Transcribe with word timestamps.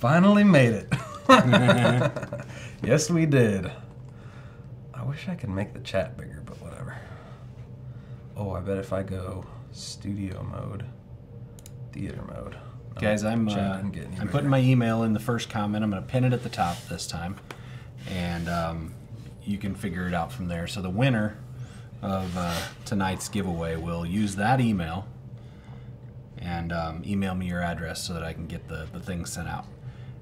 finally 0.00 0.44
made 0.44 0.72
it. 0.72 0.92
yes, 2.82 3.10
we 3.10 3.26
did. 3.26 3.70
I 4.94 5.04
wish 5.04 5.28
I 5.28 5.34
could 5.34 5.50
make 5.50 5.74
the 5.74 5.80
chat 5.80 6.16
bigger, 6.16 6.42
but 6.44 6.60
whatever. 6.60 6.96
Oh, 8.36 8.52
I 8.52 8.60
bet 8.60 8.78
if 8.78 8.92
I 8.92 9.02
go 9.02 9.44
studio 9.72 10.42
mode, 10.42 10.84
theater 11.92 12.22
mode. 12.26 12.56
no, 12.94 13.00
Guys, 13.00 13.24
I'm 13.24 13.46
uh, 13.48 13.76
didn't 13.76 13.92
get 13.92 14.04
any 14.06 14.14
I'm 14.14 14.20
bigger. 14.22 14.32
putting 14.32 14.48
my 14.48 14.60
email 14.60 15.02
in 15.02 15.12
the 15.12 15.20
first 15.20 15.50
comment. 15.50 15.84
I'm 15.84 15.90
going 15.90 16.02
to 16.02 16.08
pin 16.08 16.24
it 16.24 16.32
at 16.32 16.42
the 16.42 16.48
top 16.48 16.76
this 16.88 17.06
time, 17.06 17.36
and 18.08 18.48
um, 18.48 18.94
you 19.44 19.58
can 19.58 19.74
figure 19.74 20.08
it 20.08 20.14
out 20.14 20.32
from 20.32 20.48
there. 20.48 20.66
So 20.66 20.80
the 20.80 20.90
winner 20.90 21.36
of 22.02 22.34
uh, 22.36 22.58
tonight's 22.86 23.28
giveaway 23.28 23.76
will 23.76 24.06
use 24.06 24.36
that 24.36 24.60
email 24.60 25.06
and 26.38 26.72
um, 26.72 27.02
email 27.06 27.34
me 27.34 27.46
your 27.46 27.62
address 27.62 28.02
so 28.02 28.14
that 28.14 28.22
I 28.24 28.32
can 28.32 28.46
get 28.46 28.66
the 28.68 28.88
the 28.92 29.00
thing 29.00 29.26
sent 29.26 29.46
out. 29.48 29.66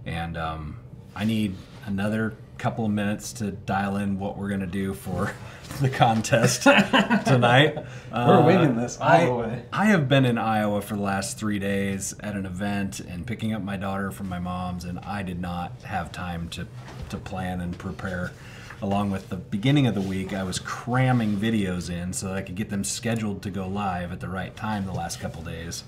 And 0.08 0.38
um, 0.38 0.76
I 1.14 1.24
need 1.24 1.54
another 1.84 2.34
couple 2.56 2.84
of 2.86 2.90
minutes 2.90 3.34
to 3.34 3.52
dial 3.52 3.96
in 3.96 4.18
what 4.18 4.36
we're 4.36 4.48
going 4.48 4.60
to 4.60 4.66
do 4.66 4.92
for 4.94 5.32
the 5.80 5.88
contest 5.90 6.62
tonight. 7.26 7.76
We're 7.76 7.84
Uh, 8.12 8.42
winging 8.44 8.76
this 8.76 8.96
all 8.98 9.06
I, 9.08 9.24
the 9.26 9.34
way. 9.34 9.62
I 9.72 9.84
have 9.84 10.08
been 10.08 10.24
in 10.24 10.38
Iowa 10.38 10.80
for 10.80 10.96
the 10.96 11.02
last 11.02 11.38
three 11.38 11.58
days 11.58 12.14
at 12.20 12.34
an 12.34 12.46
event 12.46 13.00
and 13.00 13.26
picking 13.26 13.52
up 13.52 13.62
my 13.62 13.76
daughter 13.76 14.10
from 14.10 14.28
my 14.30 14.38
mom's, 14.38 14.84
and 14.84 14.98
I 15.00 15.22
did 15.22 15.40
not 15.40 15.72
have 15.84 16.10
time 16.10 16.48
to, 16.50 16.66
to 17.10 17.16
plan 17.18 17.60
and 17.60 17.76
prepare. 17.78 18.32
Along 18.80 19.10
with 19.10 19.28
the 19.28 19.36
beginning 19.36 19.86
of 19.86 19.94
the 19.94 20.00
week, 20.00 20.32
I 20.32 20.42
was 20.42 20.58
cramming 20.58 21.36
videos 21.36 21.90
in 21.90 22.12
so 22.12 22.28
that 22.28 22.36
I 22.36 22.42
could 22.42 22.54
get 22.54 22.70
them 22.70 22.82
scheduled 22.82 23.42
to 23.42 23.50
go 23.50 23.68
live 23.68 24.10
at 24.10 24.20
the 24.20 24.28
right 24.28 24.54
time 24.56 24.86
the 24.86 24.92
last 24.92 25.20
couple 25.20 25.42
days. 25.42 25.84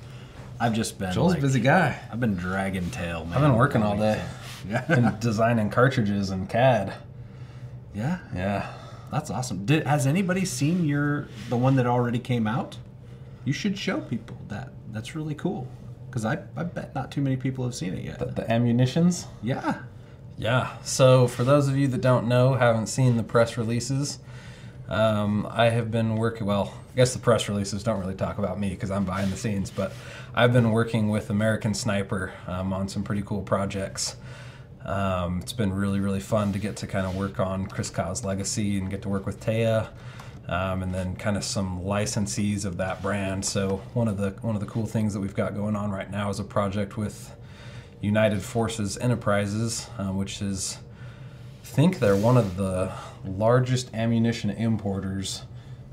I've 0.60 0.74
just 0.74 0.98
been 0.98 1.12
Joel's 1.12 1.32
a 1.32 1.34
like, 1.36 1.40
busy 1.42 1.60
guy. 1.60 1.98
I've 2.12 2.20
been 2.20 2.36
dragging 2.36 2.90
tail, 2.90 3.24
man. 3.24 3.34
I've 3.34 3.40
been 3.42 3.56
working 3.56 3.82
all 3.82 3.96
day. 3.96 4.22
Yeah, 4.68 4.82
Been 4.88 5.16
designing 5.18 5.70
cartridges 5.70 6.28
and 6.30 6.48
CAD. 6.48 6.92
yeah, 7.94 8.18
Yeah. 8.34 8.70
that's 9.10 9.30
awesome. 9.30 9.64
Did, 9.64 9.86
has 9.86 10.06
anybody 10.06 10.44
seen 10.44 10.84
your 10.84 11.28
the 11.48 11.56
one 11.56 11.76
that 11.76 11.86
already 11.86 12.18
came 12.18 12.46
out? 12.46 12.76
You 13.46 13.54
should 13.54 13.78
show 13.78 14.00
people 14.02 14.36
that. 14.48 14.70
That's 14.92 15.14
really 15.16 15.34
cool. 15.34 15.66
Because 16.08 16.24
I, 16.26 16.38
I 16.56 16.64
bet 16.64 16.94
not 16.94 17.10
too 17.10 17.22
many 17.22 17.36
people 17.36 17.64
have 17.64 17.74
seen 17.74 17.94
it 17.94 18.04
yet. 18.04 18.18
The, 18.18 18.26
the 18.26 18.50
ammunitions. 18.52 19.26
yeah. 19.42 19.82
Yeah. 20.36 20.76
So 20.82 21.26
for 21.26 21.44
those 21.44 21.68
of 21.68 21.76
you 21.76 21.86
that 21.88 22.00
don't 22.00 22.26
know, 22.26 22.54
haven't 22.54 22.86
seen 22.88 23.16
the 23.16 23.22
press 23.22 23.56
releases, 23.58 24.18
um, 24.88 25.46
I 25.50 25.70
have 25.70 25.90
been 25.90 26.16
working. 26.16 26.46
Well, 26.46 26.72
I 26.92 26.96
guess 26.96 27.12
the 27.12 27.20
press 27.20 27.48
releases 27.48 27.84
don't 27.84 28.00
really 28.00 28.14
talk 28.14 28.38
about 28.38 28.58
me 28.58 28.70
because 28.70 28.90
I'm 28.90 29.04
behind 29.04 29.30
the 29.30 29.36
scenes, 29.36 29.70
but 29.70 29.92
I've 30.34 30.52
been 30.52 30.72
working 30.72 31.08
with 31.08 31.30
American 31.30 31.72
Sniper 31.72 32.32
um, 32.48 32.72
on 32.72 32.88
some 32.88 33.04
pretty 33.04 33.22
cool 33.22 33.42
projects. 33.42 34.16
Um, 34.84 35.40
it's 35.40 35.52
been 35.52 35.72
really, 35.72 36.00
really 36.00 36.18
fun 36.18 36.52
to 36.52 36.58
get 36.58 36.76
to 36.78 36.88
kind 36.88 37.06
of 37.06 37.14
work 37.14 37.38
on 37.38 37.66
Chris 37.66 37.90
Kyle's 37.90 38.24
legacy 38.24 38.76
and 38.78 38.90
get 38.90 39.02
to 39.02 39.08
work 39.08 39.24
with 39.24 39.38
Taya, 39.38 39.88
um, 40.48 40.82
and 40.82 40.92
then 40.92 41.14
kind 41.14 41.36
of 41.36 41.44
some 41.44 41.80
licensees 41.82 42.64
of 42.64 42.78
that 42.78 43.02
brand. 43.02 43.44
So 43.44 43.82
one 43.94 44.08
of 44.08 44.16
the 44.16 44.30
one 44.42 44.56
of 44.56 44.60
the 44.60 44.66
cool 44.66 44.86
things 44.86 45.14
that 45.14 45.20
we've 45.20 45.34
got 45.34 45.54
going 45.54 45.76
on 45.76 45.92
right 45.92 46.10
now 46.10 46.28
is 46.28 46.40
a 46.40 46.44
project 46.44 46.96
with 46.96 47.36
United 48.00 48.42
Forces 48.42 48.98
Enterprises, 48.98 49.88
um, 49.96 50.16
which 50.16 50.42
is 50.42 50.78
I 51.62 51.66
think 51.66 52.00
they're 52.00 52.16
one 52.16 52.36
of 52.36 52.56
the 52.56 52.90
largest 53.24 53.94
ammunition 53.94 54.50
importers 54.50 55.42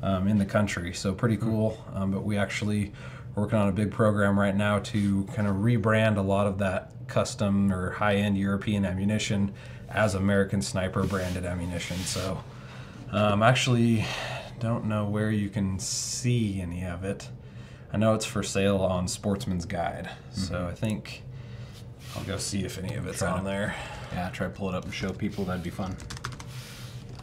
um, 0.02 0.28
in 0.28 0.38
the 0.38 0.46
country. 0.46 0.94
So 0.94 1.14
pretty 1.14 1.38
cool. 1.38 1.84
Um, 1.94 2.12
but 2.12 2.24
we 2.24 2.38
actually 2.38 2.92
are 3.36 3.44
working 3.44 3.58
on 3.60 3.70
a 3.70 3.72
big 3.72 3.92
program 3.92 4.40
right 4.40 4.56
now 4.56 4.80
to 4.80 5.24
kind 5.34 5.48
of 5.48 5.58
rebrand 5.58 6.18
a 6.18 6.22
lot 6.22 6.48
of 6.48 6.58
that 6.60 6.92
custom 7.08 7.72
or 7.72 7.92
high-end 7.92 8.38
European 8.38 8.86
ammunition 8.86 9.54
as 9.90 10.16
American 10.16 10.62
Sniper 10.62 11.04
branded 11.04 11.46
ammunition. 11.46 11.98
So 11.98 12.44
um, 13.12 13.42
actually 13.42 14.06
don't 14.60 14.86
know 14.86 15.06
where 15.06 15.32
you 15.32 15.50
can 15.50 15.80
see 15.80 16.60
any 16.62 16.84
of 16.84 17.04
it. 17.04 17.30
I 17.94 17.98
know 17.98 18.14
it's 18.16 18.26
for 18.26 18.44
sale 18.44 18.78
on 18.80 19.08
Sportsman's 19.08 19.66
Guide. 19.66 20.10
So 20.34 20.68
I 20.70 20.74
think 20.74 21.24
I'll 22.16 22.24
go 22.24 22.38
see 22.38 22.66
if 22.66 22.78
any 22.78 22.96
of 22.96 23.08
it's 23.08 23.20
Try 23.20 23.30
to- 23.32 23.38
on 23.38 23.44
there. 23.46 23.76
Yeah, 24.14 24.30
try 24.30 24.48
to 24.48 24.54
pull 24.54 24.70
it 24.70 24.76
up 24.76 24.84
and 24.86 24.94
show 24.94 25.12
people. 25.14 25.46
That'd 25.46 25.64
be 25.64 25.70
fun. 25.70 25.96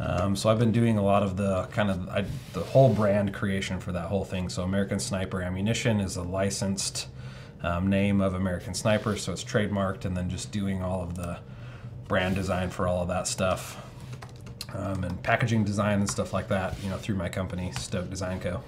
Um, 0.00 0.34
so 0.34 0.50
I've 0.50 0.58
been 0.58 0.72
doing 0.72 0.98
a 0.98 1.02
lot 1.02 1.22
of 1.22 1.36
the 1.36 1.64
kind 1.70 1.90
of 1.90 2.08
I, 2.08 2.24
the 2.52 2.60
whole 2.64 2.92
brand 2.92 3.32
creation 3.32 3.78
for 3.78 3.92
that 3.92 4.06
whole 4.08 4.24
thing. 4.24 4.48
So 4.48 4.62
American 4.64 4.98
Sniper 4.98 5.40
Ammunition 5.40 6.00
is 6.00 6.16
a 6.16 6.22
licensed 6.22 7.06
um, 7.62 7.88
name 7.88 8.20
of 8.20 8.34
American 8.34 8.74
Sniper, 8.74 9.16
so 9.16 9.32
it's 9.32 9.44
trademarked, 9.44 10.04
and 10.04 10.16
then 10.16 10.28
just 10.28 10.50
doing 10.50 10.82
all 10.82 11.02
of 11.02 11.14
the 11.16 11.38
brand 12.08 12.34
design 12.34 12.70
for 12.70 12.86
all 12.88 13.02
of 13.02 13.08
that 13.08 13.26
stuff, 13.28 13.80
um, 14.74 15.04
and 15.04 15.22
packaging 15.22 15.64
design 15.64 16.00
and 16.00 16.10
stuff 16.10 16.32
like 16.32 16.48
that. 16.48 16.74
You 16.82 16.90
know, 16.90 16.98
through 16.98 17.14
my 17.14 17.28
company, 17.28 17.72
Stoke 17.72 18.10
Design 18.10 18.40
Co. 18.40 18.62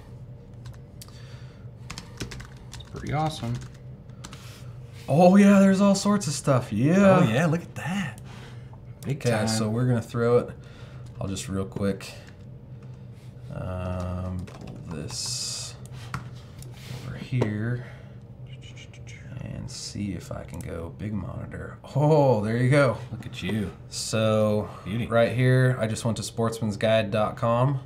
It's 2.71 2.83
Pretty 2.91 3.13
awesome. 3.13 3.53
Oh 5.09 5.35
yeah, 5.35 5.59
there's 5.59 5.81
all 5.81 5.95
sorts 5.95 6.27
of 6.27 6.33
stuff. 6.33 6.71
Yeah. 6.73 7.19
oh 7.19 7.23
yeah, 7.29 7.45
look 7.45 7.61
at 7.61 7.75
that. 7.75 8.19
Big 9.05 9.17
Okay, 9.17 9.29
time. 9.29 9.47
so 9.47 9.69
we're 9.69 9.87
gonna 9.87 10.01
throw 10.01 10.37
it. 10.39 10.49
I'll 11.19 11.27
just 11.27 11.49
real 11.49 11.65
quick 11.65 12.11
um, 13.53 14.45
pull 14.45 14.77
this 14.95 15.75
over 17.05 17.17
here 17.17 17.87
and 19.41 19.69
see 19.69 20.13
if 20.13 20.31
I 20.31 20.43
can 20.43 20.59
go 20.59 20.93
big 20.97 21.13
monitor. 21.13 21.77
Oh, 21.95 22.43
there 22.43 22.57
you 22.57 22.69
go. 22.69 22.97
look 23.11 23.25
at 23.25 23.41
you. 23.41 23.71
So 23.89 24.69
Beauty. 24.85 25.07
right 25.07 25.31
here, 25.31 25.75
I 25.79 25.87
just 25.87 26.05
went 26.05 26.17
to 26.17 26.23
sportsmansguide.com 26.23 27.79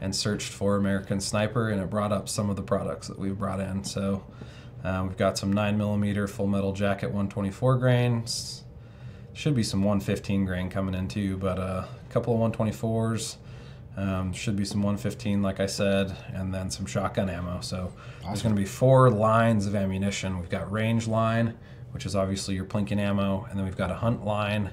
and 0.00 0.16
searched 0.16 0.48
for 0.48 0.76
American 0.76 1.20
Sniper, 1.20 1.68
and 1.70 1.80
it 1.80 1.88
brought 1.88 2.12
up 2.12 2.28
some 2.28 2.50
of 2.50 2.56
the 2.56 2.62
products 2.62 3.06
that 3.08 3.18
we've 3.18 3.38
brought 3.38 3.60
in. 3.60 3.84
So 3.84 4.24
um, 4.82 5.08
we've 5.08 5.16
got 5.16 5.38
some 5.38 5.54
9mm 5.54 6.28
full 6.28 6.48
metal 6.48 6.72
jacket 6.72 7.06
124 7.06 7.76
grains. 7.76 8.64
Should 9.34 9.54
be 9.54 9.62
some 9.62 9.82
115 9.82 10.44
grain 10.44 10.68
coming 10.68 10.94
in 10.94 11.08
too, 11.08 11.36
but 11.38 11.58
uh, 11.58 11.84
a 12.12 12.14
couple 12.14 12.34
of 12.34 12.52
124s. 12.52 13.36
Um, 13.94 14.32
should 14.32 14.56
be 14.56 14.64
some 14.64 14.82
115, 14.82 15.42
like 15.42 15.60
I 15.60 15.66
said, 15.66 16.16
and 16.32 16.52
then 16.52 16.70
some 16.70 16.86
shotgun 16.86 17.28
ammo. 17.28 17.60
So 17.60 17.92
there's 18.24 18.42
going 18.42 18.54
to 18.54 18.60
be 18.60 18.66
four 18.66 19.10
lines 19.10 19.66
of 19.66 19.74
ammunition. 19.74 20.38
We've 20.38 20.48
got 20.48 20.70
range 20.72 21.06
line, 21.06 21.54
which 21.92 22.06
is 22.06 22.16
obviously 22.16 22.54
your 22.54 22.64
plinking 22.64 22.98
ammo, 22.98 23.46
and 23.50 23.58
then 23.58 23.66
we've 23.66 23.76
got 23.76 23.90
a 23.90 23.94
hunt 23.94 24.24
line, 24.24 24.72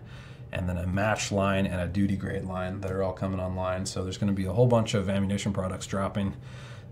and 0.53 0.69
then 0.69 0.77
a 0.77 0.87
match 0.87 1.33
line 1.33 1.65
and 1.65 1.81
a 1.81 1.87
duty 1.87 2.15
grade 2.15 2.45
line 2.45 2.79
that 2.81 2.91
are 2.91 3.03
all 3.03 3.11
coming 3.11 3.39
online. 3.41 3.85
So 3.85 4.03
there's 4.03 4.17
going 4.17 4.33
to 4.33 4.33
be 4.33 4.45
a 4.45 4.53
whole 4.53 4.67
bunch 4.67 4.93
of 4.93 5.09
ammunition 5.09 5.51
products 5.51 5.85
dropping. 5.85 6.33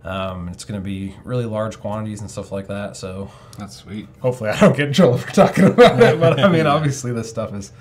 Um, 0.04 0.50
it's 0.50 0.66
going 0.66 0.80
to 0.80 0.84
be 0.84 1.16
really 1.24 1.46
large 1.46 1.80
quantities 1.80 2.20
and 2.22 2.30
stuff 2.30 2.52
like 2.52 2.68
that. 2.68 2.98
So 2.98 3.32
That's 3.58 3.78
sweet. 3.78 4.08
hopefully 4.20 4.50
I 4.50 4.60
don't 4.60 4.76
get 4.76 4.88
in 4.88 4.94
trouble 4.94 5.18
for 5.18 5.32
talking 5.34 5.64
about 5.66 6.02
it. 6.02 6.20
But 6.20 6.40
I 6.42 6.50
mean, 6.50 6.68
obviously 6.68 7.14
this 7.14 7.30
stuff 7.30 7.54
is 7.54 7.72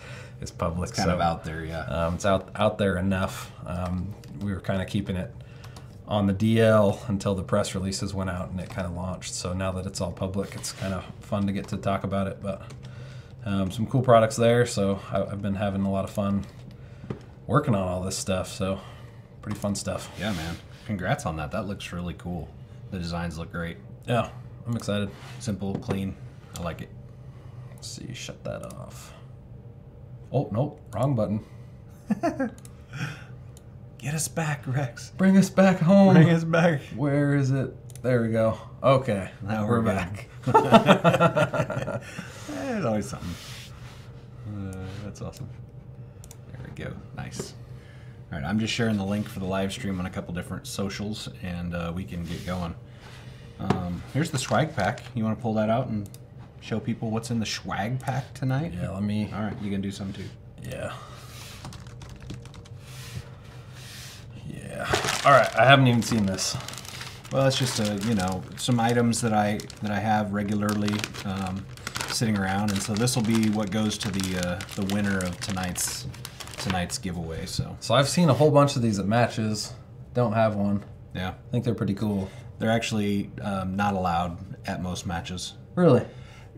is 0.40 0.50
public. 0.50 0.92
Kind 0.92 1.08
so. 1.08 1.14
of 1.14 1.20
out 1.20 1.44
there, 1.44 1.64
yeah. 1.64 1.84
Um, 1.84 2.14
it's 2.14 2.26
out 2.26 2.50
out 2.54 2.78
there 2.78 2.96
enough. 2.96 3.52
Um, 3.66 4.14
we 4.40 4.52
were 4.52 4.60
kind 4.60 4.82
of 4.82 4.88
keeping 4.88 5.16
it 5.16 5.32
on 6.08 6.26
the 6.26 6.34
DL 6.34 7.08
until 7.08 7.34
the 7.34 7.42
press 7.42 7.74
releases 7.74 8.14
went 8.14 8.30
out 8.30 8.50
and 8.50 8.60
it 8.60 8.70
kind 8.70 8.86
of 8.86 8.94
launched. 8.94 9.34
So 9.34 9.52
now 9.52 9.72
that 9.72 9.86
it's 9.86 10.00
all 10.00 10.12
public, 10.12 10.54
it's 10.54 10.72
kind 10.72 10.94
of 10.94 11.04
fun 11.20 11.46
to 11.46 11.52
get 11.52 11.68
to 11.68 11.76
talk 11.76 12.04
about 12.04 12.28
it. 12.28 12.40
But 12.40 12.62
um, 13.44 13.70
some 13.70 13.86
cool 13.86 14.02
products 14.02 14.36
there. 14.36 14.66
So 14.66 15.00
I, 15.10 15.22
I've 15.22 15.42
been 15.42 15.54
having 15.54 15.82
a 15.82 15.90
lot 15.90 16.04
of 16.04 16.10
fun 16.10 16.44
working 17.46 17.74
on 17.74 17.88
all 17.88 18.02
this 18.02 18.16
stuff. 18.16 18.48
So 18.48 18.80
pretty 19.42 19.58
fun 19.58 19.74
stuff. 19.74 20.10
yeah, 20.18 20.32
man. 20.32 20.56
Congrats 20.86 21.26
on 21.26 21.36
that. 21.36 21.50
That 21.50 21.66
looks 21.66 21.92
really 21.92 22.14
cool. 22.14 22.48
The 22.92 22.98
designs 22.98 23.38
look 23.38 23.50
great. 23.50 23.78
Yeah, 24.06 24.30
I'm 24.66 24.76
excited. 24.76 25.10
Simple, 25.40 25.74
clean. 25.78 26.16
I 26.56 26.62
like 26.62 26.82
it. 26.82 26.88
Let's 27.74 27.88
see, 27.88 28.14
shut 28.14 28.42
that 28.44 28.62
off. 28.74 29.12
Oh 30.32 30.48
nope, 30.52 30.80
wrong 30.92 31.14
button. 31.14 31.44
Get 33.98 34.14
us 34.14 34.28
back, 34.28 34.62
Rex. 34.66 35.10
Bring 35.16 35.36
us 35.36 35.50
back 35.50 35.78
home. 35.78 36.14
Bring 36.14 36.30
us 36.30 36.44
back. 36.44 36.80
Where 36.94 37.34
is 37.34 37.50
it? 37.50 37.74
There 38.02 38.22
we 38.22 38.28
go. 38.28 38.58
Okay, 38.82 39.30
Now 39.42 39.66
we're, 39.66 39.80
we're 39.80 39.86
back. 39.86 40.28
There's 42.48 42.84
always 42.84 43.08
something. 43.08 43.34
Uh, 44.48 44.76
that's 45.02 45.20
awesome. 45.22 45.48
There 46.52 46.60
we 46.64 46.84
go. 46.84 46.92
Nice. 47.16 47.54
All 48.32 48.38
right, 48.38 48.46
I'm 48.46 48.58
just 48.60 48.72
sharing 48.72 48.96
the 48.96 49.04
link 49.04 49.28
for 49.28 49.40
the 49.40 49.46
live 49.46 49.72
stream 49.72 49.98
on 49.98 50.06
a 50.06 50.10
couple 50.10 50.34
different 50.34 50.66
socials, 50.66 51.28
and 51.42 51.74
uh, 51.74 51.92
we 51.94 52.04
can 52.04 52.24
get 52.24 52.44
going. 52.46 52.74
Um, 53.58 54.02
here's 54.12 54.30
the 54.30 54.38
swag 54.38 54.76
pack. 54.76 55.02
You 55.14 55.24
want 55.24 55.36
to 55.38 55.42
pull 55.42 55.54
that 55.54 55.70
out 55.70 55.88
and 55.88 56.08
show 56.60 56.80
people 56.80 57.10
what's 57.10 57.30
in 57.30 57.38
the 57.40 57.46
swag 57.46 58.00
pack 58.00 58.32
tonight? 58.34 58.72
Yeah, 58.74 58.90
let 58.90 59.02
me. 59.02 59.30
All 59.34 59.42
right, 59.42 59.56
you 59.62 59.70
can 59.70 59.80
do 59.80 59.90
some 59.90 60.12
too. 60.12 60.24
Yeah. 60.62 60.92
Yeah. 64.48 64.86
All 65.24 65.32
right, 65.32 65.54
I 65.56 65.64
haven't 65.64 65.86
even 65.86 66.02
seen 66.02 66.26
this. 66.26 66.56
Well, 67.32 67.46
it's 67.46 67.58
just 67.58 67.80
a 67.80 67.94
you 68.08 68.14
know 68.14 68.42
some 68.56 68.78
items 68.78 69.20
that 69.20 69.32
I 69.32 69.58
that 69.82 69.90
I 69.90 69.98
have 69.98 70.32
regularly. 70.32 70.94
Um, 71.24 71.64
sitting 72.08 72.38
around, 72.38 72.70
and 72.70 72.80
so 72.80 72.94
this 72.94 73.14
will 73.16 73.24
be 73.24 73.50
what 73.50 73.70
goes 73.70 73.98
to 73.98 74.10
the 74.10 74.38
uh, 74.48 74.60
the 74.76 74.94
winner 74.94 75.18
of 75.18 75.38
tonight's 75.40 76.06
tonight's 76.58 76.96
giveaway. 76.98 77.44
So 77.46 77.76
So 77.80 77.94
I've 77.94 78.08
seen 78.08 78.28
a 78.30 78.34
whole 78.34 78.50
bunch 78.50 78.76
of 78.76 78.80
these 78.82 78.98
at 78.98 79.06
matches. 79.06 79.74
Don't 80.14 80.32
have 80.32 80.54
one. 80.54 80.82
yeah, 81.14 81.30
I 81.30 81.50
think 81.50 81.64
they're 81.64 81.74
pretty 81.74 81.94
cool. 81.94 82.30
they're 82.58 82.70
actually 82.70 83.30
um, 83.42 83.76
not 83.76 83.92
allowed 83.94 84.38
at 84.66 84.82
most 84.82 85.04
matches. 85.06 85.54
Really? 85.74 86.06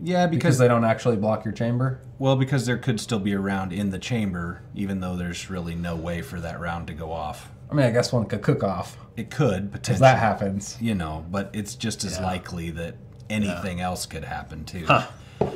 Yeah, 0.01 0.27
Because 0.27 0.37
because 0.39 0.57
they 0.59 0.67
don't 0.67 0.83
actually 0.85 1.17
block 1.17 1.43
your 1.45 1.53
chamber? 1.53 1.99
well, 2.19 2.35
because 2.35 2.65
there 2.65 2.77
could 2.77 2.99
still 2.99 3.19
be 3.19 3.33
a 3.33 3.39
round 3.39 3.71
in 3.73 3.89
the 3.89 3.99
chamber, 3.99 4.61
even 4.75 4.99
though 4.99 5.15
there's 5.15 5.49
really 5.49 5.75
no 5.75 5.95
way 5.95 6.21
for 6.21 6.39
that 6.39 6.59
round 6.59 6.87
to 6.87 6.93
go 6.93 7.11
off. 7.11 7.49
I 7.71 7.73
mean, 7.75 7.85
I 7.85 7.91
guess 7.91 8.11
one 8.11 8.25
could 8.25 8.41
cook 8.41 8.63
off. 8.63 8.97
It 9.15 9.29
could 9.29 9.71
Because 9.71 9.79
potentially, 9.79 9.99
that 10.09 10.17
happens. 10.19 10.77
you 10.81 10.95
know, 10.95 11.25
but 11.29 11.49
it's 11.53 11.75
just 11.75 12.03
as 12.03 12.17
Yeah. 12.17 12.25
likely 12.25 12.71
that 12.71 12.95
anything 13.29 13.79
else 13.81 14.05
could 14.05 14.23
happen 14.23 14.65
too. 14.65 14.85
Huh. 14.87 15.05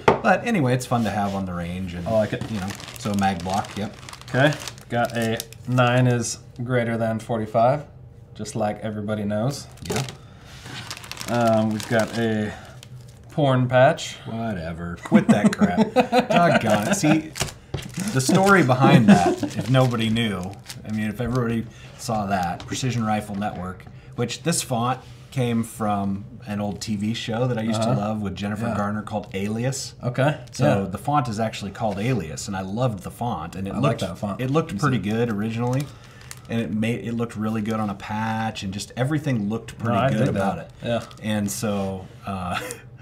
But 0.05 0.45
anyway, 0.45 0.73
it's 0.73 0.85
fun 0.85 1.03
to 1.05 1.09
have 1.09 1.33
on 1.35 1.45
the 1.45 1.53
range, 1.53 1.93
and 1.95 2.07
I 2.07 2.11
like 2.11 2.33
it. 2.33 2.49
You 2.51 2.59
know, 2.59 2.67
so 2.99 3.13
mag 3.15 3.43
block. 3.43 3.75
Yep. 3.77 3.95
Okay. 4.29 4.53
Got 4.89 5.17
a 5.17 5.39
9 5.67 6.07
is 6.07 6.39
greater 6.63 6.97
than 6.97 7.19
45, 7.19 7.85
just 8.35 8.55
like 8.55 8.79
everybody 8.81 9.23
knows. 9.25 9.67
Yeah. 9.89 10.03
Um, 11.29 11.69
we've 11.71 11.87
got 11.89 12.17
a 12.17 12.53
porn 13.33 13.67
patch. 13.67 14.15
Whatever. 14.25 14.97
Quit 15.03 15.27
that 15.27 15.55
crap. 15.55 15.93
Doggone 16.29 16.89
it. 16.89 16.95
See, 16.95 17.31
the 18.13 18.21
story 18.21 18.63
behind 18.63 19.07
that, 19.09 19.43
if 19.57 19.69
nobody 19.69 20.09
knew, 20.09 20.51
I 20.87 20.91
mean, 20.91 21.09
if 21.09 21.19
everybody 21.19 21.65
saw 21.97 22.27
that, 22.27 22.65
Precision 22.65 23.03
Rifle 23.03 23.35
Network, 23.35 23.85
which 24.15 24.43
this 24.43 24.61
font 24.61 24.99
came 25.31 25.63
from 25.63 26.23
an 26.45 26.61
old 26.61 26.79
TV 26.79 27.15
show 27.15 27.47
that 27.47 27.57
I 27.57 27.61
used 27.63 27.81
to 27.81 27.89
love 27.91 28.21
with 28.21 28.35
Jennifer 28.35 28.65
Uh-huh. 28.65 28.73
Yeah. 28.73 28.77
Garner 28.77 29.01
called 29.01 29.29
Alias. 29.33 29.95
Okay. 30.03 30.39
So 30.51 30.83
yeah. 30.83 30.87
the 30.89 30.99
font 30.99 31.27
is 31.27 31.39
actually 31.39 31.71
called 31.71 31.97
Alias, 31.97 32.47
and 32.47 32.55
I 32.55 32.61
loved 32.61 32.99
the 32.99 33.09
font, 33.09 33.55
and 33.55 33.67
it 33.67 33.71
I 33.73 33.79
like 33.79 33.83
looked 33.83 33.99
that 34.01 34.17
font. 34.19 34.41
it 34.41 34.51
looked 34.51 34.77
pretty 34.77 34.99
good 34.99 35.31
originally, 35.31 35.87
and 36.49 36.61
it 36.61 36.71
made 36.71 37.03
it 37.07 37.13
looked 37.13 37.35
really 37.35 37.63
good 37.63 37.79
on 37.79 37.89
a 37.89 37.95
patch, 37.95 38.61
and 38.61 38.71
just 38.71 38.91
everything 38.95 39.49
looked 39.49 39.75
pretty 39.79 39.97
I 39.97 40.11
good 40.11 40.27
about 40.27 40.57
that. 40.57 40.71
it. 40.83 40.87
Yeah. 40.87 41.03
And 41.23 41.49
so 41.49 42.07
uh, 42.27 42.59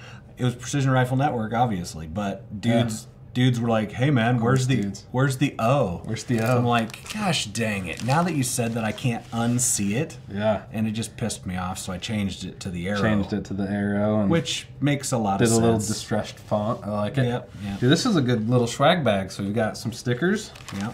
it 0.41 0.45
was 0.45 0.55
Precision 0.55 0.91
Rifle 0.91 1.17
Network, 1.17 1.53
obviously, 1.53 2.07
but 2.07 2.59
dudes 2.59 3.07
dudes 3.33 3.59
were 3.59 3.69
like, 3.69 3.91
"Hey 3.91 4.09
man, 4.09 4.41
where's 4.41 4.67
the 4.67 4.81
dudes. 4.81 5.05
where's 5.11 5.37
the 5.37 5.55
O? 5.59 6.01
Where's 6.03 6.23
the 6.23 6.39
So 6.39 6.57
I'm 6.57 6.65
like, 6.65 7.13
"Gosh 7.13 7.45
dang 7.45 7.87
it! 7.87 8.03
Now 8.03 8.23
that 8.23 8.33
you 8.33 8.43
said 8.43 8.73
that, 8.73 8.83
I 8.83 8.91
can't 8.91 9.29
unsee 9.31 9.95
it." 9.95 10.17
Yeah. 10.29 10.63
And 10.71 10.87
it 10.87 10.91
just 10.91 11.17
pissed 11.17 11.45
me 11.45 11.57
off, 11.57 11.79
so 11.79 11.93
I 11.93 11.97
changed 11.97 12.43
it 12.43 12.59
to 12.61 12.69
the 12.69 12.87
arrow, 12.89 13.01
Changed 13.01 13.33
it 13.33 13.45
to 13.45 13.53
the 13.53 13.69
arrow 13.69 14.21
and 14.21 14.29
which 14.29 14.67
makes 14.79 15.11
a 15.11 15.17
lot 15.17 15.41
of 15.41 15.47
sense. 15.47 15.57
did 15.57 15.63
a 15.63 15.65
little 15.65 15.79
distressed 15.79 16.39
font. 16.39 16.83
I 16.83 16.89
like 16.89 17.17
it. 17.17 17.25
Yep, 17.25 17.51
yep. 17.63 17.79
Dude, 17.79 17.91
this 17.91 18.05
is 18.05 18.15
a 18.15 18.21
good 18.21 18.49
little 18.49 18.67
swag 18.67 19.03
bag. 19.03 19.31
So 19.31 19.43
we've 19.43 19.55
got 19.55 19.77
some 19.77 19.93
stickers. 19.93 20.51
Yeah. 20.73 20.91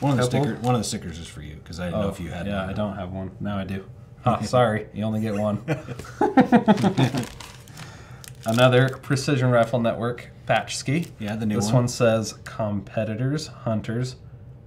One 0.00 0.12
of 0.12 0.18
the 0.18 0.24
Couple? 0.24 0.44
stickers. 0.44 0.62
One 0.62 0.74
of 0.74 0.80
the 0.80 0.86
stickers 0.86 1.18
is 1.18 1.26
for 1.26 1.42
you 1.42 1.56
because 1.56 1.80
I 1.80 1.86
didn't 1.86 2.00
know 2.00 2.06
oh, 2.06 2.10
if 2.10 2.20
you 2.20 2.30
had. 2.30 2.46
Oh, 2.46 2.50
Yeah, 2.50 2.60
one. 2.60 2.70
I 2.70 2.72
don't 2.72 2.94
have 2.94 3.12
one. 3.12 3.30
Now 3.40 3.58
I 3.58 3.64
do. 3.64 3.84
Huh, 4.20 4.42
sorry. 4.42 4.88
You 4.92 5.04
only 5.04 5.20
get 5.20 5.36
one. 5.36 5.64
Another 8.48 8.88
Precision 8.88 9.50
Rifle 9.50 9.78
Network 9.78 10.30
patch 10.46 10.76
ski. 10.76 11.08
Yeah, 11.18 11.36
the 11.36 11.44
new 11.44 11.56
This 11.56 11.66
one. 11.70 11.84
This 11.84 12.00
one 12.00 12.16
says 12.24 12.32
competitors, 12.44 13.48
hunters, 13.48 14.16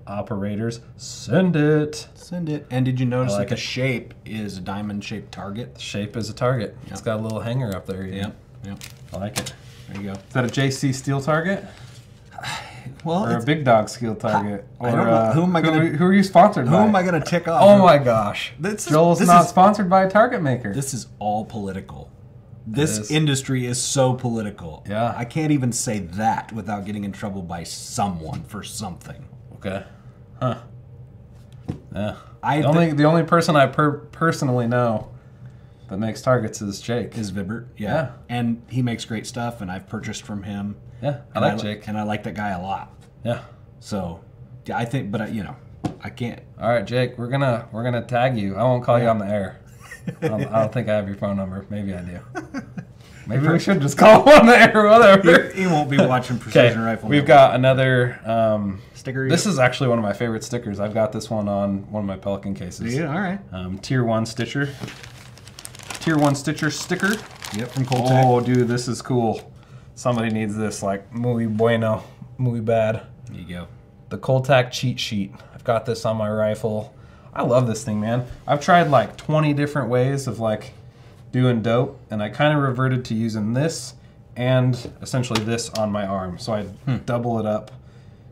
operators, 0.06 0.81
send 0.98 1.56
it. 1.56 2.07
Send 2.13 2.48
it. 2.48 2.68
And 2.69 2.86
did 2.86 3.00
you 3.00 3.07
notice 3.07 3.33
like 3.33 3.50
that 3.50 3.56
the 3.56 3.62
it. 3.62 3.66
shape 3.66 4.13
is 4.24 4.57
a 4.57 4.62
diamond-shaped 4.62 5.31
target? 5.31 5.74
The 5.75 5.81
Shape 5.81 6.16
is 6.16 6.30
a 6.30 6.33
target. 6.33 6.78
It's 6.88 7.01
got 7.01 7.19
a 7.19 7.24
little 7.24 7.39
hanger 7.39 7.75
up 7.75 7.88
there. 7.88 8.06
Yep. 8.06 8.36
Yep. 8.66 8.78
I 9.13 9.18
like 9.18 9.39
it. 9.39 9.54
There 9.89 9.98
you 10.01 10.07
go. 10.10 10.13
Is 10.13 10.34
that 10.34 10.45
a 10.45 10.48
JC 10.48 10.94
steel 10.94 11.19
target? 11.22 11.66
Well, 13.06 13.25
Or 13.25 13.38
a 13.38 13.44
big 13.44 13.63
dog 13.63 13.89
steel 13.89 14.16
target? 14.16 14.66
I 14.80 14.89
Or, 14.89 14.95
know. 14.95 15.04
uh, 15.12 15.34
Who 15.34 15.44
am 15.44 15.56
I 15.56 15.62
gonna- 15.62 15.80
Who, 15.86 15.98
who 15.98 16.06
are 16.06 16.13
you 16.13 16.24
sponsored 16.24 16.66
who 16.68 16.74
by? 16.74 16.84
am 16.84 16.95
I 16.95 17.04
going 17.04 17.19
to 17.19 17.27
tick 17.27 17.48
off? 17.48 17.62
Oh 17.63 17.77
my 17.84 17.98
gosh. 18.00 18.54
This 18.60 18.86
is- 18.86 18.92
Joel's 18.92 19.19
this 19.19 19.27
not 19.27 19.44
is- 19.44 19.50
sponsored 19.50 19.88
by 19.89 20.04
a 20.04 20.10
target 20.10 20.42
maker. 20.42 20.74
This 20.74 20.94
is 20.94 21.07
all 21.19 21.45
political. 21.45 22.10
This 22.68 22.98
is. 22.98 23.12
industry 23.12 23.66
is 23.66 23.81
so 23.81 24.13
political. 24.13 24.86
Yeah. 24.88 25.13
I 25.18 25.25
can't 25.25 25.52
even 25.52 25.72
say 25.72 26.00
that 26.00 26.52
without 26.54 26.86
getting 26.86 27.04
in 27.04 27.12
trouble 27.12 27.42
by 27.42 27.63
someone 27.63 28.44
for 28.44 28.63
something. 28.63 29.28
Okay. 29.56 29.84
Huh. 30.40 30.60
Yeah. 31.94 32.16
I 32.44 32.62
the 32.62 32.68
only 32.68 32.92
the 32.94 33.04
only 33.04 33.24
person 33.24 33.56
I 33.56 33.68
per- 33.68 34.00
personally 34.12 34.68
know 34.68 35.10
that 35.90 35.98
makes 35.98 36.22
targets 36.22 36.62
is 36.62 36.81
Jake. 36.81 37.18
is 37.18 37.31
Vibert. 37.31 37.68
Yeah. 37.78 37.94
Yeah. 37.94 38.12
And 38.30 38.62
he 38.69 38.81
makes 38.81 39.06
great 39.06 39.28
stuff, 39.28 39.62
and 39.62 39.72
I've 39.72 39.88
purchased 39.88 40.24
from 40.24 40.44
him. 40.44 40.75
yeah, 41.02 41.22
I 41.36 41.40
like 41.40 41.58
li- 41.58 41.62
Jake. 41.62 41.88
And 41.88 41.98
I 41.98 42.04
like 42.04 42.24
that 42.24 42.34
guy 42.34 42.50
a 42.50 42.62
lot. 42.62 42.94
Yeah. 43.24 43.42
So, 43.80 44.22
yeah, 44.66 44.78
I 44.78 44.86
think, 44.86 45.12
but 45.12 45.22
I, 45.22 45.28
you 45.28 45.44
know, 45.44 45.56
I 46.04 46.10
can't. 46.10 46.42
All 46.60 46.69
right, 46.69 46.86
Jake. 46.86 47.18
We're 47.18 47.28
gonna 47.28 47.68
we're 47.72 47.84
gonna 47.84 48.04
tag 48.04 48.38
you. 48.38 48.56
I 48.56 48.63
won't 48.63 48.84
call 48.84 49.00
you 49.00 49.08
on 49.08 49.18
the 49.19 49.25
air. 49.28 49.60
I 50.22 50.28
don't, 50.28 50.46
I 50.48 50.60
don't 50.60 50.74
think 50.74 50.90
I 50.90 50.96
have 50.96 51.08
your 51.08 51.18
phone 51.18 51.38
number. 51.38 51.66
Maybe 51.69 51.94
I 51.94 52.02
do. 52.02 52.19
Maybe 53.28 53.48
we 53.48 53.60
should 53.60 53.81
just 53.81 53.98
call 53.98 54.24
him 54.24 54.40
on 54.40 54.46
the 54.48 54.60
air. 54.60 54.84
Whatever. 54.90 55.50
He 55.52 55.66
won't 55.68 55.90
be 55.90 55.98
watching 55.98 56.40
Precision 56.40 56.81
Rifle. 56.81 57.10
We've 57.10 57.25
got 57.25 57.56
another. 57.56 58.19
Um, 58.25 58.81
sticker. 58.94 59.30
this 59.30 59.46
is 59.46 59.60
actually 59.60 59.90
one 59.90 60.00
of 60.00 60.04
my 60.04 60.13
favorite 60.13 60.44
stickers. 60.44 60.80
I've 60.80 60.94
got 60.94 61.12
this 61.12 61.30
one 61.30 61.48
on 61.48 61.90
one 61.92 62.02
of 62.02 62.08
my 62.08 62.18
Pelican 62.18 62.56
cases. 62.56 62.96
Yeah, 62.96 63.13
all 63.13 63.22
right. 63.22 63.40
Um, 63.52 63.78
tier 63.80 64.04
one 64.04 64.25
Stitcher. 64.25 64.74
Tier 66.00 66.18
one 66.18 66.36
Stitcher 66.36 66.72
sticker. 66.72 67.13
Yep, 67.56 67.69
from 67.69 67.86
Coltec. 67.86 68.24
Oh, 68.25 68.40
dude, 68.40 68.68
this 68.68 68.88
is 68.88 69.02
cool. 69.02 69.54
Somebody 69.96 70.30
needs 70.30 70.56
this, 70.56 70.81
like, 70.81 71.13
muy 71.13 71.46
bueno, 71.48 72.04
muy 72.38 72.60
bad. 72.60 73.04
There 73.30 73.40
you 73.40 73.48
go. 73.48 73.68
The 74.10 74.18
Coltac 74.18 74.72
cheat 74.72 75.00
sheet. 75.00 75.34
I've 75.54 75.63
got 75.63 75.86
this 75.86 76.06
on 76.06 76.18
my 76.18 76.30
rifle. 76.30 76.96
I 77.33 77.44
love 77.44 77.68
this 77.68 77.83
thing, 77.83 78.00
man. 78.01 78.25
I've 78.45 78.62
tried 78.62 78.89
like 78.89 79.18
20 79.18 79.54
different 79.54 79.89
ways 79.89 80.28
of 80.28 80.39
like 80.39 80.74
doing 81.31 81.62
dope, 81.62 82.00
and 82.10 82.22
I 82.22 82.30
kind 82.30 82.56
of 82.57 82.62
reverted 82.63 83.06
to 83.06 83.13
using 83.13 83.54
this 83.54 83.94
and 84.36 84.92
essentially 85.01 85.44
this 85.44 85.69
on 85.72 85.92
my 85.92 86.06
arm. 86.06 86.38
So 86.39 86.54
I 86.54 86.63
Hmm. 86.86 86.98
double 87.06 87.39
it 87.39 87.45
up 87.45 87.72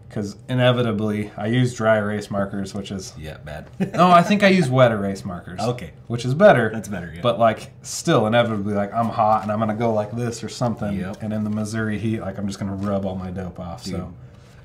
because 0.07 0.35
inevitably 0.49 1.31
I 1.37 1.47
use 1.47 1.73
dry 1.75 1.97
erase 1.97 2.31
markers, 2.31 2.73
which 2.73 2.91
is 2.91 3.13
Yeah, 3.17 3.37
bad. 3.37 3.67
no, 3.93 4.09
I 4.09 4.21
think 4.23 4.43
I 4.43 4.47
use 4.47 4.67
wet 4.69 4.91
erase 4.91 5.23
markers. 5.23 5.59
Okay. 5.61 5.91
which 6.07 6.25
is 6.25 6.33
better. 6.33 6.69
That's 6.73 6.87
better, 6.87 7.11
yeah. 7.13 7.21
But 7.21 7.37
like, 7.39 7.71
still 7.83 8.25
inevitably, 8.27 8.73
like 8.73 8.93
I'm 8.93 9.09
hot 9.09 9.43
and 9.43 9.51
I'm 9.51 9.59
gonna 9.59 9.75
go 9.75 9.93
like 9.93 10.11
this 10.11 10.43
or 10.43 10.49
something. 10.49 10.93
Yep. 10.99 11.21
And 11.21 11.31
in 11.31 11.43
the 11.43 11.49
Missouri 11.51 11.99
heat, 11.99 12.21
like 12.21 12.37
I'm 12.37 12.47
just 12.47 12.59
gonna 12.59 12.75
rub 12.75 13.05
all 13.05 13.15
my 13.15 13.29
dope 13.29 13.59
off. 13.59 13.83
Dude. 13.83 13.93
So 13.95 14.13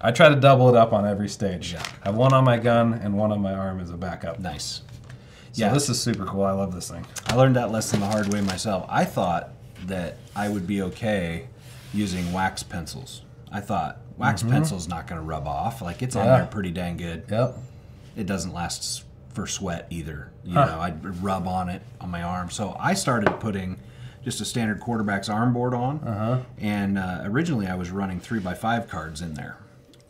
I 0.00 0.10
try 0.12 0.28
to 0.28 0.36
double 0.36 0.68
it 0.68 0.76
up 0.76 0.92
on 0.92 1.06
every 1.06 1.28
stage. 1.28 1.72
Yeah. 1.72 1.82
I 2.02 2.08
have 2.08 2.14
one 2.14 2.32
on 2.32 2.44
my 2.44 2.58
gun 2.58 2.94
and 2.94 3.16
one 3.16 3.32
on 3.32 3.40
my 3.40 3.54
arm 3.54 3.80
as 3.80 3.90
a 3.90 3.96
backup. 3.96 4.38
nice. 4.38 4.82
So 5.52 5.62
Yeah. 5.66 5.72
this 5.72 5.88
is 5.88 6.00
super 6.00 6.24
cool. 6.24 6.42
I 6.44 6.50
love 6.52 6.74
this 6.74 6.90
thing. 6.90 7.06
I 7.28 7.36
learned 7.36 7.54
that 7.56 7.70
lesson 7.70 8.00
the 8.00 8.06
hard 8.06 8.32
way 8.32 8.40
myself. 8.40 8.84
I 8.88 9.04
thought 9.04 9.50
that 9.86 10.16
I 10.34 10.48
would 10.48 10.66
be 10.66 10.82
okay 10.82 11.46
using 11.92 12.32
wax 12.32 12.62
pencils. 12.64 13.22
I 13.52 13.60
thought 13.60 13.98
wax 14.18 14.42
pencil's 14.42 14.88
not 14.88 15.06
going 15.06 15.20
to 15.20 15.24
rub 15.26 15.46
off. 15.46 15.80
Like 15.80 16.02
it's 16.02 16.16
on 16.16 16.26
Mm-hmm. 16.26 16.36
There 16.38 16.46
pretty 16.46 16.70
dang 16.72 16.96
good. 16.96 17.24
Yep. 17.30 17.56
It 18.16 18.26
doesn't 18.26 18.52
last 18.52 19.04
for 19.32 19.46
sweat 19.46 19.86
either. 19.90 20.30
You 20.44 20.54
Huh. 20.54 20.64
know, 20.66 20.80
I'd 20.80 21.22
rub 21.22 21.46
on 21.46 21.68
it 21.68 21.82
on 22.00 22.10
my 22.10 22.22
arm. 22.22 22.50
So 22.50 22.76
I 22.80 22.94
started 22.94 23.30
putting 23.40 23.78
just 24.24 24.40
a 24.40 24.44
standard 24.44 24.80
quarterback's 24.80 25.28
arm 25.28 25.52
board 25.52 25.72
on. 25.74 26.00
Uh-huh. 26.00 26.38
And 26.58 26.98
uh, 26.98 27.20
originally 27.24 27.66
I 27.68 27.74
was 27.76 27.90
running 27.90 28.18
three 28.20 28.40
by 28.40 28.54
five 28.54 28.88
cards 28.88 29.20
in 29.20 29.34
there. 29.34 29.56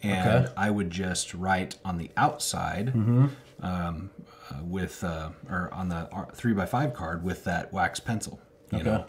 And 0.04 0.44
Okay. 0.46 0.52
I 0.56 0.70
would 0.70 0.90
just 0.90 1.32
write 1.34 1.76
on 1.84 1.98
the 1.98 2.10
outside 2.16 2.88
Mm-hmm. 2.88 3.26
um, 3.64 4.10
uh, 4.50 4.56
with, 4.62 5.02
uh, 5.02 5.30
or 5.50 5.72
on 5.72 5.88
the 5.88 6.08
three 6.34 6.52
by 6.52 6.66
five 6.66 6.92
card 6.92 7.24
with 7.24 7.44
that 7.44 7.72
wax 7.72 7.98
pencil, 8.00 8.40
you 8.70 8.78
Okay. 8.80 8.90
know. 8.90 9.06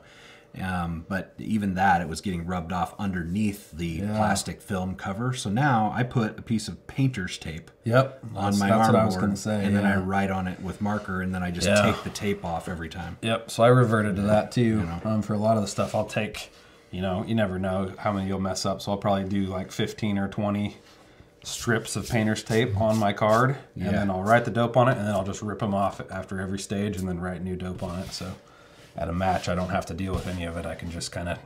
Um, 0.64 1.06
but 1.10 1.34
even 1.38 1.74
that, 1.74 2.00
it 2.00 2.08
was 2.08 2.22
getting 2.22 2.46
rubbed 2.46 2.72
off 2.72 2.96
underneath 2.98 3.72
the 3.74 3.86
Yeah. 4.04 4.16
plastic 4.16 4.62
film 4.62 4.96
cover. 4.96 5.34
So 5.34 5.50
now 5.50 5.92
I 5.94 6.04
put 6.04 6.40
a 6.40 6.42
piece 6.42 6.70
of 6.70 6.88
painter's 6.88 7.38
tape 7.38 7.70
Yep. 7.84 8.24
on 8.34 8.58
my 8.58 8.70
that's 8.70 8.88
arm 8.88 8.94
what 8.94 8.96
I 9.02 9.06
was 9.06 9.16
board, 9.16 9.22
gonna 9.26 9.36
say. 9.36 9.66
and 9.66 9.76
then 9.76 9.86
I 9.86 9.98
write 9.98 10.32
on 10.32 10.48
it 10.48 10.62
with 10.62 10.80
marker, 10.80 11.22
and 11.22 11.36
then 11.36 11.44
I 11.44 11.52
just 11.52 11.68
Yeah. 11.68 11.82
take 11.82 12.02
the 12.06 12.10
tape 12.10 12.46
off 12.46 12.70
every 12.70 12.88
time. 12.88 13.18
Yep. 13.22 13.52
So 13.52 13.64
I 13.66 13.68
reverted 13.68 14.16
to 14.16 14.22
that 14.22 14.54
too. 14.54 14.84
know. 14.86 15.02
Um, 15.04 15.22
for 15.22 15.34
a 15.34 15.38
lot 15.38 15.58
of 15.58 15.62
the 15.64 15.68
stuff, 15.68 15.94
I'll 15.94 16.06
take, 16.06 16.50
you 16.96 17.02
know, 17.02 17.26
you 17.28 17.36
never 17.36 17.60
know 17.60 17.92
how 17.98 18.14
many 18.14 18.26
you'll 18.26 18.40
mess 18.40 18.66
up. 18.66 18.82
So 18.82 18.90
I'll 18.94 18.98
probably 18.98 19.26
do 19.26 19.48
like 19.48 19.70
15 19.70 20.18
or 20.18 20.30
20 20.30 20.78
strips 21.44 21.98
of 21.98 22.08
painter's 22.08 22.42
tape 22.42 22.80
on 22.80 22.98
my 22.98 23.12
card, 23.12 23.58
Yeah. 23.76 23.88
and 23.90 23.98
then 23.98 24.10
I'll 24.10 24.24
write 24.24 24.46
the 24.46 24.52
dope 24.52 24.78
on 24.78 24.88
it, 24.88 24.98
and 24.98 25.06
then 25.06 25.14
I'll 25.14 25.26
just 25.26 25.42
rip 25.42 25.60
them 25.60 25.74
off 25.74 26.00
after 26.10 26.40
every 26.40 26.58
stage, 26.58 26.96
and 26.98 27.06
then 27.08 27.20
write 27.20 27.44
new 27.44 27.58
dope 27.58 27.84
on 27.84 28.00
it. 28.00 28.14
So 28.14 28.32
at 28.96 29.10
a 29.10 29.14
match, 29.14 29.50
I 29.50 29.56
don't 29.56 29.70
have 29.72 29.86
to 29.88 29.94
deal 29.94 30.14
with 30.14 30.26
any 30.26 30.46
of 30.46 30.56
it. 30.56 30.66
I 30.66 30.74
can 30.76 30.90
just 30.90 31.12
kind 31.12 31.28
of, 31.28 31.38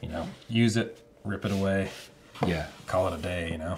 you 0.00 0.08
know, 0.08 0.26
use 0.48 0.78
it, 0.78 0.98
rip 1.24 1.44
it 1.44 1.52
away, 1.52 1.90
Yeah, 2.46 2.68
call 2.86 3.06
it 3.08 3.14
a 3.18 3.22
day. 3.22 3.50
You 3.52 3.58
know. 3.58 3.76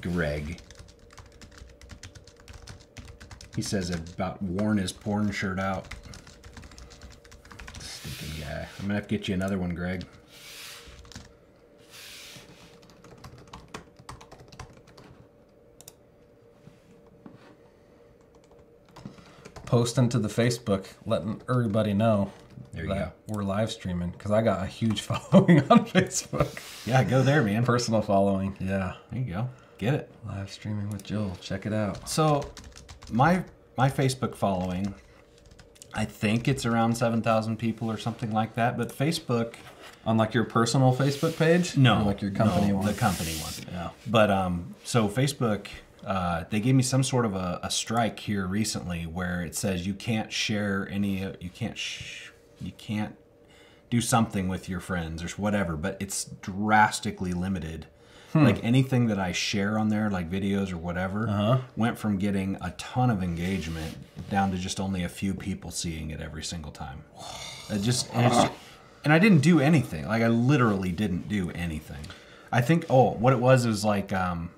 Greg. 0.00 0.58
He 3.54 3.62
says 3.62 3.88
about 3.90 4.42
worn 4.42 4.78
his 4.78 4.90
porn 4.92 5.30
shirt 5.30 5.60
out. 5.60 5.86
Stinking 8.02 8.44
guy. 8.44 8.68
I'm 8.78 8.84
gonna 8.86 8.94
have 8.94 9.06
to 9.06 9.16
get 9.16 9.28
you 9.28 9.34
another 9.34 9.58
one, 9.58 9.74
Greg. 9.74 10.04
Posting 19.66 20.08
to 20.10 20.18
the 20.18 20.28
Facebook, 20.28 20.86
letting 21.06 21.40
everybody 21.48 21.94
know 21.94 22.30
There 22.72 22.84
you 22.84 22.90
that 22.90 23.14
we're 23.26 23.42
live 23.42 23.70
streaming 23.70 24.10
because 24.10 24.30
I 24.30 24.42
got 24.42 24.62
a 24.62 24.66
huge 24.66 25.00
following 25.02 25.60
on 25.70 25.86
Facebook. 25.86 26.58
Yeah, 26.86 27.02
go 27.04 27.22
there, 27.22 27.42
man. 27.42 27.64
Personal 27.64 28.02
following, 28.02 28.56
yeah. 28.60 28.94
There 29.10 29.20
you 29.22 29.32
go. 29.32 29.48
Get 29.78 29.94
it. 29.94 30.10
Live 30.26 30.50
streaming 30.50 30.90
with 30.90 31.02
Joel. 31.04 31.36
Check 31.40 31.64
it 31.64 31.72
out. 31.72 32.08
So, 32.08 32.50
my 33.10 33.42
my 33.78 33.88
Facebook 33.88 34.34
following, 34.34 34.94
I 35.94 36.04
think 36.04 36.48
it's 36.48 36.64
around 36.64 36.96
seven 36.96 37.22
thousand 37.22 37.58
people 37.58 37.90
or 37.90 37.98
something 37.98 38.32
like 38.32 38.54
that. 38.54 38.76
But 38.76 38.88
Facebook, 38.96 39.54
On 40.06 40.16
like 40.16 40.34
your 40.34 40.44
personal 40.44 40.94
Facebook 40.94 41.36
page? 41.36 41.76
no, 41.76 42.02
like 42.04 42.22
your 42.22 42.30
company 42.30 42.68
no, 42.68 42.76
one. 42.76 42.86
the 42.86 42.94
company 42.94 43.32
one. 43.34 43.52
Yeah. 43.72 43.90
But 44.06 44.30
um, 44.30 44.74
so 44.84 45.08
Facebook, 45.08 45.66
uh, 46.04 46.44
they 46.50 46.60
gave 46.60 46.74
me 46.74 46.82
some 46.82 47.02
sort 47.02 47.24
of 47.24 47.34
a, 47.34 47.60
a 47.62 47.70
strike 47.70 48.18
here 48.20 48.46
recently 48.46 49.02
where 49.04 49.42
it 49.42 49.54
says 49.54 49.86
you 49.86 49.94
can't 49.94 50.32
share 50.32 50.88
any, 50.90 51.20
you 51.40 51.50
can't, 51.50 51.78
sh- 51.78 52.30
you 52.60 52.72
can't 52.78 53.16
do 53.90 54.00
something 54.00 54.48
with 54.48 54.68
your 54.68 54.80
friends 54.80 55.22
or 55.22 55.28
whatever, 55.40 55.76
but 55.76 55.96
it's 56.00 56.24
drastically 56.40 57.32
limited. 57.32 57.86
Hmm. 58.32 58.44
Like 58.44 58.64
anything 58.64 59.08
that 59.08 59.18
I 59.18 59.32
share 59.32 59.78
on 59.78 59.88
there, 59.90 60.08
like 60.10 60.30
videos 60.30 60.72
or 60.72 60.78
whatever, 60.78 61.28
Uh-huh. 61.28 61.58
went 61.76 61.98
from 61.98 62.16
getting 62.16 62.56
a 62.62 62.70
ton 62.78 63.10
of 63.10 63.22
engagement 63.22 63.96
down 64.30 64.50
to 64.52 64.56
just 64.56 64.80
only 64.80 65.04
a 65.04 65.08
few 65.08 65.34
people 65.34 65.70
seeing 65.70 66.10
it 66.10 66.20
every 66.20 66.42
single 66.42 66.72
time. 66.72 67.04
It 67.70 67.80
just, 67.82 68.08
and, 68.14 68.32
it's, 68.32 68.52
and 69.04 69.12
I 69.12 69.18
didn't 69.18 69.40
do 69.40 69.60
anything. 69.60 70.06
Like 70.08 70.22
I 70.22 70.28
literally 70.28 70.92
didn't 70.92 71.28
do 71.28 71.50
anything. 71.50 72.06
I 72.50 72.60
think. 72.62 72.86
Oh, 72.88 73.10
what 73.12 73.32
it 73.32 73.38
was 73.38 73.66
was 73.66 73.84
like 73.84 74.12
um, 74.12 74.50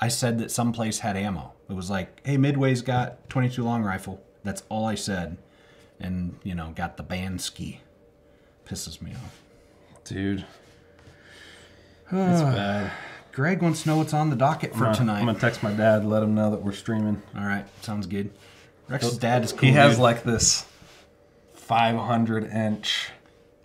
I 0.00 0.08
said 0.08 0.38
that 0.38 0.50
some 0.50 0.72
place 0.72 1.00
had 1.00 1.16
ammo. 1.16 1.52
It 1.68 1.74
was 1.74 1.88
like, 1.90 2.26
hey, 2.26 2.36
Midway's 2.36 2.82
got 2.82 3.28
22 3.30 3.62
long 3.62 3.82
rifle. 3.84 4.22
That's 4.42 4.62
all 4.70 4.84
I 4.86 4.94
said, 4.96 5.36
and 5.98 6.38
you 6.42 6.54
know, 6.54 6.72
got 6.74 6.96
the 6.96 7.02
band 7.02 7.40
ski. 7.42 7.80
Pisses 8.66 9.00
me 9.02 9.12
off. 9.12 9.40
Dude. 10.04 10.44
It's 12.12 12.40
ah. 12.42 12.52
bad. 12.52 12.92
Greg 13.32 13.62
wants 13.62 13.84
to 13.84 13.88
know 13.90 13.96
what's 13.98 14.12
on 14.12 14.30
the 14.30 14.36
docket 14.36 14.72
for 14.72 14.78
I'm 14.78 14.82
gonna- 14.84 14.96
tonight. 14.96 15.20
I'm 15.20 15.26
gonna 15.26 15.38
text 15.38 15.62
my 15.62 15.72
dad, 15.72 16.04
let 16.04 16.22
him 16.22 16.34
know 16.34 16.50
that 16.50 16.62
we're 16.62 16.72
streaming. 16.72 17.22
All 17.36 17.44
right, 17.44 17.64
sounds 17.82 18.06
good. 18.06 18.30
Rex's 18.88 19.18
dad 19.18 19.44
is 19.44 19.52
cool. 19.52 19.60
he 19.68 19.72
has 19.72 19.92
dude. 19.92 20.02
like 20.02 20.24
this 20.24 20.66
500 21.54 22.44
inch 22.44 23.10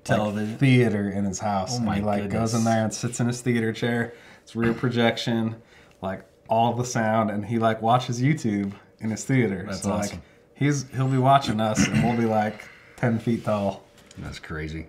Television. 0.03 0.51
like, 0.51 0.59
theater 0.59 1.09
in 1.09 1.25
his 1.25 1.39
house. 1.39 1.73
Oh 1.73 1.77
and 1.77 1.85
my 1.85 1.95
he 1.95 2.01
like 2.01 2.23
goodness. 2.23 2.51
goes 2.51 2.53
in 2.53 2.63
there 2.63 2.83
and 2.83 2.93
sits 2.93 3.19
in 3.19 3.27
his 3.27 3.41
theater 3.41 3.73
chair. 3.73 4.13
It's 4.43 4.55
rear 4.55 4.73
projection, 4.73 5.55
like 6.01 6.23
all 6.47 6.73
the 6.73 6.85
sound, 6.85 7.31
and 7.31 7.43
he 7.43 7.57
like 7.57 7.81
watches 7.81 8.21
YouTube 8.21 8.73
in 8.99 9.09
his 9.09 9.23
theater. 9.25 9.65
That's 9.67 9.81
so 9.81 9.93
awesome. 9.93 10.17
like 10.17 10.25
he's 10.53 10.85
he'll 10.91 11.07
be 11.07 11.17
watching 11.17 11.59
us, 11.59 11.87
and 11.87 12.03
we'll 12.03 12.15
be 12.17 12.25
like 12.25 12.67
10 12.97 13.17
feet 13.17 13.43
tall. 13.45 13.83
That's 14.19 14.37
crazy. 14.37 14.85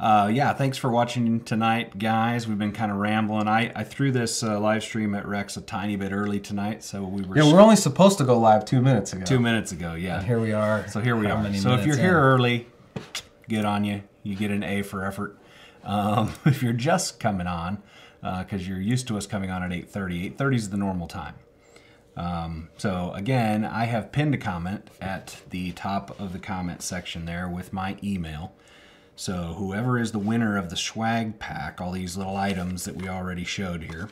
Uh, 0.00 0.30
yeah, 0.32 0.52
thanks 0.52 0.78
for 0.78 0.90
watching 0.90 1.40
tonight, 1.40 1.98
guys. 1.98 2.46
We've 2.46 2.58
been 2.58 2.70
kind 2.72 2.92
of 2.92 2.98
rambling. 2.98 3.48
I, 3.48 3.72
I 3.74 3.82
threw 3.82 4.12
this 4.12 4.44
uh, 4.44 4.60
live 4.60 4.84
stream 4.84 5.12
at 5.16 5.26
Rex 5.26 5.56
a 5.56 5.60
tiny 5.60 5.96
bit 5.96 6.12
early 6.12 6.38
tonight, 6.38 6.84
so 6.84 7.02
we 7.02 7.22
were 7.22 7.36
Yeah, 7.36 7.52
we're 7.52 7.60
only 7.60 7.74
supposed 7.74 8.18
to 8.18 8.24
go 8.24 8.38
live 8.38 8.64
two 8.64 8.80
minutes 8.80 9.12
ago. 9.12 9.24
two 9.24 9.40
minutes 9.40 9.72
ago. 9.72 9.94
Yeah, 9.94 10.18
And 10.18 10.26
here 10.26 10.38
we 10.38 10.52
are. 10.52 10.86
So 10.88 11.00
here 11.00 11.16
we 11.16 11.26
how 11.26 11.36
are. 11.36 11.42
So 11.54 11.72
if 11.72 11.84
you're 11.84 11.96
minutes 11.96 11.98
here 11.98 12.18
in? 12.18 12.24
early, 12.24 12.66
good 13.48 13.64
on 13.64 13.84
you. 13.84 14.02
You 14.22 14.36
get 14.36 14.52
an 14.52 14.62
A 14.62 14.82
for 14.82 15.04
effort. 15.04 15.36
Um, 15.82 16.32
if 16.44 16.62
you're 16.62 16.72
just 16.72 17.18
coming 17.18 17.48
on, 17.48 17.82
because 18.20 18.68
you're 18.68 18.80
used 18.80 19.08
to 19.08 19.16
us 19.16 19.26
coming 19.26 19.50
on 19.50 19.64
at 19.64 19.70
8:30, 19.72 20.36
8:30 20.36 20.54
is 20.54 20.70
the 20.70 20.76
normal 20.76 21.08
time. 21.08 21.34
Um, 22.16 22.68
so 22.76 23.12
again, 23.14 23.64
I 23.64 23.84
have 23.86 24.12
pinned 24.12 24.34
a 24.34 24.38
comment 24.38 24.90
at 25.00 25.40
the 25.50 25.72
top 25.72 26.20
of 26.20 26.32
the 26.32 26.38
comment 26.38 26.82
section 26.82 27.24
there 27.24 27.48
with 27.48 27.72
my 27.72 27.96
email. 28.02 28.52
So 29.18 29.54
whoever 29.58 29.98
is 29.98 30.12
the 30.12 30.20
winner 30.20 30.56
of 30.56 30.70
the 30.70 30.76
swag 30.76 31.40
pack, 31.40 31.80
all 31.80 31.90
these 31.90 32.16
little 32.16 32.36
items 32.36 32.84
that 32.84 32.94
we 32.94 33.08
already 33.08 33.42
showed 33.42 33.82
here, 33.82 34.10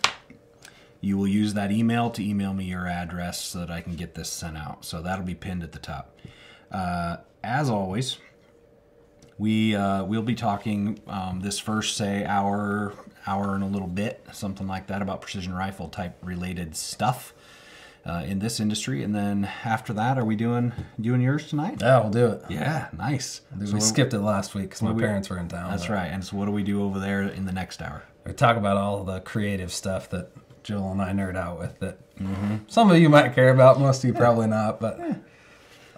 you 1.01 1.17
will 1.17 1.29
use 1.29 1.55
that 1.55 1.71
email 1.71 2.11
to 2.11 2.29
email 2.29 2.53
me 2.53 2.65
your 2.65 2.89
address 2.89 3.41
so 3.41 3.61
that 3.61 3.71
I 3.71 3.83
can 3.83 3.95
get 3.95 4.17
this 4.17 4.29
sent 4.29 4.57
out. 4.57 4.85
So 4.85 5.01
that'll 5.01 5.25
be 5.25 5.37
pinned 5.37 5.63
at 5.63 5.71
the 5.71 5.79
top. 5.79 6.19
Uh, 6.73 7.19
as 7.45 7.71
always, 7.71 8.19
we 9.39 9.77
uh, 9.77 10.03
we'll 10.03 10.23
be 10.23 10.35
talking 10.35 10.99
um, 11.07 11.39
this 11.39 11.61
first 11.61 11.97
say 11.97 12.25
hour 12.25 12.93
hour 13.29 13.55
and 13.55 13.63
a 13.63 13.69
little 13.69 13.87
bit 13.87 14.25
something 14.33 14.67
like 14.67 14.89
that 14.89 15.03
about 15.03 15.21
precision 15.21 15.55
rifle 15.55 15.89
type 15.89 16.17
related 16.23 16.75
stuff 16.75 17.33
uh, 18.07 18.23
in 18.27 18.39
this 18.39 18.61
industry, 18.61 19.03
and 19.03 19.15
then 19.15 19.49
after 19.65 19.93
that, 19.95 20.17
are 20.19 20.25
we 20.25 20.37
doing 20.37 20.73
doing 21.01 21.21
yours 21.21 21.49
tonight? 21.49 21.79
Yeah, 21.81 22.01
we'll 22.01 22.11
do 22.11 22.27
it. 22.27 22.43
Yeah, 22.49 22.89
nice. 22.97 23.41
we 23.59 23.67
So 23.67 23.73
what- 23.75 23.83
skipped 23.83 24.15
it 24.15 24.21
last 24.21 24.55
week 24.55 24.65
because 24.71 24.83
my 24.83 24.93
we- 24.93 25.03
parents 25.03 25.29
were 25.29 25.39
in 25.39 25.49
town. 25.49 25.71
That's 25.71 25.87
but 25.87 25.95
right. 25.95 26.07
And 26.07 26.25
so 26.25 26.37
what 26.37 26.45
do 26.47 26.53
we 26.53 26.63
do 26.63 26.83
over 26.85 27.01
there 27.01 27.23
in 27.23 27.45
the 27.47 27.53
next 27.53 27.83
hour? 27.83 28.03
We 28.25 28.33
talk 28.33 28.57
about 28.57 28.77
all 28.77 29.05
the 29.05 29.21
creative 29.21 29.73
stuff 29.73 30.09
that 30.11 30.31
Joel 30.63 30.93
and 30.93 31.03
I 31.03 31.13
nerd 31.13 31.37
out 31.37 31.59
with 31.59 31.79
that 31.81 31.99
some 32.69 32.91
of 32.91 32.97
you 32.99 33.09
might 33.09 33.35
care 33.35 33.51
about, 33.51 33.79
most 33.79 34.03
of 34.03 34.09
you 34.09 34.15
probably 34.15 34.47
not, 34.47 34.81
but 34.81 34.99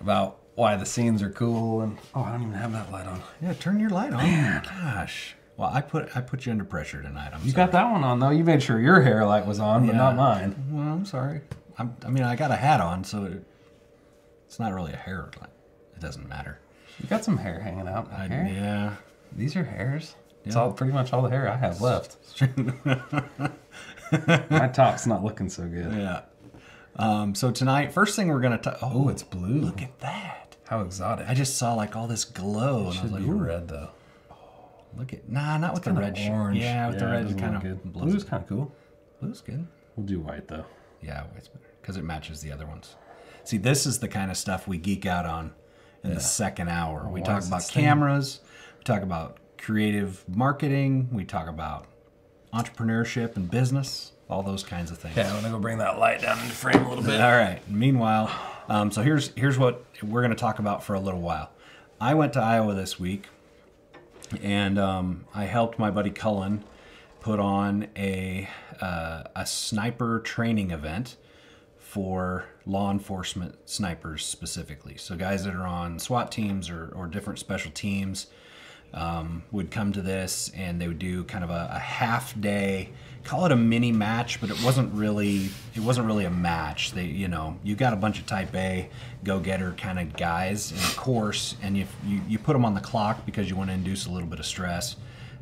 about 0.01 0.39
why 0.55 0.77
the 0.77 0.85
scenes 0.87 1.23
are 1.23 1.31
cool 1.31 1.81
and 1.83 1.97
oh, 2.15 2.23
I 2.23 2.33
don't 2.33 2.43
even 2.43 2.55
have 2.55 2.73
that 2.73 2.91
light 2.91 3.07
on. 3.07 3.23
Yeah, 3.41 3.53
turn 3.55 3.79
your 3.79 3.91
light 3.91 4.13
on. 4.13 4.19
Man. 4.23 4.63
Gosh. 4.65 5.37
Well, 5.57 5.71
I 5.73 5.81
put 5.81 6.17
I 6.17 6.21
put 6.21 6.47
you 6.47 6.53
under 6.53 6.65
pressure 6.65 7.01
tonight. 7.03 7.31
I'm 7.35 7.41
You 7.45 7.51
sorry. 7.53 7.67
got 7.67 7.73
that 7.73 7.91
one 7.91 8.05
on 8.05 8.19
though. 8.21 8.31
You 8.31 8.45
made 8.45 8.63
sure 8.63 8.79
your 8.81 9.01
hair 9.03 9.25
light 9.25 9.47
was 9.47 9.59
on, 9.61 9.87
but 9.87 9.93
Yeah. 9.93 9.99
not 9.99 10.17
mine. 10.17 10.55
Well, 10.71 10.87
I'm 10.87 11.05
sorry. 11.05 11.41
I'm, 11.79 11.97
I 12.05 12.11
mean, 12.11 12.25
I 12.25 12.37
got 12.37 12.51
a 12.51 12.57
hat 12.57 12.81
on, 12.81 13.05
so 13.05 13.25
it, 13.25 13.45
it's 14.47 14.59
not 14.59 14.73
really 14.75 14.93
a 14.93 14.97
hair. 14.97 15.31
It 15.95 16.01
doesn't 16.01 16.29
matter. 16.29 16.59
You 17.01 17.09
got 17.09 17.25
some 17.25 17.37
hair 17.37 17.61
hanging 17.61 17.87
out. 17.89 18.13
I, 18.13 18.29
here. 18.29 18.49
yeah. 18.53 18.95
These 19.33 19.57
are 19.57 19.65
hairs. 19.65 20.15
It's 20.45 20.55
Yeah. 20.57 20.63
all 20.63 20.73
pretty 20.73 20.93
much 20.93 21.13
all 21.13 21.23
the 21.23 21.31
hair 21.31 21.49
I 21.49 21.57
have 21.57 21.81
left. 21.81 22.17
My 24.51 24.69
top's 24.69 25.07
not 25.07 25.23
looking 25.23 25.49
so 25.49 25.67
good. 25.67 25.93
Yeah. 25.93 26.23
Um, 26.97 27.35
so 27.35 27.51
tonight, 27.51 27.93
first 27.93 28.17
thing 28.17 28.29
we're 28.29 28.41
gonna 28.41 28.59
talk. 28.59 28.79
Oh, 28.83 29.09
it's 29.09 29.23
blue. 29.23 29.61
Look 29.61 29.83
at 29.83 29.99
that! 30.01 30.57
How 30.69 30.81
exotic. 30.81 31.29
I 31.29 31.35
just 31.35 31.57
saw 31.57 31.75
like 31.75 31.95
all 31.95 32.07
this 32.09 32.25
glow, 32.25 32.79
and 32.79 32.85
I 32.85 32.89
was 32.89 32.97
should 32.97 33.13
like, 33.13 33.23
be 33.23 33.29
"Ooh, 33.31 33.35
red 33.35 33.69
though. 33.69 33.91
look 34.97 35.13
at 35.13 35.29
nah, 35.29 35.59
not 35.59 35.75
with 35.75 35.85
the 35.85 35.93
red 35.93 36.19
orange. 36.31 36.59
Yeah, 36.59 36.89
with 36.89 36.99
the 36.99 37.07
red, 37.07 37.23
doesn't 37.25 37.39
kind 37.39 37.57
of 37.57 37.93
blows 37.93 38.11
Blue's 38.13 38.25
kind 38.25 38.43
of 38.43 38.49
cool. 38.49 38.73
Blue's 39.21 39.41
good. 39.43 39.67
We'll 39.97 40.07
do 40.07 40.21
white 40.21 40.49
though. 40.49 40.65
Yeah, 41.03 41.25
white's 41.35 41.49
better 41.49 41.67
because 41.89 41.97
it 41.97 42.05
matches 42.05 42.43
the 42.43 42.53
other 42.53 42.67
ones. 42.67 42.97
See, 43.45 43.57
this 43.57 43.87
is 43.87 43.99
the 44.01 44.09
kind 44.09 44.31
of 44.31 44.37
stuff 44.37 44.69
we 44.69 44.77
geek 44.77 45.07
out 45.07 45.25
on 45.25 45.55
in 46.05 46.13
the 46.13 46.21
second 46.21 46.69
hour. 46.69 47.09
we 47.11 47.23
talk 47.23 47.43
about 47.47 47.67
cameras, 47.67 48.41
we 48.77 48.85
talk 48.85 49.01
about 49.01 49.39
creative 49.57 50.23
marketing, 50.29 51.09
we 51.11 51.25
talk 51.25 51.49
about 51.49 51.87
entrepreneurship 52.53 53.37
and 53.37 53.51
business, 53.51 54.13
all 54.29 54.43
those 54.43 54.63
kinds 54.63 54.91
of 54.91 54.99
things. 54.99 55.17
Okay, 55.17 55.27
I'm 55.27 55.37
gonna 55.37 55.49
go 55.49 55.59
bring 55.59 55.79
that 55.79 55.99
light 55.99 56.21
down 56.21 56.39
into 56.39 56.53
frame 56.53 56.85
a 56.85 56.89
little 56.91 57.03
bit. 57.03 57.23
All 57.23 57.33
right. 57.33 57.61
Meanwhile, 57.71 58.31
um, 58.69 58.91
so 58.91 59.01
here's 59.01 59.33
here's 59.35 59.57
what 59.57 59.83
we're 60.03 60.29
to 60.29 60.35
talk 60.35 60.59
about 60.59 60.85
for 60.85 60.93
a 60.93 61.01
little 61.01 61.23
while. 61.23 61.53
I 61.99 62.13
went 62.13 62.35
to 62.35 62.41
Iowa 62.41 62.75
this 62.75 63.01
week, 63.01 63.29
and 64.43 64.79
um, 64.79 65.25
I 65.35 65.47
helped 65.47 65.79
my 65.79 65.91
buddy 65.91 66.11
Cullen 66.11 66.65
put 67.21 67.41
on 67.41 67.87
a 67.97 68.47
uh, 68.79 69.23
a 69.35 69.47
sniper 69.47 70.21
training 70.21 70.71
event 70.71 71.17
for 71.89 72.45
law 72.67 72.91
enforcement 72.91 73.57
snipers 73.65 74.23
specifically. 74.23 74.99
So 74.99 75.17
guys 75.17 75.45
that 75.45 75.55
are 75.55 75.67
on 75.67 75.99
SWAT 75.99 76.31
teams 76.31 76.69
or, 76.69 76.93
or 76.95 77.07
different 77.07 77.39
special 77.39 77.71
teams 77.71 78.27
um, 78.93 79.43
would 79.53 79.71
come 79.71 79.95
to 79.95 80.03
this 80.03 80.53
and 80.55 80.79
they 80.79 80.87
would 80.87 80.99
do 80.99 81.25
kind 81.25 81.43
of 81.43 81.49
a, 81.49 81.71
a 81.73 81.79
half 81.79 82.39
day 82.39 82.91
call 83.25 83.45
it 83.47 83.53
a 83.53 83.57
mini 83.57 83.93
match 83.93 84.41
but 84.41 84.49
it 84.49 84.63
wasn't 84.63 84.93
really 84.95 85.51
it 85.75 85.81
wasn't 85.81 86.07
really 86.07 86.25
a 86.25 86.31
match 86.31 86.93
they 86.93 87.05
you 87.05 87.29
know 87.29 87.59
you 87.63 87.75
got 87.75 87.93
a 87.93 87.97
bunch 87.97 88.19
of 88.19 88.25
type 88.25 88.55
a 88.55 88.89
go-getter 89.25 89.73
kind 89.73 89.99
of 89.99 90.17
guys 90.17 90.73
in 90.73 90.79
a 90.79 90.95
course 90.95 91.55
and 91.63 91.77
you, 91.77 91.87
you 92.07 92.23
you 92.27 92.39
put 92.39 92.55
them 92.55 92.65
on 92.65 92.73
the 92.75 92.81
clock 92.81 93.27
because 93.27 93.51
you 93.51 93.57
want 93.57 93.69
to 93.69 93.75
induce 93.75 94.07
a 94.07 94.11
little 94.11 94.29
bit 94.29 94.39
of 94.39 94.47
stress 94.47 94.97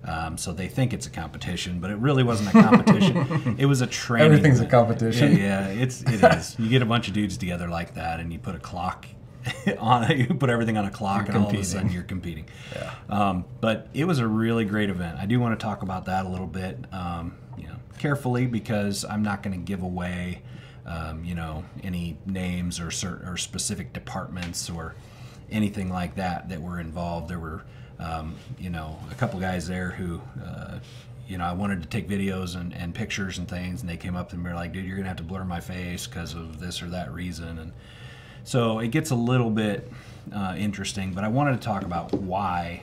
um, 0.04 0.36
so 0.38 0.52
they 0.52 0.68
think 0.68 0.92
it's 0.92 1.06
a 1.06 1.10
competition 1.10 1.80
but 1.80 1.90
it 1.90 1.96
really 1.96 2.22
wasn't 2.22 2.48
a 2.48 2.52
competition 2.52 3.56
it 3.58 3.66
was 3.66 3.80
a 3.80 3.86
training 3.86 4.26
Everything's 4.32 4.60
a 4.60 4.66
competition. 4.66 5.32
yeah, 5.36 5.68
yeah 5.68 5.82
it's 5.82 6.02
it 6.02 6.22
is 6.22 6.56
you 6.58 6.68
get 6.68 6.82
a 6.82 6.86
bunch 6.86 7.08
of 7.08 7.14
dudes 7.14 7.36
together 7.36 7.68
like 7.68 7.94
that 7.94 8.20
and 8.20 8.32
you 8.32 8.38
put 8.38 8.54
a 8.54 8.60
clock 8.60 9.06
on 9.78 10.10
it. 10.10 10.18
you 10.28 10.34
put 10.34 10.50
everything 10.50 10.76
on 10.76 10.84
a 10.84 10.90
clock 10.90 11.26
You're 11.28 11.36
and 11.36 11.44
all 11.44 11.50
of 11.50 11.56
a 11.56 11.64
sudden 11.64 11.90
you're 11.92 12.02
competing. 12.02 12.46
Yeah. 12.74 12.94
Um, 13.08 13.44
but 13.60 13.88
it 13.94 14.04
was 14.04 14.18
a 14.18 14.26
really 14.26 14.64
great 14.64 14.90
event. 14.90 15.18
I 15.18 15.26
do 15.26 15.38
want 15.40 15.58
to 15.58 15.62
talk 15.62 15.82
about 15.82 16.06
that 16.06 16.26
a 16.26 16.28
little 16.28 16.46
bit, 16.46 16.78
um, 16.92 17.36
you 17.56 17.68
know, 17.68 17.76
carefully 17.98 18.46
because 18.46 19.04
I'm 19.04 19.22
not 19.22 19.42
going 19.42 19.56
to 19.56 19.64
give 19.64 19.82
away, 19.82 20.42
um, 20.84 21.24
you 21.24 21.34
know, 21.34 21.64
any 21.82 22.18
names 22.26 22.80
or 22.80 22.90
certain 22.90 23.28
or 23.28 23.36
specific 23.36 23.92
departments 23.92 24.68
or 24.68 24.94
anything 25.50 25.90
like 25.90 26.16
that 26.16 26.48
that 26.48 26.60
were 26.60 26.80
involved. 26.80 27.28
There 27.28 27.38
were, 27.38 27.62
um, 27.98 28.36
you 28.58 28.70
know, 28.70 28.98
a 29.10 29.14
couple 29.14 29.40
guys 29.40 29.66
there 29.66 29.90
who, 29.90 30.20
uh, 30.44 30.78
you 31.26 31.38
know, 31.38 31.44
I 31.44 31.52
wanted 31.52 31.82
to 31.82 31.88
take 31.88 32.08
videos 32.08 32.54
and, 32.54 32.74
and 32.74 32.94
pictures 32.94 33.38
and 33.38 33.48
things, 33.48 33.80
and 33.80 33.90
they 33.90 33.96
came 33.96 34.16
up 34.16 34.32
and 34.32 34.44
were 34.44 34.54
like, 34.54 34.72
"Dude, 34.72 34.84
you're 34.84 34.96
gonna 34.96 35.08
have 35.08 35.16
to 35.18 35.22
blur 35.22 35.44
my 35.44 35.60
face 35.60 36.06
because 36.06 36.34
of 36.34 36.60
this 36.60 36.82
or 36.82 36.86
that 36.86 37.12
reason." 37.12 37.58
And 37.58 37.72
so 38.44 38.78
it 38.78 38.88
gets 38.88 39.10
a 39.10 39.16
little 39.16 39.50
bit 39.50 39.90
uh, 40.34 40.54
interesting. 40.56 41.12
But 41.12 41.24
I 41.24 41.28
wanted 41.28 41.60
to 41.60 41.64
talk 41.64 41.82
about 41.82 42.12
why 42.12 42.82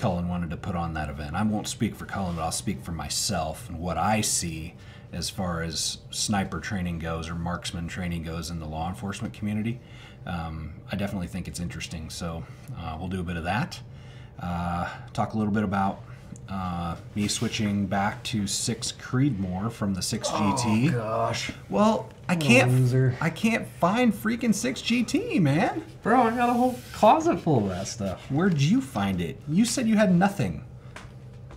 Cullen 0.00 0.28
wanted 0.28 0.50
to 0.50 0.56
put 0.56 0.76
on 0.76 0.94
that 0.94 1.10
event. 1.10 1.34
I 1.34 1.42
won't 1.42 1.68
speak 1.68 1.94
for 1.94 2.06
Cullen, 2.06 2.36
but 2.36 2.42
I'll 2.42 2.52
speak 2.52 2.82
for 2.82 2.92
myself 2.92 3.68
and 3.68 3.78
what 3.78 3.98
I 3.98 4.22
see 4.22 4.74
as 5.12 5.28
far 5.28 5.62
as 5.62 5.98
sniper 6.10 6.60
training 6.60 7.00
goes 7.00 7.28
or 7.28 7.34
marksman 7.34 7.88
training 7.88 8.22
goes 8.22 8.50
in 8.50 8.60
the 8.60 8.66
law 8.66 8.88
enforcement 8.88 9.34
community. 9.34 9.80
Um, 10.26 10.72
I 10.90 10.96
definitely 10.96 11.26
think 11.26 11.48
it's 11.48 11.60
interesting. 11.60 12.10
So 12.10 12.44
uh, 12.78 12.96
we'll 12.98 13.08
do 13.08 13.20
a 13.20 13.24
bit 13.24 13.36
of 13.36 13.44
that. 13.44 13.80
Uh, 14.40 14.88
talk 15.12 15.34
a 15.34 15.38
little 15.38 15.52
bit 15.52 15.64
about 15.64 16.00
uh, 16.48 16.96
me 17.14 17.28
switching 17.28 17.86
back 17.86 18.22
to 18.24 18.46
six 18.46 18.92
Creedmoor 18.92 19.70
from 19.70 19.94
the 19.94 20.02
six 20.02 20.28
GT. 20.28 20.88
Oh 20.88 20.98
gosh. 20.98 21.52
Well, 21.68 22.08
I 22.28 22.36
can't. 22.36 22.70
loser. 22.72 23.16
I 23.20 23.30
can't 23.30 23.68
find 23.78 24.12
freaking 24.12 24.54
six 24.54 24.80
GT, 24.82 25.40
man. 25.40 25.84
Bro, 26.02 26.22
I 26.22 26.30
got 26.30 26.48
a 26.48 26.52
whole 26.52 26.78
closet 26.92 27.38
full 27.38 27.64
of 27.64 27.68
that 27.68 27.86
stuff. 27.86 28.28
Where'd 28.30 28.60
you 28.60 28.80
find 28.80 29.20
it? 29.20 29.40
You 29.48 29.64
said 29.64 29.86
you 29.86 29.96
had 29.96 30.14
nothing. 30.14 30.64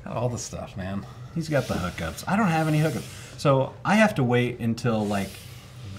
Got 0.04 0.16
all 0.16 0.30
the 0.30 0.38
stuff, 0.38 0.78
man. 0.78 1.06
He's 1.34 1.50
got 1.50 1.68
the 1.68 1.74
hookups. 1.76 2.24
I 2.28 2.36
don't 2.36 2.48
have 2.48 2.68
any 2.68 2.80
hookups. 2.80 3.40
So 3.40 3.74
I 3.84 3.96
have 3.96 4.14
to 4.16 4.24
wait 4.24 4.60
until 4.60 5.06
like 5.06 5.30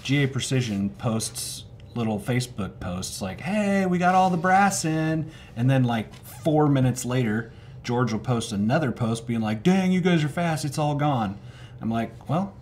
GA 0.03 0.27
Precision 0.27 0.89
posts 0.91 1.65
little 1.95 2.19
Facebook 2.19 2.79
posts 2.79 3.21
like, 3.21 3.39
hey, 3.39 3.85
we 3.85 3.97
got 3.97 4.15
all 4.15 4.29
the 4.29 4.37
brass 4.37 4.85
in. 4.85 5.31
And 5.55 5.69
then 5.69 5.83
like 5.83 6.24
four 6.45 6.69
minutes 6.69 7.03
later, 7.03 7.51
George 7.83 8.13
will 8.13 8.19
post 8.19 8.51
another 8.51 8.91
post 8.91 9.25
being 9.25 9.41
like, 9.41 9.63
dang, 9.63 9.91
you 9.91 9.99
guys 9.99 10.23
are 10.23 10.29
fast. 10.29 10.63
It's 10.63 10.77
all 10.77 10.93
gone. 10.93 11.39
I'm 11.81 11.89
like, 11.89 12.29
well, 12.29 12.53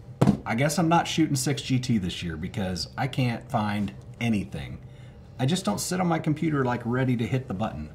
I 0.45 0.55
guess 0.55 0.79
I'm 0.79 0.87
not 0.87 1.05
shooting 1.05 1.35
6GT 1.35 2.01
this 2.01 2.23
year 2.23 2.37
because 2.37 2.87
I 2.97 3.07
can't 3.07 3.47
find 3.51 3.91
anything. 4.21 4.79
I 5.37 5.45
just 5.45 5.65
don't 5.65 5.79
sit 5.79 5.99
on 5.99 6.07
my 6.07 6.17
computer 6.17 6.63
like 6.63 6.81
ready 6.85 7.17
to 7.17 7.27
hit 7.27 7.49
the 7.49 7.53
button. 7.53 7.89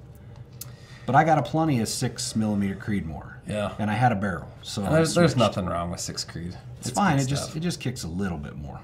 But 1.06 1.14
I 1.14 1.24
got 1.24 1.38
a 1.38 1.42
plenty 1.42 1.80
of 1.80 1.88
six 1.88 2.36
millimeter 2.36 2.74
Creedmoor. 2.74 3.36
Yeah. 3.46 3.74
And 3.78 3.90
I 3.90 3.94
had 3.94 4.12
a 4.12 4.16
barrel, 4.16 4.50
so 4.60 4.82
There's, 4.82 5.14
there's 5.14 5.36
nothing 5.36 5.64
wrong 5.64 5.90
with 5.90 6.00
Six 6.00 6.22
Creed. 6.22 6.54
It's, 6.80 6.90
fine. 6.90 7.18
It 7.18 7.26
just 7.26 7.44
stuff. 7.44 7.56
it 7.56 7.60
just 7.60 7.80
kicks 7.80 8.04
a 8.04 8.08
little 8.08 8.36
bit 8.36 8.56
more, 8.56 8.78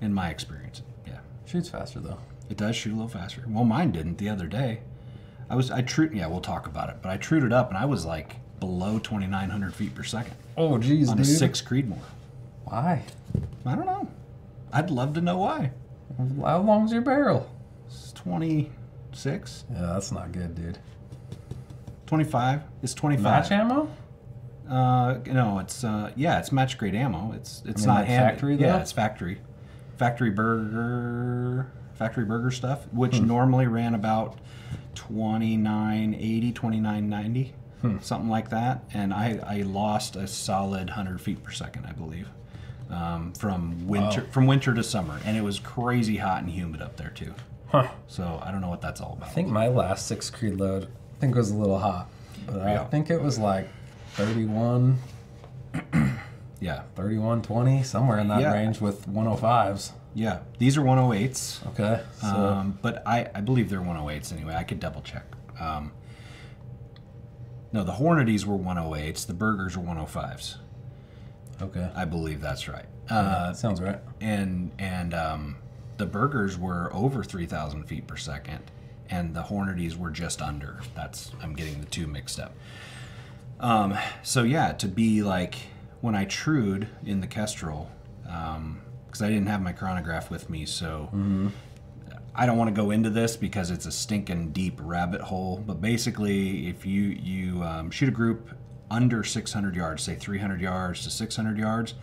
in 0.00 0.12
my 0.12 0.28
experience. 0.28 0.82
Yeah, 1.06 1.18
shoots 1.46 1.68
faster 1.68 2.00
though. 2.00 2.18
it 2.48 2.56
does 2.56 2.74
shoot 2.74 2.90
a 2.90 2.96
little 2.96 3.06
faster. 3.08 3.44
Well, 3.46 3.64
mine 3.64 3.92
didn't 3.92 4.18
the 4.18 4.28
other 4.28 4.48
day. 4.48 4.80
I 5.50 5.56
was 5.56 5.70
I 5.70 5.82
true. 5.82 6.08
Yeah, 6.12 6.28
we'll 6.28 6.40
talk 6.40 6.66
about 6.66 6.88
it. 6.90 6.96
But 7.02 7.10
I 7.10 7.16
trued 7.16 7.42
it 7.42 7.52
up, 7.52 7.68
and 7.68 7.76
I 7.76 7.84
was 7.84 8.06
like 8.06 8.36
below 8.60 8.98
2,900 8.98 9.74
feet 9.74 9.94
per 9.94 10.02
second 10.04 10.34
Oh, 10.56 10.72
jeez, 10.78 11.08
on 11.08 11.16
dude. 11.16 11.26
a 11.26 11.28
six 11.28 11.60
Creedmoor. 11.60 11.98
Why? 12.64 13.02
I 13.66 13.74
don't 13.74 13.86
know. 13.86 14.08
I'd 14.72 14.90
love 14.90 15.14
to 15.14 15.20
know 15.20 15.38
why. 15.38 15.72
How 16.44 16.60
long's 16.60 16.92
your 16.92 17.02
barrel? 17.02 17.50
It's 17.86 18.12
26, 18.12 19.64
Yeah, 19.72 19.80
that's 19.80 20.12
not 20.12 20.30
good, 20.32 20.54
dude. 20.54 20.78
25. 22.06 22.62
It's 22.82 22.94
25. 22.94 23.22
Match 23.24 23.50
ammo? 23.50 23.90
Uh, 24.68 25.18
no, 25.26 25.58
it's 25.58 25.82
uh, 25.82 26.12
yeah, 26.14 26.38
it's 26.38 26.52
match 26.52 26.78
grade 26.78 26.94
ammo. 26.94 27.32
It's 27.32 27.62
it's 27.66 27.80
mean, 27.82 27.88
not 27.88 27.94
like 28.00 28.06
hand- 28.06 28.24
factory, 28.34 28.54
Yeah, 28.56 28.80
it's 28.80 28.92
factory, 28.92 29.40
factory 29.96 30.30
Berger, 30.30 31.66
factory 31.94 32.24
Berger 32.24 32.52
stuff, 32.52 32.86
which 32.92 33.20
normally 33.20 33.66
ran 33.66 33.94
about 33.94 34.38
2980, 34.94 36.52
2990, 36.52 37.52
something 38.02 38.28
like 38.30 38.50
that. 38.50 38.84
And 38.92 39.12
I 39.12 39.38
I 39.46 39.62
lost 39.62 40.16
a 40.16 40.26
solid 40.26 40.88
100 40.88 41.20
feet 41.20 41.42
per 41.42 41.50
second, 41.50 41.86
I 41.86 41.92
believe, 41.92 42.28
um, 42.90 43.32
from 43.32 43.86
winter 43.86 44.22
Wow. 44.22 44.26
from 44.30 44.46
winter 44.46 44.74
to 44.74 44.82
summer, 44.82 45.18
and 45.24 45.36
it 45.36 45.42
was 45.42 45.58
crazy 45.58 46.16
hot 46.18 46.42
and 46.42 46.50
humid 46.50 46.82
up 46.82 46.96
there 46.96 47.10
too. 47.10 47.34
Huh. 47.68 47.88
So 48.08 48.40
I 48.44 48.50
don't 48.50 48.60
know 48.60 48.68
what 48.68 48.80
that's 48.80 49.00
all 49.00 49.12
about. 49.14 49.28
I 49.28 49.32
think 49.32 49.48
my 49.48 49.68
last 49.68 50.06
Six 50.06 50.28
Creed 50.30 50.54
load, 50.58 50.84
I 50.84 51.20
think 51.20 51.34
was 51.36 51.50
a 51.50 51.54
little 51.56 51.78
hot. 51.78 52.08
But 52.46 52.56
Yeah. 52.56 52.80
I 52.82 52.84
think 52.86 53.10
it 53.10 53.22
was 53.22 53.38
like 53.38 53.68
31, 54.14 54.98
yeah, 56.60 56.82
31, 56.96 57.42
20, 57.42 57.82
somewhere 57.84 58.18
in 58.18 58.28
that 58.28 58.40
Yeah. 58.40 58.52
range 58.52 58.80
with 58.80 59.06
105s. 59.08 59.92
Yeah. 60.14 60.40
These 60.58 60.76
are 60.76 60.82
108s. 60.82 61.66
Okay. 61.68 62.02
So, 62.20 62.26
Um, 62.26 62.78
but 62.82 63.06
I, 63.06 63.28
I 63.34 63.40
believe 63.40 63.70
they're 63.70 63.80
108s 63.80 64.32
anyway. 64.32 64.54
I 64.54 64.64
could 64.64 64.80
double 64.80 65.02
check. 65.02 65.24
Um, 65.60 65.92
no, 67.72 67.84
the 67.84 67.92
Hornadies 67.92 68.44
were 68.44 68.56
108s. 68.58 69.26
The 69.26 69.34
Bergers 69.34 69.76
were 69.76 69.84
105s. 69.84 70.56
okay. 71.62 71.90
I 71.94 72.04
believe 72.04 72.40
that's 72.40 72.66
right. 72.68 72.86
Uh, 73.08 73.52
Sounds 73.52 73.80
right. 73.80 73.98
and 74.20 74.70
and 74.78 75.14
um, 75.14 75.56
the 75.96 76.06
Bergers 76.06 76.56
were 76.56 76.90
over 76.92 77.22
3,000 77.24 77.84
feet 77.84 78.06
per 78.06 78.16
second, 78.16 78.70
and 79.10 79.34
the 79.34 79.42
Hornadies 79.42 79.96
were 79.96 80.10
just 80.10 80.40
under. 80.40 80.80
That's 80.94 81.32
I'm 81.42 81.54
getting 81.54 81.80
the 81.80 81.86
two 81.86 82.06
mixed 82.06 82.38
up. 82.40 82.54
Um, 83.58 83.96
so 84.22 84.42
yeah, 84.44 84.72
to 84.72 84.86
be 84.88 85.22
like 85.22 85.56
when 86.00 86.14
I 86.14 86.24
trued 86.24 86.88
in 87.04 87.20
the 87.20 87.26
Kestrel, 87.26 87.90
because 89.10 89.22
I 89.22 89.28
didn't 89.28 89.46
have 89.48 89.60
my 89.60 89.72
chronograph 89.72 90.30
with 90.30 90.48
me, 90.48 90.64
so 90.66 91.08
I 92.34 92.46
don't 92.46 92.56
want 92.56 92.74
to 92.74 92.80
go 92.80 92.90
into 92.92 93.10
this 93.10 93.36
because 93.36 93.70
it's 93.70 93.86
a 93.86 93.92
stinking 93.92 94.52
deep 94.52 94.78
rabbit 94.80 95.20
hole. 95.20 95.62
But 95.66 95.80
basically, 95.80 96.68
if 96.68 96.86
you 96.86 97.02
you 97.02 97.62
um, 97.64 97.90
shoot 97.90 98.08
a 98.08 98.12
group 98.12 98.50
under 98.90 99.22
600 99.24 99.74
yards, 99.74 100.02
say 100.02 100.14
300 100.14 100.60
yards 100.60 101.02
to 101.04 101.10
600 101.10 101.58
yards, 101.58 101.94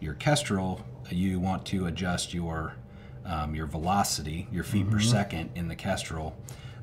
your 0.00 0.14
Kestrel, 0.14 0.84
you 1.10 1.40
want 1.40 1.64
to 1.66 1.86
adjust 1.86 2.34
your 2.34 2.74
um, 3.24 3.54
your 3.54 3.66
velocity, 3.66 4.46
your 4.52 4.64
feet 4.64 4.90
per 4.90 4.98
second 5.00 5.50
in 5.54 5.68
the 5.68 5.76
Kestrel. 5.76 6.36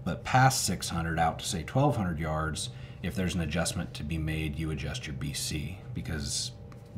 But 0.03 0.23
past 0.23 0.65
600 0.65 1.19
out 1.19 1.39
to 1.39 1.45
say 1.45 1.59
1200 1.59 2.17
yards, 2.19 2.69
if 3.03 3.13
there's 3.15 3.35
an 3.35 3.41
adjustment 3.41 3.93
to 3.95 4.03
be 4.03 4.17
made, 4.17 4.57
you 4.57 4.71
adjust 4.71 5.05
your 5.05 5.15
BC 5.15 5.75
because 5.93 6.51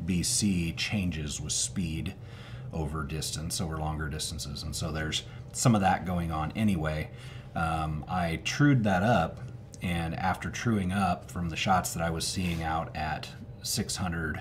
BC 0.06 0.76
changes 0.76 1.40
with 1.40 1.52
speed 1.52 2.14
over 2.72 3.04
distance, 3.04 3.60
over 3.60 3.76
longer 3.78 4.08
distances. 4.08 4.62
And 4.62 4.74
so 4.74 4.90
there's 4.90 5.24
some 5.52 5.74
of 5.74 5.80
that 5.82 6.06
going 6.06 6.30
on 6.30 6.52
anyway. 6.52 7.10
Um, 7.54 8.04
I 8.08 8.40
trued 8.44 8.84
that 8.84 9.02
up, 9.02 9.40
and 9.82 10.14
after 10.14 10.50
truing 10.50 10.92
up 10.92 11.30
from 11.30 11.50
the 11.50 11.56
shots 11.56 11.92
that 11.94 12.02
I 12.02 12.10
was 12.10 12.26
seeing 12.26 12.62
out 12.62 12.94
at 12.96 13.28
600 13.62 14.40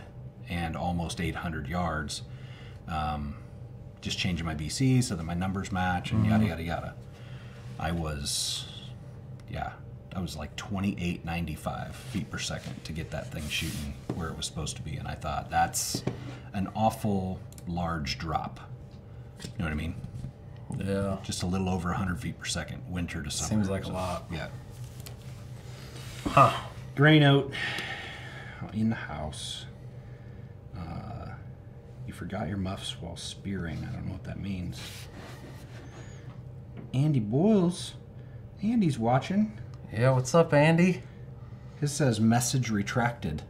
and 0.49 0.77
almost 0.77 1.19
800 1.19 1.67
yards, 1.67 2.21
um, 2.87 3.35
just 4.01 4.17
changing 4.17 4.45
my 4.45 4.55
BC 4.55 5.03
so 5.03 5.15
that 5.15 5.23
my 5.23 5.33
numbers 5.33 5.71
match 5.71 6.11
and 6.11 6.25
yada, 6.25 6.45
yada, 6.45 6.63
yada. 6.63 6.95
I 7.79 7.91
was, 7.91 8.65
yeah, 9.49 9.73
I 10.15 10.19
was 10.19 10.35
like 10.35 10.55
2895 10.55 11.95
feet 11.95 12.29
per 12.29 12.37
second 12.37 12.83
to 12.83 12.93
get 12.93 13.11
that 13.11 13.31
thing 13.31 13.47
shooting 13.47 13.93
where 14.15 14.29
it 14.29 14.37
was 14.37 14.45
supposed 14.45 14.75
to 14.77 14.81
be. 14.81 14.97
And 14.97 15.07
I 15.07 15.15
thought, 15.15 15.49
that's 15.49 16.03
an 16.53 16.69
awful 16.75 17.39
large 17.67 18.17
drop. 18.17 18.59
You 19.43 19.49
know 19.59 19.65
what 19.65 19.71
I 19.71 19.75
mean? 19.75 19.95
Yeah. 20.77 21.17
Just 21.23 21.43
a 21.43 21.45
little 21.45 21.69
over 21.69 21.89
100 21.89 22.19
feet 22.19 22.39
per 22.39 22.45
second, 22.45 22.81
winter 22.89 23.21
to 23.21 23.29
summer. 23.31 23.49
Seems 23.49 23.69
like 23.69 23.85
a 23.85 23.89
lot. 23.91 24.25
Yeah. 24.31 24.47
Huh. 26.27 26.53
Grain 26.95 27.23
out 27.23 27.51
in 28.73 28.89
the 28.89 28.95
house. 28.95 29.65
Uh, 30.77 31.29
you 32.07 32.13
forgot 32.13 32.47
your 32.47 32.57
muffs 32.57 32.95
while 33.01 33.17
spearing. 33.17 33.77
I 33.89 33.91
don't 33.93 34.05
know 34.05 34.13
what 34.13 34.23
that 34.25 34.39
means. 34.39 34.79
Andy 36.93 37.19
Boyles. 37.19 37.93
Andy's 38.63 38.99
watching. 38.99 39.57
Yeah, 39.91 40.11
what's 40.11 40.35
up, 40.35 40.53
Andy? 40.53 41.01
His 41.79 41.91
says 41.91 42.19
message 42.19 42.69
retracted. 42.69 43.41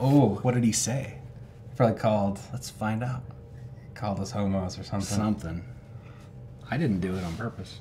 Oh, 0.00 0.36
What 0.42 0.54
did 0.54 0.64
he 0.64 0.72
say? 0.72 1.18
probably 1.76 1.98
called 1.98 2.40
Let's 2.52 2.68
find 2.70 3.04
out. 3.04 3.22
Called 3.96 4.20
us 4.20 4.30
homos 4.30 4.78
or 4.78 4.84
something. 4.84 5.16
Something. 5.16 5.64
I 6.70 6.76
didn't 6.76 7.00
do 7.00 7.14
it 7.16 7.24
on 7.24 7.34
purpose. 7.36 7.80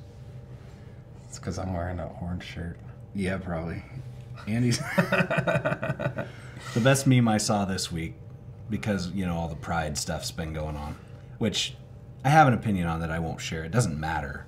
It's 1.28 1.39
because 1.39 1.58
I'm 1.60 1.73
wearing 1.73 1.99
an 1.99 2.10
orange 2.21 2.43
shirt. 2.43 2.78
Yeah, 3.13 3.38
probably. 3.38 3.84
Andy's 4.47 4.78
the 4.97 6.28
best 6.84 7.08
meme 7.08 7.28
I 7.28 7.38
saw 7.38 7.65
this 7.65 7.91
week 7.91 8.13
because 8.69 9.10
you 9.12 9.25
know 9.25 9.36
all 9.36 9.47
the 9.47 9.56
pride 9.56 9.97
stuff's 9.97 10.32
been 10.32 10.54
going 10.54 10.75
on, 10.75 10.95
which 11.38 11.75
I 12.23 12.30
have 12.30 12.47
an 12.47 12.54
opinion 12.54 12.88
on 12.88 12.99
that 13.01 13.12
I 13.12 13.19
won't 13.19 13.41
share. 13.41 13.63
It 13.63 13.71
doesn't 13.71 13.99
matter. 13.99 14.45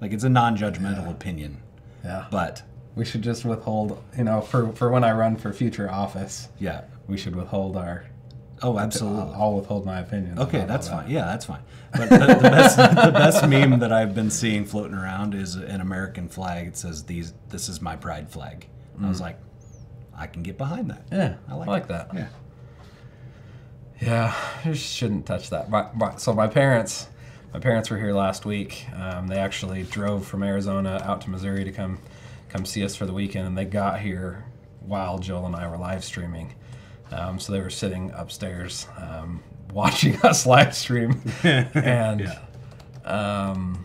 Like 0.00 0.12
it's 0.12 0.24
a 0.24 0.28
non-judgmental 0.28 1.10
opinion, 1.10 1.62
Yeah. 2.04 2.26
but 2.30 2.62
We 2.94 3.04
should 3.04 3.22
just 3.22 3.44
withhold, 3.44 4.02
you 4.16 4.24
know, 4.24 4.40
for, 4.40 4.72
for 4.72 4.90
when 4.90 5.02
I 5.04 5.12
run 5.12 5.36
for 5.36 5.52
future 5.52 5.90
office, 5.90 6.48
yeah, 6.60 6.82
we 7.08 7.16
should 7.16 7.34
withhold 7.34 7.76
our 7.76 8.04
Oh, 8.62 8.78
absolutely. 8.78 9.34
I'll, 9.34 9.54
withhold 9.54 9.84
my 9.84 10.00
opinion. 10.00 10.38
Okay, 10.38 10.64
that's 10.64 10.88
that. 10.88 11.02
fine. 11.02 11.10
Yeah, 11.10 11.26
that's 11.26 11.44
fine. 11.44 11.62
But 11.92 12.08
the, 12.08 12.18
the 12.18 12.40
best 12.42 12.76
the 12.76 13.12
best 13.12 13.48
meme 13.48 13.80
that 13.80 13.92
I've 13.92 14.14
been 14.14 14.30
seeing 14.30 14.64
floating 14.64 14.96
around 14.96 15.34
is 15.34 15.56
an 15.56 15.80
American 15.80 16.28
flag. 16.28 16.68
It 16.68 16.76
says 16.76 17.04
these 17.04 17.34
this 17.50 17.68
is 17.68 17.82
my 17.82 17.96
pride 17.96 18.30
flag. 18.30 18.66
And 18.96 19.06
I 19.06 19.08
was 19.08 19.20
like, 19.20 19.38
I 20.16 20.26
can 20.26 20.42
get 20.42 20.56
behind 20.56 20.90
that. 20.90 21.06
Yeah, 21.10 21.36
I 21.48 21.54
like, 21.54 21.68
I 21.68 21.70
like 21.70 21.88
that. 21.88 22.10
Yeah. 22.14 22.28
Yeah, 24.00 24.34
you 24.64 24.74
shouldn't 24.74 25.26
touch 25.26 25.50
that. 25.50 25.70
My, 25.70 25.88
my, 25.94 26.16
so 26.16 26.32
my 26.34 26.46
parents, 26.46 27.08
my 27.52 27.60
parents 27.60 27.90
were 27.90 27.98
here 27.98 28.12
last 28.12 28.44
week. 28.44 28.86
Um, 28.94 29.28
they 29.28 29.38
actually 29.38 29.84
drove 29.84 30.26
from 30.26 30.42
Arizona 30.42 31.00
out 31.04 31.22
to 31.22 31.30
Missouri 31.30 31.64
to 31.64 31.72
come, 31.72 31.98
come 32.48 32.66
see 32.66 32.84
us 32.84 32.96
for 32.96 33.06
the 33.06 33.12
weekend, 33.12 33.46
and 33.46 33.56
they 33.56 33.64
got 33.64 34.00
here 34.00 34.44
while 34.80 35.18
Joel 35.18 35.46
and 35.46 35.56
I 35.56 35.68
were 35.68 35.78
live 35.78 36.04
streaming. 36.04 36.54
Um, 37.14 37.38
so 37.38 37.52
they 37.52 37.60
were 37.60 37.70
sitting 37.70 38.10
upstairs 38.12 38.86
um, 38.98 39.42
watching 39.72 40.16
us 40.22 40.46
live 40.46 40.74
stream, 40.74 41.20
and 41.44 42.30
um, 43.04 43.84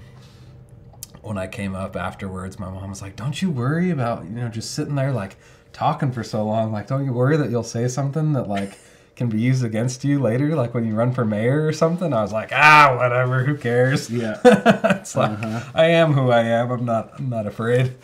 when 1.21 1.37
I 1.37 1.47
came 1.47 1.75
up 1.75 1.95
afterwards, 1.95 2.59
my 2.59 2.69
mom 2.69 2.89
was 2.89 3.01
like, 3.01 3.15
"Don't 3.15 3.41
you 3.41 3.51
worry 3.51 3.91
about 3.91 4.23
you 4.25 4.31
know 4.31 4.49
just 4.49 4.71
sitting 4.73 4.95
there 4.95 5.11
like 5.11 5.35
talking 5.73 6.11
for 6.11 6.23
so 6.23 6.43
long. 6.45 6.71
Like, 6.71 6.87
don't 6.87 7.05
you 7.05 7.13
worry 7.13 7.37
that 7.37 7.49
you'll 7.49 7.63
say 7.63 7.87
something 7.87 8.33
that 8.33 8.47
like." 8.47 8.77
Can 9.15 9.27
be 9.27 9.41
used 9.41 9.65
against 9.65 10.05
you 10.05 10.21
later, 10.21 10.55
like 10.55 10.73
when 10.73 10.87
you 10.87 10.95
run 10.95 11.11
for 11.11 11.25
mayor 11.25 11.67
or 11.67 11.73
something. 11.73 12.13
I 12.13 12.21
was 12.21 12.31
like, 12.31 12.51
ah, 12.53 12.95
whatever, 12.97 13.43
who 13.43 13.57
cares? 13.57 14.09
Yeah. 14.09 14.39
it's 14.45 15.13
like 15.13 15.37
I 15.75 15.87
am 15.87 16.13
who 16.13 16.31
I 16.31 16.43
am. 16.43 16.71
I'm 16.71 16.85
not. 16.85 17.11
I'm 17.19 17.29
not 17.29 17.45
afraid. 17.45 17.95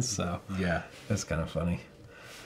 so 0.00 0.40
Yeah. 0.58 0.82
it's 1.08 1.22
kind 1.22 1.40
of 1.40 1.48
funny. 1.48 1.82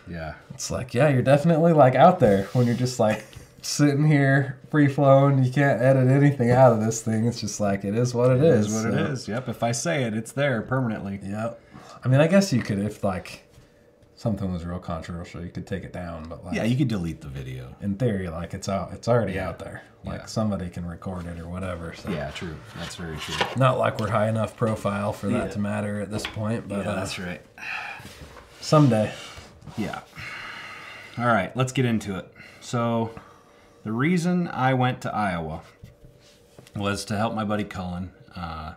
Yeah. 0.08 0.34
It's 0.54 0.70
like, 0.70 0.94
yeah, 0.94 1.08
you're 1.08 1.22
definitely 1.22 1.72
like 1.72 1.94
out 1.94 2.18
there 2.20 2.44
when 2.52 2.66
you're 2.66 2.76
just 2.76 2.98
like 3.00 3.24
sitting 3.62 4.04
here 4.06 4.58
free 4.70 4.88
flowing. 4.88 5.42
You 5.44 5.52
can't 5.52 5.80
edit 5.80 6.08
anything 6.08 6.50
out 6.50 6.72
of 6.72 6.80
this 6.84 7.02
thing. 7.02 7.26
It's 7.26 7.40
just 7.40 7.60
like 7.60 7.84
it 7.84 7.94
is 7.94 8.12
what 8.14 8.30
it 8.30 8.42
is. 8.42 8.66
Is 8.66 8.84
what 8.84 8.92
it 8.92 8.96
so- 9.06 9.12
is. 9.12 9.28
Yep. 9.28 9.48
If 9.48 9.62
I 9.62 9.72
say 9.72 10.04
it, 10.04 10.14
it's 10.14 10.32
there 10.32 10.62
permanently. 10.62 11.20
Yep. 11.22 11.60
I 12.04 12.08
mean, 12.08 12.20
I 12.20 12.26
guess 12.26 12.52
you 12.52 12.62
could 12.62 12.78
if 12.80 13.04
like 13.04 13.44
something 14.16 14.52
was 14.52 14.64
real 14.64 14.78
controversial, 14.78 15.42
you 15.44 15.50
could 15.50 15.66
take 15.66 15.84
it 15.84 15.92
down. 15.92 16.28
But 16.28 16.44
like, 16.44 16.54
Yeah, 16.56 16.64
you 16.64 16.76
could 16.76 16.88
delete 16.88 17.20
the 17.20 17.28
video. 17.28 17.74
in 17.80 17.94
theory, 17.96 18.28
like 18.28 18.54
it's 18.54 18.68
out. 18.68 18.92
It's 18.92 19.08
already 19.08 19.38
out 19.38 19.58
there. 19.60 19.82
Like 20.04 20.20
Yeah. 20.20 20.26
somebody 20.26 20.68
can 20.68 20.84
record 20.84 21.26
it 21.26 21.38
or 21.38 21.48
whatever. 21.48 21.94
So. 21.94 22.10
Yeah, 22.10 22.30
true. 22.32 22.56
That's 22.78 22.96
very 22.96 23.16
true. 23.18 23.34
Not 23.56 23.78
like 23.78 24.00
we're 24.00 24.10
high 24.10 24.28
enough 24.28 24.56
profile 24.56 25.12
for 25.12 25.28
that 25.28 25.52
to 25.52 25.60
matter 25.60 26.00
at 26.00 26.10
this 26.10 26.26
point, 26.26 26.66
but 26.68 26.84
uh, 26.86 27.06
right. 27.20 27.40
someday. 28.60 29.12
Yeah. 29.76 30.00
All 31.18 31.26
right, 31.26 31.54
let's 31.56 31.72
get 31.72 31.84
into 31.84 32.16
it. 32.18 32.32
So, 32.60 33.14
the 33.84 33.92
reason 33.92 34.48
I 34.48 34.74
went 34.74 35.00
to 35.02 35.14
Iowa 35.14 35.62
was 36.76 37.04
to 37.06 37.16
help 37.16 37.34
my 37.34 37.44
buddy 37.44 37.64
Cullen 37.64 38.12
uh, 38.36 38.74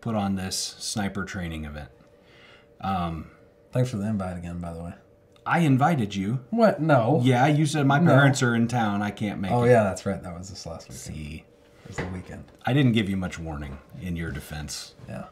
put 0.00 0.14
on 0.14 0.36
this 0.36 0.56
sniper 0.78 1.24
training 1.24 1.64
event. 1.64 1.88
Thanks 3.72 3.90
for 3.90 3.96
the 3.96 4.06
invite 4.06 4.36
again, 4.36 4.58
by 4.60 4.72
the 4.72 4.82
way. 4.82 4.92
I 5.46 5.58
invited 5.60 6.14
you. 6.14 6.40
What? 6.50 6.80
No. 6.80 7.20
Yeah, 7.22 7.46
you 7.48 7.66
said 7.66 7.86
my 7.86 7.98
parents 7.98 8.42
are 8.42 8.54
in 8.54 8.68
town. 8.68 9.02
I 9.02 9.10
can't 9.10 9.40
make 9.40 9.50
Oh 9.50 9.64
it. 9.64 9.70
yeah, 9.70 9.82
that's 9.82 10.06
right. 10.06 10.22
That 10.22 10.38
was 10.38 10.48
this 10.48 10.64
last 10.64 10.88
weekend. 10.88 11.00
See, 11.00 11.44
It 11.84 11.88
was 11.88 11.96
the 11.96 12.06
weekend. 12.06 12.44
I 12.64 12.72
didn't 12.72 12.92
give 12.92 13.10
you 13.10 13.16
much 13.16 13.38
warning 13.38 13.78
in 14.00 14.16
your 14.16 14.30
defense. 14.30 14.94
Yeah. 15.08 15.24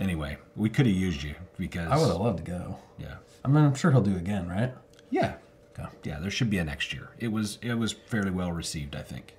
Anyway, 0.00 0.38
we 0.56 0.68
could 0.70 0.86
have 0.86 0.94
used 0.94 1.22
you 1.22 1.34
because 1.56 1.90
I 1.90 1.96
would 1.96 2.08
have 2.08 2.20
loved 2.20 2.38
to 2.38 2.44
go. 2.44 2.78
Yeah. 2.98 3.16
I 3.44 3.48
mean, 3.48 3.64
I'm 3.64 3.74
sure 3.74 3.90
he'll 3.90 4.00
do 4.00 4.16
again, 4.16 4.48
right? 4.48 4.72
Yeah. 5.10 5.34
Okay. 5.78 5.88
Yeah, 6.04 6.18
there 6.18 6.30
should 6.30 6.50
be 6.50 6.58
a 6.58 6.64
next 6.64 6.92
year. 6.92 7.10
It 7.18 7.28
was 7.28 7.58
it 7.62 7.74
was 7.74 7.92
fairly 7.92 8.30
well 8.30 8.52
received, 8.52 8.94
I 8.94 9.02
think. 9.02 9.34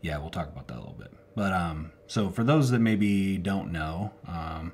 Yeah, 0.00 0.18
we'll 0.18 0.30
talk 0.30 0.48
about 0.48 0.68
that 0.68 0.76
a 0.76 0.80
little 0.80 0.96
bit. 0.98 1.12
But 1.34 1.52
um, 1.52 1.92
so 2.06 2.30
for 2.30 2.44
those 2.44 2.70
that 2.70 2.80
maybe 2.80 3.38
don't 3.38 3.72
know, 3.72 4.12
um, 4.28 4.72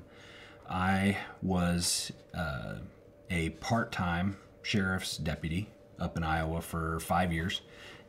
I 0.69 1.17
was 1.41 2.11
uh, 2.33 2.75
a 3.29 3.49
part-time 3.49 4.37
sheriff's 4.61 5.17
deputy 5.17 5.69
up 5.99 6.17
in 6.17 6.23
Iowa 6.23 6.61
for 6.61 6.99
five 6.99 7.31
years, 7.31 7.61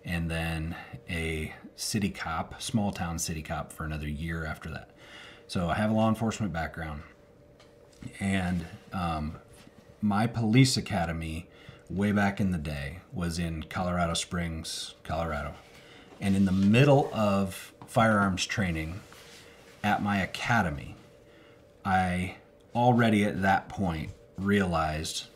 and 0.05 0.31
then 0.31 0.75
a 1.09 1.53
city 1.77 2.11
cop, 2.11 2.61
small 2.61 2.93
town 2.93 3.19
city 3.19 3.43
cop, 3.43 3.73
for 3.73 3.85
another 3.85 4.09
year 4.09 4.45
after 4.45 4.69
that. 4.71 4.91
So 5.47 5.69
I 5.69 5.75
have 5.75 5.91
a 5.91 5.95
law 5.95 6.09
enforcement 6.09 6.53
background, 6.53 7.03
and 8.21 8.65
um, 8.93 9.37
my 10.01 10.27
police 10.27 10.77
academy 10.77 11.47
way 11.91 12.11
back 12.13 12.41
in 12.41 12.53
the 12.53 12.59
day 12.59 13.01
was 13.13 13.39
in 13.39 13.65
Colorado 13.65 14.15
Springs, 14.15 14.95
Colorado. 15.05 15.55
And 16.21 16.35
in 16.35 16.45
the 16.45 16.53
middle 16.53 17.11
of 17.13 17.73
firearms 17.87 18.47
training 18.47 19.01
at 19.85 20.03
my 20.03 20.21
academy, 20.21 20.95
I 21.85 22.37
already 22.75 23.25
at 23.25 23.43
that 23.43 23.69
point 23.69 24.13
realized 24.39 25.27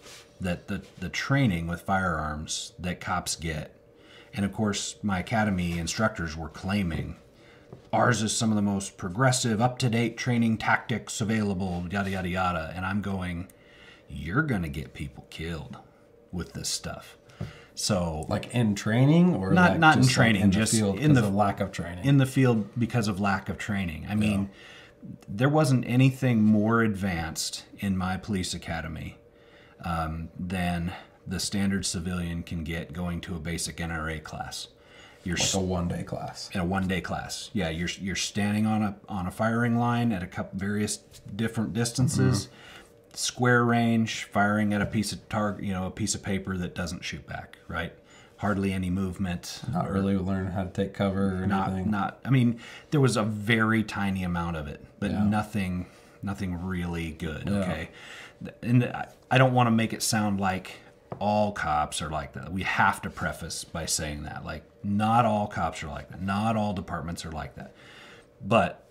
that 0.40 0.68
the, 0.68 0.82
the 0.98 1.08
training 1.08 1.66
with 1.66 1.82
firearms 1.82 2.72
that 2.78 3.00
cops 3.00 3.36
get, 3.36 3.74
and 4.32 4.44
of 4.44 4.52
course, 4.52 4.96
my 5.02 5.18
academy 5.18 5.78
instructors 5.78 6.36
were 6.36 6.48
claiming 6.48 7.16
ours 7.96 8.22
is 8.22 8.36
some 8.36 8.50
of 8.50 8.56
the 8.56 8.62
most 8.62 8.96
progressive, 8.96 9.60
up 9.60 9.78
to 9.80 9.88
date 9.88 10.16
training 10.16 10.58
tactics 10.58 11.20
available, 11.20 11.84
yada, 11.90 12.10
yada, 12.10 12.28
yada. 12.28 12.72
And 12.76 12.84
I'm 12.84 13.00
going, 13.02 13.48
you're 14.08 14.42
going 14.42 14.62
to 14.62 14.68
get 14.68 14.94
people 14.94 15.26
killed 15.30 15.78
with 16.32 16.52
this 16.52 16.68
stuff. 16.68 17.16
So, 17.74 18.24
Like 18.28 18.54
in 18.54 18.74
training, 18.74 19.34
or 19.34 19.52
Not- 19.52 19.72
like 19.72 19.80
not 19.80 19.96
in 19.96 20.02
just, 20.02 20.10
like, 20.10 20.14
training, 20.26 20.42
in 20.42 20.50
the 20.50 20.56
just 20.56 20.72
field 20.72 20.98
in 20.98 21.12
the- 21.12 21.26
of 21.26 21.34
lack 21.34 21.60
of 21.60 21.72
training. 21.72 22.04
in 22.04 22.16
the 22.18 22.24
field 22.26 22.68
because 22.78 23.06
of 23.08 23.20
lack 23.20 23.48
of 23.48 23.58
training. 23.58 24.06
I 24.08 24.14
mean, 24.14 24.48
there 25.28 25.48
wasn't 25.50 25.84
anything 25.86 26.42
more 26.42 26.80
advanced 26.82 27.64
in 27.78 27.96
my 27.96 28.16
police 28.16 28.54
academy 28.54 29.18
um, 29.84 30.30
than 30.38 30.92
the 31.26 31.38
standard 31.38 31.84
civilian 31.84 32.42
can 32.42 32.64
get 32.64 32.92
going 32.94 33.20
to 33.20 33.36
a 33.36 33.38
basic 33.38 33.76
NRA 33.76 34.20
class. 34.22 34.68
You're 35.26 35.36
like 35.36 35.54
a 35.54 35.58
one 35.60 35.88
day 35.88 36.02
class. 36.04 36.50
in 36.52 36.60
a 36.60 36.64
one 36.64 36.86
day 36.86 37.00
class. 37.00 37.50
Yeah, 37.52 37.68
you're 37.68 37.88
you're 38.00 38.16
standing 38.16 38.66
on 38.66 38.82
a 38.82 38.96
on 39.08 39.26
a 39.26 39.30
firing 39.30 39.76
line 39.78 40.12
at 40.12 40.22
a 40.22 40.26
couple 40.26 40.58
various 40.58 40.98
different 41.34 41.72
distances, 41.74 42.46
mm-hmm. 42.46 43.14
square 43.14 43.64
range, 43.64 44.24
firing 44.24 44.72
at 44.72 44.80
a 44.80 44.86
piece 44.86 45.12
of 45.12 45.28
target, 45.28 45.64
you 45.64 45.72
know, 45.72 45.86
a 45.86 45.90
piece 45.90 46.14
of 46.14 46.22
paper 46.22 46.56
that 46.56 46.74
doesn't 46.74 47.02
shoot 47.04 47.26
back, 47.26 47.58
right? 47.68 47.92
Hardly 48.38 48.72
any 48.72 48.90
movement. 48.90 49.62
Not 49.72 49.90
really 49.90 50.16
learn 50.16 50.48
how 50.48 50.64
to 50.64 50.70
take 50.70 50.92
cover 50.94 51.42
or 51.42 51.46
Not 51.46 51.70
anything. 51.70 51.90
not. 51.90 52.18
I 52.24 52.30
mean, 52.30 52.60
there 52.90 53.00
was 53.00 53.16
a 53.16 53.22
very 53.24 53.82
tiny 53.82 54.22
amount 54.24 54.56
of 54.56 54.68
it, 54.68 54.84
but 55.00 55.10
Yeah. 55.10 55.24
nothing 55.24 55.86
nothing 56.22 56.62
really 56.64 57.12
good. 57.12 57.48
Okay, 57.48 57.88
and 58.62 58.84
I 59.30 59.38
don't 59.38 59.54
want 59.54 59.66
to 59.68 59.70
make 59.70 59.92
it 59.92 60.02
sound 60.02 60.38
like 60.40 60.72
all 61.18 61.52
cops 61.52 62.02
are 62.02 62.10
like 62.10 62.32
that. 62.34 62.52
We 62.52 62.62
have 62.62 63.00
to 63.02 63.10
preface 63.10 63.64
by 63.64 63.86
saying 63.86 64.24
that, 64.24 64.44
like, 64.44 64.62
not 64.84 65.24
all 65.24 65.46
cops 65.46 65.82
are 65.82 65.88
like 65.88 66.10
that. 66.10 66.22
Not 66.22 66.56
all 66.56 66.72
departments 66.72 67.24
are 67.24 67.32
like 67.32 67.54
that. 67.56 67.72
But 68.44 68.86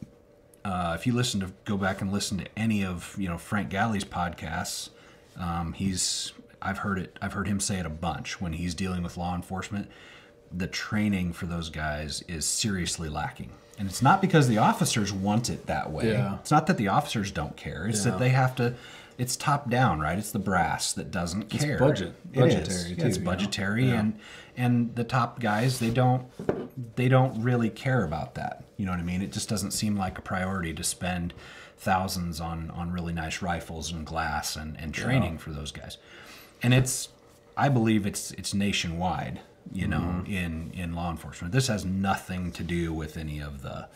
uh, 0.63 0.93
if 0.99 1.05
you 1.05 1.13
listen 1.13 1.39
to 1.41 1.51
go 1.65 1.77
back 1.77 2.01
and 2.01 2.11
listen 2.11 2.37
to 2.39 2.45
any 2.57 2.83
of 2.83 3.15
you 3.17 3.29
know 3.29 3.37
Frank 3.37 3.69
Galli's 3.69 4.03
podcasts, 4.05 4.89
um, 5.37 5.73
he's 5.73 6.33
I've 6.61 6.79
heard 6.79 6.97
it. 6.99 7.17
I've 7.21 7.33
heard 7.33 7.47
him 7.47 7.59
say 7.59 7.77
it 7.79 7.85
a 7.85 7.89
bunch 7.91 8.41
when 8.41 8.53
he's 8.53 8.73
dealing 8.73 9.03
with 9.03 9.17
law 9.17 9.35
enforcement. 9.35 9.89
The 10.51 10.67
training 10.67 11.33
for 11.33 11.45
those 11.45 11.69
guys 11.69 12.23
is 12.27 12.45
seriously 12.45 13.07
lacking, 13.09 13.51
and 13.77 13.87
it's 13.87 14.01
not 14.01 14.19
because 14.21 14.47
the 14.47 14.57
officers 14.57 15.13
want 15.13 15.49
it 15.49 15.67
that 15.67 15.91
way. 15.91 16.09
Yeah. 16.11 16.35
It's 16.39 16.51
not 16.51 16.65
that 16.67 16.77
the 16.77 16.87
officers 16.87 17.29
don't 17.31 17.55
care. 17.55 17.87
It's 17.87 18.03
Yeah. 18.03 18.11
that 18.11 18.19
they 18.19 18.29
have 18.29 18.55
to. 18.55 18.73
It's 19.17 19.35
top 19.35 19.69
down, 19.69 19.99
right? 19.99 20.17
It's 20.17 20.31
the 20.31 20.39
brass 20.39 20.91
that 20.93 21.09
doesn't 21.11 21.49
care. 21.49 21.73
It's 21.73 21.79
budget- 21.79 22.15
It 22.33 22.39
budgetary. 22.39 22.95
Too, 22.95 23.05
it's 23.05 23.17
budgetary, 23.17 23.87
Yeah. 23.87 23.99
and 23.99 24.19
and 24.57 24.95
the 24.95 25.03
top 25.03 25.39
guys 25.39 25.79
they 25.79 25.89
don't 25.89 26.25
they 26.95 27.07
don't 27.07 27.41
really 27.41 27.69
care 27.69 28.03
about 28.03 28.35
that. 28.35 28.63
You 28.77 28.85
know 28.85 28.91
what 28.91 28.99
I 28.99 29.03
mean? 29.03 29.21
It 29.21 29.31
just 29.31 29.47
doesn't 29.49 29.71
seem 29.71 29.95
like 29.95 30.17
a 30.17 30.21
priority 30.21 30.73
to 30.73 30.83
spend 30.83 31.33
thousands 31.77 32.39
on 32.41 32.71
on 32.71 32.91
really 32.91 33.13
nice 33.13 33.41
rifles 33.41 33.91
and 33.91 34.05
glass 34.05 34.55
and, 34.55 34.77
and 34.79 34.93
training 34.93 35.37
for 35.37 35.51
those 35.51 35.71
guys. 35.71 35.97
And 36.61 36.73
it's 36.73 37.09
I 37.57 37.69
believe 37.69 38.05
it's 38.05 38.31
it's 38.31 38.53
nationwide, 38.53 39.39
you 39.71 39.87
know, 39.87 39.99
mm-hmm. 39.99 40.31
in 40.31 40.71
in 40.73 40.93
law 40.93 41.09
enforcement. 41.11 41.53
This 41.53 41.67
has 41.67 41.85
nothing 41.85 42.51
to 42.53 42.63
do 42.63 42.93
with 42.93 43.17
any 43.17 43.39
of 43.39 43.61
the 43.61 43.87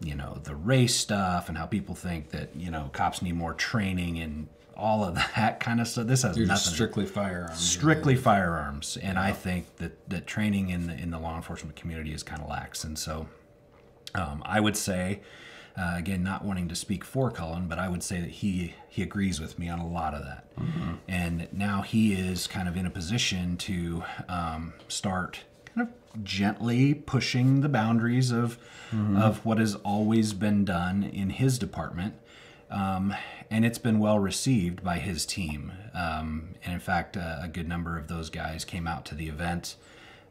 you 0.00 0.14
know, 0.14 0.38
the 0.44 0.54
race 0.54 0.94
stuff 0.94 1.48
and 1.48 1.56
how 1.56 1.64
people 1.64 1.94
think 1.94 2.30
that, 2.30 2.54
you 2.54 2.70
know, 2.70 2.90
cops 2.92 3.22
need 3.22 3.34
more 3.34 3.54
training 3.54 4.18
and 4.18 4.46
all 4.76 5.04
of 5.04 5.14
that 5.36 5.60
kind 5.60 5.80
of 5.80 5.88
stuff. 5.88 6.06
This 6.06 6.22
has 6.22 6.36
You're 6.36 6.46
nothing 6.46 6.72
strictly 6.72 7.06
firearms. 7.06 7.58
strictly 7.58 8.16
firearms 8.16 8.96
and 9.02 9.18
i 9.18 9.32
think 9.32 9.76
that 9.76 10.08
that 10.08 10.26
training 10.26 10.70
in 10.70 10.86
the 10.86 10.94
in 10.94 11.10
the 11.10 11.18
law 11.18 11.36
enforcement 11.36 11.76
community 11.76 12.12
is 12.12 12.22
kind 12.22 12.42
of 12.42 12.48
lax 12.48 12.84
and 12.84 12.98
so 12.98 13.26
um, 14.14 14.42
i 14.44 14.60
would 14.60 14.76
say 14.76 15.20
uh, 15.76 15.94
again 15.96 16.22
not 16.22 16.44
wanting 16.44 16.68
to 16.68 16.74
speak 16.74 17.04
for 17.04 17.30
cullen 17.30 17.68
but 17.68 17.78
i 17.78 17.88
would 17.88 18.02
say 18.02 18.20
that 18.20 18.30
he 18.30 18.74
he 18.88 19.02
agrees 19.02 19.40
with 19.40 19.58
me 19.58 19.68
on 19.68 19.78
a 19.78 19.86
lot 19.86 20.14
of 20.14 20.22
that 20.24 20.44
and 21.08 21.48
now 21.52 21.82
he 21.82 22.12
is 22.14 22.46
kind 22.46 22.68
of 22.68 22.76
in 22.76 22.86
a 22.86 22.90
position 22.90 23.56
to 23.56 24.02
um, 24.28 24.72
start 24.88 25.40
kind 25.64 25.88
of 25.88 26.22
gently 26.24 26.94
pushing 26.94 27.60
the 27.60 27.68
boundaries 27.68 28.30
of 28.30 28.58
of 29.16 29.44
what 29.44 29.58
has 29.58 29.74
always 29.76 30.32
been 30.32 30.64
done 30.64 31.02
in 31.02 31.28
his 31.30 31.58
department. 31.58 32.14
Um, 32.70 33.14
and 33.50 33.64
it's 33.64 33.78
been 33.78 33.98
well 33.98 34.18
received 34.18 34.82
by 34.82 34.98
his 34.98 35.24
team. 35.26 35.72
Um, 35.94 36.54
and 36.64 36.74
in 36.74 36.80
fact, 36.80 37.16
uh, 37.16 37.38
a 37.42 37.48
good 37.48 37.68
number 37.68 37.96
of 37.98 38.08
those 38.08 38.30
guys 38.30 38.64
came 38.64 38.86
out 38.86 39.04
to 39.06 39.14
the 39.14 39.28
event. 39.28 39.76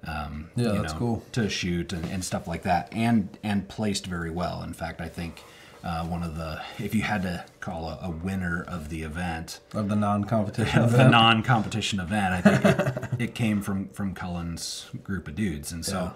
Um, 0.05 0.49
Yeah, 0.55 0.73
you 0.73 0.81
that's 0.81 0.93
know, 0.93 0.99
cool. 0.99 1.23
To 1.33 1.49
shoot 1.49 1.91
and, 1.93 2.05
and 2.05 2.23
stuff 2.23 2.47
like 2.47 2.63
that, 2.63 2.89
and 2.93 3.37
and 3.43 3.67
placed 3.67 4.05
very 4.05 4.29
well. 4.29 4.61
In 4.63 4.73
fact, 4.73 5.01
I 5.01 5.07
think 5.09 5.41
uh, 5.83 6.05
one 6.05 6.21
of 6.23 6.35
the 6.35 6.61
if 6.77 6.93
you 6.93 7.01
had 7.01 7.21
to 7.23 7.43
call 7.59 7.89
a, 7.89 7.99
a 8.03 8.09
winner 8.09 8.63
of 8.67 8.89
the 8.89 9.01
event, 9.03 9.59
Of 9.73 9.89
the 9.89 9.95
non-competition 9.95 10.79
of 10.83 10.91
the 10.91 11.07
non-competition 11.07 11.99
event, 11.99 12.33
I 12.33 12.41
think 12.41 12.65
it, 12.65 13.09
it 13.29 13.35
came 13.35 13.61
from 13.61 13.89
from 13.89 14.13
Cullen's 14.13 14.87
group 15.03 15.27
of 15.27 15.35
dudes, 15.35 15.71
and 15.71 15.83
so 15.83 16.13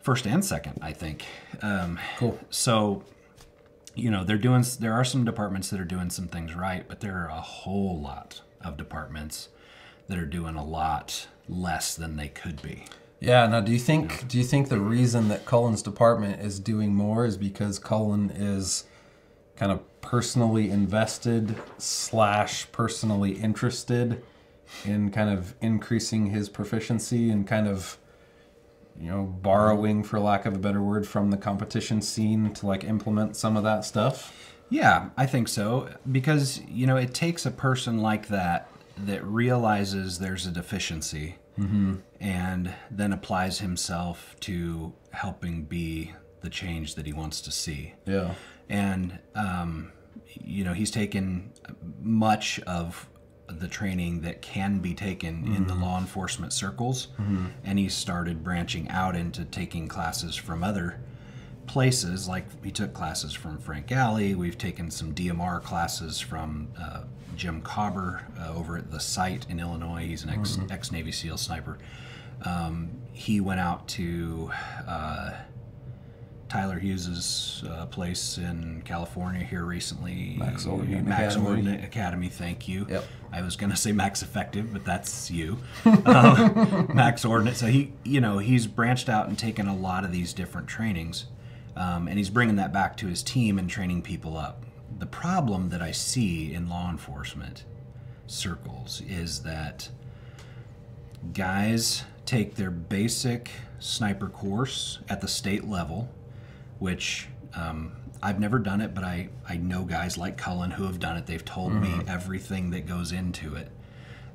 first 0.00 0.26
and 0.26 0.44
second, 0.44 0.78
I 0.82 0.92
think. 0.92 1.24
Um, 1.62 1.98
Cool. 2.18 2.38
so, 2.50 3.02
you 3.94 4.10
know, 4.10 4.24
they're 4.24 4.38
doing. 4.38 4.64
There 4.80 4.92
are 4.92 5.04
some 5.04 5.24
departments 5.24 5.70
that 5.70 5.80
are 5.80 5.84
doing 5.84 6.10
some 6.10 6.28
things 6.28 6.54
right, 6.54 6.86
but 6.88 7.00
there 7.00 7.16
are 7.16 7.28
a 7.28 7.40
whole 7.40 8.00
lot 8.00 8.42
of 8.62 8.76
departments 8.76 9.48
that 10.08 10.18
are 10.18 10.26
doing 10.26 10.56
a 10.56 10.64
lot 10.64 11.28
less 11.48 11.94
than 11.94 12.16
they 12.16 12.28
could 12.28 12.60
be. 12.62 12.84
Yeah. 13.20 13.46
Now, 13.46 13.60
do 13.60 13.72
you 13.72 13.78
think 13.78 14.28
do 14.28 14.38
you 14.38 14.44
think 14.44 14.68
the 14.68 14.80
reason 14.80 15.28
that 15.28 15.46
Cullen's 15.46 15.82
department 15.82 16.40
is 16.42 16.58
doing 16.58 16.94
more 16.94 17.24
is 17.24 17.36
because 17.36 17.78
Cullen 17.78 18.30
is 18.30 18.84
kind 19.56 19.72
of 19.72 19.80
personally 20.00 20.70
invested 20.70 21.56
slash 21.78 22.70
personally 22.72 23.32
interested 23.32 24.22
in 24.84 25.10
kind 25.10 25.30
of 25.30 25.54
increasing 25.60 26.26
his 26.26 26.48
proficiency 26.48 27.30
and 27.30 27.46
kind 27.46 27.68
of 27.68 27.98
you 28.98 29.10
know 29.10 29.24
borrowing 29.24 30.02
for 30.02 30.20
lack 30.20 30.46
of 30.46 30.54
a 30.54 30.58
better 30.58 30.82
word 30.82 31.06
from 31.06 31.30
the 31.30 31.36
competition 31.36 32.00
scene 32.00 32.52
to 32.54 32.66
like 32.66 32.84
implement 32.84 33.36
some 33.36 33.56
of 33.56 33.62
that 33.64 33.84
stuff? 33.84 34.32
Yeah, 34.70 35.10
I 35.16 35.26
think 35.26 35.48
so 35.48 35.90
because 36.10 36.60
you 36.68 36.86
know 36.86 36.96
it 36.96 37.14
takes 37.14 37.46
a 37.46 37.50
person 37.50 37.98
like 37.98 38.28
that 38.28 38.68
that 38.98 39.24
realizes 39.24 40.18
there's 40.18 40.46
a 40.46 40.50
deficiency 40.50 41.36
and 42.20 42.74
then 42.90 43.12
applies 43.12 43.60
himself 43.60 44.34
to 44.40 44.92
helping 45.12 45.64
be 45.64 46.12
the 46.40 46.50
change 46.50 46.96
that 46.96 47.06
he 47.06 47.12
wants 47.12 47.40
to 47.42 47.52
see. 47.52 47.94
yeah. 48.06 48.34
And 48.68 49.18
um, 49.36 49.92
you 50.26 50.64
know 50.64 50.72
he's 50.72 50.90
taken 50.90 51.52
much 52.00 52.58
of 52.60 53.08
the 53.46 53.68
training 53.68 54.20
that 54.22 54.40
can 54.42 54.78
be 54.78 54.94
taken 54.94 55.54
in 55.54 55.66
the 55.66 55.74
law 55.74 55.98
enforcement 55.98 56.52
circles. 56.52 57.08
And 57.64 57.78
he's 57.78 57.94
started 57.94 58.42
branching 58.42 58.88
out 58.88 59.14
into 59.16 59.44
taking 59.44 59.88
classes 59.88 60.34
from 60.36 60.62
other 60.64 61.00
places 61.66 62.28
like 62.28 62.44
he 62.62 62.70
took 62.70 62.92
classes 62.92 63.32
from 63.32 63.58
Frank 63.58 63.86
Galli. 63.86 64.34
We've 64.34 64.58
taken 64.58 64.90
some 64.90 65.14
dmr 65.14 65.62
classes 65.62 66.20
from 66.20 66.68
uh, 66.78 67.04
jim 67.36 67.62
cobber 67.62 68.22
uh, 68.38 68.52
over 68.54 68.76
at 68.76 68.90
the 68.90 69.00
site 69.00 69.46
in 69.48 69.58
illinois. 69.58 70.04
He's 70.06 70.24
an 70.24 70.30
ex, 70.30 70.58
ex-navy 70.70 71.10
seal 71.12 71.38
sniper. 71.38 71.78
Um, 72.44 72.90
he 73.12 73.40
went 73.40 73.60
out 73.60 73.88
to 73.88 74.50
uh, 74.86 75.30
Tyler 76.64 76.78
Hughes's 76.78 77.62
uh, 77.68 77.84
place 77.86 78.38
in 78.38 78.80
California 78.86 79.44
here 79.44 79.64
recently. 79.64 80.34
Max 80.38 80.64
Ordnance 80.64 81.06
Max 81.06 81.34
Academy. 81.34 81.46
Ordnance 81.56 81.84
Academy. 81.84 82.28
Thank 82.30 82.68
you. 82.68 82.86
Yep. 82.88 83.04
I 83.32 83.42
was 83.42 83.54
going 83.56 83.68
to 83.68 83.76
say 83.76 83.92
Max 83.92 84.22
Effective, 84.22 84.72
but 84.72 84.82
that's 84.82 85.30
you. 85.30 85.58
um, 86.06 86.90
Max 86.94 87.22
Ordnance. 87.22 87.58
So 87.58 87.66
he, 87.66 87.92
you 88.02 88.18
know, 88.18 88.38
he's 88.38 88.66
branched 88.66 89.10
out 89.10 89.28
and 89.28 89.38
taken 89.38 89.68
a 89.68 89.76
lot 89.76 90.04
of 90.04 90.12
these 90.12 90.32
different 90.32 90.66
trainings, 90.66 91.26
um, 91.76 92.08
and 92.08 92.16
he's 92.16 92.30
bringing 92.30 92.56
that 92.56 92.72
back 92.72 92.96
to 92.98 93.08
his 93.08 93.22
team 93.22 93.58
and 93.58 93.68
training 93.68 94.00
people 94.00 94.38
up. 94.38 94.64
The 94.98 95.06
problem 95.06 95.68
that 95.68 95.82
I 95.82 95.90
see 95.90 96.54
in 96.54 96.70
law 96.70 96.90
enforcement 96.90 97.66
circles 98.26 99.02
is 99.06 99.42
that 99.42 99.90
guys 101.34 102.04
take 102.24 102.54
their 102.54 102.70
basic 102.70 103.50
sniper 103.80 104.28
course 104.28 105.00
at 105.10 105.20
the 105.20 105.28
state 105.28 105.68
level, 105.68 106.08
which 106.78 107.28
um, 107.54 107.92
I've 108.22 108.40
never 108.40 108.58
done 108.58 108.80
it, 108.80 108.94
but 108.94 109.04
I, 109.04 109.28
I 109.48 109.56
know 109.56 109.84
guys 109.84 110.16
like 110.18 110.36
Cullen 110.36 110.70
who 110.70 110.84
have 110.84 110.98
done 110.98 111.16
it. 111.16 111.26
They've 111.26 111.44
told 111.44 111.72
me 111.72 112.00
everything 112.08 112.70
that 112.70 112.86
goes 112.86 113.12
into 113.12 113.54
it. 113.56 113.70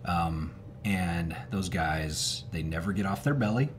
Um, 0.05 0.51
and 0.85 1.35
those 1.51 1.69
guys, 1.69 2.45
they 2.51 2.63
never 2.63 2.93
get 2.93 3.05
off 3.05 3.23
their 3.23 3.33
belly. 3.33 3.69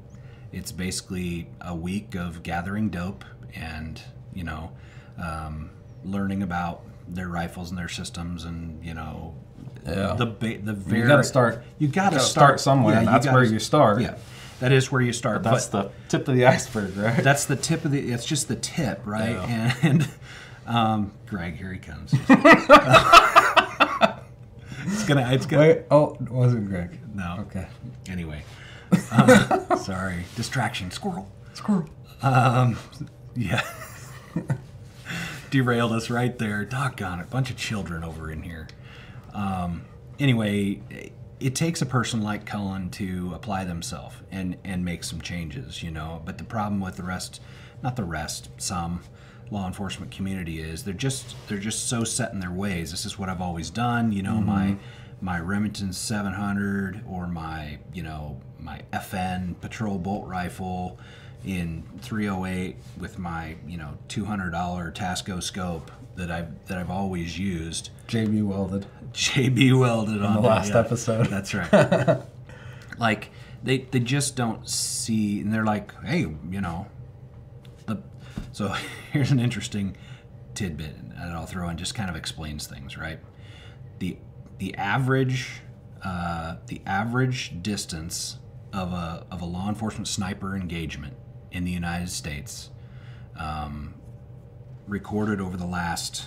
It's 0.53 0.73
basically 0.73 1.49
a 1.61 1.75
week 1.75 2.15
of 2.15 2.43
gathering 2.43 2.89
dope 2.91 3.25
and, 3.55 4.01
you 4.35 4.45
know, 4.45 4.73
um, 5.19 5.71
learning 6.05 6.43
about 6.43 6.83
their 7.09 7.29
rifles 7.29 7.71
and 7.71 7.79
their 7.79 7.89
systems 7.89 8.45
and, 8.45 8.85
you 8.85 8.95
know, 8.95 9.35
Yeah. 9.87 10.15
the 10.15 10.27
ba- 10.27 10.59
the 10.63 10.73
very 10.75 11.01
you 11.03 11.07
gotta 11.09 11.25
start 11.25 11.65
you 11.79 11.89
got 11.89 12.11
to 12.11 12.17
gotta 12.17 12.21
start, 12.21 12.31
start 12.31 12.61
somewhere, 12.61 12.97
and 12.97 13.07
you 13.07 13.11
that's 13.13 13.27
gotta- 13.27 13.35
where 13.37 13.45
you 13.45 13.59
start. 13.59 14.01
Yeah, 14.01 14.15
that 14.61 14.71
is 14.73 14.93
where 14.93 15.01
you 15.01 15.13
start. 15.13 15.43
that's 15.43 15.67
but 15.67 15.93
the 15.93 16.19
tip 16.19 16.29
of 16.29 16.35
the 16.37 16.47
iceberg 16.47 16.97
right 16.97 17.23
that's 17.25 17.47
the 17.47 17.57
tip 17.57 17.85
of 17.85 17.91
the. 17.91 18.13
It's 18.13 18.25
just 18.25 18.47
the 18.49 18.57
tip, 18.57 19.01
right? 19.05 19.31
Yeah. 19.33 19.75
And 19.83 20.09
um, 20.67 21.13
Greg, 21.27 21.57
here 21.57 21.73
he 21.73 21.79
comes. 21.79 22.13
it's 22.13 22.27
gonna. 25.05 25.33
It's 25.33 25.47
gonna. 25.47 25.63
wait 25.63 25.83
oh 25.91 26.15
it 26.21 26.31
wasn't 26.31 26.69
greg 26.69 26.99
No. 27.15 27.39
okay 27.47 27.67
Anyway, 28.09 28.43
um, 29.13 29.79
sorry. 29.79 30.25
Distraction. 30.35 30.91
Squirrel. 30.91 31.31
squirrel 31.55 31.89
Um, 32.23 32.77
yeah. 33.37 33.63
Derailed 35.51 35.93
us 35.93 36.11
right 36.11 36.37
there. 36.39 36.65
Doggone 36.65 37.21
it. 37.21 37.31
Bunch 37.31 37.51
of 37.51 37.57
children 37.57 38.05
over 38.05 38.31
in 38.31 38.43
here. 38.43 38.69
Um, 39.33 39.83
anyway, 40.19 40.81
it 41.41 41.55
takes 41.55 41.81
a 41.81 41.87
person 41.87 42.23
like 42.23 42.45
Cullen 42.45 42.91
to 42.91 43.33
apply 43.35 43.65
themselves 43.65 44.17
and, 44.31 44.57
and 44.63 44.85
make 44.85 45.03
some 45.03 45.21
changes, 45.21 45.83
you 45.83 45.91
know. 45.91 46.23
But 46.25 46.39
the 46.39 46.45
problem 46.45 46.81
with 46.81 46.97
the 46.97 47.03
rest, 47.03 47.41
not 47.83 47.97
the 47.97 48.05
rest, 48.05 48.51
some 48.59 49.01
law 49.51 49.67
enforcement 49.67 50.13
community 50.13 50.61
is 50.61 50.85
they're 50.85 50.95
just 50.95 51.35
they're 51.49 51.59
just 51.59 51.89
so 51.89 52.05
set 52.05 52.33
in 52.33 52.41
their 52.41 52.53
ways. 52.53 52.91
This 52.91 53.05
is 53.05 53.19
what 53.19 53.29
I've 53.29 53.41
always 53.41 53.71
done, 53.71 54.13
you 54.13 54.23
know, 54.23 54.41
my 54.41 54.67
mm-hmm. 54.67 55.25
my 55.25 55.41
Remington 55.41 55.93
700 55.93 57.03
or 57.09 57.27
my, 57.27 57.79
you 57.93 58.03
know, 58.03 58.41
my 58.59 58.83
FN 58.93 59.59
patrol 59.61 59.99
bolt 59.99 60.29
rifle 60.29 60.99
in 61.45 61.83
308 62.03 62.77
with 62.99 63.19
my, 63.19 63.57
you 63.67 63.79
know, 63.79 63.97
$200 64.09 64.53
Tasco 64.95 65.43
scope 65.43 65.91
that 66.17 66.31
I've 66.31 66.67
that 66.67 66.79
I've 66.79 66.91
always 66.91 67.39
used. 67.39 67.91
jb 68.09 68.45
welded 68.45 68.87
JB 69.13 69.79
welded 69.79 70.23
on 70.23 70.35
the 70.35 70.41
last 70.41 70.73
episode. 70.73 71.27
That's 71.27 71.55
right. 71.55 72.21
like 72.99 73.31
they 73.63 73.79
they 73.79 74.01
just 74.01 74.37
don't 74.37 74.69
see, 74.69 75.41
and 75.41 75.53
they're 75.53 75.65
like, 75.65 75.93
hey, 76.05 76.21
you 76.51 76.61
know, 76.61 76.87
the. 77.87 78.03
So 78.53 78.69
here's 79.13 79.31
an 79.31 79.41
interesting 79.41 79.97
tidbit 80.55 81.11
that 81.11 81.33
I'll 81.33 81.47
throw 81.47 81.69
in, 81.69 81.77
just 81.77 81.95
kind 81.95 82.11
of 82.11 82.17
explains 82.17 82.67
things, 82.67 82.97
right? 82.97 83.19
The 83.99 84.19
the 84.59 84.75
average 84.75 85.63
uh, 86.03 86.57
the 86.67 86.81
average 86.87 87.63
distance 87.63 88.39
of 88.73 88.93
a 88.93 89.27
of 89.31 89.43
a 89.43 89.45
law 89.45 89.69
enforcement 89.69 90.09
sniper 90.09 90.57
engagement 90.57 91.15
in 91.51 91.65
the 91.65 91.71
United 91.71 92.11
States, 92.11 92.71
um, 93.37 93.95
recorded 94.87 95.41
over 95.41 95.57
the 95.57 95.67
last 95.67 96.27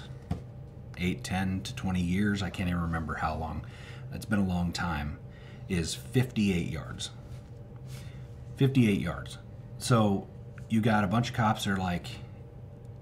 eight, 0.97 1.23
10 1.23 1.61
to 1.61 1.75
20 1.75 2.01
years, 2.01 2.41
I 2.41 2.49
can't 2.49 2.69
even 2.69 2.81
remember 2.81 3.15
how 3.15 3.35
long, 3.35 3.65
it's 4.13 4.25
been 4.25 4.39
a 4.39 4.45
long 4.45 4.71
time, 4.71 5.19
is 5.69 5.93
58 5.95 6.69
yards. 6.69 7.11
58 8.57 8.99
yards. 8.99 9.37
So 9.77 10.27
you 10.69 10.81
got 10.81 11.03
a 11.03 11.07
bunch 11.07 11.29
of 11.29 11.35
cops 11.35 11.65
that 11.65 11.71
are 11.71 11.77
like, 11.77 12.07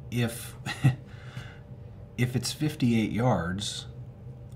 if 0.10 0.56
if 2.18 2.36
it's 2.36 2.52
58 2.52 3.12
yards, 3.12 3.88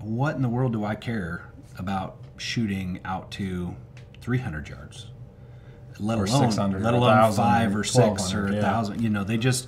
what 0.00 0.36
in 0.36 0.42
the 0.42 0.48
world 0.48 0.72
do 0.72 0.84
I 0.84 0.94
care 0.94 1.50
about 1.78 2.18
shooting 2.36 3.00
out 3.04 3.30
to 3.32 3.74
300 4.20 4.68
yards? 4.68 5.06
Let 5.98 6.18
Or 6.18 6.24
alone, 6.24 6.50
600, 6.50 6.82
let 6.82 6.94
alone 6.94 7.32
five 7.32 7.74
or 7.74 7.82
six 7.82 8.34
or 8.34 8.44
1,200, 8.44 8.52
a 8.52 8.56
yeah. 8.56 8.60
thousand. 8.60 9.02
You 9.02 9.08
know, 9.08 9.24
they 9.24 9.38
just 9.38 9.66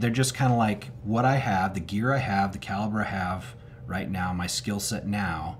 they're 0.00 0.10
just 0.10 0.34
kind 0.34 0.52
of 0.52 0.58
like 0.58 0.90
what 1.02 1.24
I 1.24 1.36
have, 1.36 1.74
the 1.74 1.80
gear 1.80 2.12
I 2.14 2.18
have, 2.18 2.52
the 2.52 2.58
caliber 2.58 3.00
I 3.00 3.04
have 3.04 3.54
right 3.86 4.10
now, 4.10 4.32
my 4.32 4.46
skill 4.46 4.80
set 4.80 5.06
now, 5.06 5.58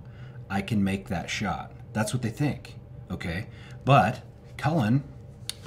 I 0.51 0.62
can 0.62 0.83
make 0.83 1.09
that 1.09 1.29
shot. 1.31 1.72
That's 1.92 2.12
what 2.12 2.22
they 2.22 2.31
think. 2.31 2.74
Okay, 3.11 3.46
but 3.85 4.22
Cullen 4.57 5.03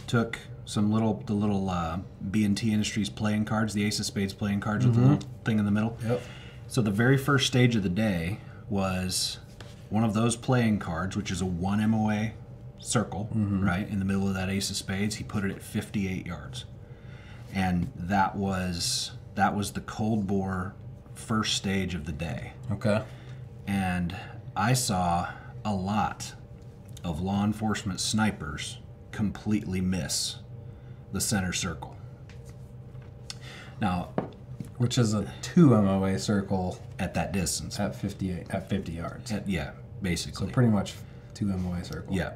took 0.08 0.40
some 0.66 0.92
little 0.92 1.24
the 1.26 1.34
little 1.34 1.70
uh, 1.70 2.00
B 2.30 2.46
and 2.46 2.56
T 2.56 2.72
Industries 2.72 3.10
playing 3.10 3.46
cards, 3.46 3.74
the 3.74 3.84
Ace 3.84 4.00
of 4.00 4.06
Spades 4.06 4.34
playing 4.34 4.60
cards 4.60 4.86
with 4.86 4.96
the 4.96 5.02
little 5.02 5.20
thing 5.44 5.60
in 5.60 5.66
the 5.66 5.72
middle. 5.72 5.98
Yep. 6.06 6.22
So 6.68 6.82
the 6.82 6.92
very 6.92 7.18
first 7.18 7.48
stage 7.48 7.76
of 7.76 7.84
the 7.84 7.90
day 7.90 8.40
was 8.70 9.40
one 9.90 10.04
of 10.04 10.14
those 10.14 10.36
playing 10.38 10.80
cards, 10.80 11.18
which 11.18 11.32
is 11.32 11.42
a 11.42 11.46
one 11.46 11.88
MOA 11.90 12.32
circle, 12.80 13.30
right 13.36 13.88
in 13.90 14.00
the 14.00 14.06
middle 14.06 14.28
of 14.28 14.34
that 14.36 14.50
ace 14.50 14.70
of 14.70 14.78
spades. 14.78 15.16
He 15.16 15.24
put 15.24 15.44
it 15.44 15.52
at 15.52 15.62
58 15.62 16.26
yards, 16.26 16.66
and 17.54 17.92
that 17.96 18.36
was 18.36 19.12
that 19.36 19.56
was 19.56 19.72
the 19.74 19.82
cold 19.82 20.28
bore 20.28 20.74
first 21.16 21.56
stage 21.56 21.96
of 21.96 22.06
the 22.06 22.12
day. 22.12 22.54
Okay. 22.72 23.04
And 23.68 24.16
I 24.56 24.74
saw 24.74 25.30
a 25.64 25.74
lot 25.74 26.34
of 27.04 27.22
law 27.22 27.44
enforcement 27.46 28.00
snipers 28.00 28.80
completely 29.12 29.82
miss 29.82 30.38
the 31.12 31.22
center 31.22 31.54
circle. 31.54 31.96
Now, 33.80 34.10
Which 34.78 34.98
is 34.98 35.14
a 35.14 35.32
two 35.42 35.70
MOA 35.70 36.18
circle 36.20 36.80
at 37.00 37.14
that 37.14 37.32
distance, 37.32 37.80
at 37.80 37.96
58 37.96 38.48
at 38.50 38.68
50 38.70 38.92
yards. 38.94 39.32
at- 39.32 39.48
yeah, 39.48 39.72
basically. 40.02 40.48
So 40.48 40.54
pretty 40.54 40.70
much 40.72 40.96
two 41.34 41.46
MOA 41.46 41.84
circle. 41.84 42.16
Yeah. 42.16 42.34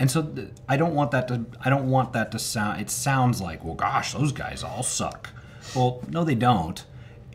And 0.00 0.10
so 0.10 0.22
th- 0.22 0.48
I 0.68 0.76
don't 0.76 0.94
want 0.94 1.10
that 1.12 1.28
to 1.28 1.44
I 1.64 1.70
don't 1.70 1.88
want 1.90 2.12
that 2.14 2.32
to 2.32 2.38
sound 2.38 2.80
it 2.80 2.90
sounds 2.90 3.40
like, 3.40 3.62
well 3.64 3.74
gosh, 3.74 4.12
those 4.14 4.32
guys 4.32 4.64
all 4.64 4.82
suck. 4.82 5.30
Well, 5.76 6.02
no 6.08 6.24
they 6.24 6.34
don't. 6.34 6.84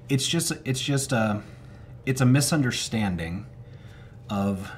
It's 0.10 0.28
just 0.28 0.52
it's 0.66 0.82
just 0.82 1.12
a 1.14 1.42
it's 2.06 2.20
a 2.22 2.26
misunderstanding 2.26 3.46
of 4.30 4.72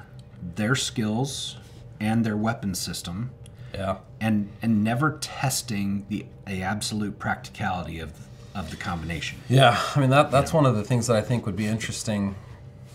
their 0.54 0.74
skills 0.76 1.56
and 2.00 2.24
their 2.24 2.36
weapon 2.36 2.74
system 2.74 3.30
Yeah. 3.74 3.96
and 4.20 4.50
and 4.62 4.84
never 4.84 5.18
testing 5.20 6.04
the, 6.08 6.26
the 6.46 6.62
absolute 6.62 7.18
practicality 7.18 7.98
of 8.00 8.12
of 8.54 8.70
the 8.70 8.76
combination. 8.76 9.38
Yeah, 9.48 9.80
I 9.96 10.00
mean 10.00 10.10
that 10.10 10.30
that's 10.30 10.52
one 10.52 10.66
of 10.66 10.74
the 10.76 10.84
things 10.84 11.06
that 11.06 11.16
I 11.16 11.22
think 11.22 11.46
would 11.46 11.56
be 11.56 11.66
interesting, 11.66 12.34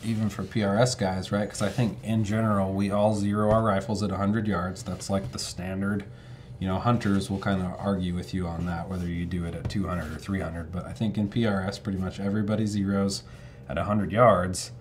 even 0.06 0.30
for 0.30 0.44
PRS 0.44 0.98
guys, 0.98 1.32
right? 1.32 1.46
Because 1.46 1.62
I 1.62 1.70
think 1.70 1.98
in 2.04 2.24
general 2.24 2.74
we 2.74 2.92
all 2.92 3.16
zero 3.16 3.52
our 3.52 3.63
rifles 3.63 4.04
at 4.04 4.10
100 4.10 4.48
yards. 4.48 4.84
That's 4.84 5.10
like 5.10 5.32
the 5.32 5.39
standard. 5.39 6.06
You 6.60 6.68
know, 6.68 6.80
hunters 6.80 7.30
will 7.30 7.39
kind 7.39 7.62
of 7.62 7.74
argue 7.80 8.13
with 8.13 8.34
you 8.34 8.48
on 8.48 8.66
that 8.68 8.89
whether 8.89 9.08
you 9.08 9.26
do 9.26 9.46
it 9.46 9.56
at 9.56 9.70
200 9.70 10.13
or 10.13 10.18
300. 10.18 10.72
But 10.72 10.86
I 10.86 10.94
think 10.94 11.18
in 11.18 11.30
PRS, 11.30 11.82
pretty 11.82 12.00
much 12.00 12.20
everybody 12.20 12.66
zeros 12.66 13.24
at 13.68 13.78
100 13.78 14.12
yards, 14.12 14.72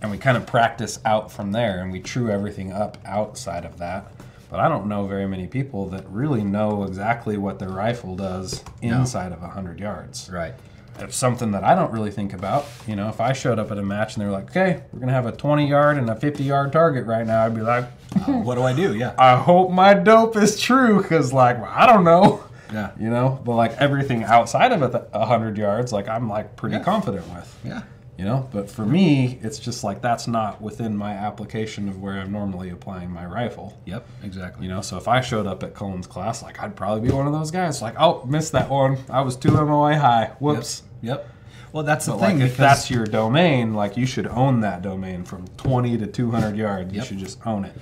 and 0.00 0.10
we 0.10 0.18
kind 0.18 0.36
of 0.36 0.46
practice 0.46 1.00
out 1.04 1.32
from 1.32 1.52
there, 1.52 1.80
and 1.80 1.90
we 1.90 2.00
true 2.00 2.30
everything 2.30 2.72
up 2.72 2.98
outside 3.04 3.64
of 3.64 3.78
that. 3.78 4.12
But 4.50 4.60
I 4.60 4.68
don't 4.68 4.86
know 4.86 5.06
very 5.06 5.26
many 5.26 5.46
people 5.46 5.88
that 5.88 6.08
really 6.08 6.44
know 6.44 6.84
exactly 6.84 7.36
what 7.36 7.58
their 7.58 7.70
rifle 7.70 8.14
does 8.14 8.62
inside 8.80 9.32
of 9.32 9.40
100 9.40 9.80
yards 9.80 10.30
Right. 10.30 10.54
It's 11.00 11.16
something 11.16 11.52
that 11.52 11.64
I 11.64 11.74
don't 11.74 11.92
really 11.92 12.10
think 12.10 12.32
about. 12.32 12.64
You 12.86 12.96
know, 12.96 13.08
if 13.08 13.20
I 13.20 13.32
showed 13.32 13.58
up 13.58 13.70
at 13.70 13.78
a 13.78 13.82
match 13.82 14.14
and 14.14 14.22
they 14.22 14.26
were 14.26 14.32
like, 14.32 14.50
"Okay, 14.50 14.82
we're 14.92 15.00
gonna 15.00 15.12
have 15.12 15.26
a 15.26 15.32
20 15.32 15.66
yard 15.68 15.98
and 15.98 16.08
a 16.10 16.16
50 16.16 16.42
yard 16.44 16.72
target 16.72 17.06
right 17.06 17.26
now," 17.26 17.44
I'd 17.44 17.54
be 17.54 17.60
like, 17.62 17.84
uh, 18.16 18.32
what 18.42 18.54
do 18.56 18.62
I 18.62 18.72
do? 18.72 18.94
Yeah. 18.94 19.14
"I 19.18 19.36
hope 19.36 19.70
my 19.70 19.94
dope 19.94 20.36
is 20.36 20.58
true," 20.60 21.02
because 21.02 21.32
like 21.32 21.58
I 21.60 21.86
don't 21.86 22.04
know. 22.04 22.42
Yeah. 22.72 22.90
You 22.98 23.10
know, 23.10 23.40
but 23.44 23.54
like 23.54 23.72
everything 23.78 24.24
outside 24.24 24.72
of 24.72 24.82
a 24.82 25.06
100 25.12 25.56
yards, 25.56 25.92
like 25.92 26.08
I'm 26.08 26.28
like 26.28 26.56
pretty 26.56 26.76
Yeah. 26.76 26.82
confident 26.82 27.24
with. 27.28 27.56
Yeah. 27.64 27.82
You 28.18 28.24
know, 28.24 28.48
but 28.50 28.70
for 28.70 28.86
me, 28.86 29.38
it's 29.42 29.58
just 29.58 29.84
like 29.84 30.00
that's 30.00 30.26
not 30.26 30.62
within 30.62 30.96
my 30.96 31.12
application 31.12 31.86
of 31.86 32.00
where 32.00 32.14
I'm 32.14 32.32
normally 32.32 32.70
applying 32.70 33.10
my 33.10 33.26
rifle. 33.26 33.78
Yep, 33.84 34.08
exactly. 34.22 34.66
You 34.66 34.72
know, 34.72 34.80
so 34.80 34.96
if 34.96 35.06
I 35.06 35.20
showed 35.20 35.46
up 35.46 35.62
at 35.62 35.74
Cullen's 35.74 36.06
class, 36.06 36.42
like 36.42 36.58
I'd 36.62 36.74
probably 36.74 37.06
be 37.08 37.14
one 37.14 37.26
of 37.26 37.34
those 37.34 37.50
guys. 37.50 37.82
Like, 37.82 37.94
oh, 37.98 38.24
missed 38.24 38.52
that 38.52 38.70
one. 38.70 38.96
I 39.10 39.20
was 39.20 39.36
two 39.36 39.50
MOA 39.50 39.98
high. 39.98 40.32
Whoops. 40.38 40.82
Yep. 41.02 41.28
Well, 41.72 41.82
that's 41.82 42.06
the 42.06 42.12
But 42.12 42.20
thing 42.20 42.38
like, 42.38 42.48
if 42.48 42.56
that's 42.56 42.90
your 42.90 43.04
domain, 43.04 43.74
like 43.74 43.98
you 43.98 44.06
should 44.06 44.26
own 44.26 44.60
that 44.60 44.80
domain 44.80 45.24
from 45.24 45.46
20 45.58 45.98
to 45.98 46.06
200 46.06 46.56
yards. 46.56 46.94
yep. 46.94 47.02
You 47.02 47.06
should 47.06 47.18
just 47.18 47.46
own 47.46 47.66
it. 47.66 47.74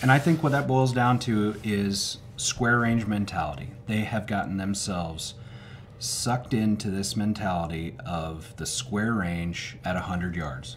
And 0.00 0.10
I 0.10 0.18
think 0.18 0.42
what 0.42 0.52
that 0.52 0.66
boils 0.66 0.94
down 0.94 1.18
to 1.20 1.54
is 1.62 2.16
square 2.36 2.80
range 2.80 3.06
mentality. 3.06 3.72
They 3.86 4.00
have 4.00 4.26
gotten 4.26 4.56
themselves 4.56 5.34
sucked 6.02 6.52
into 6.52 6.90
this 6.90 7.16
mentality 7.16 7.94
of 8.04 8.54
the 8.56 8.66
square 8.66 9.12
range 9.12 9.76
at 9.84 9.94
100 9.94 10.34
yards. 10.34 10.76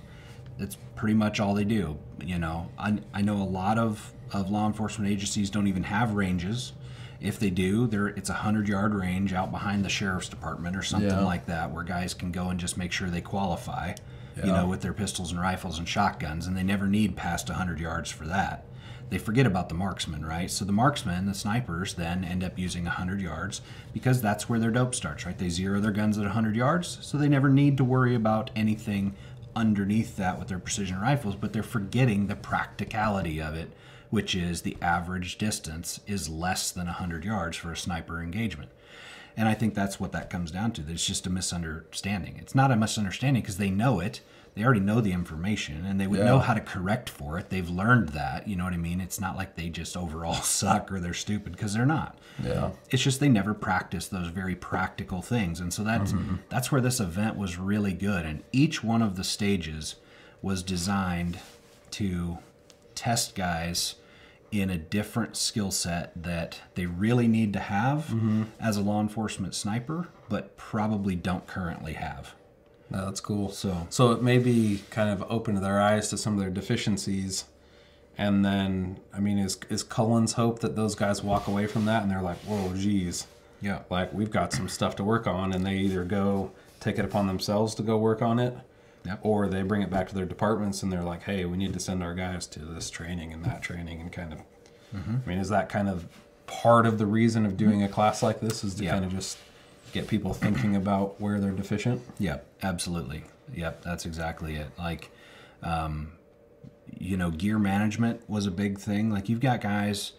That's 0.57 0.77
pretty 0.95 1.15
much 1.15 1.39
all 1.39 1.53
they 1.55 1.63
do. 1.63 1.97
You 2.23 2.37
know, 2.37 2.69
I, 2.77 2.99
I 3.13 3.21
know 3.21 3.37
a 3.37 3.43
lot 3.43 3.77
of, 3.79 4.13
of 4.31 4.51
law 4.51 4.67
enforcement 4.67 5.11
agencies 5.11 5.49
don't 5.49 5.67
even 5.67 5.83
have 5.83 6.11
ranges. 6.13 6.73
If 7.19 7.39
they 7.39 7.49
do, 7.49 7.87
there 7.87 8.07
it's 8.07 8.29
a 8.29 8.33
100 8.33 8.67
yard 8.67 8.93
range 8.93 9.33
out 9.33 9.49
behind 9.51 9.83
the 9.83 9.89
sheriff's 9.89 10.29
department 10.29 10.75
or 10.75 10.83
something 10.83 11.09
Yeah. 11.09 11.25
like 11.25 11.47
that 11.47 11.71
where 11.71 11.83
guys 11.83 12.13
can 12.13 12.31
go 12.31 12.49
and 12.49 12.59
just 12.59 12.77
make 12.77 12.91
sure 12.91 13.09
they 13.09 13.21
qualify, 13.21 13.95
you 14.37 14.51
know, 14.51 14.67
with 14.67 14.81
their 14.81 14.93
pistols 14.93 15.31
and 15.31 15.41
rifles 15.41 15.79
and 15.79 15.87
shotguns, 15.89 16.45
and 16.45 16.55
they 16.55 16.63
never 16.63 16.87
need 16.87 17.15
past 17.15 17.49
100 17.49 17.79
yards 17.79 18.11
for 18.11 18.25
that 18.27 18.63
they 19.09 19.17
forget 19.17 19.45
about 19.45 19.69
the 19.69 19.75
marksman, 19.75 20.25
right? 20.25 20.49
So 20.49 20.65
the 20.65 20.71
marksmen, 20.71 21.25
the 21.25 21.33
snipers, 21.33 21.93
then 21.93 22.23
end 22.23 22.43
up 22.43 22.57
using 22.57 22.85
100 22.85 23.21
yards 23.21 23.61
because 23.93 24.21
that's 24.21 24.49
where 24.49 24.59
their 24.59 24.71
dope 24.71 24.95
starts, 24.95 25.25
right? 25.25 25.37
They 25.37 25.49
zero 25.49 25.79
their 25.79 25.91
guns 25.91 26.17
at 26.17 26.23
100 26.23 26.55
yards, 26.55 26.97
so 27.01 27.17
they 27.17 27.29
never 27.29 27.49
need 27.49 27.77
to 27.77 27.83
worry 27.83 28.15
about 28.15 28.49
anything 28.55 29.15
underneath 29.55 30.17
that 30.17 30.37
with 30.37 30.47
their 30.47 30.59
precision 30.59 30.99
rifles, 30.99 31.35
but 31.35 31.53
they're 31.53 31.63
forgetting 31.63 32.27
the 32.27 32.35
practicality 32.35 33.41
of 33.41 33.53
it, 33.55 33.71
which 34.09 34.35
is 34.35 34.61
the 34.61 34.77
average 34.81 35.37
distance 35.37 35.99
is 36.07 36.29
less 36.29 36.71
than 36.71 36.87
100 36.87 37.23
yards 37.23 37.57
for 37.57 37.71
a 37.71 37.77
sniper 37.77 38.21
engagement. 38.21 38.71
And 39.37 39.47
I 39.47 39.53
think 39.53 39.73
that's 39.73 39.99
what 39.99 40.11
that 40.13 40.29
comes 40.29 40.51
down 40.51 40.71
to. 40.73 40.83
It's 40.87 41.05
just 41.05 41.27
a 41.27 41.29
misunderstanding. 41.29 42.37
It's 42.39 42.55
not 42.55 42.71
a 42.71 42.75
misunderstanding 42.77 43.41
because 43.41 43.57
they 43.57 43.69
know 43.69 43.99
it. 43.99 44.21
They 44.55 44.63
already 44.63 44.79
know 44.79 45.01
the 45.01 45.11
information 45.11 45.85
and 45.85 45.99
they 45.99 46.07
would 46.07 46.21
know 46.21 46.39
how 46.39 46.53
to 46.53 46.61
correct 46.61 47.09
for 47.09 47.37
it. 47.37 47.49
They've 47.49 47.69
learned 47.69 48.09
that. 48.09 48.47
You 48.47 48.55
know 48.55 48.63
what 48.63 48.73
I 48.73 48.77
mean? 48.77 49.01
It's 49.01 49.19
not 49.19 49.35
like 49.35 49.55
they 49.55 49.67
just 49.67 49.97
overall 49.97 50.33
suck 50.41 50.91
or 50.91 51.01
they're 51.01 51.13
stupid 51.13 51.51
because 51.51 51.73
they're 51.73 51.85
not. 51.85 52.17
Yeah. 52.41 52.71
It's 52.89 53.03
just 53.03 53.19
they 53.19 53.27
never 53.27 53.53
practice 53.53 54.07
those 54.07 54.27
very 54.27 54.55
practical 54.55 55.21
things. 55.21 55.59
And 55.59 55.73
so 55.73 55.83
that's 55.83 56.13
mm-hmm. 56.13 56.35
that's 56.47 56.71
where 56.71 56.79
this 56.79 57.01
event 57.01 57.35
was 57.35 57.57
really 57.57 57.93
good. 57.93 58.25
And 58.25 58.43
each 58.53 58.81
one 58.81 59.01
of 59.01 59.17
the 59.17 59.25
stages 59.25 59.95
was 60.41 60.63
designed 60.63 61.39
to 61.91 62.37
test 62.93 63.35
guys 63.35 63.95
in 64.51 64.69
a 64.69 64.77
different 64.77 65.35
skill 65.35 65.71
set 65.71 66.11
that 66.15 66.61
they 66.75 66.85
really 66.85 67.27
need 67.27 67.51
to 67.51 67.59
have 67.59 68.05
mm-hmm. 68.05 68.43
as 68.59 68.77
a 68.77 68.81
law 68.81 69.01
enforcement 69.01 69.53
sniper, 69.53 70.07
but 70.29 70.55
probably 70.55 71.15
don't 71.15 71.45
currently 71.45 71.93
have. 71.93 72.35
No, 72.89 73.05
that's 73.05 73.19
cool. 73.21 73.49
So- 73.49 73.87
so 73.89 74.11
it 74.11 74.21
may 74.21 74.37
be 74.37 74.83
kind 74.91 75.09
of 75.09 75.23
open 75.29 75.55
their 75.61 75.81
eyes 75.81 76.09
to 76.09 76.17
some 76.17 76.33
of 76.33 76.39
their 76.39 76.49
deficiencies. 76.51 77.45
And 78.17 78.45
then, 78.45 78.97
I 79.13 79.19
mean, 79.19 79.37
is 79.37 79.57
is 79.69 79.83
Cullen's 79.83 80.33
hope 80.33 80.59
that 80.59 80.75
those 80.75 80.95
guys 80.95 81.21
walk 81.23 81.47
away 81.47 81.67
from 81.67 81.85
that 81.85 82.03
and 82.03 82.11
they're 82.11 82.21
like, 82.21 82.37
whoa, 82.45 82.73
geez, 82.75 83.27
Yeah. 83.61 83.79
like 83.89 84.13
we've 84.13 84.31
got 84.31 84.53
some 84.53 84.69
stuff 84.69 84.95
to 84.97 85.03
work 85.03 85.27
on, 85.27 85.51
and 85.53 85.65
they 85.65 85.75
either 85.77 86.03
go 86.05 86.51
take 86.79 86.97
it 86.97 87.03
upon 87.05 87.27
themselves 87.27 87.75
to 87.75 87.83
go 87.83 87.97
work 87.97 88.21
on 88.21 88.39
it, 88.39 88.55
Yep. 89.05 89.19
or 89.23 89.47
they 89.47 89.63
bring 89.63 89.81
it 89.81 89.89
back 89.89 90.07
to 90.09 90.15
their 90.15 90.25
departments 90.25 90.81
and 90.81 90.91
they're 90.93 91.03
like, 91.03 91.23
hey, 91.23 91.43
we 91.45 91.57
need 91.57 91.73
to 91.73 91.79
send 91.79 92.01
our 92.03 92.13
guys 92.13 92.47
to 92.47 92.59
this 92.59 92.89
training 92.89 93.33
and 93.33 93.43
that 93.43 93.61
training, 93.61 93.99
and 93.99 94.11
kind 94.13 94.31
of. 94.31 94.39
Mm-hmm. 94.95 95.15
I 95.25 95.29
mean, 95.29 95.39
is 95.39 95.49
that 95.49 95.67
kind 95.67 95.89
of 95.89 96.05
part 96.47 96.85
of 96.85 96.97
the 96.99 97.05
reason 97.05 97.45
of 97.45 97.57
doing 97.57 97.83
a 97.83 97.89
class 97.89 98.23
like 98.23 98.39
this? 98.39 98.63
Is 98.63 98.75
to 98.75 98.85
kind 98.85 99.03
of 99.03 99.11
just 99.11 99.37
get 99.95 100.07
people 100.07 100.33
thinking 100.33 100.75
about 100.75 101.19
where 101.19 101.39
they're 101.39 101.51
deficient? 101.51 102.01
Yep, 102.19 102.45
absolutely. 102.61 103.23
Yep, 103.53 103.81
that's 103.81 104.05
exactly 104.05 104.55
it. 104.55 104.67
Like, 104.77 105.09
um, 105.63 106.11
you 106.99 107.17
know, 107.17 107.31
gear 107.31 107.57
management 107.57 108.29
was 108.29 108.45
a 108.45 108.51
big 108.51 108.77
thing. 108.77 109.09
Like, 109.09 109.29
you've 109.29 109.39
got 109.39 109.61
guys 109.61 110.11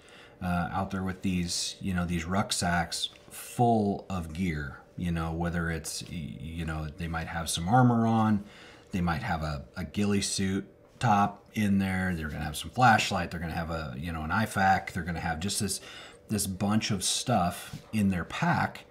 uh, 0.43 0.69
out 0.73 0.91
there 0.91 1.03
with 1.03 1.23
these, 1.23 1.77
you 1.81 1.93
know, 1.93 2.07
these 2.07 2.25
rucksacks 2.25 3.11
full 3.31 4.07
of 4.09 4.33
gear. 4.33 4.79
You 4.97 5.13
know, 5.13 5.33
whether 5.33 5.71
it's, 5.71 6.03
you 6.11 6.65
know, 6.65 6.89
they 6.97 7.07
might 7.07 7.27
have 7.27 7.51
some 7.51 7.69
armor 7.69 8.07
on, 8.07 8.45
they 8.93 9.03
might 9.03 9.23
have 9.23 9.43
a, 9.43 9.67
a 9.77 9.85
ghillie 9.85 10.23
suit 10.23 10.67
top 10.99 11.45
in 11.53 11.77
there. 11.77 12.15
They're 12.17 12.31
gonna 12.31 12.45
have 12.45 12.57
some 12.57 12.71
flashlight. 12.71 13.31
They're 13.31 13.41
gonna 13.41 13.53
have 13.53 13.71
a, 13.71 13.95
you 13.99 14.11
know, 14.11 14.23
an 14.23 14.31
IFAK. 14.31 14.93
They're 14.93 15.03
gonna 15.03 15.21
have 15.21 15.39
just 15.39 15.61
this 15.61 15.83
this 16.29 16.47
bunch 16.47 16.91
of 16.91 17.05
stuff 17.05 17.83
in 17.93 18.09
their 18.09 18.25
pack 18.25 18.86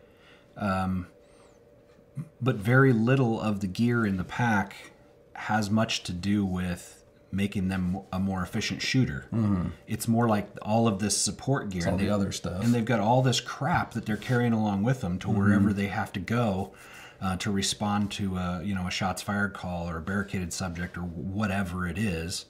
Um, 0.58 1.08
but 2.42 2.56
very 2.56 2.94
little 2.94 3.40
of 3.42 3.60
the 3.60 3.68
gear 3.68 4.06
in 4.06 4.18
the 4.18 4.24
pack 4.24 4.76
has 5.34 5.70
much 5.70 6.04
to 6.04 6.14
do 6.14 6.46
with 6.46 7.04
making 7.32 7.68
them 7.68 8.00
a 8.14 8.20
more 8.20 8.42
efficient 8.42 8.82
shooter. 8.82 9.28
Mm-hmm. 9.34 9.70
It's 9.88 10.08
more 10.08 10.28
like 10.28 10.50
all 10.62 10.88
of 10.88 11.00
this 11.00 11.18
support 11.18 11.70
gear, 11.70 11.84
all 11.86 11.94
and 11.94 12.00
the 12.00 12.10
other 12.10 12.32
stuff. 12.32 12.64
and 12.64 12.74
they've 12.74 12.86
got 12.86 13.02
all 13.02 13.22
this 13.22 13.42
crap 13.42 13.92
that 13.92 14.06
they're 14.06 14.16
carrying 14.16 14.54
along 14.54 14.84
with 14.84 15.02
them 15.02 15.20
to 15.20 15.30
wherever 15.30 15.70
mm-hmm. 15.70 15.78
they 15.78 15.88
have 15.88 16.14
to 16.14 16.20
go 16.20 16.74
uh, 17.22 17.36
to 17.38 17.52
respond 17.52 18.12
to 18.12 18.38
a 18.38 18.62
you 18.64 18.74
know 18.74 18.88
a 18.88 18.92
shots 18.92 19.22
fired 19.22 19.54
call 19.54 19.90
or 19.90 19.98
a 19.98 20.02
barricaded 20.02 20.54
subject 20.54 20.98
or 20.98 21.02
whatever 21.02 21.88
it 21.88 21.98
is. 21.98 22.46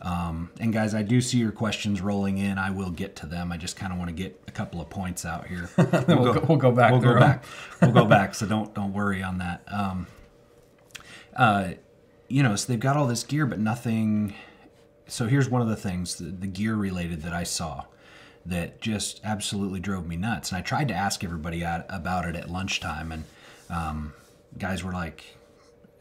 Um, 0.00 0.50
and 0.60 0.72
guys, 0.72 0.94
I 0.94 1.02
do 1.02 1.20
see 1.20 1.38
your 1.38 1.50
questions 1.50 2.00
rolling 2.00 2.38
in. 2.38 2.56
I 2.56 2.70
will 2.70 2.90
get 2.90 3.16
to 3.16 3.26
them. 3.26 3.50
I 3.50 3.56
just 3.56 3.76
kind 3.76 3.92
of 3.92 3.98
want 3.98 4.08
to 4.10 4.14
get 4.14 4.40
a 4.46 4.52
couple 4.52 4.80
of 4.80 4.88
points 4.88 5.24
out 5.24 5.46
here. 5.48 5.68
We'll 5.76 6.32
go- 6.34 6.44
we'll 6.48 6.58
go 6.58 6.70
back 6.72 6.92
We'll 6.92 7.00
go 7.00 7.18
back. 7.18 7.44
We'll 7.82 7.92
go 7.92 8.04
back. 8.04 8.34
So 8.34 8.46
don't 8.46 8.72
don't 8.74 8.92
worry 8.92 9.22
on 9.22 9.38
that. 9.38 9.62
Um, 9.66 10.06
uh, 11.36 11.70
you 12.28 12.42
know, 12.42 12.54
so 12.56 12.72
they've 12.72 12.80
got 12.80 12.96
all 12.96 13.06
this 13.06 13.22
gear, 13.24 13.46
but 13.46 13.58
nothing. 13.58 14.34
So 15.06 15.26
here's 15.26 15.48
one 15.48 15.62
of 15.62 15.68
the 15.68 15.76
things, 15.76 16.16
the, 16.16 16.24
the 16.26 16.46
gear 16.46 16.74
related 16.76 17.22
that 17.22 17.32
I 17.32 17.42
saw. 17.44 17.84
that 18.46 18.80
just 18.80 19.20
absolutely 19.24 19.80
drove 19.80 20.06
me 20.06 20.16
nuts. 20.16 20.50
And 20.50 20.58
I 20.58 20.62
tried 20.62 20.88
to 20.88 20.94
ask 20.94 21.24
everybody 21.24 21.62
about 21.62 22.24
it 22.26 22.36
at 22.36 22.50
lunchtime, 22.50 23.12
and 23.12 23.24
um, 23.70 24.12
guys 24.58 24.84
were 24.84 24.92
like, 24.92 25.24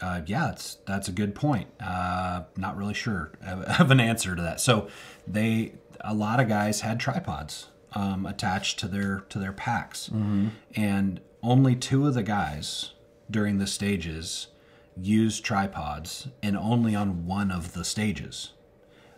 uh, 0.02 0.22
"Yeah, 0.26 0.48
that's 0.48 0.76
that's 0.86 1.08
a 1.08 1.12
good 1.12 1.36
point. 1.36 1.68
Uh, 1.80 2.44
not 2.56 2.78
really 2.78 2.94
sure 2.94 3.32
of, 3.46 3.92
an 3.92 4.00
answer 4.00 4.36
to 4.36 4.42
that." 4.42 4.60
So 4.60 4.88
they, 5.28 5.74
a 6.02 6.14
lot 6.14 6.40
of 6.40 6.48
guys 6.48 6.82
had 6.82 7.00
tripods 7.00 7.68
um, 7.94 8.26
attached 8.26 8.80
to 8.80 8.88
their 8.88 9.22
to 9.30 9.40
their 9.40 9.54
packs, 9.54 10.10
and 10.76 11.20
only 11.44 11.76
two 11.76 12.08
of 12.08 12.14
the 12.14 12.24
guys 12.24 12.92
during 13.30 13.58
the 13.58 13.68
stages 13.68 14.48
used 15.00 15.44
tripods, 15.44 16.28
and 16.42 16.58
only 16.58 16.96
on 16.96 17.26
one 17.26 17.52
of 17.52 17.74
the 17.74 17.84
stages 17.84 18.52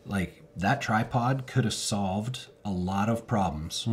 like 0.06 0.42
that 0.56 0.82
tripod 0.82 1.48
could 1.48 1.64
have 1.64 1.74
solved 1.74 2.48
a 2.66 2.72
lot 2.72 3.08
of 3.10 3.28
problems 3.28 3.86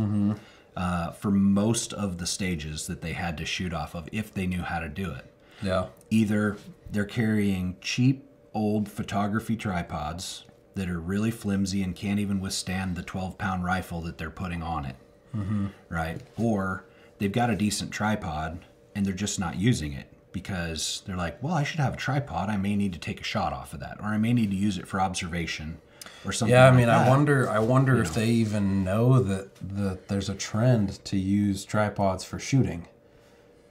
uh, 0.75 1.11
for 1.11 1.31
most 1.31 1.93
of 1.93 2.17
the 2.17 2.25
stages 2.27 2.87
that 2.87 3.01
they 3.01 3.13
had 3.13 3.37
to 3.37 3.45
shoot 3.45 3.73
off 3.73 3.95
of 3.95 4.09
if 4.11 4.33
they 4.33 4.45
knew 4.47 4.61
how 4.61 4.79
to 4.79 4.89
do 4.89 5.11
it. 5.11 5.25
Yeah. 5.61 5.87
Either 6.09 6.57
they're 6.91 7.05
carrying 7.05 7.77
cheap 7.81 8.27
old 8.53 8.89
photography 8.89 9.55
tripods 9.55 10.45
that 10.75 10.89
are 10.89 10.99
really 10.99 11.31
flimsy 11.31 11.83
and 11.83 11.95
can't 11.95 12.19
even 12.19 12.39
withstand 12.39 12.95
the 12.95 13.03
12 13.03 13.37
pound 13.37 13.63
rifle 13.63 14.01
that 14.01 14.17
they're 14.17 14.29
putting 14.29 14.61
on 14.61 14.85
it, 14.85 14.95
mm-hmm. 15.35 15.67
right? 15.89 16.21
Or 16.37 16.85
they've 17.17 17.31
got 17.31 17.49
a 17.49 17.55
decent 17.55 17.91
tripod 17.91 18.59
and 18.95 19.05
they're 19.05 19.13
just 19.13 19.39
not 19.39 19.57
using 19.57 19.93
it 19.93 20.07
because 20.31 21.01
they're 21.05 21.15
like, 21.15 21.41
well, 21.41 21.53
I 21.53 21.63
should 21.63 21.79
have 21.79 21.95
a 21.95 21.97
tripod. 21.97 22.49
I 22.49 22.57
may 22.57 22.75
need 22.75 22.93
to 22.93 22.99
take 22.99 23.19
a 23.19 23.23
shot 23.23 23.53
off 23.53 23.73
of 23.73 23.79
that, 23.79 23.97
or 23.99 24.05
I 24.05 24.17
may 24.17 24.33
need 24.33 24.51
to 24.51 24.55
use 24.55 24.77
it 24.77 24.87
for 24.87 25.01
observation 25.01 25.79
or 26.25 26.31
something. 26.31 26.53
Yeah, 26.53 26.65
I 26.65 26.69
like 26.69 26.77
mean, 26.77 26.89
I 26.89 27.09
wonder. 27.09 27.49
I 27.49 27.59
wonder 27.59 28.01
if 28.01 28.13
they 28.13 28.27
even 28.27 28.83
know 28.83 29.19
that 29.21 29.55
that 29.55 30.07
there's 30.07 30.29
a 30.29 30.35
trend 30.35 31.03
to 31.05 31.17
use 31.17 31.65
tripods 31.65 32.23
for 32.23 32.39
shooting. 32.39 32.87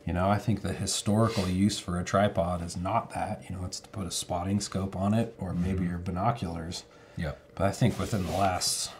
You 0.06 0.12
know, 0.12 0.30
I 0.30 0.38
think 0.38 0.62
the 0.62 0.72
historical 0.72 1.48
use 1.48 1.80
for 1.80 1.98
a 1.98 2.04
tripod 2.04 2.62
is 2.62 2.76
not 2.76 3.12
that. 3.12 3.42
You 3.48 3.56
know, 3.56 3.64
it's 3.64 3.80
to 3.80 3.88
put 3.88 4.06
a 4.06 4.12
spotting 4.12 4.60
scope 4.60 4.94
on 4.94 5.12
it 5.12 5.34
or 5.38 5.52
maybe 5.52 5.84
your 5.84 5.98
binoculars. 5.98 6.84
Yeah. 7.16 7.32
But 7.56 7.66
I 7.66 7.72
think 7.72 7.98
within 7.98 8.24
the 8.24 8.32
last, 8.32 8.92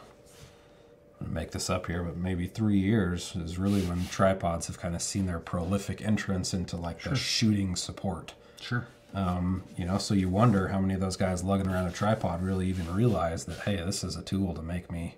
I'm 1.21 1.29
gonna 1.29 1.41
make 1.41 1.53
this 1.53 1.71
up 1.71 1.87
here, 1.87 2.03
but 2.03 2.17
maybe 2.17 2.49
three 2.49 2.79
years 2.79 3.37
is 3.37 3.57
really 3.57 3.83
when 3.83 4.09
tripods 4.09 4.67
have 4.67 4.81
kind 4.81 4.97
of 4.97 5.03
seen 5.03 5.27
their 5.27 5.39
prolific 5.39 6.03
entrance 6.03 6.53
into 6.53 6.77
like 6.77 7.03
the 7.03 7.15
shooting 7.15 7.77
support. 7.77 8.35
Sure. 8.61 8.89
Um, 9.15 9.63
you 9.77 9.85
know, 9.85 9.99
so 9.99 10.13
you 10.13 10.29
wonder 10.29 10.69
how 10.69 10.81
many 10.81 10.95
of 10.95 11.01
those 11.01 11.17
guys 11.17 11.45
lugging 11.45 11.69
around 11.69 11.87
a 11.87 11.93
tripod 11.93 12.43
really 12.43 12.67
even 12.67 12.93
realize 12.93 13.45
that 13.45 13.61
hey, 13.61 13.77
this 13.77 14.03
is 14.03 14.17
a 14.17 14.23
tool 14.23 14.55
to 14.55 14.63
make 14.63 14.91
me 14.91 15.15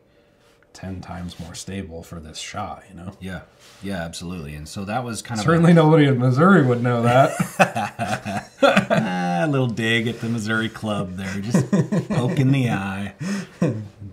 ten 0.78 1.00
times 1.00 1.40
more 1.40 1.54
stable 1.56 2.04
for 2.04 2.20
this 2.20 2.38
shot. 2.38 2.84
You 2.88 2.94
know, 2.94 3.12
Yeah. 3.20 3.40
Yeah, 3.82 4.04
absolutely. 4.04 4.54
And 4.54 4.68
so 4.68 4.84
that 4.84 5.02
was 5.04 5.22
kind 5.22 5.40
of 5.40 5.44
certainly 5.44 5.72
nobody 5.72 6.06
in 6.06 6.18
Missouri 6.18 6.64
would 6.64 6.82
know 6.82 7.02
that. 7.02 7.32
a, 8.62 9.46
little 9.48 9.66
dig 9.66 10.06
at 10.06 10.20
the 10.20 10.28
Missouri 10.28 10.68
club 10.68 11.16
there, 11.16 11.40
just 11.40 11.68
poke 12.08 12.38
in 12.38 12.52
the 12.52 12.70
eye. 12.70 13.14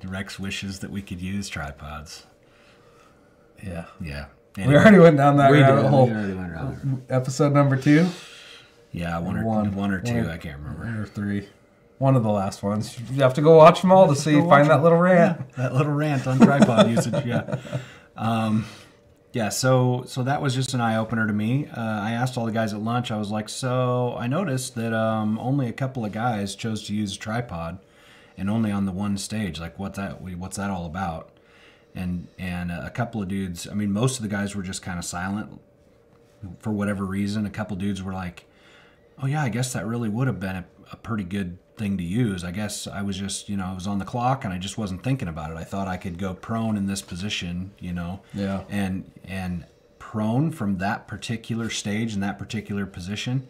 Rex 0.06 0.40
wishes 0.40 0.80
that 0.80 0.90
we 0.90 1.02
could 1.04 1.22
use 1.22 1.50
tripods. 1.50 2.26
yeah, 3.64 3.86
Yeah. 4.02 4.26
we 4.58 4.76
already 4.76 4.98
went 5.00 5.18
down 5.18 5.38
that 5.38 5.52
We 5.52 5.62
rabbit 5.62 5.88
hole. 5.88 6.08
We 6.08 6.14
already 6.14 6.34
went 6.34 6.52
around. 6.52 7.04
Episode 7.10 7.54
number 7.54 7.76
two 7.78 8.08
Yeah, 8.92 9.20
one 9.20 9.38
or 9.38 9.46
One. 9.46 9.76
one, 9.76 9.92
or 9.92 10.02
two. 10.02 10.16
One 10.16 10.30
I 10.30 10.38
can't 10.38 10.60
remember. 10.60 11.04
or 11.04 11.06
three. 11.06 11.48
One 11.98 12.16
of 12.16 12.24
the 12.24 12.30
last 12.32 12.62
ones. 12.62 13.00
You 13.12 13.22
have 13.22 13.34
to 13.36 13.42
go 13.42 13.56
watch 13.56 13.82
them 13.82 13.92
all 13.92 14.08
to 14.08 14.16
see 14.16 14.34
find 14.42 14.70
that 14.70 14.84
little 14.84 14.98
rant. 14.98 15.54
that 15.54 15.74
little 15.74 15.94
rant 15.94 16.28
on 16.28 16.40
tripod 16.40 16.90
usage. 16.90 17.26
Yeah. 17.26 17.58
Um, 18.18 18.66
yeah. 19.32 19.48
So 19.50 20.04
so 20.06 20.22
that 20.24 20.42
was 20.42 20.54
just 20.54 20.74
an 20.74 20.82
eye 20.82 20.98
opener 20.98 21.26
to 21.26 21.32
me. 21.34 21.68
Uh, 21.68 21.80
I 21.80 22.12
asked 22.12 22.38
all 22.38 22.46
the 22.46 22.52
guys 22.52 22.74
at 22.74 22.82
lunch. 22.82 23.12
I 23.12 23.18
was 23.18 23.32
like, 23.32 23.48
so 23.48 24.16
I 24.18 24.28
noticed 24.28 24.76
that 24.76 24.94
um, 24.94 25.40
only 25.40 25.68
a 25.70 25.74
couple 25.74 26.04
of 26.04 26.12
guys 26.12 26.54
chose 26.56 26.84
to 26.88 26.94
use 26.94 27.16
a 27.16 27.20
tripod, 27.20 27.80
and 28.38 28.50
only 28.50 28.72
on 28.72 28.86
the 28.86 28.92
one 28.92 29.18
stage. 29.18 29.60
Like, 29.60 29.80
what's 29.80 29.98
that? 29.98 30.22
What's 30.22 30.58
that 30.58 30.70
all 30.70 30.86
about? 30.86 31.30
And 31.94 32.28
and 32.38 32.72
a 32.72 32.90
couple 32.90 33.22
of 33.22 33.30
dudes. 33.30 33.70
I 33.70 33.74
mean, 33.74 33.94
most 33.94 34.18
of 34.18 34.24
the 34.24 34.30
guys 34.30 34.54
were 34.54 34.64
just 34.64 34.82
kind 34.82 35.00
of 35.00 35.06
silent 35.06 35.62
for 36.60 36.72
whatever 36.72 37.06
reason. 37.06 37.46
A 37.46 37.50
couple 37.50 37.78
dudes 37.78 38.04
were 38.04 38.14
like, 38.14 38.46
oh 39.24 39.28
yeah, 39.28 39.42
I 39.44 39.50
guess 39.50 39.72
that 39.72 39.86
really 39.86 40.10
would 40.10 40.28
have 40.28 40.42
been 40.42 40.58
a, 40.58 40.66
a 40.92 40.98
pretty 40.98 41.24
good 41.24 41.58
thing 41.78 41.98
to 41.98 42.04
use. 42.04 42.44
I 42.44 42.52
guess 42.52 42.88
I 42.88 43.02
was 43.02 43.18
just, 43.18 43.50
you 43.50 43.58
know, 43.58 43.66
I 43.66 43.74
was 43.74 43.88
on 43.88 44.00
the 44.00 44.06
clock 44.06 44.44
and 44.44 44.54
I 44.54 44.58
just 44.58 44.78
wasn't 44.78 45.04
thinking 45.04 45.28
about 45.28 45.52
it. 45.52 45.58
I 45.58 45.64
thought 45.64 45.88
I 45.88 45.98
could 45.98 46.18
go 46.18 46.34
prone 46.34 46.78
in 46.78 46.88
this 46.88 47.02
position, 47.02 47.72
you 47.80 47.94
know. 47.94 48.22
Yeah. 48.34 48.64
And 48.70 49.12
and 49.24 49.66
prone 50.00 50.52
from 50.52 50.78
that 50.78 51.08
particular 51.08 51.70
stage 51.70 52.14
and 52.14 52.24
that 52.24 52.38
particular 52.40 52.86
position 52.86 53.48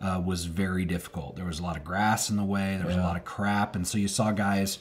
uh, 0.00 0.20
was 0.24 0.46
very 0.46 0.84
difficult. 0.84 1.36
There 1.36 1.44
was 1.44 1.58
a 1.58 1.62
lot 1.62 1.76
of 1.76 1.84
grass 1.84 2.30
in 2.30 2.36
the 2.36 2.44
way. 2.44 2.76
There 2.76 2.86
was 2.86 2.96
a 2.96 3.00
lot 3.00 3.16
of 3.16 3.24
crap, 3.24 3.74
and 3.76 3.86
so 3.86 3.98
you 3.98 4.08
saw 4.08 4.32
guys. 4.32 4.78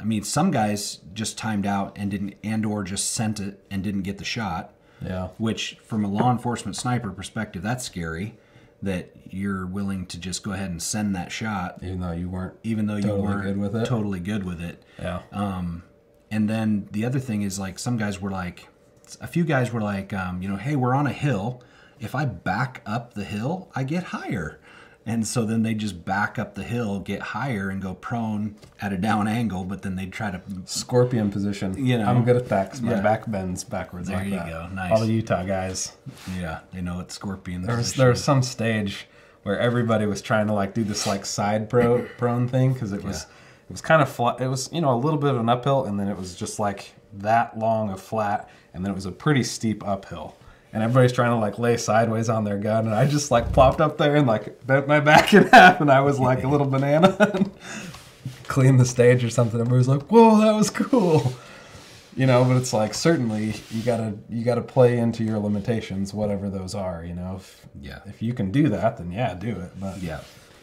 I 0.00 0.04
mean, 0.04 0.22
some 0.22 0.50
guys 0.50 1.00
just 1.12 1.36
timed 1.36 1.66
out 1.66 1.92
and 1.96 2.10
didn't, 2.10 2.34
and 2.42 2.64
or 2.64 2.84
just 2.84 3.10
sent 3.10 3.38
it 3.38 3.62
and 3.70 3.84
didn't 3.84 4.02
get 4.02 4.16
the 4.16 4.24
shot 4.24 4.72
Yeah, 5.04 5.28
which 5.36 5.76
from 5.84 6.04
a 6.04 6.08
law 6.08 6.30
enforcement 6.32 6.76
sniper 6.76 7.10
perspective 7.10 7.62
that's 7.62 7.84
scary 7.84 8.34
that 8.82 9.10
you're 9.28 9.66
willing 9.66 10.06
to 10.06 10.18
just 10.18 10.42
go 10.42 10.52
ahead 10.52 10.70
and 10.70 10.82
send 10.82 11.14
that 11.14 11.30
shot 11.30 11.78
even 11.82 12.00
though 12.00 12.12
you 12.12 12.28
weren't. 12.28 12.54
even 12.62 12.86
though 12.86 12.96
you 12.96 13.14
weren't 13.14 13.42
good 13.42 13.56
with 13.58 13.76
it. 13.76 13.86
totally 13.86 14.20
good 14.20 14.44
with 14.44 14.60
it 14.60 14.82
Yeah, 14.98 15.22
um, 15.32 15.82
and 16.30 16.48
then 16.48 16.88
the 16.92 17.04
other 17.04 17.18
thing 17.20 17.42
is 17.42 17.58
like 17.58 17.78
some 17.78 17.96
guys 17.96 18.20
were 18.20 18.30
like 18.30 18.68
a 19.20 19.26
few 19.26 19.44
guys 19.44 19.72
were 19.72 19.80
like 19.82 20.12
um, 20.12 20.42
you 20.42 20.48
know 20.48 20.56
hey 20.56 20.76
we're 20.76 20.94
on 20.94 21.06
a 21.06 21.12
hill 21.12 21.62
if 21.98 22.14
i 22.14 22.24
back 22.24 22.80
up 22.86 23.14
the 23.14 23.24
hill 23.24 23.70
i 23.74 23.82
get 23.84 24.04
higher 24.04 24.58
and 25.06 25.26
so 25.26 25.44
then 25.46 25.62
they 25.62 25.72
just 25.74 26.04
back 26.04 26.38
up 26.38 26.54
the 26.54 26.62
hill 26.62 27.00
get 27.00 27.20
higher 27.20 27.70
and 27.70 27.80
go 27.80 27.94
prone 27.94 28.54
at 28.80 28.92
a 28.92 28.96
down 28.98 29.26
angle 29.26 29.64
but 29.64 29.82
then 29.82 29.96
they 29.96 30.06
try 30.06 30.30
to 30.30 30.40
scorpion 30.66 31.30
position. 31.30 31.84
You 31.84 31.98
know. 31.98 32.04
I'm 32.06 32.24
good 32.24 32.36
at 32.36 32.48
that 32.48 32.70
'cause 32.70 32.82
my 32.82 32.92
Yeah. 32.92 33.00
back 33.00 33.30
bends 33.30 33.64
backwards 33.64 34.08
There 34.08 34.18
like 34.18 34.26
you 34.26 34.32
that. 34.32 34.48
go. 34.48 34.68
Nice. 34.74 34.92
All 34.92 35.00
the 35.00 35.12
Utah 35.12 35.42
guys. 35.44 35.96
yeah 36.38 36.60
they 36.72 36.80
know 36.82 37.00
it's 37.00 37.14
scorpion 37.14 37.62
There 37.62 37.76
was 37.76 37.94
there 37.94 38.10
was 38.10 38.22
some 38.22 38.42
stage 38.42 39.06
where 39.42 39.58
everybody 39.58 40.04
was 40.06 40.20
trying 40.20 40.46
to 40.48 40.52
like 40.52 40.74
do 40.74 40.84
this 40.84 41.06
like 41.06 41.24
side 41.24 41.70
pro 41.70 42.02
prone 42.18 42.46
thing 42.46 42.72
because 42.74 42.92
it 42.92 43.02
was 43.02 43.22
it 43.68 43.72
was 43.72 43.80
kind 43.80 44.02
of 44.02 44.08
flat. 44.08 44.40
It 44.40 44.48
was 44.48 44.68
you 44.72 44.80
know 44.80 44.92
a 44.94 45.00
little 45.00 45.18
bit 45.18 45.30
of 45.30 45.40
an 45.40 45.48
uphill 45.48 45.84
and 45.86 45.98
then 45.98 46.08
it 46.08 46.18
was 46.18 46.34
just 46.34 46.58
like 46.58 46.92
that 47.14 47.58
long 47.58 47.90
of 47.90 48.00
flat 48.00 48.48
and 48.74 48.84
then 48.84 48.92
it 48.92 48.94
was 48.94 49.06
a 49.06 49.12
pretty 49.12 49.42
steep 49.44 49.86
uphill. 49.86 50.34
And 50.72 50.82
everybody's 50.84 51.12
trying 51.12 51.30
to 51.32 51.36
like 51.36 51.58
lay 51.58 51.76
sideways 51.76 52.28
on 52.28 52.44
their 52.44 52.56
gun, 52.58 52.86
and 52.86 52.94
I 52.94 53.04
just 53.06 53.30
like 53.32 53.52
plopped 53.52 53.80
up 53.80 53.98
there 53.98 54.14
and 54.16 54.26
like 54.26 54.64
bent 54.66 54.86
my 54.86 55.00
back 55.12 55.34
in 55.34 55.48
half, 55.48 55.80
and 55.80 55.90
I 55.90 56.00
was 56.00 56.18
like 56.20 56.44
a 56.44 56.48
little 56.48 56.66
banana. 56.76 57.50
Clean 58.44 58.76
the 58.76 58.84
stage 58.84 59.24
or 59.24 59.30
something. 59.30 59.58
Everybody 59.60 59.78
was 59.78 59.88
like, 59.88 60.02
"Whoa, 60.10 60.40
that 60.40 60.52
was 60.54 60.70
cool." 60.70 61.32
you 62.16 62.26
know 62.26 62.44
but 62.44 62.56
it's 62.56 62.72
like 62.72 62.92
certainly 62.92 63.54
you 63.70 63.80
gotta 63.84 64.12
you 64.28 64.42
gotta 64.44 64.60
play 64.60 64.98
into 64.98 65.22
your 65.22 65.38
limitations 65.38 66.12
whatever 66.12 66.50
those 66.50 66.74
are 66.74 67.04
you 67.04 67.14
know 67.14 67.36
if, 67.36 67.64
Yeah. 67.80 68.00
if 68.04 68.20
you 68.20 68.34
can 68.34 68.50
do 68.50 68.68
that 68.70 68.96
then 68.96 69.12
yeah 69.12 69.32
do 69.34 69.50
it 69.50 69.70
but 69.78 69.98
yeah 70.02 70.18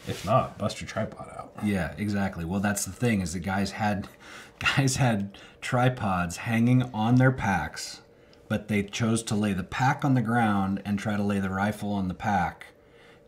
if 0.06 0.26
not 0.26 0.58
bust 0.58 0.78
your 0.82 0.86
tripod 0.88 1.26
out 1.38 1.52
Yeah, 1.64 1.94
exactly. 1.96 2.44
Well, 2.44 2.60
that's 2.60 2.84
the 2.84 2.92
thing 2.92 3.22
is 3.22 3.32
the 3.32 3.38
guys 3.40 3.70
had 3.70 4.08
guys 4.76 4.96
had 4.96 5.38
tripods 5.62 6.36
hanging 6.36 6.82
on 6.92 7.14
their 7.14 7.32
packs, 7.32 8.02
but 8.48 8.68
they 8.68 8.82
chose 8.82 9.22
to 9.24 9.34
lay 9.34 9.52
the 9.52 9.62
pack 9.64 10.04
on 10.04 10.14
the 10.14 10.22
ground 10.22 10.80
and 10.84 10.98
try 10.98 11.16
to 11.16 11.22
lay 11.22 11.38
the 11.40 11.50
rifle 11.50 11.92
on 11.92 12.08
the 12.08 12.14
pack 12.14 12.66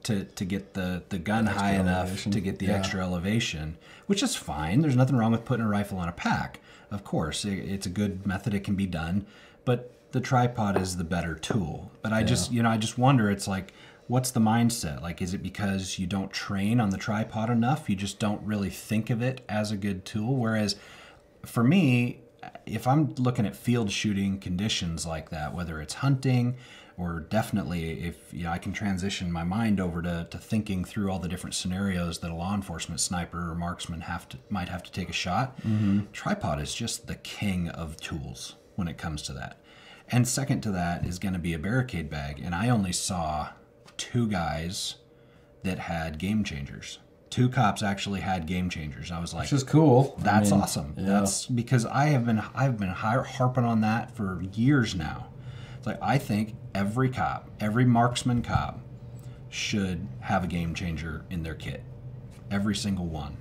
to 0.05 0.25
to 0.25 0.45
get 0.45 0.75
the 0.75 1.03
the 1.11 1.19
gun 1.19 1.47
extra 1.47 1.63
high 1.63 1.73
enough 1.75 2.07
elevation. 2.07 2.33
to 2.33 2.41
get 2.41 2.59
the 2.59 2.67
Yeah. 2.67 2.73
extra 2.79 3.01
elevation, 3.03 3.77
which 4.07 4.23
is 4.23 4.35
fine. 4.35 4.81
There's 4.81 4.97
nothing 4.97 5.17
wrong 5.17 5.33
with 5.33 5.45
putting 5.45 5.65
a 5.65 5.69
rifle 5.69 5.99
on 5.99 6.09
a 6.09 6.13
pack. 6.13 6.61
Of 6.91 7.05
course, 7.05 7.45
it, 7.45 7.59
it's 7.59 7.87
a 7.87 7.91
good 7.91 8.27
method. 8.27 8.55
It 8.55 8.65
can 8.65 8.75
be 8.77 8.87
done, 8.87 9.27
but 9.65 9.93
the 10.13 10.21
tripod 10.21 10.81
is 10.81 10.97
the 10.97 11.05
better 11.05 11.35
tool. 11.35 11.93
But 12.03 12.13
I 12.13 12.23
just 12.23 12.51
you 12.51 12.63
know 12.63 12.71
I 12.71 12.79
just 12.79 12.97
wonder. 12.99 13.31
It's 13.31 13.47
like 13.47 13.73
what's 14.09 14.33
the 14.33 14.41
mindset? 14.41 15.01
Like, 15.03 15.23
is 15.23 15.35
it 15.35 15.41
because 15.43 16.01
you 16.01 16.05
don't 16.07 16.33
train 16.33 16.81
on 16.81 16.91
the 16.91 16.97
tripod 16.99 17.49
enough? 17.49 17.89
You 17.89 17.95
just 17.95 18.19
don't 18.19 18.43
really 18.43 18.69
think 18.71 19.09
of 19.09 19.23
it 19.23 19.41
as 19.49 19.71
a 19.71 19.77
good 19.77 20.05
tool. 20.05 20.35
Whereas 20.35 20.75
for 21.47 21.63
me, 21.63 22.21
if 22.67 22.87
I'm 22.87 23.15
looking 23.17 23.47
at 23.47 23.57
field 23.57 23.91
shooting 23.91 24.39
conditions 24.39 25.07
like 25.07 25.31
that, 25.31 25.55
whether 25.55 25.81
it's 25.81 25.95
hunting 25.95 26.57
or 26.97 27.21
definitely 27.21 28.05
if 28.05 28.17
you 28.33 28.45
know, 28.45 28.51
I 28.51 28.59
can 28.59 28.73
transition 28.73 29.33
my 29.33 29.45
mind 29.45 29.81
over 29.81 30.03
to, 30.03 30.27
to 30.31 30.39
thinking 30.39 30.85
through 30.85 31.11
all 31.11 31.19
the 31.19 31.29
different 31.29 31.55
scenarios 31.55 32.19
that 32.19 32.31
a 32.31 32.35
law 32.35 32.55
enforcement 32.55 33.01
sniper 33.01 33.51
or 33.51 33.55
marksman 33.55 34.03
have 34.03 34.29
to 34.31 34.39
might 34.51 34.69
have 34.69 34.83
to 34.83 34.93
take 34.93 35.09
a 35.09 35.15
shot, 35.15 35.57
mm-hmm. 35.59 36.01
tripod 36.13 36.61
is 36.61 36.75
just 36.75 37.07
the 37.07 37.15
king 37.17 37.69
of 37.71 37.97
tools 37.97 38.57
when 38.75 38.89
it 38.89 38.99
comes 38.99 39.23
to 39.23 39.33
that. 39.33 39.59
And 40.13 40.27
second 40.27 40.61
to 40.63 40.71
that 40.73 41.07
is 41.07 41.19
going 41.19 41.35
to 41.35 41.39
be 41.39 41.55
a 41.55 41.59
barricade 41.59 42.11
bag, 42.11 42.41
and 42.43 42.55
I 42.55 42.69
only 42.69 42.93
saw 42.93 43.51
two 43.97 44.27
guys 44.27 44.97
that 45.63 45.79
had 45.79 46.19
game 46.19 46.43
changers. 46.43 46.99
Two 47.31 47.49
cops 47.49 47.83
actually 47.83 48.21
had 48.21 48.47
game 48.47 48.69
changers. 48.69 49.11
I 49.11 49.21
was 49.21 49.33
like, 49.33 49.45
Which 49.45 49.53
is 49.53 49.63
cool. 49.65 50.15
I 50.19 50.23
that's 50.23 50.51
mean, 50.51 50.61
awesome. 50.61 50.95
yeah. 50.97 51.07
That's 51.07 51.47
because 51.47 51.87
I 51.87 52.07
have 52.07 52.27
been 52.27 52.43
I've 52.55 52.79
been 52.79 52.89
harping 52.91 53.65
on 53.65 53.81
that 53.83 54.15
for 54.17 54.43
years 54.55 54.95
now. 54.95 55.29
It's 55.79 55.87
like 55.87 55.99
I 56.03 56.19
think 56.19 56.55
every 56.75 57.09
cop, 57.09 57.49
every 57.61 57.85
marksman 57.85 58.43
cop, 58.43 58.81
should 59.49 60.07
have 60.21 60.45
a 60.45 60.47
game 60.47 60.75
changer 60.75 61.25
in 61.31 61.43
their 61.43 61.55
kit. 61.55 61.83
Every 62.51 62.75
single 62.75 63.07
one, 63.07 63.37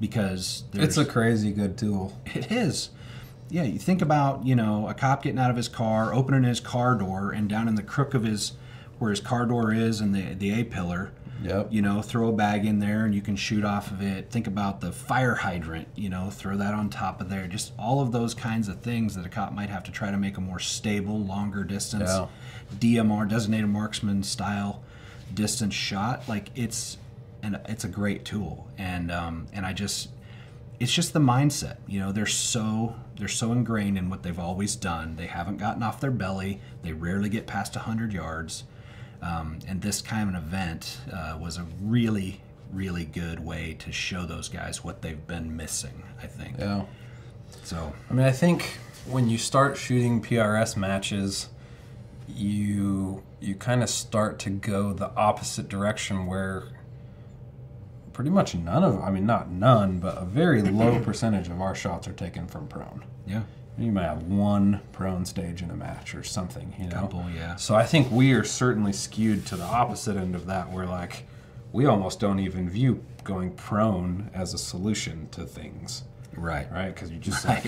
because 0.00 0.64
It's 0.74 0.96
a 0.98 1.04
crazy 1.04 1.50
good 1.52 1.76
tool. 1.78 2.18
it 2.26 2.50
is. 2.52 2.90
Yeah, 3.50 3.62
you 3.64 3.78
think 3.78 4.02
about, 4.02 4.46
you 4.46 4.54
know, 4.56 4.88
a 4.88 4.94
cop 4.94 5.22
getting 5.22 5.38
out 5.38 5.50
of 5.50 5.56
his 5.56 5.68
car, 5.68 6.12
opening 6.14 6.44
his 6.44 6.60
car 6.60 6.94
door, 6.94 7.30
and 7.30 7.48
down 7.48 7.68
in 7.68 7.74
the 7.74 7.82
crook 7.82 8.14
of 8.14 8.24
his, 8.24 8.52
where 8.98 9.10
his 9.10 9.20
car 9.20 9.46
door 9.46 9.72
is 9.72 10.00
and 10.00 10.14
the, 10.14 10.34
the 10.34 10.58
A 10.60 10.64
pillar, 10.64 11.12
Yep. 11.42 11.68
you 11.70 11.82
know, 11.82 12.00
throw 12.00 12.28
a 12.28 12.32
bag 12.32 12.64
in 12.64 12.78
there 12.78 13.04
and 13.04 13.14
you 13.14 13.20
can 13.20 13.36
shoot 13.36 13.64
off 13.64 13.90
of 13.90 14.00
it. 14.02 14.30
Think 14.30 14.46
about 14.46 14.80
the 14.80 14.92
fire 14.92 15.34
hydrant, 15.34 15.88
you 15.94 16.08
know, 16.08 16.30
throw 16.30 16.56
that 16.56 16.72
on 16.74 16.88
top 16.90 17.20
of 17.20 17.28
there. 17.28 17.46
Just 17.46 17.72
all 17.78 18.00
of 18.00 18.12
those 18.12 18.34
kinds 18.34 18.68
of 18.68 18.80
things 18.80 19.14
that 19.16 19.26
a 19.26 19.28
cop 19.28 19.52
might 19.52 19.68
have 19.68 19.84
to 19.84 19.92
try 19.92 20.10
to 20.10 20.16
make 20.16 20.36
a 20.38 20.40
more 20.40 20.58
stable, 20.58 21.18
longer 21.20 21.64
distance, 21.64 22.08
Yeah. 22.10 22.26
DMR, 22.78 23.28
designated 23.28 23.68
marksman 23.68 24.22
style 24.22 24.82
distance 25.34 25.74
shot. 25.74 26.28
Like 26.28 26.48
it's, 26.54 26.96
and 27.42 27.60
it's 27.68 27.84
a 27.84 27.88
great 27.88 28.24
tool. 28.24 28.68
And, 28.78 29.10
um, 29.10 29.46
and 29.52 29.66
I 29.66 29.72
just, 29.74 30.08
it's 30.80 30.92
just 30.92 31.12
the 31.12 31.20
mindset 31.20 31.76
you 31.86 32.00
know 32.00 32.10
they're 32.10 32.26
so 32.26 32.96
they're 33.16 33.28
so 33.28 33.52
ingrained 33.52 33.96
in 33.96 34.10
what 34.10 34.24
they've 34.24 34.40
always 34.40 34.74
done 34.74 35.14
they 35.14 35.26
haven't 35.28 35.56
gotten 35.56 35.84
off 35.84 36.00
their 36.00 36.10
belly 36.10 36.60
they 36.82 36.92
rarely 36.92 37.28
get 37.28 37.46
past 37.46 37.76
100 37.76 38.12
yards 38.12 38.64
um, 39.24 39.58
and 39.66 39.80
this 39.82 40.00
kind 40.02 40.22
of 40.28 40.34
an 40.34 40.40
event 40.40 40.98
uh, 41.12 41.36
was 41.40 41.56
a 41.58 41.66
really 41.80 42.40
really 42.72 43.04
good 43.04 43.38
way 43.44 43.74
to 43.78 43.90
show 43.92 44.24
those 44.26 44.48
guys 44.48 44.82
what 44.84 45.00
they've 45.02 45.26
been 45.26 45.56
missing 45.56 46.02
i 46.22 46.26
think 46.26 46.56
Yeah. 46.58 46.84
so 47.62 47.92
I 48.10 48.14
mean, 48.14 48.26
I 48.26 48.32
think 48.32 48.78
when 49.06 49.28
you 49.28 49.36
start 49.38 49.76
shooting 49.76 50.22
PRS 50.22 50.76
matches, 50.76 51.48
you 52.28 53.22
you 53.40 53.54
kind 53.54 53.82
of 53.82 53.90
start 53.90 54.38
to 54.40 54.50
go 54.50 54.92
the 54.94 55.10
opposite 55.14 55.68
direction 55.68 56.26
where 56.26 56.64
pretty 58.14 58.30
much 58.30 58.54
none 58.54 58.82
of 58.82 59.00
I 59.02 59.10
mean 59.10 59.26
not 59.26 59.50
none, 59.50 59.98
but 59.98 60.16
a 60.16 60.24
very 60.24 60.62
low 60.62 60.98
percentage 61.08 61.48
of 61.48 61.60
our 61.60 61.74
shots 61.74 62.08
are 62.08 62.12
taken 62.12 62.46
from 62.46 62.66
prone. 62.66 63.04
yeah 63.26 63.42
You 63.76 63.90
might 63.90 64.04
have 64.04 64.22
one 64.24 64.80
prone 64.92 65.24
stage 65.24 65.62
in 65.62 65.70
a 65.70 65.76
match 65.76 66.14
or 66.14 66.22
something, 66.22 66.74
you 66.78 66.86
know. 66.86 67.00
Couple, 67.00 67.26
yeah. 67.34 67.56
So 67.56 67.74
I 67.74 67.84
think 67.84 68.10
we 68.10 68.32
are 68.32 68.44
certainly 68.44 68.92
skewed 68.92 69.46
to 69.46 69.56
the 69.56 69.64
opposite 69.64 70.16
end 70.16 70.34
of 70.34 70.46
that, 70.46 70.70
where 70.70 70.86
like 70.86 71.24
we 71.72 71.86
almost 71.86 72.20
don't 72.20 72.38
even 72.38 72.70
view 72.70 73.04
going 73.24 73.52
prone 73.52 74.30
as 74.34 74.54
a 74.54 74.58
solution 74.58 75.28
to 75.30 75.44
things 75.44 76.04
right 76.36 76.70
right? 76.72 76.94
Because 76.94 77.10
you 77.10 77.18
just 77.18 77.44
like 77.48 77.64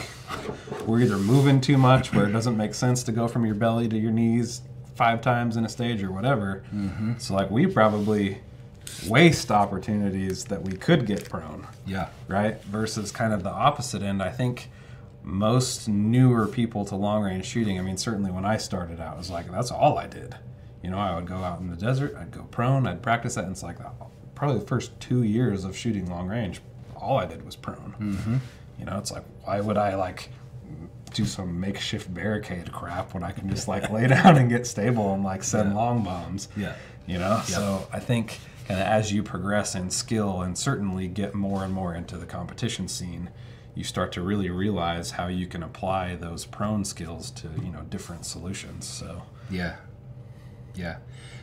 we're 0.87 1.01
either 1.01 1.19
moving 1.19 1.61
too 1.61 1.77
much 1.77 2.13
where 2.13 2.27
it 2.27 2.33
doesn't 2.33 2.57
make 2.57 2.75
sense 2.75 3.03
to 3.05 3.13
go 3.13 3.29
from 3.29 3.45
your 3.47 3.55
belly 3.55 3.89
to 3.89 3.97
your 3.97 4.13
knees 4.13 4.63
five 4.95 5.21
times 5.21 5.57
in 5.57 5.65
a 5.65 5.69
stage 5.69 6.03
or 6.03 6.11
whatever. 6.11 6.65
Mm-hmm. 6.75 7.15
So 7.19 7.35
like 7.35 7.51
we 7.51 7.67
probably 7.67 8.39
waste 9.09 9.51
opportunities 9.51 10.45
that 10.45 10.63
we 10.63 10.73
could 10.73 11.07
get 11.07 11.29
prone, 11.29 11.67
yeah 11.87 12.09
right? 12.29 12.63
Versus 12.65 13.13
kind 13.13 13.33
of 13.33 13.43
the 13.43 13.51
opposite 13.51 14.03
end. 14.03 14.23
I 14.23 14.31
think 14.31 14.69
most 15.27 15.89
newer 15.89 16.47
people 16.47 16.85
to 16.87 16.95
long 16.97 17.23
range 17.23 17.45
shooting. 17.45 17.79
I 17.79 17.83
mean, 17.83 17.97
certainly 17.97 18.31
when 18.31 18.45
I 18.45 18.57
started 18.57 19.01
out, 19.01 19.15
it 19.17 19.19
was 19.19 19.29
like 19.31 19.51
that's 19.51 19.71
all 19.73 19.99
I 19.99 20.07
did. 20.07 20.35
You 20.83 20.91
know, 20.91 20.99
I 20.99 21.15
would 21.17 21.27
go 21.27 21.37
out 21.39 21.61
in 21.61 21.69
the 21.69 21.77
desert, 21.77 22.15
I'd 22.17 22.31
go 22.31 22.45
prone, 22.45 22.87
I'd 22.87 23.03
practice 23.03 23.35
that, 23.35 23.43
and 23.45 23.53
it's 23.53 23.63
like 23.63 23.77
probably 24.37 24.61
the 24.61 24.67
first 24.67 24.99
two 25.01 25.25
years 25.25 25.65
of 25.65 25.77
shooting 25.77 26.09
long 26.09 26.29
range, 26.29 26.61
all 26.97 27.19
I 27.19 27.27
did 27.27 27.45
was 27.45 27.57
prone. 27.57 27.95
Mm-hmm. 28.01 28.37
You 28.79 28.85
know, 28.85 28.99
it's 28.99 29.11
like 29.11 29.25
why 29.45 29.61
would 29.61 29.77
I 29.77 29.97
like 29.97 30.31
do 31.13 31.25
some 31.25 31.59
makeshift 31.59 32.13
barricade 32.13 32.71
crap 32.71 33.15
when 33.15 33.23
I 33.25 33.33
can 33.33 33.49
just 33.51 33.67
like 33.67 33.91
lay 33.91 34.07
down 34.17 34.37
and 34.37 34.49
get 34.49 34.67
stable 34.67 35.13
and 35.13 35.25
like 35.25 35.43
send 35.43 35.71
Yeah. 35.71 35.77
long 35.77 36.05
bombs? 36.05 36.49
Yeah. 36.57 36.75
You 37.07 37.19
know, 37.19 37.41
so 37.45 37.89
I 37.93 37.99
think 37.99 38.39
kind 38.69 38.81
of 38.81 38.87
as 38.87 39.13
you 39.13 39.23
progress 39.25 39.75
in 39.75 39.91
skill 39.91 40.43
and 40.43 40.57
certainly 40.59 41.09
get 41.09 41.35
more 41.35 41.65
and 41.65 41.73
more 41.73 41.95
into 41.95 42.17
the 42.17 42.27
competition 42.27 42.87
scene, 42.89 43.31
you 43.77 43.85
start 43.85 44.11
to 44.13 44.23
really 44.23 44.51
realize 44.51 45.13
how 45.13 45.29
you 45.29 45.47
can 45.47 45.63
apply 45.63 46.17
those 46.17 46.45
prone 46.45 46.85
skills 46.85 47.31
to 47.31 47.49
you 47.63 47.71
know 47.71 47.83
different 47.83 48.27
solutions. 48.27 48.87
So 48.87 49.23
Yeah. 49.51 49.77
Yeah. 50.75 50.97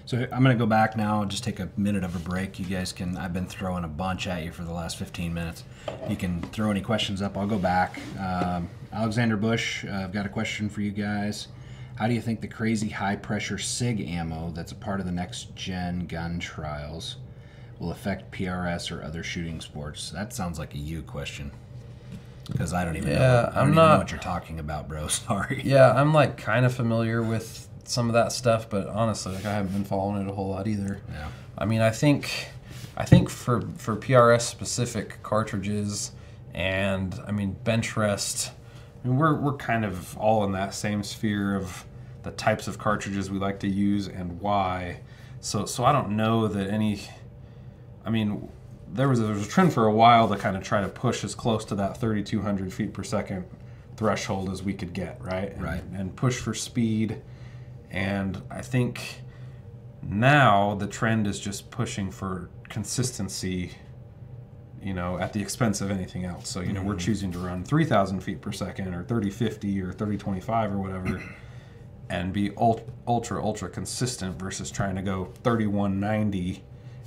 So 0.05 0.27
I'm 0.33 0.43
going 0.43 0.55
to 0.55 0.61
go 0.61 0.65
back 0.65 0.97
now, 0.97 1.23
just 1.23 1.45
take 1.45 1.61
a 1.61 1.69
minute 1.77 2.03
of 2.03 2.13
a 2.13 2.19
break. 2.19 2.59
You 2.59 2.65
guys 2.65 2.91
can, 2.91 3.15
I've 3.15 3.31
been 3.31 3.45
throwing 3.45 3.85
a 3.85 3.87
bunch 3.87 4.27
at 4.27 4.43
you 4.43 4.51
for 4.51 4.63
the 4.63 4.73
last 4.73 4.97
15 4.97 5.33
minutes. 5.33 5.63
You 6.09 6.17
can 6.17 6.41
throw 6.41 6.69
any 6.69 6.81
questions 6.81 7.21
up. 7.21 7.37
I'll 7.37 7.47
go 7.47 7.57
back. 7.57 7.99
Um, 8.19 8.69
Alexander 8.91 9.37
Bush, 9.37 9.85
uh, 9.85 9.91
I've 10.03 10.11
got 10.11 10.25
a 10.25 10.29
question 10.29 10.69
for 10.69 10.81
you 10.81 10.91
guys. 10.91 11.47
How 11.95 12.07
do 12.07 12.13
you 12.13 12.21
think 12.21 12.41
the 12.41 12.47
crazy 12.47 12.89
high 12.89 13.15
pressure 13.15 13.57
SIG 13.57 14.01
ammo 14.01 14.51
that's 14.51 14.73
a 14.73 14.75
part 14.75 14.99
of 14.99 15.05
the 15.05 15.11
next 15.11 15.55
gen 15.55 16.05
gun 16.05 16.37
trials 16.37 17.17
will 17.79 17.91
affect 17.91 18.31
PRS 18.31 18.91
or 18.91 19.03
other 19.03 19.23
shooting 19.23 19.61
sports? 19.61 20.09
That 20.09 20.33
sounds 20.33 20.59
like 20.59 20.73
a 20.73 20.79
you 20.79 21.01
question. 21.01 21.51
Because 22.51 22.73
I 22.73 22.83
don't 22.83 22.97
even 22.97 23.09
know. 23.09 23.19
Yeah, 23.19 23.39
I 23.39 23.45
don't 23.45 23.55
I'm 23.55 23.63
even 23.69 23.75
know 23.75 23.97
what 23.97 24.11
you're 24.11 24.19
talking 24.19 24.59
about, 24.59 24.87
bro. 24.87 25.07
Sorry. 25.09 25.61
yeah, 25.63 25.93
I'm 25.93 26.13
like 26.13 26.37
kind 26.37 26.65
of 26.65 26.73
familiar 26.73 27.21
with 27.21 27.67
some 27.85 28.07
of 28.07 28.13
that 28.13 28.31
stuff, 28.31 28.69
but 28.69 28.87
honestly, 28.87 29.33
like 29.33 29.45
I 29.45 29.53
haven't 29.53 29.73
been 29.73 29.85
following 29.85 30.25
it 30.25 30.29
a 30.29 30.33
whole 30.33 30.49
lot 30.49 30.67
either. 30.67 31.01
Yeah. 31.09 31.29
I 31.57 31.65
mean, 31.65 31.81
I 31.81 31.91
think, 31.91 32.47
I 32.97 33.05
think 33.05 33.29
for 33.29 33.61
for 33.77 33.95
PRS 33.95 34.41
specific 34.41 35.21
cartridges, 35.23 36.11
and 36.53 37.19
I 37.27 37.31
mean 37.31 37.53
bench 37.63 37.95
rest, 37.95 38.51
I 39.03 39.07
mean, 39.07 39.17
we're 39.17 39.35
we're 39.39 39.57
kind 39.57 39.85
of 39.85 40.17
all 40.17 40.43
in 40.43 40.51
that 40.53 40.73
same 40.73 41.03
sphere 41.03 41.55
of 41.55 41.85
the 42.23 42.31
types 42.31 42.67
of 42.67 42.77
cartridges 42.77 43.29
we 43.29 43.37
like 43.37 43.59
to 43.59 43.67
use 43.67 44.07
and 44.07 44.39
why. 44.41 45.01
So 45.39 45.65
so 45.65 45.83
I 45.85 45.91
don't 45.91 46.11
know 46.11 46.47
that 46.47 46.69
any. 46.69 47.01
I 48.05 48.09
mean, 48.09 48.49
there 48.93 49.09
was 49.09 49.19
a, 49.19 49.23
there 49.23 49.33
was 49.33 49.47
a 49.47 49.49
trend 49.49 49.73
for 49.73 49.85
a 49.85 49.93
while 49.93 50.27
to 50.29 50.37
kind 50.37 50.55
of 50.55 50.63
try 50.63 50.81
to 50.81 50.87
push 50.87 51.23
as 51.23 51.35
close 51.35 51.65
to 51.65 51.75
that 51.75 51.99
3,200 51.99 52.71
feet 52.71 52.93
per 52.93 53.03
second 53.03 53.45
threshold 53.97 54.49
as 54.49 54.63
we 54.63 54.73
could 54.73 54.93
get, 54.93 55.21
right? 55.21 55.51
And, 55.53 55.63
Right. 55.63 55.83
And 55.93 56.15
push 56.15 56.37
for 56.37 56.53
speed. 56.53 57.21
And 57.91 58.41
I 58.49 58.61
think 58.61 59.21
now 60.01 60.75
the 60.75 60.87
trend 60.87 61.27
is 61.27 61.39
just 61.39 61.71
pushing 61.71 62.11
for 62.11 62.49
consistency 62.69 63.71
you 64.81 64.93
know 64.93 65.17
at 65.17 65.31
the 65.31 65.41
expense 65.41 65.79
of 65.79 65.89
anything 65.89 66.25
else 66.25 66.49
so 66.49 66.59
you 66.59 66.73
know 66.73 66.81
we're 66.81 66.93
mm-hmm. 66.93 66.99
choosing 67.05 67.31
to 67.31 67.39
run 67.39 67.63
3000 67.63 68.19
feet 68.19 68.41
per 68.41 68.51
second 68.51 68.93
or 68.93 69.03
3050 69.03 69.81
or 69.81 69.91
3025 69.91 70.73
or 70.73 70.77
whatever 70.77 71.23
and 72.09 72.33
be 72.33 72.51
ult- 72.57 72.87
ultra 73.07 73.41
ultra 73.41 73.69
consistent 73.69 74.37
versus 74.37 74.69
trying 74.69 74.95
to 74.95 75.01
go 75.01 75.31
3190 75.43 76.63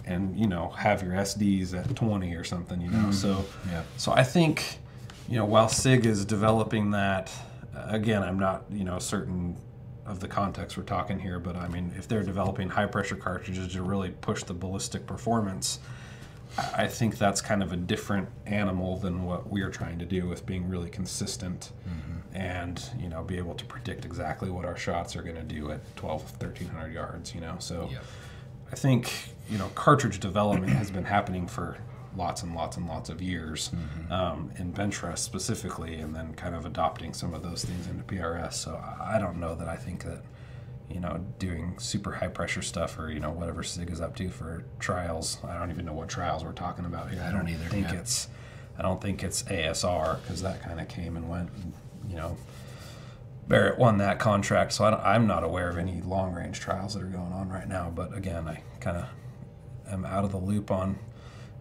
and 0.06 0.38
you 0.38 0.46
know 0.46 0.68
have 0.70 1.02
your 1.02 1.12
sds 1.12 1.74
at 1.74 1.94
20 1.94 2.34
or 2.34 2.44
something 2.44 2.80
you 2.80 2.90
know 2.90 2.98
mm-hmm. 2.98 3.12
so 3.12 3.44
Yeah. 3.70 3.82
so 3.96 4.12
i 4.12 4.22
think 4.22 4.78
you 5.28 5.36
know 5.36 5.44
while 5.44 5.68
sig 5.68 6.06
is 6.06 6.24
developing 6.24 6.90
that 6.92 7.32
again 7.74 8.22
i'm 8.22 8.38
not 8.38 8.64
you 8.70 8.84
know 8.84 8.98
certain 8.98 9.56
of 10.06 10.20
the 10.20 10.28
context 10.28 10.76
we're 10.76 10.84
talking 10.84 11.18
here 11.18 11.38
but 11.40 11.56
i 11.56 11.66
mean 11.68 11.92
if 11.98 12.06
they're 12.06 12.22
developing 12.22 12.68
high 12.68 12.86
pressure 12.86 13.16
cartridges 13.16 13.72
to 13.72 13.82
really 13.82 14.10
push 14.10 14.42
the 14.44 14.54
ballistic 14.54 15.06
performance 15.06 15.80
I 16.74 16.86
think 16.86 17.18
that's 17.18 17.42
kind 17.42 17.62
of 17.62 17.72
a 17.72 17.76
different 17.76 18.28
animal 18.46 18.96
than 18.96 19.24
what 19.24 19.50
we're 19.50 19.68
trying 19.68 19.98
to 19.98 20.06
do 20.06 20.26
with 20.26 20.46
being 20.46 20.68
really 20.70 20.88
consistent 20.88 21.72
mm-hmm. 21.86 22.36
and 22.36 22.82
you 22.98 23.08
know 23.08 23.22
be 23.22 23.36
able 23.36 23.54
to 23.54 23.64
predict 23.66 24.04
exactly 24.04 24.48
what 24.50 24.64
our 24.64 24.76
shots 24.76 25.16
are 25.16 25.22
going 25.22 25.36
to 25.36 25.42
do 25.42 25.70
at 25.70 25.80
12 25.96 26.22
1300 26.40 26.92
yards 26.94 27.34
you 27.34 27.40
know 27.40 27.56
so 27.58 27.88
Yep. 27.92 28.04
I 28.72 28.74
think 28.76 29.12
you 29.48 29.58
know 29.58 29.68
cartridge 29.74 30.20
development 30.20 30.72
has 30.72 30.90
been 30.90 31.04
happening 31.04 31.46
for 31.46 31.78
lots 32.16 32.42
and 32.42 32.54
lots 32.54 32.76
and 32.78 32.88
lots 32.88 33.10
of 33.10 33.20
years 33.20 33.70
um, 34.10 34.50
in 34.56 34.70
bench 34.70 35.02
rest 35.02 35.22
specifically, 35.24 35.96
and 35.96 36.14
then 36.14 36.34
kind 36.34 36.54
of 36.54 36.64
adopting 36.64 37.12
some 37.12 37.34
of 37.34 37.42
those 37.42 37.64
things 37.64 37.86
into 37.86 38.02
PRS. 38.04 38.54
So 38.54 38.74
I- 38.76 39.16
I 39.16 39.18
don't 39.18 39.38
know 39.38 39.54
that 39.54 39.68
I 39.68 39.76
think 39.76 40.04
that 40.04 40.22
you 40.90 41.00
know 41.00 41.24
doing 41.38 41.74
super 41.78 42.12
high 42.12 42.28
pressure 42.28 42.62
stuff 42.62 42.98
or 42.98 43.10
you 43.10 43.20
know 43.20 43.30
whatever 43.30 43.62
Sig 43.62 43.90
is 43.90 44.00
up 44.00 44.16
to 44.16 44.30
for 44.30 44.64
trials. 44.78 45.38
I 45.46 45.58
don't 45.58 45.70
even 45.70 45.84
know 45.84 45.92
what 45.92 46.08
trials 46.08 46.44
we're 46.44 46.52
talking 46.52 46.84
about 46.84 47.10
here. 47.10 47.22
I 47.22 47.32
don't 47.32 47.48
either, 47.48 47.68
think 47.68 47.88
yeah. 47.88 48.00
it's 48.00 48.28
I 48.78 48.82
don't 48.82 49.00
think 49.00 49.22
it's 49.22 49.42
ASR 49.44 50.20
because 50.22 50.42
that 50.42 50.62
kind 50.62 50.80
of 50.80 50.88
came 50.88 51.16
and 51.16 51.28
went. 51.28 51.50
And, 51.54 51.72
you 52.08 52.16
know. 52.16 52.36
Barrett 53.48 53.78
won 53.78 53.98
that 53.98 54.18
contract, 54.18 54.72
so 54.72 54.84
I 54.84 54.90
don't, 54.90 55.02
I'm 55.04 55.26
not 55.28 55.44
aware 55.44 55.70
of 55.70 55.78
any 55.78 56.00
long 56.02 56.34
range 56.34 56.58
trials 56.58 56.94
that 56.94 57.02
are 57.04 57.06
going 57.06 57.32
on 57.32 57.48
right 57.48 57.68
now. 57.68 57.92
But 57.94 58.12
again, 58.12 58.48
I 58.48 58.60
kind 58.80 58.96
of 58.96 59.06
am 59.90 60.04
out 60.04 60.24
of 60.24 60.32
the 60.32 60.38
loop 60.38 60.70
on 60.70 60.98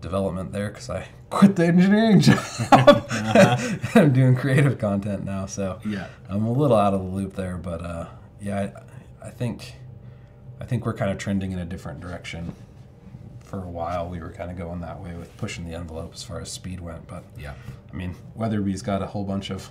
development 0.01 0.51
there 0.51 0.69
because 0.69 0.89
I 0.89 1.07
quit 1.29 1.55
the 1.55 1.65
engineering 1.67 2.19
job. 2.21 2.39
I'm 3.95 4.13
doing 4.13 4.35
creative 4.35 4.77
content 4.77 5.23
now, 5.25 5.45
so 5.45 5.79
Yeah. 5.85 6.07
I'm 6.29 6.45
a 6.45 6.51
little 6.51 6.77
out 6.77 6.93
of 6.93 7.01
the 7.01 7.09
loop 7.09 7.33
there. 7.33 7.57
But 7.57 7.81
uh, 7.81 8.07
yeah, 8.41 8.71
I, 9.21 9.27
I 9.27 9.29
think 9.31 9.75
I 10.59 10.65
think 10.65 10.85
we're 10.85 10.93
kind 10.93 11.11
of 11.11 11.17
trending 11.17 11.51
in 11.51 11.59
a 11.59 11.65
different 11.65 11.99
direction 11.99 12.53
for 13.43 13.57
a 13.63 13.69
while 13.69 14.09
we 14.09 14.19
were 14.19 14.31
kind 14.31 14.49
of 14.49 14.57
going 14.57 14.81
that 14.81 14.99
way 14.99 15.13
with 15.15 15.35
pushing 15.37 15.67
the 15.69 15.75
envelope 15.75 16.13
as 16.15 16.23
far 16.23 16.39
as 16.41 16.49
speed 16.51 16.79
went. 16.81 17.07
But 17.07 17.23
Yeah. 17.37 17.53
I 17.91 17.95
mean, 17.95 18.15
Weatherby's 18.35 18.81
got 18.81 19.01
a 19.01 19.05
whole 19.07 19.23
bunch 19.23 19.49
of 19.51 19.69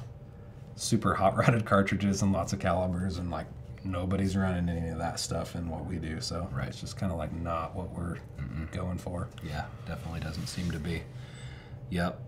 super 0.76 1.14
hot 1.14 1.36
rodded 1.38 1.64
cartridges 1.64 2.22
and 2.22 2.32
lots 2.32 2.52
of 2.52 2.58
calibers, 2.60 3.18
and 3.18 3.30
like 3.30 3.46
nobody's 3.84 4.36
running 4.36 4.68
any 4.68 4.88
of 4.88 4.98
that 4.98 5.20
stuff 5.20 5.54
in 5.54 5.68
what 5.68 5.84
we 5.86 5.96
do. 5.96 6.20
So 6.20 6.48
Right. 6.52 6.68
it's 6.68 6.80
just 6.80 6.96
kind 6.96 7.12
of 7.12 7.18
like 7.18 7.32
not 7.32 7.74
what 7.74 7.90
we're 7.92 8.16
going 8.72 8.98
for. 8.98 9.28
Yeah, 9.42 9.64
definitely 9.86 10.20
doesn't 10.20 10.46
seem 10.46 10.70
to 10.70 10.78
be. 10.78 11.02
Yep. 11.90 12.20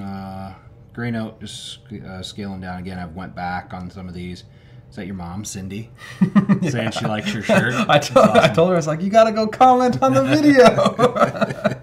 Uh, 0.00 0.52
gray 0.92 1.10
note, 1.10 1.40
just 1.40 1.78
uh, 1.92 2.22
scaling 2.22 2.60
down 2.60 2.78
again. 2.78 2.98
I've 2.98 3.14
went 3.14 3.34
back 3.34 3.72
on 3.74 3.90
some 3.90 4.06
of 4.08 4.14
these. 4.14 4.44
Is 4.90 4.96
that 4.96 5.06
your 5.06 5.14
mom, 5.14 5.44
Cindy? 5.44 5.90
Saying 6.68 6.90
she 6.90 7.06
likes 7.06 7.32
your 7.32 7.42
shirt. 7.44 7.74
I 7.88 7.98
told, 7.98 8.28
I 8.36 8.48
told 8.52 8.68
her 8.70 8.74
I 8.74 8.78
was 8.78 8.86
like, 8.88 9.00
you 9.02 9.08
got 9.10 9.24
to 9.24 9.32
go 9.32 9.46
comment 9.46 10.02
on 10.02 10.12
the 10.14 10.24
video. 10.24 11.78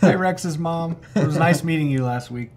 hey, 0.00 0.16
Rex's 0.16 0.56
mom. 0.58 0.96
It 1.14 1.26
was 1.26 1.36
nice 1.36 1.62
meeting 1.62 1.90
you 1.90 2.04
last 2.04 2.30
week. 2.30 2.50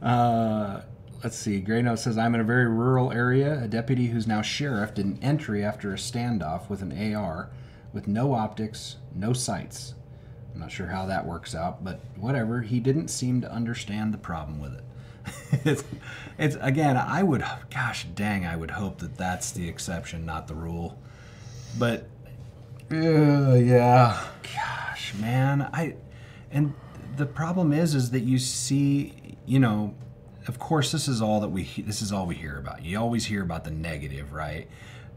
Uh, 0.00 0.80
let's 1.22 1.36
see. 1.36 1.60
Gray 1.60 1.82
Note 1.82 1.98
says, 1.98 2.18
I'm 2.18 2.34
in 2.34 2.40
a 2.40 2.44
very 2.44 2.66
rural 2.68 3.12
area. 3.12 3.62
A 3.62 3.68
deputy 3.68 4.06
who's 4.08 4.26
now 4.26 4.42
sheriff 4.42 4.94
did 4.94 5.06
an 5.06 5.18
entry 5.22 5.64
after 5.64 5.92
a 5.92 5.96
standoff 5.96 6.68
with 6.68 6.82
an 6.82 7.14
AR 7.14 7.50
with 7.92 8.08
no 8.08 8.32
optics, 8.34 8.96
no 9.14 9.32
sights. 9.32 9.94
I'm 10.54 10.60
not 10.60 10.70
sure 10.72 10.86
how 10.88 11.06
that 11.06 11.26
works 11.26 11.54
out, 11.54 11.82
but 11.84 12.00
whatever. 12.16 12.62
He 12.62 12.80
didn't 12.80 13.08
seem 13.08 13.40
to 13.40 13.50
understand 13.52 14.12
the 14.12 14.18
problem 14.18 14.60
with 14.60 14.74
it. 14.74 14.84
it's, 15.64 15.84
it's 16.38 16.56
again, 16.60 16.96
I 16.96 17.22
would, 17.22 17.44
gosh 17.72 18.06
dang, 18.14 18.44
I 18.44 18.56
would 18.56 18.72
hope 18.72 18.98
that 18.98 19.16
that's 19.16 19.52
the 19.52 19.68
exception, 19.68 20.26
not 20.26 20.48
the 20.48 20.54
rule. 20.54 20.98
But 21.78 22.06
Uh, 22.90 23.54
yeah. 23.54 24.22
gosh 24.42 25.14
man 25.14 25.62
i 25.72 25.94
and 26.50 26.74
the 27.16 27.24
problem 27.24 27.72
is 27.72 27.94
is 27.94 28.10
that 28.10 28.20
you 28.20 28.38
see 28.38 29.14
you 29.46 29.58
know 29.58 29.94
of 30.46 30.58
course 30.58 30.92
this 30.92 31.08
is 31.08 31.22
all 31.22 31.40
that 31.40 31.48
we 31.48 31.64
this 31.78 32.02
is 32.02 32.12
all 32.12 32.26
we 32.26 32.34
hear 32.34 32.58
about. 32.58 32.84
You 32.84 32.98
always 32.98 33.26
hear 33.26 33.42
about 33.42 33.64
the 33.64 33.70
negative 33.70 34.32
right? 34.32 34.68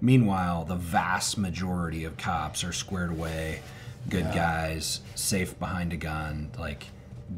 Meanwhile 0.02 0.66
the 0.66 0.76
vast 0.76 1.38
majority 1.38 2.04
of 2.04 2.18
cops 2.18 2.64
are 2.64 2.74
squared 2.74 3.12
away 3.12 3.62
good 4.10 4.32
guys 4.36 5.02
safe 5.16 5.58
behind 5.58 5.92
a 5.92 5.98
gun 5.98 6.52
like 6.60 6.86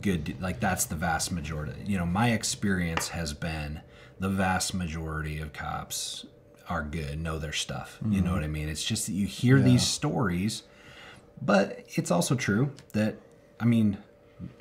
good 0.02 0.36
like 0.42 0.60
that's 0.60 0.86
the 0.86 0.96
vast 0.96 1.32
majority. 1.32 1.74
You 1.86 1.98
know 1.98 2.06
my 2.06 2.32
experience 2.32 3.10
has 3.10 3.34
been 3.34 3.82
the 4.20 4.30
vast 4.30 4.74
majority 4.74 5.40
of 5.40 5.54
cops 5.54 6.26
are 6.70 6.84
good 6.84 7.20
know 7.20 7.40
their 7.40 7.54
stuff. 7.54 7.98
You 8.10 8.22
know 8.22 8.34
what 8.34 8.42
i 8.42 8.46
mm-hmm. 8.46 8.54
mean? 8.54 8.70
It's 8.70 8.84
just 8.84 9.06
that 9.06 9.14
you 9.14 9.26
hear 9.28 9.60
these 9.62 9.86
stories 9.88 10.64
but 11.42 11.86
it's 11.96 12.12
also 12.12 12.36
true 12.36 12.72
that 12.94 13.16
I 13.60 13.66
mean, 13.66 13.98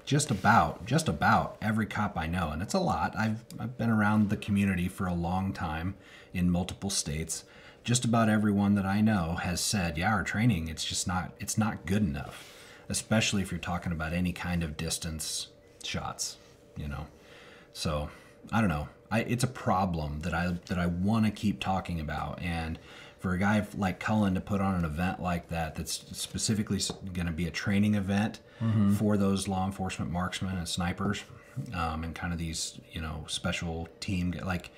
just 0.05 0.31
about 0.31 0.87
just 0.87 1.09
about 1.09 1.57
every 1.61 1.87
cop 1.87 2.17
I 2.17 2.27
know, 2.27 2.51
and 2.51 2.63
it's 2.63 2.75
a 2.75 2.81
lot. 2.81 3.15
I've 3.17 3.45
I've 3.59 3.77
been 3.77 3.91
around 3.91 4.31
the 4.31 4.37
community 4.37 4.89
for 4.89 5.07
a 5.07 5.15
long 5.15 5.53
time 5.53 5.95
in 6.33 6.51
multiple 6.51 6.91
states. 6.91 7.45
Just 7.85 8.05
about 8.05 8.29
everyone 8.29 8.75
that 8.75 8.87
I 8.87 9.01
know 9.01 9.37
has 9.43 9.61
said, 9.61 9.99
"Yeah, 9.99 10.13
our 10.13 10.25
training 10.25 10.69
it's 10.69 10.85
just 10.85 11.07
not 11.07 11.33
it's 11.39 11.59
not 11.59 11.87
good 11.87 12.03
enough." 12.03 12.53
Especially 12.89 13.43
if 13.43 13.51
you're 13.51 13.59
talking 13.59 13.93
about 13.93 14.13
any 14.13 14.33
kind 14.33 14.63
of 14.63 14.77
distance 14.77 15.49
shots, 15.83 16.37
you 16.77 16.87
know. 16.87 17.07
So, 17.73 18.11
I 18.53 18.61
don't 18.61 18.71
know. 18.71 18.89
I, 19.11 19.21
it's 19.21 19.45
a 19.45 19.49
problem 19.49 20.21
that 20.21 20.35
I 20.35 20.57
that 20.67 20.79
I 20.79 20.87
want 20.87 21.27
to 21.27 21.31
keep 21.31 21.61
talking 21.61 22.01
about, 22.01 22.41
and 22.41 22.79
for 23.27 23.35
a 23.35 23.39
guy 23.39 23.67
like 23.77 23.99
Cullen 23.99 24.35
to 24.35 24.41
put 24.41 24.61
on 24.61 24.77
an 24.77 24.85
event 24.85 25.21
like 25.21 25.49
that, 25.49 25.75
that's 25.75 25.95
specifically 26.17 26.81
going 27.13 27.27
to 27.27 27.33
be 27.33 27.49
a 27.49 27.51
training 27.51 27.97
event 27.97 28.39
for 28.95 29.17
those 29.17 29.49
law 29.49 29.67
enforcement 29.67 30.13
marksmen 30.13 30.57
and 30.57 30.69
snipers, 30.69 31.25
um, 31.75 32.05
and 32.05 32.15
kind 32.15 32.33
of 32.33 32.39
these 32.39 32.79
you 32.93 33.01
know 33.01 33.25
special 33.27 33.89
team 33.99 34.33
like. 34.45 34.71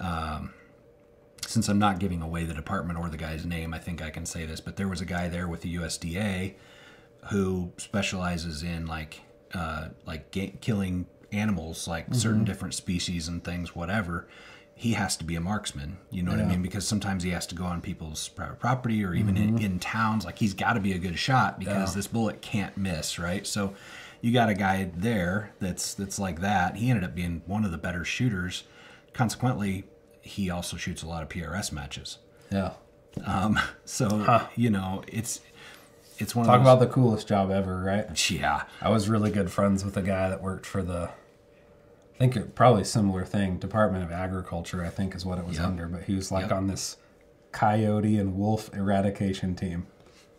Um, 0.00 0.54
since 1.46 1.68
I'm 1.68 1.78
not 1.78 1.98
giving 1.98 2.22
away 2.22 2.44
the 2.44 2.54
department 2.54 2.98
or 2.98 3.10
the 3.10 3.18
guy's 3.18 3.44
name, 3.44 3.74
I 3.74 3.78
think 3.78 4.00
I 4.00 4.08
can 4.08 4.24
say 4.24 4.46
this. 4.46 4.58
But 4.58 4.76
there 4.76 4.88
was 4.88 5.02
a 5.02 5.04
guy 5.04 5.28
there 5.28 5.46
with 5.46 5.60
the 5.60 5.74
USDA 5.74 6.54
who 7.30 7.72
specializes 7.76 8.62
in 8.62 8.86
like 8.86 9.20
uh, 9.52 9.88
like 10.06 10.30
ga- 10.30 10.54
killing 10.62 11.04
animals, 11.30 11.86
like 11.86 12.14
certain 12.14 12.44
different 12.44 12.72
species 12.72 13.28
and 13.28 13.44
things, 13.44 13.76
whatever. 13.76 14.28
He 14.74 14.94
has 14.94 15.16
to 15.18 15.24
be 15.24 15.36
a 15.36 15.40
marksman. 15.40 15.98
You 16.10 16.22
know 16.24 16.32
what 16.32 16.40
I 16.40 16.44
mean? 16.44 16.60
Because 16.62 16.86
sometimes 16.86 17.22
he 17.22 17.30
has 17.30 17.46
to 17.48 17.54
go 17.54 17.64
on 17.64 17.80
people's 17.80 18.28
private 18.28 18.58
property 18.58 19.04
or 19.04 19.14
even 19.14 19.36
in, 19.36 19.58
in 19.62 19.78
towns. 19.78 20.24
Like 20.24 20.38
he's 20.38 20.54
got 20.54 20.72
to 20.72 20.80
be 20.80 20.92
a 20.92 20.98
good 20.98 21.18
shot 21.18 21.58
because 21.60 21.90
Yeah. 21.90 21.94
this 21.94 22.06
bullet 22.08 22.42
can't 22.42 22.76
miss, 22.76 23.16
right? 23.18 23.46
So 23.46 23.74
you 24.20 24.32
got 24.32 24.48
a 24.48 24.54
guy 24.54 24.90
there 24.96 25.52
that's 25.60 25.94
that's 25.94 26.18
like 26.18 26.40
that. 26.40 26.76
He 26.76 26.90
ended 26.90 27.04
up 27.04 27.14
being 27.14 27.42
one 27.46 27.64
of 27.64 27.70
the 27.70 27.78
better 27.78 28.04
shooters. 28.04 28.64
Consequently, 29.12 29.84
he 30.20 30.50
also 30.50 30.76
shoots 30.76 31.02
a 31.02 31.06
lot 31.08 31.22
of 31.22 31.28
PRS 31.28 31.70
matches. 31.70 32.18
Yeah. 32.50 32.72
Um, 33.24 33.60
so 33.84 34.48
you 34.56 34.70
know, 34.70 35.04
it's 35.06 35.40
it's 36.18 36.34
one 36.34 36.46
Talk 36.46 36.56
of 36.58 36.64
those, 36.64 36.72
about 36.74 36.80
the 36.88 36.92
coolest 36.92 37.28
job 37.28 37.50
ever, 37.52 37.82
right? 37.82 38.30
yeah, 38.30 38.64
I 38.80 38.88
was 38.90 39.08
really 39.08 39.30
good 39.30 39.50
friends 39.50 39.84
with 39.84 39.96
a 39.96 40.02
guy 40.02 40.28
that 40.28 40.42
worked 40.42 40.66
for 40.66 40.82
the, 40.82 41.10
think 42.22 42.36
it, 42.36 42.54
probably 42.54 42.84
similar 42.84 43.24
thing, 43.24 43.58
Department 43.58 44.04
of 44.04 44.12
Agriculture, 44.12 44.84
I 44.84 44.90
think 44.90 45.14
is 45.16 45.26
what 45.26 45.38
it 45.38 45.44
was 45.46 45.56
Yep. 45.56 45.66
under. 45.66 45.86
But 45.88 46.04
he 46.04 46.14
was 46.14 46.30
like 46.30 46.44
Yep. 46.44 46.52
on 46.52 46.66
this 46.68 46.96
coyote 47.50 48.16
and 48.16 48.36
wolf 48.36 48.70
eradication 48.74 49.54
team. 49.56 49.86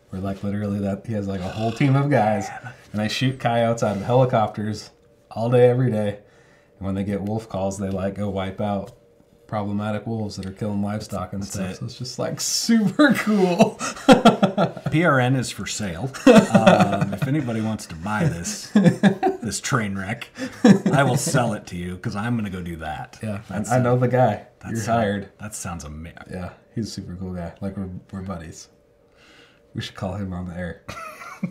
Where 0.10 0.22
like 0.22 0.44
literally 0.44 0.80
that 0.80 1.06
he 1.08 1.14
has 1.14 1.28
like 1.28 1.42
a 1.42 1.50
whole 1.50 1.72
team 1.74 1.96
of 1.96 2.10
guys, 2.10 2.48
and 2.92 3.02
they 3.02 3.08
shoot 3.10 3.40
coyotes 3.40 3.84
out 3.84 3.98
of 3.98 4.04
helicopters 4.04 4.92
all 5.32 5.50
day, 5.50 5.68
every 5.70 5.92
day. 5.92 6.20
And 6.78 6.86
when 6.86 6.96
they 6.96 7.04
get 7.04 7.22
wolf 7.22 7.50
calls, 7.50 7.78
they 7.80 7.90
like 7.90 8.16
go 8.16 8.30
wipe 8.30 8.62
out 8.62 8.92
problematic 9.48 10.08
wolves 10.08 10.36
that 10.38 10.46
are 10.46 10.52
killing 10.52 10.82
livestock 10.82 11.34
and 11.34 11.44
stuff. 11.44 11.72
it. 11.72 11.78
So 11.78 11.86
it's 11.86 11.98
just 11.98 12.18
like 12.20 12.40
super 12.42 13.14
cool. 13.16 13.76
PRN 14.92 15.36
is 15.38 15.52
for 15.52 15.66
sale. 15.66 16.12
Um, 16.54 17.14
if 17.14 17.28
anybody 17.28 17.62
wants 17.62 17.86
to 17.88 17.96
buy 17.96 18.26
this 18.26 18.72
this 19.44 19.60
train 19.62 19.96
wreck, 19.98 20.30
I 20.92 21.04
will 21.04 21.18
sell 21.18 21.54
it 21.54 21.68
to 21.68 21.76
you 21.76 21.96
because 21.96 22.16
I'm 22.16 22.36
gonna 22.36 22.50
go 22.50 22.62
do 22.62 22.78
that. 22.78 23.20
Yeah, 23.22 23.42
That's- 23.50 23.72
I, 23.72 23.80
know 23.80 23.98
the 23.98 24.08
guy. 24.08 24.32
You're 24.64 24.72
that's- 24.72 24.86
hired. 24.86 25.30
That 25.40 25.54
sounds 25.56 25.84
amazing. 25.84 26.18
Yeah, 26.32 26.52
he's 26.76 26.88
a 26.88 26.92
super 26.92 27.16
cool 27.16 27.34
guy. 27.34 27.54
Like 27.62 27.78
we're 27.78 27.90
we're 28.12 28.22
buddies. 28.22 28.70
We 29.74 29.82
should 29.82 29.96
call 29.96 30.14
him 30.16 30.34
on 30.34 30.48
the 30.48 30.56
air. 30.56 30.84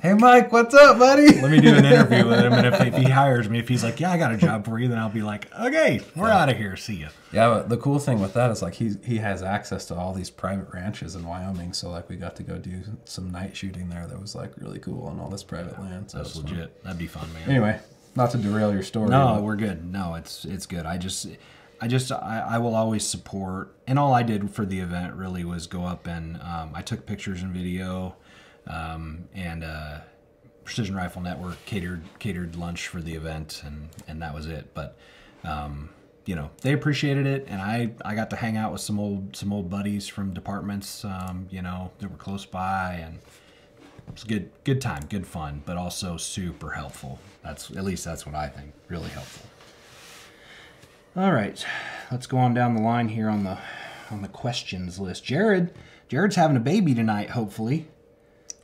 Hey 0.01 0.15
Mike, 0.15 0.51
what's 0.53 0.75
up, 0.75 0.99
buddy? 0.99 1.41
Let 1.41 1.51
me 1.51 1.61
do 1.61 1.75
an 1.75 1.85
interview 1.85 2.27
with 2.27 2.41
him, 2.41 2.53
and 2.53 2.67
if, 2.67 2.81
if 2.81 2.95
he 2.97 3.05
hires 3.05 3.49
me, 3.49 3.59
if 3.59 3.69
he's 3.69 3.85
like, 3.85 4.01
"Yeah, 4.01 4.11
I 4.13 4.19
got 4.19 4.33
a 4.33 4.37
job 4.37 4.65
for 4.65 4.79
you," 4.79 4.89
then 4.89 4.99
I'll 4.99 5.09
be 5.09 5.23
like, 5.23 5.53
"Okay, 5.59 6.01
we're 6.17 6.31
out 6.31 6.49
of 6.49 6.57
here. 6.57 6.77
See 6.77 6.95
ya." 6.97 7.09
Yeah, 7.33 7.49
but 7.49 7.69
the 7.69 7.77
cool 7.77 7.99
thing 7.99 8.21
with 8.21 8.33
that 8.35 8.51
is 8.51 8.63
like 8.63 8.75
he 8.75 8.95
he 9.05 9.19
has 9.19 9.43
access 9.43 9.85
to 9.87 9.95
all 9.95 10.13
these 10.15 10.31
private 10.31 10.69
ranches 10.73 11.15
in 11.15 11.25
Wyoming. 11.27 11.73
So 11.73 11.91
like 11.91 12.09
we 12.09 12.17
got 12.17 12.37
to 12.37 12.43
go 12.43 12.59
do 12.59 12.83
some 13.05 13.31
night 13.31 13.57
shooting 13.57 13.89
there 13.89 14.07
that 14.07 14.21
was 14.21 14.35
like 14.35 14.53
really 14.57 14.79
cool 14.79 15.07
on 15.09 15.19
all 15.21 15.29
this 15.29 15.43
private 15.43 15.79
land. 15.81 16.11
So 16.11 16.19
That's 16.19 16.31
it 16.31 16.37
was 16.43 16.45
fun. 16.51 16.53
legit. 16.59 16.85
That'd 16.85 16.99
be 16.99 17.07
fun, 17.07 17.33
man. 17.35 17.49
Anyway, 17.49 17.81
not 18.15 18.31
to 18.33 18.39
derail 18.39 18.73
your 18.73 18.83
story. 18.83 19.09
No, 19.11 19.35
but- 19.35 19.43
we're 19.43 19.57
good. 19.57 19.85
No, 19.91 20.15
it's 20.15 20.45
it's 20.45 20.67
good. 20.67 20.87
I 20.87 20.97
just 20.99 21.27
I 21.81 21.89
just 21.89 22.13
I, 22.13 22.47
I 22.53 22.59
will 22.59 22.75
always 22.75 23.07
support 23.07 23.77
and 23.87 23.99
all 23.99 24.15
I 24.15 24.23
did 24.23 24.51
for 24.51 24.65
the 24.65 24.79
event 24.81 25.15
really 25.15 25.45
was 25.45 25.67
go 25.67 25.85
up 25.85 26.07
and 26.07 26.37
um, 26.41 26.71
I 26.75 26.81
took 26.83 27.07
pictures 27.07 27.43
and 27.43 27.53
video 27.53 28.15
um, 28.67 29.29
and 29.35 29.65
uh, 29.65 29.99
Precision 30.65 30.95
Rifle 30.95 31.23
Network 31.23 31.65
catered 31.65 32.03
catered 32.19 32.57
lunch 32.57 32.89
for 32.89 33.01
the 33.01 33.15
event 33.15 33.63
and 33.65 33.89
and 34.07 34.23
that 34.23 34.35
was 34.35 34.47
it. 34.47 34.73
But 34.75 34.97
um, 35.45 35.91
you 36.27 36.37
know 36.37 36.51
they 36.61 36.73
appreciated 36.73 37.27
it 37.27 37.47
and 37.49 37.61
I 37.61 37.93
I 38.05 38.15
got 38.15 38.31
to 38.31 38.37
hang 38.37 38.57
out 38.57 38.73
with 38.73 38.81
some 38.81 38.99
old 38.99 39.35
some 39.37 39.53
old 39.53 39.69
buddies 39.69 40.07
from 40.07 40.33
departments 40.33 41.05
um, 41.05 41.49
you 41.51 41.63
know 41.63 41.91
that 41.99 42.11
were 42.11 42.17
close 42.17 42.47
by 42.47 42.95
and 43.05 43.19
it 44.09 44.13
was 44.15 44.25
good 44.25 44.51
good 44.65 44.81
time 44.81 45.05
good 45.09 45.27
fun 45.27 45.63
but 45.67 45.77
also 45.77 46.17
super 46.17 46.71
helpful. 46.71 47.19
That's 47.43 47.71
at 47.71 47.83
least 47.85 48.05
that's 48.05 48.25
what 48.25 48.37
i 48.37 48.49
think 48.49 48.73
really 48.89 49.09
helpful. 49.09 49.49
All 51.17 51.33
right 51.33 51.65
let's 52.11 52.27
go 52.27 52.39
on 52.39 52.55
down 52.55 52.75
the 52.77 52.83
line 52.83 53.09
here 53.09 53.29
on 53.29 53.45
the 53.45 53.59
on 54.11 54.23
the 54.23 54.29
questions 54.29 55.01
list. 55.01 55.25
Jared 55.25 55.75
jared's 56.09 56.37
having 56.37 56.57
a 56.57 56.61
baby 56.61 56.95
tonight 56.95 57.31
hopefully 57.31 57.89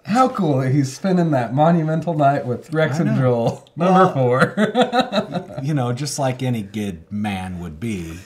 How 0.08 0.28
cool 0.28 0.58
that 0.60 0.70
he's 0.72 0.94
spending 0.94 1.30
that 1.32 1.54
monumental 1.54 2.14
night 2.14 2.46
with 2.46 2.72
Rex 2.72 2.98
and. 2.98 3.16
Joel, 3.18 3.68
number 3.76 3.92
Well- 3.92 4.14
four. 4.14 5.60
you 5.62 5.74
know 5.74 5.92
just 5.92 6.18
like 6.18 6.42
any 6.42 6.62
good 6.62 7.10
man 7.12 7.60
would 7.60 7.78
be 7.80 8.18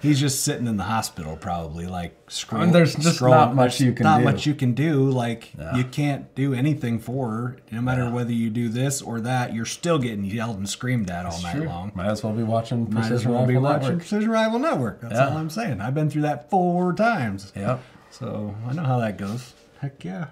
he's 0.00 0.18
just 0.18 0.44
sitting 0.44 0.66
in 0.66 0.78
the 0.78 0.84
hospital 0.84 1.36
probably 1.36 1.86
like 1.86 2.16
scroll, 2.28 2.62
mean, 2.62 2.72
there's 2.72 2.94
just 2.94 3.20
scrolling. 3.20 3.30
not 3.30 3.54
much 3.54 3.80
you 3.80 3.92
can 3.92 3.96
do. 3.96 4.02
not 4.04 4.18
do. 4.20 4.24
much 4.24 4.46
you 4.46 4.54
can 4.54 4.72
do 4.72 5.10
like 5.10 5.52
you 5.74 5.84
can't 5.84 6.34
do 6.34 6.54
anything 6.54 6.98
for 6.98 7.28
her 7.30 7.56
no 7.72 7.82
matter 7.82 8.08
whether 8.10 8.32
you 8.32 8.48
do 8.48 8.68
this 8.70 9.02
or 9.02 9.20
that 9.20 9.52
you're 9.52 9.66
still 9.66 9.98
getting 9.98 10.24
yelled 10.24 10.56
and 10.56 10.68
screamed 10.68 11.10
at 11.10 11.26
all 11.26 11.42
night 11.42 11.58
long 11.66 11.92
Might 11.94 12.06
as 12.06 12.24
well 12.24 12.32
be 12.32 12.42
watching 12.44 12.88
Might 12.90 13.00
as 13.02 13.08
Precision 13.08 13.32
well 13.32 13.44
be 13.46 13.54
Rifle 13.56 13.62
watching 13.64 13.82
Network. 13.88 13.98
Precision 13.98 14.30
Rifle 14.30 14.58
Network. 14.60 15.00
That's 15.02 15.14
Yeah. 15.14 15.28
all 15.28 15.36
I'm 15.36 15.50
saying. 15.50 15.80
I've 15.82 15.94
been 15.94 16.08
through 16.08 16.22
that 16.22 16.48
four 16.48 16.94
times. 16.94 17.52
Yep. 17.54 17.82
So 18.10 18.54
I 18.66 18.72
know 18.72 18.84
how 18.84 18.98
that 19.00 19.18
goes. 19.18 19.52
Heck 19.80 20.02
yeah. 20.02 20.28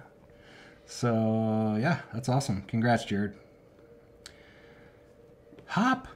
So 0.87 1.77
yeah, 1.79 1.99
that's 2.13 2.29
awesome. 2.29 2.63
Congrats, 2.67 3.05
Jared. 3.05 3.33
Hop. 5.67 6.07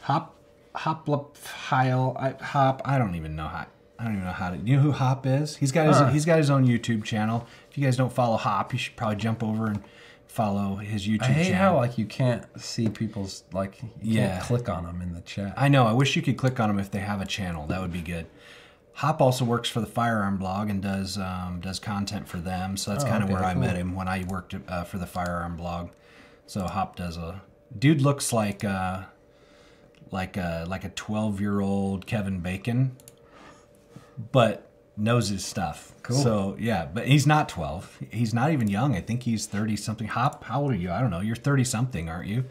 Hop. 0.00 0.34
Hoplophile. 0.74 2.16
I, 2.18 2.42
Hop. 2.42 2.80
I 2.84 2.98
don't 2.98 3.14
even 3.14 3.36
know 3.36 3.46
how. 3.46 3.66
I 3.98 4.04
don't 4.04 4.14
even 4.14 4.24
know 4.24 4.32
how 4.32 4.50
to. 4.50 4.56
You 4.56 4.76
know 4.76 4.82
who 4.82 4.92
Hop 4.92 5.26
is? 5.26 5.56
He's 5.56 5.70
got 5.70 5.86
his. 5.86 5.96
Uh. 5.98 6.08
He's 6.08 6.24
got 6.24 6.38
his 6.38 6.50
own 6.50 6.66
YouTube 6.66 7.04
channel. 7.04 7.46
If 7.70 7.76
you 7.78 7.84
guys 7.84 7.96
don't 7.96 8.12
follow 8.12 8.36
Hop, 8.38 8.72
you 8.72 8.78
should 8.78 8.96
probably 8.96 9.16
jump 9.16 9.44
over 9.44 9.66
and 9.66 9.82
follow 10.26 10.76
his 10.76 11.06
YouTube 11.06 11.22
I 11.24 11.26
hate 11.26 11.44
channel. 11.52 11.74
how 11.74 11.76
like 11.76 11.98
you 11.98 12.06
can't 12.06 12.42
see 12.58 12.88
people's 12.88 13.44
like 13.52 13.82
you 13.82 13.90
Yeah. 14.00 14.36
can't 14.38 14.44
click 14.44 14.68
on 14.70 14.84
them 14.84 15.02
in 15.02 15.12
the 15.12 15.20
chat. 15.20 15.52
I 15.58 15.68
know. 15.68 15.86
I 15.86 15.92
wish 15.92 16.16
you 16.16 16.22
could 16.22 16.38
click 16.38 16.58
on 16.58 16.68
them 16.70 16.78
if 16.78 16.90
they 16.90 17.00
have 17.00 17.20
a 17.20 17.26
channel. 17.26 17.66
That 17.66 17.82
would 17.82 17.92
be 17.92 18.00
good. 18.00 18.26
Hop 18.94 19.20
also 19.22 19.44
works 19.44 19.68
for 19.68 19.80
the 19.80 19.86
Firearm 19.86 20.36
Blog 20.36 20.68
and 20.68 20.82
does 20.82 21.16
um, 21.18 21.60
does 21.60 21.78
content 21.78 22.28
for 22.28 22.36
them. 22.38 22.76
So 22.76 22.90
that's 22.90 23.04
Oh, 23.04 23.08
kind 23.08 23.22
of 23.22 23.30
okay, 23.30 23.34
where 23.34 23.44
I 23.44 23.54
met 23.54 23.76
him 23.76 23.94
when 23.94 24.06
I 24.08 24.24
worked 24.24 24.54
uh, 24.68 24.84
for 24.84 24.98
the 24.98 25.06
Firearm 25.06 25.56
Blog. 25.56 25.90
So 26.46 26.66
Hop 26.66 26.96
does 26.96 27.16
a 27.16 27.42
dude 27.78 28.02
looks 28.02 28.32
like 28.32 28.64
uh, 28.64 29.02
like 30.10 30.36
a, 30.36 30.66
like 30.68 30.84
a 30.84 30.90
twelve 30.90 31.40
year 31.40 31.60
old 31.60 32.06
Kevin 32.06 32.40
Bacon, 32.40 32.96
but 34.30 34.68
knows 34.96 35.28
his 35.30 35.44
stuff. 35.44 35.92
Cool. 36.02 36.18
So 36.18 36.56
yeah, 36.58 36.84
but 36.84 37.06
he's 37.08 37.26
not 37.26 37.48
twelve. 37.48 37.98
He's 38.10 38.34
not 38.34 38.52
even 38.52 38.68
young. 38.68 38.94
I 38.94 39.00
think 39.00 39.22
he's 39.22 39.46
thirty 39.46 39.76
something. 39.76 40.08
Hop, 40.08 40.44
how 40.44 40.62
old 40.62 40.72
are 40.72 40.76
you? 40.76 40.90
I 40.92 41.00
don't 41.00 41.10
know. 41.10 41.20
You're 41.20 41.36
thirty 41.36 41.64
something, 41.64 42.08
aren't 42.10 42.28
you? 42.28 42.44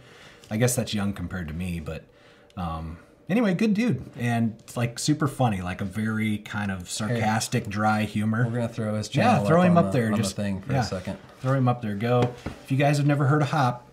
I 0.50 0.58
guess 0.58 0.76
that's 0.76 0.94
young 0.94 1.14
compared 1.14 1.48
to 1.50 1.54
me, 1.54 1.80
but 1.80 2.04
um, 2.58 2.98
anyway, 3.32 3.54
good 3.56 3.74
dude, 3.74 4.04
and 4.20 4.56
it's 4.60 4.78
like 4.78 5.00
super 5.00 5.28
funny, 5.28 5.62
like 5.62 5.82
a 5.82 5.86
very 5.86 6.38
kind 6.40 6.70
of 6.72 6.90
sarcastic, 6.90 7.68
dry 7.68 8.04
humor. 8.04 8.46
We're 8.46 8.52
gonna 8.56 8.68
throw 8.70 8.96
his 8.96 9.10
channel. 9.10 9.42
Yeah, 9.44 9.48
throw 9.48 9.62
him 9.62 9.78
on 9.78 9.86
up 9.86 9.92
the- 9.92 10.00
there. 10.00 10.12
Just 10.12 10.36
the 10.36 10.44
thing 10.44 10.62
for 10.62 10.74
yeah, 10.74 10.82
a 10.82 10.84
second. 10.84 11.18
Throw 11.40 11.54
him 11.54 11.68
up 11.68 11.82
there. 11.82 11.96
Go. 11.96 12.34
If 12.64 12.72
you 12.72 12.78
guys 12.78 12.98
have 12.98 13.08
never 13.08 13.26
heard 13.26 13.42
of 13.42 13.50
Hop, 13.50 13.88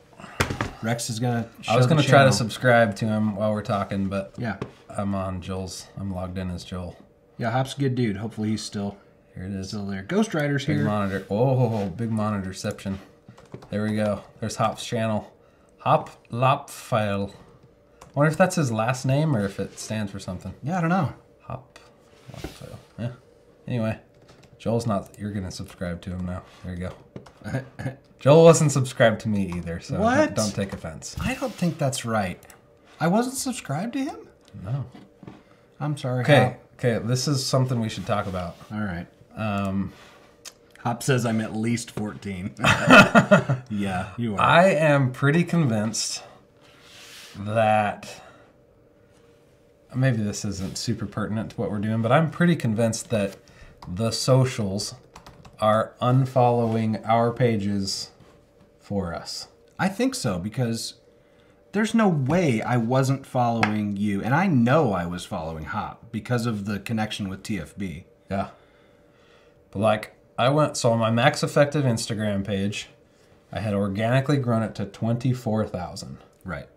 Rex 0.82 1.09
is 1.09 1.18
gonna. 1.18 1.49
I 1.68 1.76
was 1.76 1.86
gonna 1.86 2.03
try 2.03 2.24
to 2.24 2.32
subscribe 2.32 2.95
to 2.97 3.07
him 3.07 3.36
while 3.36 3.53
we're 3.53 3.62
talking, 3.62 4.09
but 4.09 4.34
Yeah, 4.36 4.57
I'm 4.91 5.14
on 5.14 5.41
Joel's. 5.41 5.86
I'm 5.99 6.14
logged 6.14 6.36
in 6.36 6.51
as 6.51 6.64
Joel. 6.64 6.97
yeah. 7.39 7.51
Hop's 7.51 7.74
a 7.76 7.80
good 7.80 7.95
dude. 7.95 8.16
Hopefully 8.18 8.51
he's 8.51 8.62
still 8.62 8.97
Here 9.34 9.45
it 9.45 9.53
is. 9.53 9.68
still 9.68 9.86
there. 9.86 10.03
Ghost 10.03 10.34
Rider's 10.34 10.64
here. 10.66 10.74
Big 10.74 10.82
here. 10.82 10.91
monitor. 10.91 11.26
Oh, 11.30 11.86
big 11.86 12.11
monitorception. 12.11 12.97
There 13.70 13.82
we 13.84 13.97
go. 13.97 14.22
There's 14.41 14.57
Hop's 14.57 14.84
channel. 14.84 15.32
Hop 15.78 16.11
Lopfile. 16.30 17.32
Wonder 18.19 18.33
if 18.33 18.37
that's 18.37 18.57
his 18.57 18.73
last 18.73 19.07
name 19.07 19.37
or 19.37 19.45
if 19.45 19.61
it 19.61 19.79
stands 19.79 20.11
for 20.11 20.19
something. 20.19 20.53
Yeah, 20.64 20.79
I 20.79 20.81
don't 20.81 20.91
know. 20.91 21.12
Hop. 21.43 21.79
Yeah. 22.99 23.11
Anyway, 23.69 23.97
Joel's 24.59 24.89
not. 24.89 25.16
You're 25.16 25.31
gonna 25.31 25.53
subscribe 25.53 26.01
to 26.01 26.11
him 26.11 26.27
now. 26.27 26.43
There 26.64 26.75
you 26.75 26.81
go. 26.81 27.93
Joel 28.19 28.43
wasn't 28.43 28.73
subscribed 28.73 29.21
to 29.21 29.29
me 29.29 29.53
either, 29.55 29.79
so 29.79 30.01
What? 30.01 30.35
don't 30.35 30.53
take 30.53 30.73
offense. 30.73 31.14
I 31.21 31.35
don't 31.35 31.55
think 31.55 31.79
that's 31.79 32.05
right. 32.05 32.43
I 32.99 33.07
wasn't 33.07 33.37
subscribed 33.37 33.93
to 33.93 34.01
him. 34.01 34.29
No. 34.64 34.85
I'm 35.79 35.97
sorry. 35.97 36.25
Okay. 36.25 36.57
Okay. 36.77 36.99
This 37.07 37.29
is 37.29 37.47
something 37.47 37.79
we 37.79 37.89
should 37.89 38.07
talk 38.07 38.27
about. 38.27 38.57
All 38.73 38.81
right. 38.81 39.07
Um, 39.37 39.93
Hop 40.81 41.05
says 41.05 41.25
I'm 41.25 41.41
at 41.41 41.55
least 41.55 41.93
14. 41.93 42.55
yeah, 43.71 44.09
you 44.16 44.35
are. 44.35 44.41
I 44.41 44.71
am 44.71 45.12
pretty 45.12 45.45
convinced 45.45 46.25
that 47.37 48.22
maybe 49.95 50.18
this 50.18 50.45
isn't 50.45 50.79
super 50.79 51.07
pertinent 51.07 51.51
to 51.51 51.57
what 51.57 51.70
we're 51.70 51.79
doing, 51.79 52.03
but 52.03 52.12
I'm 52.12 52.31
pretty 52.31 52.57
convinced 52.57 53.11
that 53.11 53.37
the 53.87 54.11
socials 54.11 54.95
are 55.61 55.95
unfollowing 56.01 57.07
our 57.09 57.33
pages 57.33 58.11
for 58.81 59.14
us. 59.14 59.49
I 59.79 59.89
think 59.89 60.14
so 60.14 60.39
because 60.39 60.95
there's 61.72 61.95
no 61.95 62.09
way 62.09 62.62
I 62.62 62.76
wasn't 62.76 63.26
following 63.26 63.97
you, 63.97 64.22
and 64.22 64.35
I 64.35 64.47
know 64.47 64.93
I 64.93 65.07
was 65.07 65.24
following 65.24 65.64
Hop 65.66 66.11
because 66.11 66.47
of 66.47 66.64
the 66.64 66.81
connection 66.81 67.29
with 67.29 67.43
TFB. 67.43 68.05
Yeah. 68.31 68.49
But 69.70 69.81
like 69.81 70.16
I 70.39 70.49
went 70.49 70.76
so 70.76 70.93
on 70.93 70.99
my 70.99 71.11
max 71.11 71.43
effective 71.43 71.85
Instagram 71.85 72.47
page, 72.47 72.89
I 73.53 73.61
had 73.61 73.74
organically 73.74 74.39
grown 74.39 74.62
it 74.62 74.74
to 74.76 74.85
24,000. 74.85 76.18
Right. 76.45 76.68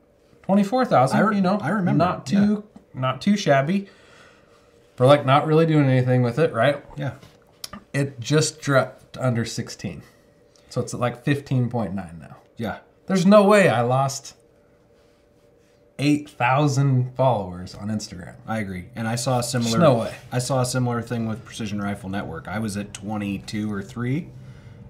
24,000, 0.52 1.18
I 1.18 1.22
re- 1.22 1.36
you 1.38 1.42
know. 1.42 1.58
I 1.62 1.70
remember, 1.70 1.98
Not 2.04 2.26
too 2.26 2.64
not 2.94 3.22
too 3.22 3.38
shabby. 3.38 3.88
For 4.98 5.06
like 5.06 5.26
not 5.26 5.48
really 5.48 5.66
doing 5.66 5.86
anything 5.90 6.22
with 6.22 6.38
it, 6.38 6.52
right? 6.54 6.84
Yeah. 6.98 7.14
It 7.94 8.20
just 8.20 8.60
dropped 8.62 9.18
under 9.18 9.46
16. 9.46 10.04
So 10.70 10.82
it's 10.82 10.94
at 10.94 11.00
like 11.00 11.24
15.9 11.26 11.94
now. 12.20 12.36
Yeah. 12.58 12.80
There's 13.08 13.26
no 13.26 13.44
way 13.46 13.70
I 13.70 13.82
lost 13.82 14.36
8,000 15.98 17.16
followers 17.16 17.74
on 17.76 17.88
Instagram. 17.90 18.36
I 18.48 18.60
agree. 18.60 18.86
And 18.96 19.08
I 19.08 19.16
saw 19.16 19.40
a 19.40 19.44
similar 19.44 19.80
no 19.80 19.94
way. 20.00 20.14
I 20.32 20.40
saw 20.40 20.62
a 20.62 20.66
similar 20.66 21.02
thing 21.02 21.28
with 21.28 21.44
Precision 21.46 21.82
Rifle 21.82 22.10
Network. 22.10 22.48
I 22.48 22.60
was 22.60 22.76
at 22.78 22.94
22 22.94 23.72
or 23.72 23.82
3 23.82 24.28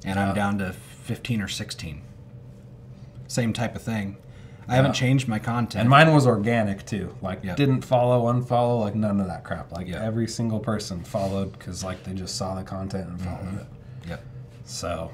and 0.05 0.16
Yeah. 0.18 0.30
I'm 0.30 0.36
down 0.36 0.57
to 0.57 0.74
15 0.74 1.41
or 1.41 1.47
16. 1.47 2.01
Same 3.28 3.53
type 3.53 3.76
of 3.76 3.82
thing. 3.82 4.18
I 4.72 4.76
haven't 4.76 4.93
changed 4.93 5.28
my 5.28 5.39
content. 5.39 5.82
And 5.82 5.89
mine 5.89 6.13
was 6.13 6.26
organic 6.26 6.86
too. 6.86 7.15
Like 7.22 7.43
Yep. 7.43 7.57
didn't 7.57 7.82
follow, 7.82 8.32
unfollow, 8.32 8.80
like 8.80 8.95
none 8.95 9.19
of 9.19 9.28
that 9.28 9.43
crap. 9.43 9.72
Like 9.72 9.88
Yep. 9.88 10.01
every 10.01 10.28
single 10.28 10.59
person 10.59 11.03
followed 11.03 11.51
because 11.51 11.84
like 11.84 12.03
they 12.03 12.13
just 12.13 12.36
saw 12.36 12.55
the 12.55 12.63
content 12.63 13.09
and 13.09 13.22
followed 13.22 13.45
mm-hmm. 13.45 13.57
it. 13.57 13.65
Yep. 14.09 14.26
So 14.65 15.11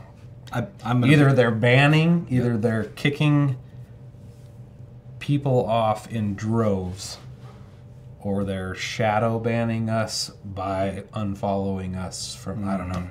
I, 0.52 0.68
I'm 0.84 1.04
either 1.06 1.34
they're 1.34 1.52
banning, 1.52 2.28
either 2.30 2.58
they're 2.58 2.86
kicking 2.86 3.58
people 5.20 5.66
off 5.66 6.10
in 6.10 6.36
droves, 6.36 7.18
or 8.20 8.44
they're 8.44 8.76
shadow 8.76 9.40
banning 9.40 9.90
us 9.90 10.32
by 10.44 11.04
unfollowing 11.14 11.98
us 11.98 12.36
from 12.36 12.68
I 12.68 12.78
don't 12.78 12.90
know. 12.90 13.00
Mm. 13.00 13.10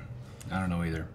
I 0.51 0.59
don't 0.59 0.69
know 0.69 0.83
either. 0.83 1.07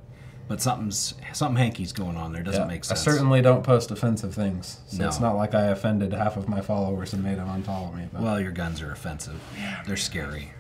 But 0.52 0.60
something's 0.60 1.14
something 1.32 1.56
hanky's 1.56 1.94
going 1.94 2.18
on 2.18 2.34
there. 2.34 2.42
Doesn't 2.42 2.60
Yeah, 2.60 2.66
make 2.66 2.84
sense. 2.84 3.00
I 3.00 3.02
certainly 3.10 3.40
don't 3.40 3.62
post 3.64 3.90
offensive 3.90 4.34
things, 4.34 4.80
so 4.86 4.98
No. 4.98 5.08
it's 5.08 5.18
not 5.18 5.34
like 5.34 5.54
I 5.54 5.68
offended 5.68 6.12
half 6.12 6.36
of 6.36 6.46
my 6.46 6.60
followers 6.60 7.14
and 7.14 7.24
made 7.24 7.38
them 7.38 7.48
unfollow 7.48 7.96
me. 7.96 8.10
But 8.12 8.20
Well, 8.20 8.38
your 8.38 8.52
guns 8.52 8.82
are 8.82 8.92
offensive. 8.92 9.40
Yeah, 9.58 9.82
They're 9.86 9.96
scary. 9.96 10.52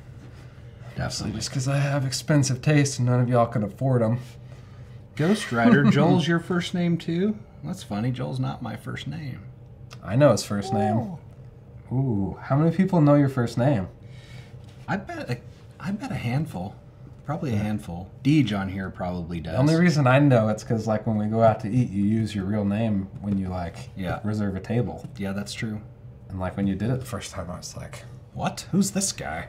absolutely, 0.96 1.40
just 1.40 1.50
because 1.50 1.68
I 1.68 1.76
have 1.76 2.06
expensive 2.06 2.62
taste 2.62 3.00
and 3.00 3.06
none 3.06 3.20
of 3.20 3.28
y'all 3.28 3.44
can 3.44 3.62
afford 3.62 4.00
them. 4.00 4.20
Ghost 5.14 5.52
Rider. 5.52 5.84
Joel's 5.90 6.26
your 6.26 6.40
first 6.40 6.72
name 6.72 6.96
too. 6.96 7.36
That's 7.62 7.82
funny. 7.82 8.12
Joel's 8.12 8.40
not 8.40 8.62
my 8.62 8.76
first 8.76 9.06
name. 9.06 9.40
I 10.02 10.16
know 10.16 10.32
his 10.32 10.42
first 10.42 10.72
name. 10.72 10.96
Oh. 10.96 11.94
Ooh, 11.94 12.38
how 12.40 12.56
many 12.56 12.74
people 12.74 13.02
know 13.02 13.16
your 13.16 13.28
first 13.28 13.58
name? 13.58 13.88
I 14.88 14.96
bet. 14.96 15.28
A, 15.28 15.38
I 15.78 15.90
bet 15.90 16.10
a 16.10 16.14
handful. 16.14 16.76
Probably 17.24 17.52
a 17.54 17.56
handful. 17.58 18.10
Deej 18.24 18.58
on 18.58 18.68
here 18.68 18.90
probably 18.90 19.40
does. 19.40 19.52
The 19.52 19.58
only 19.58 19.76
reason 19.76 20.06
I 20.06 20.18
know 20.18 20.48
it's 20.48 20.64
because 20.64 20.86
like 20.88 21.06
when 21.06 21.16
we 21.16 21.26
go 21.26 21.42
out 21.42 21.60
to 21.60 21.68
eat, 21.70 21.90
you 21.90 22.02
use 22.04 22.34
your 22.34 22.44
real 22.44 22.64
name 22.64 23.08
when 23.20 23.38
you 23.38 23.48
like 23.48 23.76
Yeah. 23.96 24.18
reserve 24.24 24.56
a 24.56 24.60
table, 24.60 25.06
yeah, 25.16 25.32
that's 25.32 25.52
true. 25.52 25.80
and 26.28 26.40
like 26.40 26.56
when 26.56 26.66
you 26.66 26.74
did 26.74 26.90
it 26.90 26.98
the 27.00 27.06
first 27.06 27.30
time, 27.30 27.50
I 27.50 27.56
was 27.58 27.76
like, 27.76 28.04
What? 28.34 28.66
Who's 28.72 28.90
this 28.90 29.12
guy? 29.12 29.48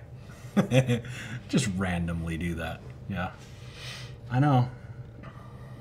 Just 1.50 1.68
randomly 1.78 2.38
do 2.38 2.56
that. 2.56 2.80
Yeah. 3.10 3.32
I 4.30 4.40
know. 4.40 4.70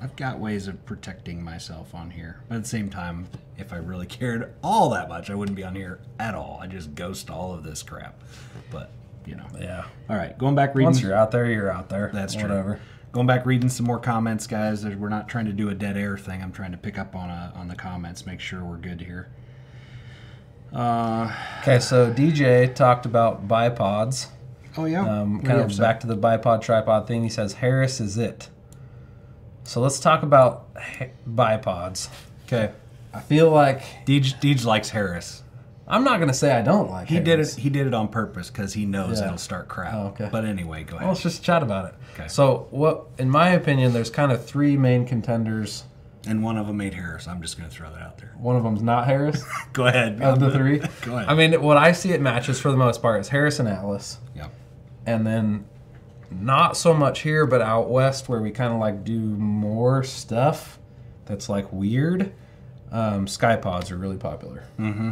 I've 0.00 0.16
got 0.16 0.40
ways 0.40 0.66
of 0.68 0.84
protecting 0.86 1.44
myself 1.44 1.94
on 1.94 2.10
here. 2.10 2.40
But 2.48 2.56
at 2.56 2.62
the 2.62 2.68
same 2.68 2.88
time, 2.90 3.26
if 3.58 3.72
I 3.72 3.76
really 3.76 4.06
cared 4.18 4.52
all 4.62 4.90
that 4.90 5.08
much, 5.08 5.30
I 5.30 5.34
wouldn't 5.34 5.56
be 5.56 5.62
on 5.64 5.74
here 5.74 6.00
at 6.18 6.34
all. 6.34 6.58
I 6.60 6.66
just 6.66 6.94
ghost 6.94 7.28
all 7.30 7.52
of 7.52 7.62
this 7.64 7.82
crap. 7.82 8.20
But, 8.70 8.90
you 9.26 9.36
know. 9.36 9.46
yeah. 9.60 9.84
All 10.08 10.16
right, 10.16 10.36
going 10.38 10.54
back 10.54 10.74
reading. 10.74 10.86
Once 10.86 11.02
you're 11.02 11.14
out 11.14 11.30
there, 11.30 11.46
you're 11.50 11.70
out 11.70 11.88
there. 11.88 12.10
That's 12.12 12.34
true. 12.34 12.42
Whatever. 12.48 12.80
Going 13.12 13.26
back 13.26 13.44
reading 13.44 13.68
some 13.68 13.84
more 13.86 13.98
comments, 13.98 14.46
guys. 14.46 14.84
We're 14.86 15.08
not 15.10 15.28
trying 15.28 15.44
to 15.44 15.52
do 15.52 15.68
a 15.68 15.74
dead 15.74 15.96
air 15.98 16.16
thing. 16.16 16.42
I'm 16.42 16.52
trying 16.52 16.72
to 16.72 16.78
pick 16.78 16.98
up 16.98 17.14
on 17.14 17.28
a, 17.28 17.52
on 17.54 17.68
the 17.68 17.76
comments, 17.76 18.24
make 18.24 18.40
sure 18.40 18.64
we're 18.64 18.78
good 18.78 19.02
here. 19.02 19.28
Uh, 20.72 21.30
Okay, 21.60 21.78
so 21.78 22.10
DJ 22.12 22.74
talked 22.74 23.04
about 23.06 23.46
bipods. 23.46 24.28
oh 24.78 24.86
yeah. 24.86 25.02
Um, 25.06 25.42
kind 25.42 25.60
of 25.60 25.76
back 25.78 26.00
to 26.00 26.06
the 26.06 26.16
bipod 26.16 26.62
tripod 26.62 27.06
thing. 27.06 27.22
He 27.22 27.28
says 27.28 27.54
Harris 27.54 28.00
is 28.00 28.16
it. 28.16 28.48
So 29.64 29.80
let's 29.80 30.00
talk 30.00 30.22
about 30.22 30.74
bipods. 31.28 32.08
Okay. 32.46 32.72
I 33.14 33.20
feel 33.20 33.50
like 33.50 33.82
Deej, 34.06 34.40
Deej 34.40 34.64
likes 34.64 34.88
Harris. 34.88 35.42
I'm 35.88 36.04
not 36.04 36.20
gonna 36.20 36.32
say 36.34 36.52
I 36.52 36.62
don't 36.62 36.90
like. 36.90 37.08
He 37.08 37.18
did 37.20 37.40
it. 37.40 37.54
He 37.54 37.68
did 37.68 37.86
it 37.86 37.94
on 37.94 38.08
purpose 38.08 38.50
because 38.50 38.72
he 38.72 38.86
knows 38.86 39.20
Yeah. 39.20 39.26
it'll 39.26 39.38
start 39.38 39.68
crap. 39.68 39.94
Oh, 39.94 40.06
okay. 40.08 40.28
But 40.30 40.44
anyway, 40.44 40.84
go 40.84 40.96
ahead. 40.96 41.06
Well, 41.06 41.12
let's 41.12 41.22
just 41.22 41.42
chat 41.42 41.62
about 41.62 41.86
it. 41.86 41.94
Okay. 42.14 42.28
So, 42.28 42.68
what, 42.70 43.06
in 43.18 43.28
my 43.28 43.50
opinion, 43.50 43.92
there's 43.92 44.10
kind 44.10 44.30
of 44.32 44.44
three 44.44 44.76
main 44.76 45.04
contenders. 45.06 45.84
and 46.24 46.40
one 46.44 46.56
of 46.56 46.68
them 46.68 46.76
made 46.76 46.94
Harris. 46.94 47.26
I'm 47.26 47.42
just 47.42 47.58
going 47.58 47.68
to 47.68 47.74
throw 47.74 47.90
that 47.90 48.00
out 48.00 48.18
there. 48.18 48.32
One 48.38 48.54
of 48.54 48.62
them's 48.62 48.80
not 48.80 49.06
Harris 49.06 49.44
Go 49.72 49.86
ahead. 49.88 50.22
of 50.22 50.38
the 50.38 50.52
three. 50.52 50.78
Go 51.02 51.16
ahead. 51.16 51.28
I 51.28 51.34
mean, 51.34 51.60
what 51.60 51.76
I 51.76 51.90
see 51.90 52.12
it 52.12 52.20
matches 52.20 52.60
for 52.60 52.70
the 52.70 52.76
most 52.76 53.02
part 53.02 53.20
is 53.20 53.28
Harris 53.28 53.58
and 53.58 53.68
Atlas, 53.68 54.18
yeah. 54.36 54.46
and 55.04 55.26
then 55.26 55.64
not 56.30 56.76
so 56.76 56.94
much 56.94 57.22
here, 57.22 57.44
but 57.44 57.60
out 57.60 57.90
west 57.90 58.28
where 58.28 58.40
we 58.40 58.52
kind 58.52 58.72
of 58.72 58.78
like 58.78 59.02
do 59.02 59.18
more 59.18 60.04
stuff 60.04 60.78
that's 61.26 61.48
like 61.48 61.72
weird. 61.72 62.32
Um, 62.92 63.26
Ckye-Pods 63.26 63.90
are 63.90 63.96
really 63.96 64.16
popular. 64.18 64.62
Mm-hmm. 64.78 65.10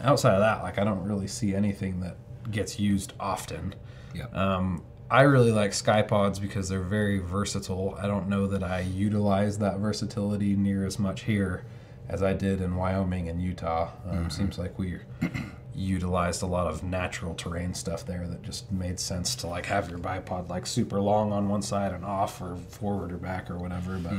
Outside 0.00 0.34
of 0.34 0.40
that, 0.40 0.62
like 0.62 0.78
I 0.78 0.84
don't 0.84 1.02
really 1.04 1.26
see 1.26 1.54
anything 1.54 2.00
that 2.00 2.16
gets 2.50 2.78
used 2.78 3.12
often. 3.18 3.74
Yeah. 4.14 4.26
Um, 4.32 4.82
I 5.10 5.22
really 5.22 5.52
like 5.52 5.70
Ckye-Pods 5.70 6.38
because 6.38 6.68
they're 6.68 6.80
very 6.82 7.18
versatile. 7.18 7.96
I 8.00 8.06
don't 8.06 8.28
know 8.28 8.46
that 8.48 8.62
I 8.62 8.80
utilize 8.80 9.58
that 9.58 9.78
versatility 9.78 10.54
near 10.54 10.84
as 10.86 10.98
much 10.98 11.22
here 11.22 11.64
as 12.08 12.22
I 12.22 12.34
did 12.34 12.60
in 12.60 12.76
Wyoming 12.76 13.28
and 13.28 13.40
Utah. 13.40 13.90
Um, 14.08 14.28
Seems 14.30 14.58
like 14.58 14.78
we 14.78 14.98
utilized 15.74 16.42
a 16.42 16.46
lot 16.46 16.66
of 16.66 16.82
natural 16.82 17.34
terrain 17.34 17.72
stuff 17.72 18.04
there 18.04 18.26
that 18.26 18.42
just 18.42 18.70
made 18.72 18.98
sense 18.98 19.34
to 19.36 19.46
like 19.46 19.64
have 19.66 19.88
your 19.88 19.98
bipod 19.98 20.48
like 20.48 20.66
super 20.66 21.00
long 21.00 21.32
on 21.32 21.48
one 21.48 21.62
side 21.62 21.92
and 21.92 22.04
off 22.04 22.40
or 22.40 22.56
forward 22.56 23.12
or 23.12 23.16
back 23.16 23.50
or 23.50 23.56
whatever. 23.58 23.96
But 23.98 24.14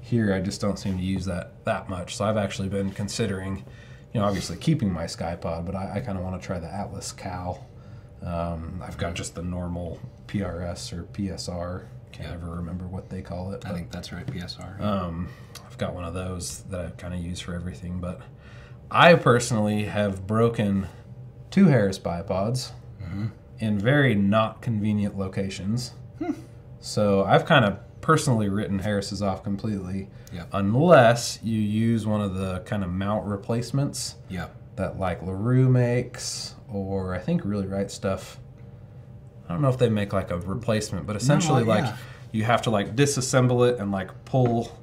here 0.00 0.32
I 0.32 0.40
just 0.40 0.60
don't 0.60 0.78
seem 0.78 0.96
to 0.96 1.04
use 1.04 1.24
that 1.26 1.64
that 1.64 1.88
much. 1.90 2.16
So 2.16 2.24
I've 2.24 2.36
actually 2.36 2.68
been 2.68 2.90
considering, 2.92 3.64
you 4.12 4.20
know, 4.20 4.26
obviously 4.26 4.56
keeping 4.56 4.92
my 4.92 5.04
Ckye-Pod, 5.04 5.64
but 5.66 5.74
I, 5.74 5.94
I 5.96 6.00
kind 6.00 6.18
of 6.18 6.24
want 6.24 6.40
to 6.40 6.46
try 6.46 6.58
the 6.58 6.72
Atlas 6.72 7.12
Cal. 7.12 7.66
Um, 8.22 8.82
I've 8.86 8.98
got 8.98 9.14
just 9.14 9.34
the 9.34 9.42
normal 9.42 9.98
PRS 10.26 10.92
or 10.92 11.04
PSR. 11.04 11.84
Can't 12.12 12.28
Yeah. 12.28 12.34
ever 12.34 12.50
remember 12.56 12.86
what 12.86 13.08
they 13.08 13.22
call 13.22 13.52
it. 13.52 13.64
I 13.66 13.72
think 13.72 13.90
that's 13.90 14.12
right, 14.12 14.26
PSR. 14.26 14.80
um, 14.80 15.28
I've 15.66 15.78
got 15.78 15.94
one 15.94 16.04
of 16.04 16.12
those 16.14 16.60
that 16.64 16.84
I 16.86 16.90
kind 16.90 17.14
of 17.14 17.20
use 17.20 17.40
for 17.40 17.54
everything, 17.54 18.00
but 18.00 18.20
I 18.90 19.14
personally 19.14 19.84
have 19.84 20.26
broken 20.26 20.86
two 21.50 21.66
Harris 21.66 21.98
bipods 21.98 22.72
in 23.58 23.78
very 23.78 24.14
not 24.14 24.60
convenient 24.62 25.16
locations. 25.18 25.92
So 26.80 27.24
I've 27.24 27.44
kind 27.46 27.64
of 27.64 27.78
personally 28.02 28.50
written 28.50 28.80
Harris's 28.80 29.22
off 29.22 29.42
completely, 29.42 30.10
unless 30.52 31.38
you 31.42 31.58
use 31.58 32.04
one 32.04 32.20
of 32.20 32.34
the 32.34 32.60
kind 32.60 32.84
of 32.84 32.90
mount 32.90 33.24
replacements 33.26 34.16
yeah. 34.28 34.48
that 34.76 34.98
like 34.98 35.22
LaRue 35.22 35.70
makes, 35.70 36.54
or 36.68 37.14
I 37.14 37.18
think 37.18 37.42
Really 37.44 37.66
Right 37.66 37.90
Stuff. 37.90 38.38
I 39.48 39.52
don't 39.52 39.62
know 39.62 39.70
if 39.70 39.78
they 39.78 39.88
make 39.88 40.12
like 40.12 40.30
a 40.30 40.38
replacement, 40.38 41.06
but 41.06 41.16
essentially 41.16 41.64
like 41.64 41.84
yeah. 41.84 41.96
you 42.32 42.44
have 42.44 42.62
to 42.62 42.70
like 42.70 42.94
disassemble 42.94 43.70
it 43.70 43.78
and 43.78 43.90
like 43.90 44.24
pull 44.26 44.78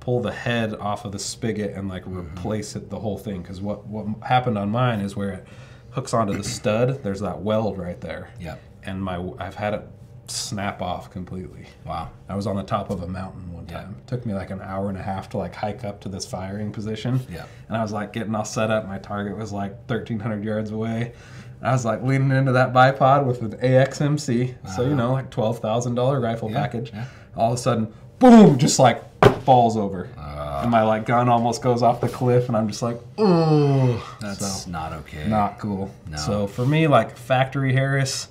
pull 0.00 0.20
the 0.20 0.32
head 0.32 0.74
off 0.74 1.04
of 1.04 1.12
the 1.12 1.18
spigot 1.18 1.74
and 1.74 1.88
like 1.88 2.02
mm-hmm. 2.02 2.18
replace 2.18 2.74
it 2.74 2.90
the 2.90 2.98
whole 2.98 3.16
thing 3.16 3.40
because 3.40 3.60
what 3.60 3.86
what 3.86 4.04
happened 4.26 4.58
on 4.58 4.68
mine 4.68 4.98
is 4.98 5.14
where 5.14 5.30
it 5.30 5.46
hooks 5.92 6.12
onto 6.12 6.36
the 6.36 6.42
stud 6.42 7.00
there's 7.04 7.20
that 7.20 7.40
weld 7.40 7.78
right 7.78 8.00
there 8.00 8.28
Yep. 8.40 8.60
and 8.82 9.00
my 9.00 9.16
I've 9.38 9.54
had 9.54 9.74
it 9.74 9.82
snap 10.28 10.80
off 10.80 11.10
completely 11.10 11.66
Wow. 11.84 12.08
I 12.28 12.36
was 12.36 12.46
on 12.46 12.56
the 12.56 12.62
top 12.62 12.90
of 12.90 13.02
a 13.02 13.06
mountain 13.08 13.52
one 13.52 13.66
Yeah. 13.68 13.78
time. 13.82 13.96
It 13.98 14.06
took 14.06 14.24
me 14.24 14.34
like 14.34 14.50
an 14.50 14.60
hour 14.62 14.88
and 14.88 14.96
a 14.96 15.02
half 15.02 15.28
to 15.30 15.38
like 15.38 15.54
hike 15.54 15.84
up 15.84 16.00
to 16.02 16.08
this 16.08 16.24
firing 16.24 16.72
position. 16.72 17.20
Yeah. 17.30 17.44
And 17.68 17.76
I 17.76 17.82
was 17.82 17.92
like 17.92 18.12
getting 18.12 18.34
all 18.34 18.44
set 18.44 18.70
up. 18.70 18.86
My 18.86 18.98
target 18.98 19.36
was 19.36 19.52
like 19.52 19.72
1,300 19.88 20.44
yards 20.44 20.70
away. 20.70 21.12
I 21.60 21.72
was 21.72 21.84
like 21.84 22.02
leaning 22.02 22.30
into 22.30 22.52
that 22.52 22.72
bipod 22.72 23.24
with 23.26 23.42
an 23.42 23.52
AXMC. 23.58 24.54
So, 24.74 24.82
you 24.82 24.94
know, 24.94 25.12
like 25.12 25.30
$12,000 25.30 26.20
rifle 26.22 26.48
Uh-huh. 26.48 26.54
Yeah, 26.54 26.60
package. 26.62 26.90
yeah. 26.94 27.04
All 27.36 27.52
of 27.52 27.58
a 27.58 27.60
sudden, 27.60 27.92
boom, 28.18 28.58
just 28.58 28.78
like 28.78 29.02
falls 29.42 29.76
over. 29.76 30.08
Uh. 30.18 30.60
and 30.62 30.70
my 30.70 30.82
like 30.82 31.04
gun 31.06 31.28
almost 31.28 31.62
goes 31.62 31.82
off 31.82 32.00
the 32.00 32.08
cliff. 32.08 32.48
And 32.48 32.56
I'm 32.56 32.68
just 32.68 32.82
like, 32.82 32.98
ooh. 33.20 34.00
That's 34.20 34.64
So, 34.64 34.70
not 34.70 34.92
okay. 34.92 35.26
not 35.28 35.58
cool. 35.58 35.90
No. 36.08 36.16
So 36.16 36.46
for 36.46 36.64
me, 36.64 36.86
like 36.86 37.16
factory 37.16 37.72
Harris, 37.72 38.28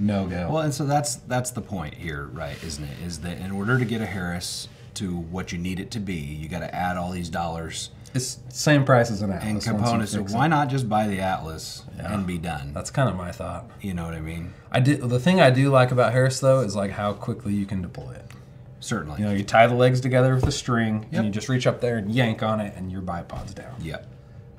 no 0.00 0.26
go. 0.26 0.48
Well, 0.50 0.62
and 0.62 0.74
so 0.74 0.84
that's 0.86 1.16
that's 1.16 1.50
the 1.50 1.60
point 1.60 1.94
here, 1.94 2.24
right? 2.32 2.60
Isn't 2.64 2.84
it? 2.84 2.98
Is 3.04 3.20
that 3.20 3.38
in 3.38 3.50
order 3.52 3.78
to 3.78 3.84
get 3.84 4.00
a 4.00 4.06
Harris 4.06 4.68
to 4.94 5.16
what 5.16 5.52
you 5.52 5.58
need 5.58 5.78
it 5.78 5.90
to 5.92 6.00
be, 6.00 6.14
you 6.14 6.48
got 6.48 6.60
to 6.60 6.74
add 6.74 6.96
all 6.96 7.10
these 7.12 7.28
dollars 7.28 7.90
it's 8.12 8.40
same 8.48 8.84
price 8.84 9.08
as 9.10 9.22
an 9.22 9.30
Atlas. 9.30 9.48
and 9.48 9.62
components. 9.62 10.12
So 10.12 10.20
it. 10.20 10.30
why 10.30 10.48
not 10.48 10.68
just 10.68 10.88
buy 10.88 11.06
the 11.06 11.20
Atlas 11.20 11.84
Yeah. 11.96 12.12
and 12.12 12.26
be 12.26 12.38
done? 12.38 12.72
That's 12.74 12.90
kind 12.90 13.08
of 13.08 13.14
my 13.16 13.30
thought. 13.30 13.70
You 13.80 13.94
know 13.94 14.04
what 14.04 14.14
I 14.14 14.20
mean? 14.20 14.52
I 14.72 14.80
did 14.80 15.00
the 15.02 15.20
thing 15.20 15.40
I 15.40 15.50
do 15.50 15.70
like 15.70 15.92
about 15.92 16.12
Harris 16.12 16.40
though 16.40 16.60
is 16.60 16.74
like 16.74 16.90
how 16.90 17.12
quickly 17.12 17.54
you 17.54 17.66
can 17.66 17.82
deploy 17.82 18.10
it. 18.12 18.24
Certainly. 18.80 19.20
You 19.20 19.26
know, 19.26 19.32
you 19.32 19.44
tie 19.44 19.66
the 19.68 19.74
legs 19.76 20.00
together 20.00 20.34
with 20.34 20.46
a 20.46 20.52
string 20.52 21.02
Yep. 21.10 21.12
and 21.12 21.24
you 21.26 21.30
just 21.30 21.48
reach 21.48 21.66
up 21.68 21.80
there 21.80 21.98
and 21.98 22.10
yank 22.10 22.42
on 22.42 22.58
it 22.60 22.74
and 22.76 22.90
your 22.90 23.02
bipod's 23.02 23.54
down. 23.54 23.74
Yep. 23.80 24.06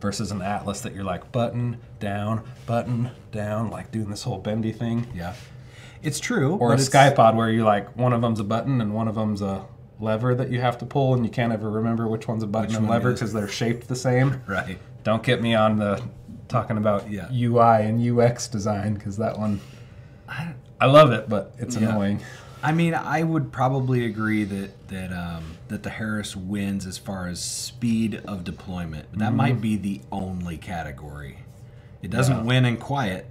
Versus 0.01 0.31
an 0.31 0.41
Atlas 0.41 0.81
that 0.81 0.95
you're 0.95 1.03
like 1.03 1.31
button 1.31 1.77
down, 1.99 2.41
button 2.65 3.11
down, 3.31 3.69
like 3.69 3.91
doing 3.91 4.09
this 4.09 4.23
whole 4.23 4.39
bendy 4.39 4.71
thing. 4.71 5.05
Yeah. 5.15 5.35
It's 6.01 6.19
true. 6.19 6.55
Or 6.55 6.73
a 6.73 6.77
Ckye-Pod 6.77 7.35
where 7.37 7.51
you're 7.51 7.63
like 7.65 7.95
one 7.95 8.11
of 8.11 8.21
them's 8.21 8.39
a 8.39 8.43
button 8.43 8.81
and 8.81 8.95
one 8.95 9.07
of 9.07 9.13
them's 9.13 9.43
a 9.43 9.63
lever 9.99 10.33
that 10.33 10.49
you 10.49 10.59
have 10.59 10.79
to 10.79 10.85
pull 10.87 11.13
and 11.13 11.23
you 11.23 11.29
can't 11.31 11.53
ever 11.53 11.69
remember 11.69 12.07
which 12.07 12.27
one's 12.27 12.41
a 12.41 12.47
button 12.47 12.69
Which 12.69 12.77
and 12.79 12.89
lever 12.89 13.13
because 13.13 13.31
they're 13.31 13.47
shaped 13.47 13.87
the 13.87 13.95
same. 13.95 14.41
Right. 14.47 14.79
Don't 15.03 15.21
get 15.21 15.39
me 15.39 15.53
on 15.53 15.77
the 15.77 16.01
talking 16.47 16.77
about 16.77 17.07
Yeah. 17.11 17.27
UI 17.31 17.85
and 17.85 18.01
UX 18.01 18.47
design 18.47 18.95
because 18.95 19.17
that 19.17 19.37
one 19.37 19.61
I 20.27 20.87
love 20.87 21.11
it, 21.11 21.29
but 21.29 21.53
it's 21.59 21.75
Yeah. 21.75 21.89
annoying. 21.89 22.21
I 22.63 22.71
mean, 22.71 22.93
I 22.93 23.23
would 23.23 23.51
probably 23.51 24.05
agree 24.05 24.43
that 24.43 24.87
that 24.89 25.11
um, 25.11 25.43
that 25.69 25.83
the 25.83 25.89
Harris 25.89 26.35
wins 26.35 26.85
as 26.85 26.97
far 26.97 27.27
as 27.27 27.41
speed 27.41 28.21
of 28.27 28.43
deployment. 28.43 29.17
That 29.17 29.33
might 29.33 29.59
be 29.61 29.75
the 29.77 30.01
only 30.11 30.57
category. 30.57 31.39
It 32.01 32.11
doesn't 32.11 32.37
Yeah. 32.37 32.43
win 32.43 32.65
in 32.65 32.77
quiet. 32.77 33.27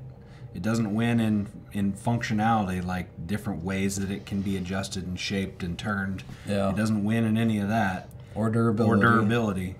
It 0.54 0.62
doesn't 0.62 0.92
win 0.94 1.20
in 1.20 1.46
in 1.72 1.92
functionality, 1.92 2.84
like 2.84 3.26
different 3.28 3.62
ways 3.62 3.96
that 3.96 4.10
it 4.10 4.26
can 4.26 4.42
be 4.42 4.56
adjusted 4.56 5.06
and 5.06 5.18
shaped 5.18 5.62
and 5.62 5.78
turned. 5.78 6.24
Yeah. 6.48 6.70
It 6.70 6.76
doesn't 6.76 7.04
win 7.04 7.24
in 7.24 7.38
any 7.38 7.58
of 7.58 7.68
that 7.68 8.08
Or 8.34 8.50
durability. 8.50 8.92
or 8.92 8.96
durability. 9.00 9.76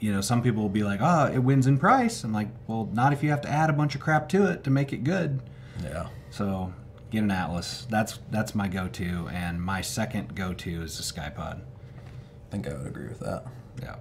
You 0.00 0.12
know, 0.12 0.20
some 0.22 0.42
people 0.42 0.62
will 0.62 0.70
be 0.70 0.82
like, 0.82 0.98
"Oh, 1.02 1.26
it 1.26 1.38
wins 1.40 1.66
in 1.68 1.78
price." 1.78 2.24
I'm 2.24 2.32
like, 2.32 2.48
"Well, 2.66 2.88
not 2.92 3.12
if 3.12 3.22
you 3.22 3.30
have 3.30 3.42
to 3.42 3.50
add 3.50 3.70
a 3.70 3.72
bunch 3.74 3.94
of 3.94 4.00
crap 4.00 4.28
to 4.30 4.46
it 4.46 4.64
to 4.64 4.70
make 4.70 4.92
it 4.92 5.04
good." 5.04 5.40
Yeah. 5.84 6.06
So 6.30 6.72
get 7.10 7.22
an 7.22 7.30
Atlas. 7.30 7.86
That's 7.90 8.18
that's 8.30 8.54
my 8.54 8.68
go-to, 8.68 9.28
and 9.32 9.62
my 9.62 9.80
second 9.80 10.34
go-to 10.34 10.82
is 10.82 10.96
the 10.96 11.20
Ckye-Pod. 11.20 11.62
I 11.62 12.50
think 12.50 12.68
I 12.68 12.74
would 12.74 12.86
agree 12.86 13.08
with 13.08 13.20
that. 13.20 13.44
Yeah. 13.80 13.96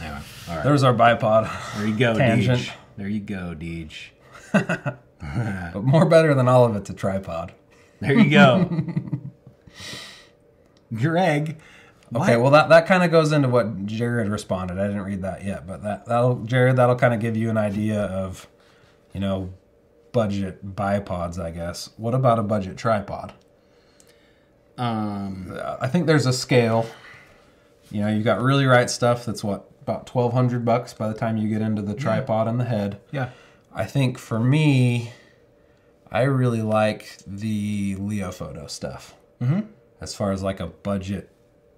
Anyway, 0.00 0.20
all 0.48 0.56
right. 0.56 0.64
There's 0.64 0.82
our 0.82 0.94
bipod. 0.94 1.50
there 1.76 1.86
you 1.86 1.96
go, 1.96 2.16
tangent. 2.16 2.60
Deej. 2.60 2.72
There 2.96 3.08
you 3.08 3.20
go, 3.20 3.54
Deej. 3.58 4.10
But 5.72 5.84
more 5.84 6.04
better 6.04 6.34
than 6.34 6.48
all 6.48 6.66
of 6.66 6.76
it's 6.76 6.90
a 6.90 6.94
tripod. 6.94 7.52
There 8.00 8.12
you 8.12 8.28
go. 8.28 8.68
Greg. 10.94 11.48
Okay, 11.50 12.10
why- 12.10 12.36
well 12.36 12.50
that, 12.50 12.68
that 12.68 12.86
kind 12.86 13.02
of 13.02 13.10
goes 13.10 13.32
into 13.32 13.48
what 13.48 13.86
Jared 13.86 14.28
responded. 14.28 14.78
I 14.78 14.86
didn't 14.86 15.02
read 15.02 15.22
that 15.22 15.44
yet, 15.44 15.66
but 15.66 15.82
that 15.82 16.06
that'll 16.06 16.36
Jared 16.44 16.76
that'll 16.76 16.96
kind 16.96 17.14
of 17.14 17.20
give 17.20 17.36
you 17.36 17.50
an 17.50 17.56
idea 17.56 18.02
of, 18.02 18.46
you 19.14 19.20
know, 19.20 19.50
budget 20.14 20.74
bipods, 20.74 21.38
I 21.38 21.50
guess. 21.50 21.90
What 21.98 22.14
about 22.14 22.38
a 22.38 22.42
budget 22.42 22.78
tripod? 22.78 23.34
Um. 24.78 25.56
I 25.80 25.86
think 25.88 26.06
there's 26.06 26.24
a 26.26 26.32
scale. 26.32 26.86
You 27.90 28.00
know, 28.00 28.08
you 28.08 28.22
got 28.22 28.40
really 28.40 28.64
right 28.64 28.88
stuff 28.88 29.24
that's 29.26 29.44
what 29.44 29.70
about 29.82 30.06
twelve 30.06 30.32
hundred 30.32 30.64
bucks 30.64 30.94
by 30.94 31.08
the 31.08 31.14
time 31.14 31.36
you 31.36 31.48
get 31.48 31.60
into 31.60 31.82
the 31.82 31.94
tripod 31.94 32.48
and 32.48 32.58
the 32.58 32.64
head. 32.64 32.98
Yeah. 33.10 33.30
I 33.72 33.84
think 33.84 34.18
for 34.18 34.40
me, 34.40 35.12
I 36.10 36.22
really 36.22 36.62
like 36.62 37.18
the 37.26 37.96
Leofoto 37.96 38.70
stuff. 38.70 39.14
Mm-hmm. 39.40 39.60
As 40.00 40.14
far 40.14 40.32
as 40.32 40.42
like 40.42 40.60
a 40.60 40.68
budget, 40.68 41.30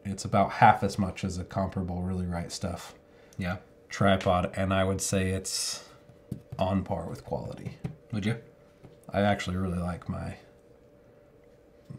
it's 0.05 0.25
about 0.25 0.53
half 0.53 0.83
as 0.83 0.99
much 0.99 1.25
as 1.25 1.39
a 1.39 1.45
comparable 1.45 2.03
really 2.03 2.27
right 2.27 2.53
stuff 2.53 2.95
Yeah. 3.39 3.57
tripod, 3.89 4.53
and 4.55 4.73
I 4.75 4.85
would 4.85 5.01
say 5.01 5.31
it's 5.31 5.85
on 6.59 6.83
par 6.85 7.09
with 7.09 7.25
quality. 7.25 7.77
Would 8.13 8.27
you? 8.27 8.37
I 9.13 9.21
actually 9.23 9.57
really 9.57 9.79
like 9.79 10.09
my 10.09 10.37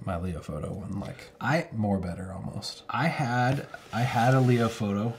my 0.04 0.16
Leofoto 0.16 0.70
one, 0.72 1.00
like 1.00 1.30
I 1.40 1.68
more 1.74 1.98
better 1.98 2.32
almost. 2.34 2.84
I 2.90 3.08
had 3.08 3.68
I 3.94 4.02
had 4.02 4.34
a 4.34 4.38
Leofoto, 4.38 5.14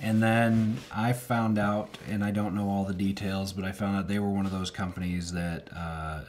and 0.00 0.22
then 0.22 0.78
I 0.92 1.12
found 1.12 1.58
out, 1.58 1.98
and 2.08 2.24
I 2.24 2.30
don't 2.30 2.54
know 2.54 2.68
all 2.68 2.84
the 2.84 2.94
details, 2.94 3.52
but 3.52 3.64
I 3.64 3.72
found 3.72 3.96
out 3.96 4.08
they 4.08 4.18
were 4.18 4.30
one 4.30 4.46
of 4.46 4.52
those 4.52 4.70
companies 4.70 5.32
that 5.32 5.68
uh, 5.76 6.20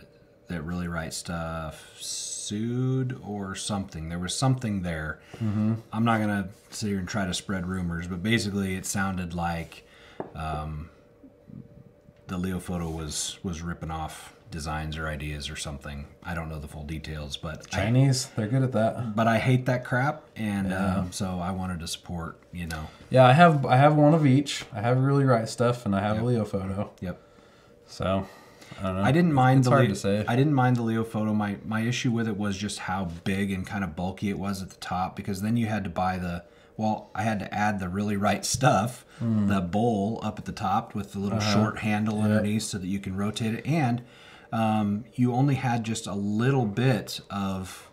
that 0.47 0.61
really 0.63 0.87
right 0.87 1.13
stuff 1.13 1.95
sued 1.99 3.19
or 3.25 3.55
something. 3.55 4.09
There 4.09 4.19
was 4.19 4.35
something 4.35 4.81
there. 4.81 5.19
I'm 5.91 6.03
not 6.05 6.19
gonna 6.19 6.49
sit 6.71 6.87
here 6.89 6.99
and 6.99 7.07
try 7.07 7.25
to 7.25 7.33
spread 7.33 7.67
rumors, 7.67 8.07
but 8.07 8.21
basically, 8.23 8.75
it 8.75 8.85
sounded 8.85 9.33
like 9.33 9.87
um, 10.35 10.89
the 12.33 12.49
Leofoto 12.49 12.91
was 12.91 13.37
was 13.43 13.61
ripping 13.61 13.91
off 13.91 14.33
designs 14.49 14.97
or 14.97 15.07
ideas 15.07 15.49
or 15.49 15.55
something. 15.55 16.05
I 16.23 16.33
don't 16.35 16.49
know 16.49 16.59
the 16.59 16.67
full 16.67 16.83
details, 16.83 17.37
but 17.37 17.67
I, 17.73 17.77
Chinese, 17.77 18.27
they're 18.35 18.47
good 18.47 18.63
at 18.63 18.71
that. 18.73 19.15
but 19.15 19.27
I 19.27 19.37
hate 19.37 19.65
that 19.65 19.83
crap, 19.85 20.23
and 20.35 20.73
um, 20.73 21.11
so 21.11 21.39
I 21.39 21.51
wanted 21.51 21.79
to 21.81 21.87
support. 21.87 22.39
You 22.51 22.67
know. 22.67 22.87
Yeah, 23.09 23.25
I 23.25 23.33
have 23.33 23.65
I 23.65 23.77
have 23.77 23.95
one 23.95 24.13
of 24.13 24.25
each. 24.25 24.65
I 24.73 24.81
have 24.81 24.97
really 24.97 25.25
right 25.25 25.47
stuff, 25.47 25.85
and 25.85 25.95
I 25.95 26.01
have 26.01 26.17
a 26.17 26.21
Leofoto. 26.21 26.89
Yep. 27.01 27.21
So 27.87 28.27
I 28.79 28.83
don't 28.83 28.95
know. 28.95 29.03
I 29.03 29.11
didn't 29.11 29.33
mind 29.33 29.59
It's 29.59 29.67
the 29.67 29.71
hard 29.71 29.83
Le- 29.89 29.93
to 29.93 29.95
say. 29.95 30.25
I 30.27 30.35
didn't 30.35 30.53
mind 30.53 30.77
the 30.77 30.83
Leofoto. 30.83 31.35
My 31.35 31.57
my 31.65 31.81
issue 31.81 32.11
with 32.11 32.27
it 32.27 32.37
was 32.37 32.57
just 32.57 32.79
how 32.79 33.05
big 33.23 33.51
and 33.51 33.65
kind 33.65 33.83
of 33.83 33.95
bulky 33.95 34.29
it 34.29 34.39
was 34.39 34.61
at 34.61 34.69
the 34.69 34.77
top 34.77 35.15
because 35.15 35.41
then 35.41 35.57
you 35.57 35.67
had 35.67 35.83
to 35.83 35.89
buy 35.89 36.17
the 36.17 36.43
well, 36.77 37.09
I 37.13 37.23
had 37.23 37.39
to 37.39 37.53
add 37.53 37.79
the 37.79 37.89
really 37.89 38.17
right 38.17 38.43
stuff, 38.45 39.05
Hmm. 39.19 39.47
the 39.47 39.61
bowl 39.61 40.19
up 40.23 40.39
at 40.39 40.45
the 40.45 40.51
top 40.51 40.95
with 40.95 41.13
the 41.13 41.19
little 41.19 41.37
Uh-huh. 41.37 41.53
short 41.53 41.79
handle 41.79 42.21
underneath 42.21 42.63
so 42.63 42.77
that 42.79 42.87
you 42.87 42.99
can 42.99 43.15
rotate 43.15 43.53
it 43.53 43.65
and 43.67 44.01
um, 44.51 45.05
you 45.15 45.33
only 45.33 45.55
had 45.55 45.83
just 45.83 46.05
a 46.07 46.13
little 46.13 46.65
bit 46.65 47.19
of 47.29 47.89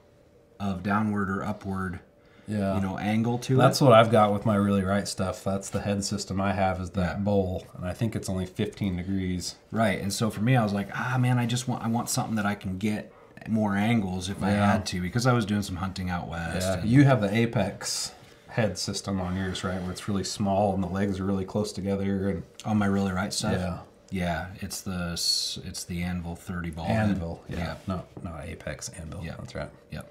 of 0.59 0.83
downward 0.83 1.31
or 1.31 1.43
upward 1.43 2.01
yeah. 2.47 2.74
you 2.74 2.81
know 2.83 2.99
angle 2.99 3.39
to 3.39 3.57
That's 3.57 3.57
it. 3.57 3.68
That's 3.68 3.81
what 3.81 3.93
I've 3.95 4.11
got 4.11 4.31
with 4.33 4.45
my 4.45 4.57
really 4.57 4.83
right 4.83 5.09
stuff. 5.09 5.43
That's 5.43 5.70
the 5.70 5.81
head 5.81 6.05
system 6.05 6.39
I 6.41 6.53
have 6.53 6.78
is 6.81 6.91
that 6.91 7.16
Yeah. 7.16 7.22
bowl, 7.22 7.66
and 7.76 7.87
I 7.87 7.95
think 7.95 8.14
it's 8.14 8.28
only 8.28 8.45
15 8.45 8.97
degrees. 8.97 9.55
Right. 9.70 9.99
And 10.01 10.12
so 10.12 10.28
for 10.28 10.43
me 10.43 10.57
I 10.57 10.62
was 10.62 10.74
like, 10.74 10.89
ah 10.95 11.16
man, 11.18 11.39
I 11.39 11.47
just 11.47 11.66
want 11.68 11.83
I 11.83 11.89
want 11.89 12.11
something 12.11 12.35
that 12.37 12.45
I 12.47 12.55
can 12.55 12.76
get 12.76 13.11
more 13.49 13.74
angles 13.74 14.28
if 14.28 14.43
I 14.43 14.51
had 14.51 14.85
to 14.87 15.01
because 15.01 15.26
I 15.26 15.33
was 15.33 15.47
doing 15.47 15.62
some 15.62 15.76
hunting 15.76 16.11
out 16.11 16.28
west. 16.28 16.66
Yeah, 16.68 16.85
you 16.85 17.05
have 17.05 17.22
the 17.22 17.35
Apex 17.35 18.12
head 18.51 18.79
system 18.79 19.21
on 19.21 19.37
yours, 19.37 19.63
right? 19.65 19.81
Where 19.83 19.91
it's 19.93 20.09
really 20.09 20.25
small 20.25 20.75
and 20.75 20.83
the 20.83 20.89
legs 20.89 21.21
are 21.21 21.25
really 21.25 21.45
close 21.45 21.73
together, 21.73 22.29
and 22.29 22.43
On 22.65 22.77
my 22.79 22.87
really 22.87 23.13
right 23.13 23.33
stuff. 23.33 23.53
Yeah. 23.53 23.79
Yeah, 24.13 24.47
it's 24.61 24.81
the 24.81 25.13
it's 25.13 25.85
the 25.85 26.03
Anvil 26.03 26.35
30 26.35 26.71
ball. 26.71 26.87
Anvil. 26.87 27.43
Yeah, 27.49 27.59
Yeah. 27.59 27.75
no, 27.87 28.03
not 28.25 28.45
Apex 28.45 28.89
Anvil. 28.91 29.23
Yeah. 29.25 29.37
that's 29.39 29.55
right. 29.55 29.71
Yep. 29.93 30.11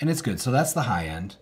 And 0.00 0.08
it's 0.08 0.22
good. 0.22 0.40
So 0.40 0.52
that's 0.52 0.72
the 0.72 0.82
high 0.82 1.06
end. 1.06 1.34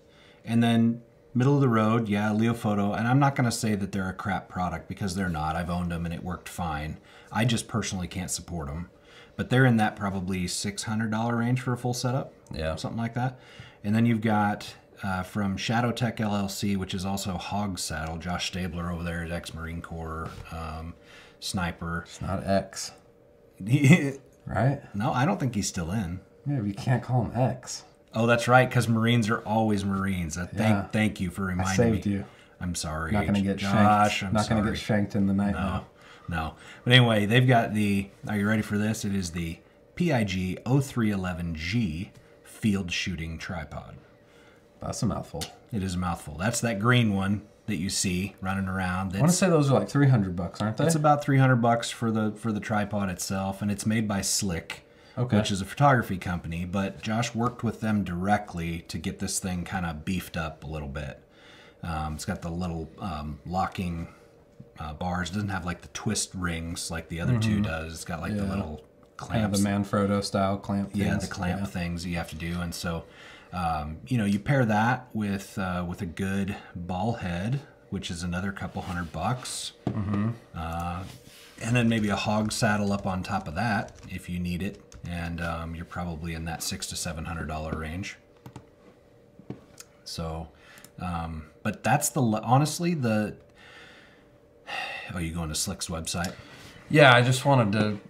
And 0.45 0.63
then 0.63 1.03
middle 1.35 1.55
of 1.55 1.61
the 1.61 1.69
road, 1.69 2.09
yeah, 2.09 2.31
Leofoto. 2.31 2.97
And 2.99 3.07
I'm 3.07 3.19
not 3.19 3.35
going 3.37 3.45
to 3.45 3.55
say 3.55 3.75
that 3.75 3.93
they're 3.93 4.09
a 4.09 4.15
crap 4.15 4.49
product 4.49 4.89
because 4.89 5.15
they're 5.15 5.29
not. 5.29 5.55
I've 5.55 5.69
owned 5.71 5.91
them 5.93 6.05
and 6.07 6.15
it 6.15 6.23
worked 6.25 6.49
fine. 6.49 6.97
I 7.31 7.45
just 7.45 7.69
personally 7.69 8.09
can't 8.09 8.31
support 8.31 8.69
them. 8.69 8.89
But 9.37 9.49
they're 9.51 9.65
in 9.67 9.77
that 9.79 9.95
probably 9.97 10.45
$600 10.45 11.39
range 11.39 11.61
for 11.61 11.73
a 11.73 11.77
full 11.79 11.95
setup. 11.95 12.33
Yeah. 12.53 12.77
Something 12.77 12.99
like 13.01 13.15
that. 13.15 13.39
And 13.85 13.95
then 13.95 14.05
you've 14.07 14.21
got 14.23 14.75
uh, 15.03 15.23
from 15.23 15.57
Shadow 15.57 15.91
Tech 15.93 16.17
LLC, 16.19 16.77
which 16.77 16.95
is 16.95 17.05
also 17.05 17.33
Hog 17.33 17.79
Saddle. 17.79 18.19
Josh 18.19 18.49
Stabler 18.49 18.91
over 18.93 19.03
there 19.03 19.25
is 19.25 19.33
ex 19.33 19.53
Marine 19.55 19.83
Corps 19.83 20.31
um, 20.53 20.95
sniper. 21.41 22.05
It's 22.07 22.21
not 22.21 22.47
X, 22.47 22.93
right? 24.47 24.81
no. 24.95 25.13
I 25.13 25.25
don't 25.25 25.39
think 25.41 25.55
he's 25.55 25.69
still 25.69 25.91
in. 25.91 26.21
Yeah, 26.47 26.57
but 26.59 26.67
you 26.67 26.75
can't 26.75 27.03
call 27.03 27.25
him 27.25 27.33
X. 27.35 27.85
Oh, 28.15 28.27
that's 28.27 28.47
right, 28.49 28.69
because 28.69 28.89
Marines 28.89 29.31
are 29.31 29.39
always 29.41 29.85
Marines. 29.85 30.37
Uh, 30.37 30.47
thank, 30.47 30.59
Yeah. 30.59 30.87
thank 30.89 31.21
you 31.21 31.31
for 31.31 31.45
I 31.45 31.47
reminding 31.49 31.77
saved 31.77 32.07
me. 32.07 32.13
you. 32.13 32.25
I'm 32.61 32.75
sorry. 32.75 33.13
Not 33.13 33.27
gonna 33.27 33.41
get 33.41 33.57
Josh, 33.57 34.19
shanked. 34.19 34.23
I'm 34.31 34.33
not 34.35 34.49
gonna 34.49 34.71
get 34.71 34.79
shanked 34.79 35.15
in 35.17 35.27
the 35.27 35.33
night. 35.35 35.53
No, 35.55 35.85
no. 36.29 36.55
But 36.85 36.93
anyway, 36.93 37.27
they've 37.27 37.47
got 37.47 37.75
the. 37.75 38.09
Are 38.29 38.37
you 38.37 38.47
ready 38.47 38.63
for 38.63 38.79
this? 38.79 39.05
It 39.05 39.15
is 39.15 39.31
the 39.33 39.59
PIG 39.97 40.63
0311G 40.65 42.11
field 42.45 42.93
shooting 42.93 43.39
tripod. 43.39 43.97
That's 44.83 45.03
a 45.03 45.07
mouthful. 45.07 45.45
It 45.73 45.83
is 45.83 45.95
a 45.95 45.99
mouthful. 45.99 46.37
That's 46.39 46.61
that 46.61 46.79
green 46.79 47.15
one 47.15 47.43
that 47.67 47.77
you 47.77 47.89
see 47.91 48.35
running 48.41 48.67
around. 48.69 49.15
I 49.17 49.21
want 49.21 49.31
to 49.31 49.37
say 49.37 49.49
those 49.49 49.71
are 49.71 49.79
like 49.79 49.89
300 49.89 50.35
bucks, 50.35 50.61
aren't 50.61 50.77
they? 50.77 50.85
it's 50.87 50.95
about 50.97 51.23
300 51.25 51.57
bucks 51.57 51.91
for 51.91 52.11
the 52.11 52.33
for 52.33 52.51
the 52.53 52.61
tripod 52.61 53.09
itself, 53.09 53.63
and 53.63 53.71
it's 53.71 53.87
made 53.87 54.07
by 54.09 54.21
Slik. 54.21 54.79
Okay. 55.17 55.37
Which 55.37 55.51
is 55.51 55.61
a 55.61 55.67
photography 55.67 56.17
company, 56.17 56.65
but 56.65 57.03
Josh 57.03 57.35
worked 57.35 57.63
with 57.63 57.81
them 57.83 58.03
directly 58.03 58.81
to 58.89 58.97
get 58.97 59.19
this 59.19 59.39
thing 59.39 59.63
kind 59.63 59.85
of 59.85 60.07
beefed 60.07 60.39
up 60.39 60.65
a 60.65 60.67
little 60.67 60.89
bit. 60.89 61.21
Um, 61.83 62.15
it's 62.15 62.25
got 62.25 62.41
the 62.41 62.49
little 62.51 62.89
um, 62.99 63.39
locking 63.45 64.09
uh, 64.79 64.95
bars. 64.95 65.29
It 65.29 65.35
doesn't 65.35 65.51
have 65.51 65.67
like 65.67 65.83
the 65.83 65.89
twist 65.89 66.31
rings 66.35 66.91
like 66.91 67.09
the 67.11 67.21
other 67.21 67.39
two 67.39 67.61
does. 67.61 67.93
It's 67.93 68.05
got 68.07 68.21
like 68.23 68.33
the 68.35 68.39
Mm-hmm. 68.41 68.49
Yeah. 68.53 68.57
little 68.57 68.85
kind 69.19 69.45
of 69.45 69.53
the 69.53 69.59
Manfrotto 69.59 70.25
style 70.25 70.57
clamp. 70.57 70.93
yeah, 70.95 71.17
the 71.19 71.27
clamp 71.27 71.61
Yeah. 71.61 71.67
things 71.67 72.05
that 72.05 72.09
you 72.09 72.17
have 72.17 72.31
to 72.31 72.37
do, 72.37 72.61
and 72.63 72.75
so 72.75 73.05
um, 73.53 73.99
you 74.07 74.17
know 74.17 74.25
you 74.25 74.39
pair 74.39 74.65
that 74.65 75.09
with 75.13 75.59
uh, 75.59 75.85
with 75.87 76.01
a 76.01 76.07
good 76.07 76.57
ball 76.75 77.15
head, 77.15 77.61
which 77.91 78.11
is 78.11 78.23
another 78.23 78.53
couple 78.53 78.83
hundred 78.83 79.13
bucks, 79.13 79.73
mm-hmm. 79.87 80.31
uh, 80.57 81.05
and 81.61 81.77
then 81.77 81.89
maybe 81.89 82.09
a 82.09 82.17
hog 82.17 82.51
saddle 82.53 82.93
up 82.93 83.07
on 83.07 83.23
top 83.23 83.47
of 83.47 83.55
that 83.55 83.93
if 84.09 84.29
you 84.29 84.39
need 84.39 84.63
it, 84.63 84.83
and 85.07 85.41
um, 85.41 85.75
you're 85.75 85.85
probably 85.85 86.35
in 86.35 86.45
that 86.47 86.63
six 86.63 86.87
to 86.87 86.97
seven 86.97 87.27
hundred 87.27 87.47
dollar 87.47 87.79
range. 87.79 88.17
So, 90.05 90.49
um, 90.99 91.47
but 91.63 91.85
that's 91.85 92.09
the 92.11 92.23
honestly 92.23 92.95
the. 92.95 93.37
Oh, 95.15 95.19
you 95.19 95.35
going 95.35 95.51
to 95.51 95.55
Slik's 95.55 95.89
website? 95.89 96.33
Yeah, 96.89 97.13
I 97.13 97.21
just 97.21 97.45
wanted 97.45 97.73
to 97.73 98.01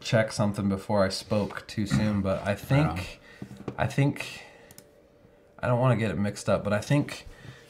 check 0.00 0.30
something 0.30 0.68
before 0.68 1.04
I 1.04 1.08
spoke 1.08 1.66
too 1.66 1.86
soon, 1.86 2.20
but 2.20 2.46
I 2.46 2.54
think 2.54 3.19
I 3.78 3.86
think 3.86 4.42
I 5.58 5.66
don't 5.66 5.78
want 5.80 5.98
to 5.98 6.02
get 6.04 6.10
it 6.10 6.18
mixed 6.18 6.48
up, 6.48 6.64
but 6.64 6.72
I 6.72 6.78
think 6.80 7.26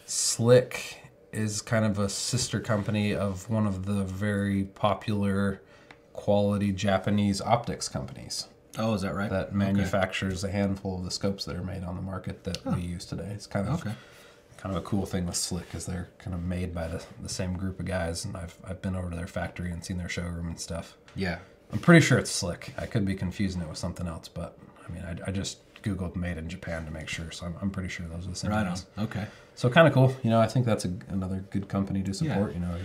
Slik 0.07 0.95
is 1.33 1.63
kind 1.63 1.85
of 1.85 1.99
a 1.99 2.09
sister 2.09 2.61
company 2.61 3.15
of 3.15 3.49
one 3.49 3.67
of 3.67 3.87
the 3.87 4.05
very 4.05 4.65
popular 4.65 5.61
quality 6.13 6.73
Japanese 6.73 7.41
optics 7.41 7.89
companies 7.89 8.49
Oh, 8.79 8.95
is 8.95 9.03
that 9.03 9.15
right? 9.15 9.31
that 9.31 9.49
Okay. 9.49 9.57
manufactures 9.57 10.43
a 10.45 10.51
handful 10.51 10.99
of 10.99 11.05
the 11.05 11.11
scopes 11.11 11.45
that 11.45 11.57
are 11.57 11.63
made 11.63 11.85
on 11.85 11.97
the 11.97 12.03
market 12.03 12.45
that 12.45 12.65
we 12.67 12.81
use 12.81 13.05
today. 13.05 13.31
It's 13.35 13.47
kind 13.47 13.69
of 13.69 13.81
Okay. 13.81 13.95
kind 14.57 14.77
of 14.77 14.83
a 14.83 14.85
cool 14.85 15.07
thing 15.07 15.27
with 15.27 15.35
Slik 15.37 15.75
is 15.75 15.87
they're 15.87 16.09
kind 16.19 16.35
of 16.35 16.43
made 16.43 16.75
by 16.75 16.87
the, 16.89 17.03
the 17.23 17.29
same 17.29 17.55
group 17.57 17.81
of 17.81 17.87
guys, 17.87 18.25
and 18.25 18.37
I've 18.37 18.57
I've 18.65 18.83
been 18.83 18.95
over 18.97 19.11
to 19.11 19.17
their 19.17 19.27
factory 19.27 19.71
and 19.71 19.85
seen 19.85 19.99
their 19.99 20.09
showroom 20.09 20.49
and 20.49 20.59
stuff. 20.61 20.97
Yeah. 21.17 21.39
I'm 21.73 21.79
pretty 21.79 22.05
sure 22.05 22.19
it's 22.19 22.31
Slik. 22.43 22.71
I 22.77 22.87
could 22.87 23.05
be 23.05 23.15
confusing 23.15 23.63
it 23.63 23.69
with 23.69 23.79
something 23.79 24.07
else, 24.09 24.29
but 24.29 24.59
I 24.89 24.93
mean, 24.93 25.05
I, 25.05 25.29
I 25.29 25.31
just 25.33 25.59
googled 25.83 26.17
made 26.17 26.37
in 26.39 26.49
Japan 26.49 26.85
to 26.87 26.91
make 26.91 27.09
sure, 27.09 27.31
so 27.31 27.47
I'm, 27.47 27.55
I'm 27.61 27.71
pretty 27.71 27.89
sure 27.89 28.07
those 28.07 28.27
are 28.27 28.31
the 28.31 28.37
same. 28.37 28.51
Right 28.51 28.67
on. 28.67 28.79
Okay. 28.99 29.27
So 29.55 29.69
kind 29.69 29.87
of 29.87 29.95
cool. 29.95 30.15
You 30.23 30.31
know, 30.31 30.41
I 30.41 30.47
think 30.47 30.65
that's 30.67 30.85
a, 30.85 30.93
another 31.09 31.45
good 31.51 31.69
company 31.69 32.03
to 32.05 32.15
support. 32.15 32.55
You 32.55 32.61
know, 32.61 32.77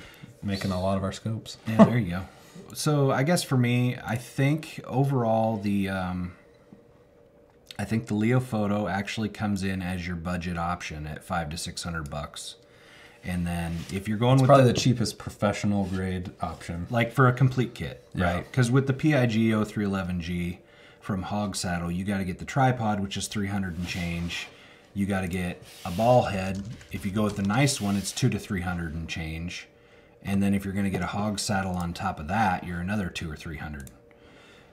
making 0.43 0.71
a 0.71 0.81
lot 0.81 0.97
of 0.97 1.03
our 1.03 1.11
scopes. 1.11 1.57
Yeah, 1.67 1.83
there 1.85 1.97
you 1.97 2.09
go. 2.11 2.21
So 2.73 3.11
I 3.11 3.23
guess 3.23 3.43
for 3.43 3.57
me, 3.57 3.97
I 4.05 4.15
think 4.15 4.79
overall 4.85 5.57
the 5.57 5.89
um, 5.89 6.33
I 7.77 7.83
think 7.85 8.07
the 8.07 8.15
Leofoto 8.15 8.89
actually 8.89 9.29
comes 9.29 9.63
in 9.63 9.81
as 9.81 10.07
your 10.07 10.15
budget 10.15 10.57
option 10.57 11.05
at 11.07 11.23
five 11.23 11.49
to 11.49 11.57
six 11.57 11.83
hundred 11.83 12.09
bucks, 12.09 12.55
and 13.23 13.45
then 13.45 13.77
if 13.93 14.07
you're 14.07 14.17
going 14.17 14.37
with 14.37 14.45
Probably 14.47 14.67
the, 14.67 14.73
the 14.73 14.79
cheapest 14.79 15.17
professional 15.17 15.85
grade 15.85 16.31
option. 16.41 16.87
like 16.89 17.11
for 17.11 17.27
a 17.27 17.33
complete 17.33 17.73
kit, 17.75 18.07
Yeah. 18.13 18.33
right? 18.35 18.45
Because 18.51 18.71
with 18.71 18.87
the 18.87 18.93
PIG 18.93 19.31
0311G 19.31 20.57
from 21.05 21.21
Hog 21.21 21.55
Saddle, 21.55 21.91
you 21.91 22.03
got 22.03 22.17
to 22.17 22.25
get 22.25 22.39
the 22.39 22.45
tripod, 22.45 22.99
which 22.99 23.15
is 23.15 23.27
300 23.27 23.77
and 23.77 23.87
change. 23.87 24.47
You 24.95 25.05
got 25.05 25.21
to 25.21 25.27
get 25.27 25.61
a 25.85 25.91
ball 25.91 26.23
head. 26.23 26.63
If 26.91 27.05
you 27.05 27.11
go 27.11 27.23
with 27.23 27.35
the 27.35 27.43
nice 27.43 27.79
one, 27.79 27.95
it's 27.95 28.11
two 28.11 28.27
to 28.29 28.39
300 28.39 28.95
and 28.95 29.07
change. 29.07 29.67
And 30.23 30.41
then 30.41 30.55
if 30.55 30.65
you're 30.65 30.73
going 30.73 30.85
to 30.85 30.91
get 30.91 31.03
a 31.03 31.07
hog 31.07 31.37
saddle 31.37 31.73
on 31.73 31.93
top 31.93 32.19
of 32.19 32.27
that, 32.29 32.65
you're 32.65 32.79
another 32.79 33.09
two 33.09 33.31
or 33.31 33.35
300. 33.35 33.91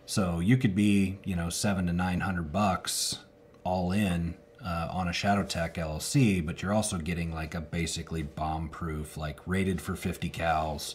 So 0.07 0.41
you 0.41 0.57
could 0.57 0.75
be, 0.75 1.19
you 1.23 1.37
know, 1.37 1.51
seven 1.51 1.87
to 1.87 1.93
900 1.93 2.51
bucks 2.51 3.19
all 3.63 3.93
in 3.93 4.35
uh, 4.65 4.89
on 4.91 5.09
a 5.09 5.13
Shadow 5.13 5.43
Tech 5.43 5.75
LLC, 5.75 6.45
but 6.45 6.63
you're 6.63 6.73
also 6.73 6.97
getting 6.97 7.35
like 7.35 7.55
a 7.55 7.61
basically 7.61 8.23
bomb 8.23 8.71
proof, 8.71 9.19
like 9.19 9.39
rated 9.45 9.83
for 9.83 9.97
50 9.97 10.31
cals, 10.31 10.95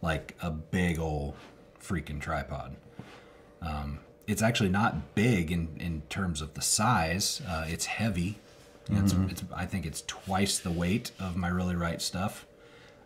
like 0.00 0.36
a 0.40 0.50
big 0.50 0.98
old 0.98 1.34
freaking 1.78 2.18
tripod. 2.18 2.76
Um, 3.60 3.98
it's 4.30 4.42
actually 4.42 4.68
not 4.68 5.14
big 5.14 5.50
in, 5.50 5.68
in 5.80 6.02
terms 6.08 6.40
of 6.40 6.54
the 6.54 6.62
size. 6.62 7.42
Uh, 7.48 7.64
it's 7.66 7.86
heavy. 7.86 8.38
It's, 8.92 9.12
it's, 9.28 9.44
I 9.54 9.66
think 9.66 9.86
it's 9.86 10.02
twice 10.06 10.58
the 10.58 10.70
weight 10.70 11.12
of 11.20 11.36
my 11.36 11.48
really 11.48 11.76
right 11.76 12.02
stuff. 12.02 12.46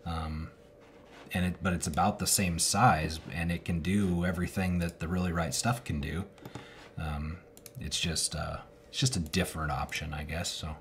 Um, 0.07 0.51
and 1.33 1.45
it, 1.47 1.55
but 1.63 1.73
it's 1.73 1.87
about 1.87 2.19
the 2.19 2.27
same 2.27 2.59
size, 2.59 3.21
and 3.33 3.51
it 3.51 3.65
can 3.65 3.81
do 3.81 4.25
everything 4.25 4.79
that 4.79 5.01
the 5.01 5.09
really 5.09 5.33
right 5.33 5.53
stuff 5.53 5.83
can 5.85 6.01
do. 6.01 6.25
Um, 6.97 7.39
it's 7.81 7.99
just 7.99 8.35
uh, 8.35 8.59
it's 8.89 8.99
just 8.99 9.17
a 9.17 9.21
different 9.21 9.73
option, 9.73 10.15
I 10.15 10.23
guess. 10.23 10.51
So 10.51 10.69
uh, 10.69 10.73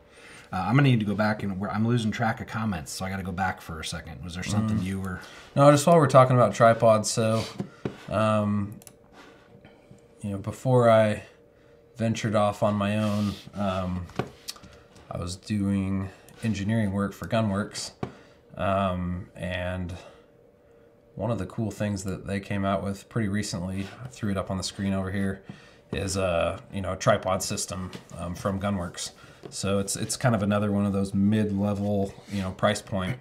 I'm 0.51 0.75
gonna 0.75 0.89
need 0.89 0.99
to 0.99 1.05
go 1.05 1.15
back 1.15 1.43
and 1.43 1.59
we're, 1.59 1.69
I'm 1.69 1.87
losing 1.87 2.11
track 2.11 2.39
of 2.39 2.47
comments, 2.47 2.91
so 2.91 3.03
I 3.03 3.09
got 3.09 3.17
to 3.17 3.23
go 3.23 3.31
back 3.31 3.61
for 3.61 3.79
a 3.79 3.85
second. 3.85 4.23
Was 4.23 4.35
there 4.35 4.43
something 4.43 4.79
you 4.81 5.01
were? 5.01 5.19
No, 5.55 5.71
just 5.71 5.87
while 5.87 5.97
we're 5.97 6.07
talking 6.07 6.35
about 6.35 6.53
tripods, 6.53 7.09
so, 7.09 7.43
um, 8.09 8.79
you 10.23 10.31
know, 10.31 10.37
before 10.37 10.89
I 10.89 11.23
ventured 11.97 12.33
off 12.33 12.63
on 12.63 12.75
my 12.75 12.97
own, 12.97 13.33
um, 13.53 14.07
I 15.11 15.17
was 15.17 15.35
doing 15.35 16.09
engineering 16.43 16.91
work 16.93 17.13
for 17.13 17.27
Gunwerks, 17.27 17.91
um, 18.57 19.29
and 19.35 19.93
one 21.15 21.29
of 21.29 21.37
the 21.37 21.45
cool 21.45 21.69
things 21.69 22.05
that 22.05 22.25
they 22.25 22.39
came 22.39 22.65
out 22.65 22.83
with 22.83 23.07
pretty 23.09 23.27
recently, 23.27 23.85
I 24.03 24.07
threw 24.07 24.31
it 24.31 24.37
up 24.37 24.49
on 24.49 24.57
the 24.57 24.63
screen 24.63 24.93
over 24.93 25.11
here, 25.11 25.43
is 25.91 26.15
a 26.15 26.59
you 26.73 26.81
know 26.81 26.93
a 26.93 26.97
tripod 26.97 27.43
system 27.43 27.91
um, 28.17 28.33
from 28.33 28.59
Gunwerks. 28.59 29.11
So 29.49 29.79
it's 29.79 29.95
it's 29.97 30.15
kind 30.15 30.33
of 30.33 30.41
another 30.41 30.71
one 30.71 30.85
of 30.85 30.93
those 30.93 31.13
mid-level 31.13 32.13
you 32.31 32.41
know 32.41 32.51
price 32.51 32.81
point 32.81 33.17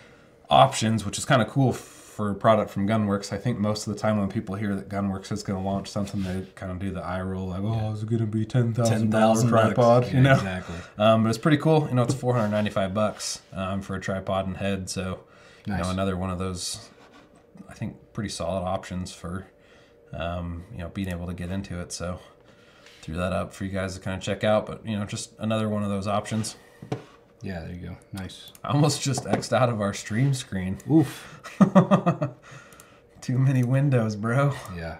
options, 0.50 1.04
which 1.04 1.18
is 1.18 1.26
kind 1.26 1.42
of 1.42 1.48
cool 1.48 1.76
for 2.16 2.30
a 2.30 2.34
product 2.34 2.70
from 2.70 2.88
Gunwerks, 2.88 3.30
I 3.30 3.36
think 3.36 3.58
most 3.58 3.86
of 3.86 3.92
the 3.92 4.00
time 4.00 4.18
when 4.18 4.30
people 4.30 4.54
hear 4.54 4.74
that 4.74 4.88
Gunwerks 4.88 5.30
is 5.30 5.42
going 5.42 5.62
to 5.62 5.68
launch 5.68 5.88
something, 5.88 6.22
they 6.22 6.46
kind 6.54 6.72
of 6.72 6.78
do 6.78 6.90
the 6.90 7.02
eye 7.02 7.20
roll, 7.20 7.48
like, 7.48 7.60
"Oh, 7.62 7.92
is 7.92 8.02
it 8.02 8.08
going 8.08 8.20
to 8.20 8.26
be 8.26 8.46
ten 8.46 8.72
thousand 8.72 9.10
dollar 9.10 9.46
tripod?" 9.46 10.10
You 10.10 10.22
know, 10.22 10.32
exactly. 10.32 10.76
Um, 10.96 11.24
but 11.24 11.28
it's 11.28 11.36
pretty 11.36 11.58
cool. 11.58 11.86
You 11.90 11.94
know, 11.94 12.04
it's 12.04 12.14
495 12.14 12.94
bucks 12.94 13.42
um, 13.52 13.82
for 13.82 13.96
a 13.96 14.00
tripod 14.00 14.46
and 14.46 14.56
head. 14.56 14.88
So, 14.88 15.24
you 15.66 15.76
know, 15.76 15.90
another 15.90 16.16
one 16.16 16.30
of 16.30 16.38
those, 16.38 16.88
I 17.68 17.74
think, 17.74 17.96
pretty 18.14 18.30
solid 18.30 18.62
options 18.62 19.12
for, 19.12 19.46
um, 20.14 20.64
you 20.72 20.78
know, 20.78 20.88
being 20.88 21.10
able 21.10 21.26
to 21.26 21.34
get 21.34 21.50
into 21.50 21.78
it. 21.80 21.92
So, 21.92 22.18
threw 23.02 23.16
that 23.16 23.34
up 23.34 23.52
for 23.52 23.66
you 23.66 23.70
guys 23.70 23.94
to 23.94 24.00
kind 24.00 24.16
of 24.16 24.22
check 24.22 24.42
out. 24.42 24.64
But 24.64 24.86
you 24.86 24.98
know, 24.98 25.04
just 25.04 25.34
another 25.38 25.68
one 25.68 25.82
of 25.82 25.90
those 25.90 26.06
options. 26.06 26.56
Yeah, 27.42 27.60
there 27.60 27.72
you 27.72 27.88
go. 27.88 27.96
Nice. 28.12 28.52
I 28.64 28.68
almost 28.72 29.02
just 29.02 29.24
xed 29.24 29.52
out 29.52 29.68
of 29.68 29.80
our 29.80 29.92
stream 29.94 30.34
screen. 30.34 30.78
Oof. 30.90 31.40
Too 33.20 33.38
many 33.38 33.64
windows, 33.64 34.16
bro. 34.16 34.54
Yeah. 34.76 34.98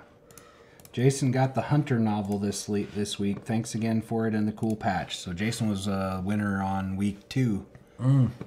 Jason 0.93 1.31
got 1.31 1.55
the 1.55 1.63
Hunter 1.63 1.99
novel 1.99 2.39
this 2.39 2.69
le- 2.69 2.85
this 2.85 3.19
week. 3.19 3.41
Thanks 3.45 3.75
again 3.75 4.01
for 4.01 4.27
it 4.27 4.35
and 4.35 4.49
the 4.49 4.53
cool 4.53 4.77
patch. 4.77 5.17
So 5.19 5.33
Jason 5.33 5.69
was 5.69 5.87
a 5.87 6.23
winner 6.25 6.63
on 6.63 6.97
week 6.97 7.29
two, 7.29 7.67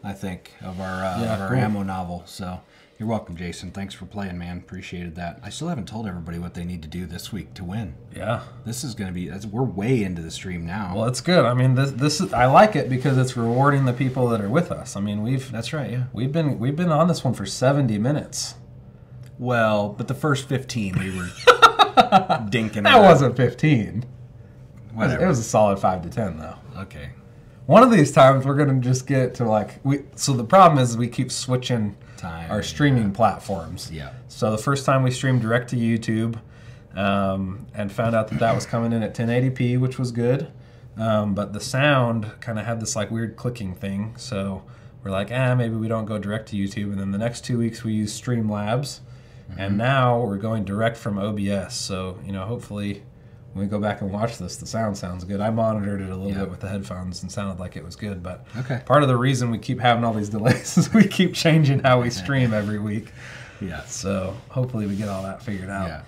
I 0.03 0.13
think, 0.13 0.53
of 0.61 0.79
our 0.81 1.03
uh, 1.05 1.21
Yeah, 1.21 1.35
of 1.35 1.41
our 1.41 1.49
cool. 1.49 1.57
ammo 1.57 1.83
novel. 1.83 2.23
So 2.25 2.59
you're 2.99 3.07
welcome, 3.07 3.37
Jason. 3.37 3.71
Thanks 3.71 3.93
for 3.95 4.05
playing, 4.05 4.37
man. 4.37 4.57
Appreciated 4.57 5.15
that. 5.15 5.39
I 5.41 5.49
still 5.49 5.69
haven't 5.69 5.87
told 5.87 6.05
everybody 6.05 6.37
what 6.37 6.53
they 6.53 6.65
need 6.65 6.81
to 6.81 6.87
do 6.89 7.05
this 7.05 7.31
week 7.31 7.53
to 7.53 7.63
win. 7.63 7.95
Yeah. 8.13 8.41
This 8.65 8.83
is 8.83 8.93
gonna 8.93 9.13
be. 9.13 9.31
We're 9.49 9.63
way 9.63 10.03
into 10.03 10.21
the 10.21 10.31
stream 10.31 10.65
now. 10.65 10.93
Well, 10.95 11.05
it's 11.05 11.21
good. 11.21 11.45
I 11.45 11.53
mean, 11.53 11.75
this 11.75 11.91
this 11.91 12.19
is, 12.19 12.33
I 12.33 12.45
like 12.47 12.75
it 12.75 12.89
because 12.89 13.17
it's 13.17 13.37
rewarding 13.37 13.85
the 13.85 13.93
people 13.93 14.27
that 14.29 14.41
are 14.41 14.49
with 14.49 14.69
us. 14.69 14.97
I 14.97 14.99
mean, 14.99 15.23
we've 15.23 15.49
that's 15.49 15.71
right. 15.71 15.89
Yeah. 15.89 16.03
we've 16.11 16.31
been 16.33 16.59
we've 16.59 16.75
been 16.75 16.91
on 16.91 17.07
this 17.07 17.23
one 17.23 17.33
for 17.33 17.45
70 17.45 17.97
minutes. 17.97 18.55
Well, 19.37 19.89
but 19.97 20.09
the 20.09 20.13
first 20.13 20.49
15 20.49 20.99
we 20.99 21.17
were 21.17 21.23
dinking. 22.51 22.83
That 22.83 22.95
around. 22.95 23.03
wasn't 23.03 23.37
15. 23.37 24.05
Whatever. 24.93 25.23
it 25.23 25.27
was 25.27 25.39
a 25.39 25.43
solid 25.43 25.79
5 25.79 26.01
to 26.01 26.09
10 26.09 26.37
though. 26.37 26.55
okay. 26.79 27.11
One 27.67 27.83
of 27.83 27.91
these 27.91 28.11
times 28.11 28.45
we're 28.45 28.55
going 28.55 28.81
to 28.81 28.85
just 28.85 29.07
get 29.07 29.35
to 29.35 29.45
like 29.45 29.79
we 29.85 30.03
so 30.15 30.33
the 30.33 30.43
problem 30.43 30.83
is 30.83 30.97
we 30.97 31.07
keep 31.07 31.31
switching 31.31 31.95
Time, 32.19 32.51
our 32.51 32.61
streaming 32.61 33.11
platforms. 33.11 33.89
Yeah. 33.91 34.11
So 34.27 34.51
the 34.51 34.57
first 34.57 34.85
time 34.85 35.03
we 35.03 35.11
streamed 35.11 35.41
direct 35.41 35.69
to 35.69 35.77
YouTube, 35.77 36.37
um, 36.95 37.67
and 37.73 37.91
found 37.91 38.15
out 38.15 38.27
that 38.29 38.39
that 38.39 38.53
was 38.55 38.65
coming 38.65 38.91
in 38.91 39.03
at 39.03 39.15
1080p, 39.15 39.79
which 39.79 39.97
was 39.97 40.11
good. 40.11 40.51
Um, 40.97 41.33
but 41.33 41.53
the 41.53 41.61
sound 41.61 42.29
kind 42.41 42.59
of 42.59 42.65
had 42.65 42.81
this 42.81 42.95
like 42.95 43.09
weird 43.09 43.37
clicking 43.37 43.73
thing. 43.73 44.15
So 44.17 44.63
we're 45.03 45.11
like, 45.11 45.29
ah, 45.31 45.55
maybe 45.55 45.75
we 45.75 45.87
don't 45.87 46.05
go 46.05 46.17
direct 46.17 46.49
to 46.49 46.57
YouTube. 46.57 46.91
And 46.91 46.99
then 46.99 47.11
the 47.11 47.17
next 47.17 47.45
two 47.45 47.57
weeks 47.57 47.83
we 47.83 47.93
use 47.93 48.19
Streamlabs, 48.19 48.99
and 49.57 49.77
now 49.77 50.19
we're 50.19 50.37
going 50.37 50.65
direct 50.65 50.97
from 50.97 51.17
OBS. 51.17 51.73
So 51.75 52.19
you 52.25 52.31
know, 52.31 52.45
hopefully. 52.45 53.03
When 53.53 53.65
we 53.65 53.69
go 53.69 53.79
back 53.79 54.01
and 54.01 54.11
watch 54.11 54.37
this, 54.37 54.57
the 54.57 54.67
sound 54.67 54.95
sounds 54.97 55.23
good. 55.23 55.41
I 55.41 55.49
monitored 55.49 56.01
it 56.01 56.09
a 56.09 56.15
little 56.15 56.29
Yeah. 56.31 56.39
bit 56.41 56.51
with 56.51 56.59
the 56.59 56.69
headphones 56.69 57.23
and 57.23 57.31
sounded 57.31 57.59
like 57.59 57.75
it 57.75 57.83
was 57.83 57.95
good. 57.95 58.21
But 58.21 58.45
Okay. 58.57 58.81
part 58.85 59.01
of 59.01 59.09
the 59.09 59.17
reason 59.17 59.49
we 59.49 59.57
keep 59.57 59.79
having 59.79 60.03
all 60.03 60.13
these 60.13 60.29
delays 60.29 60.77
is 60.77 60.93
we 60.93 61.07
keep 61.07 61.33
changing 61.33 61.79
how 61.79 62.01
we 62.01 62.09
stream 62.11 62.53
every 62.53 62.77
week. 62.79 63.11
Yeah. 63.59 63.81
So 63.85 64.35
hopefully 64.49 64.85
we 64.85 64.95
get 64.95 65.09
all 65.09 65.23
that 65.23 65.41
figured 65.41 65.69
out. 65.69 65.87
Yeah. 65.87 66.01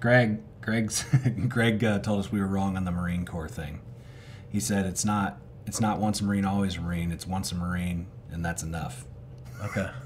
Greg, 0.00 0.40
Greg's, 0.60 1.04
Greg 1.48 1.82
uh, 1.82 1.98
told 2.00 2.20
us 2.20 2.30
we 2.30 2.38
were 2.40 2.46
wrong 2.46 2.76
on 2.76 2.84
the 2.84 2.92
Marine 2.92 3.24
Corps 3.24 3.48
thing. 3.48 3.80
He 4.50 4.60
said 4.60 4.84
it's 4.86 5.04
not 5.04 5.38
it's 5.66 5.80
not 5.80 5.98
once 5.98 6.20
a 6.20 6.24
Marine 6.24 6.44
always 6.44 6.76
a 6.76 6.80
Marine. 6.82 7.10
It's 7.10 7.26
once 7.26 7.50
a 7.50 7.54
Marine 7.54 8.06
and 8.30 8.44
that's 8.44 8.62
enough. 8.62 9.06
Okay. 9.64 9.88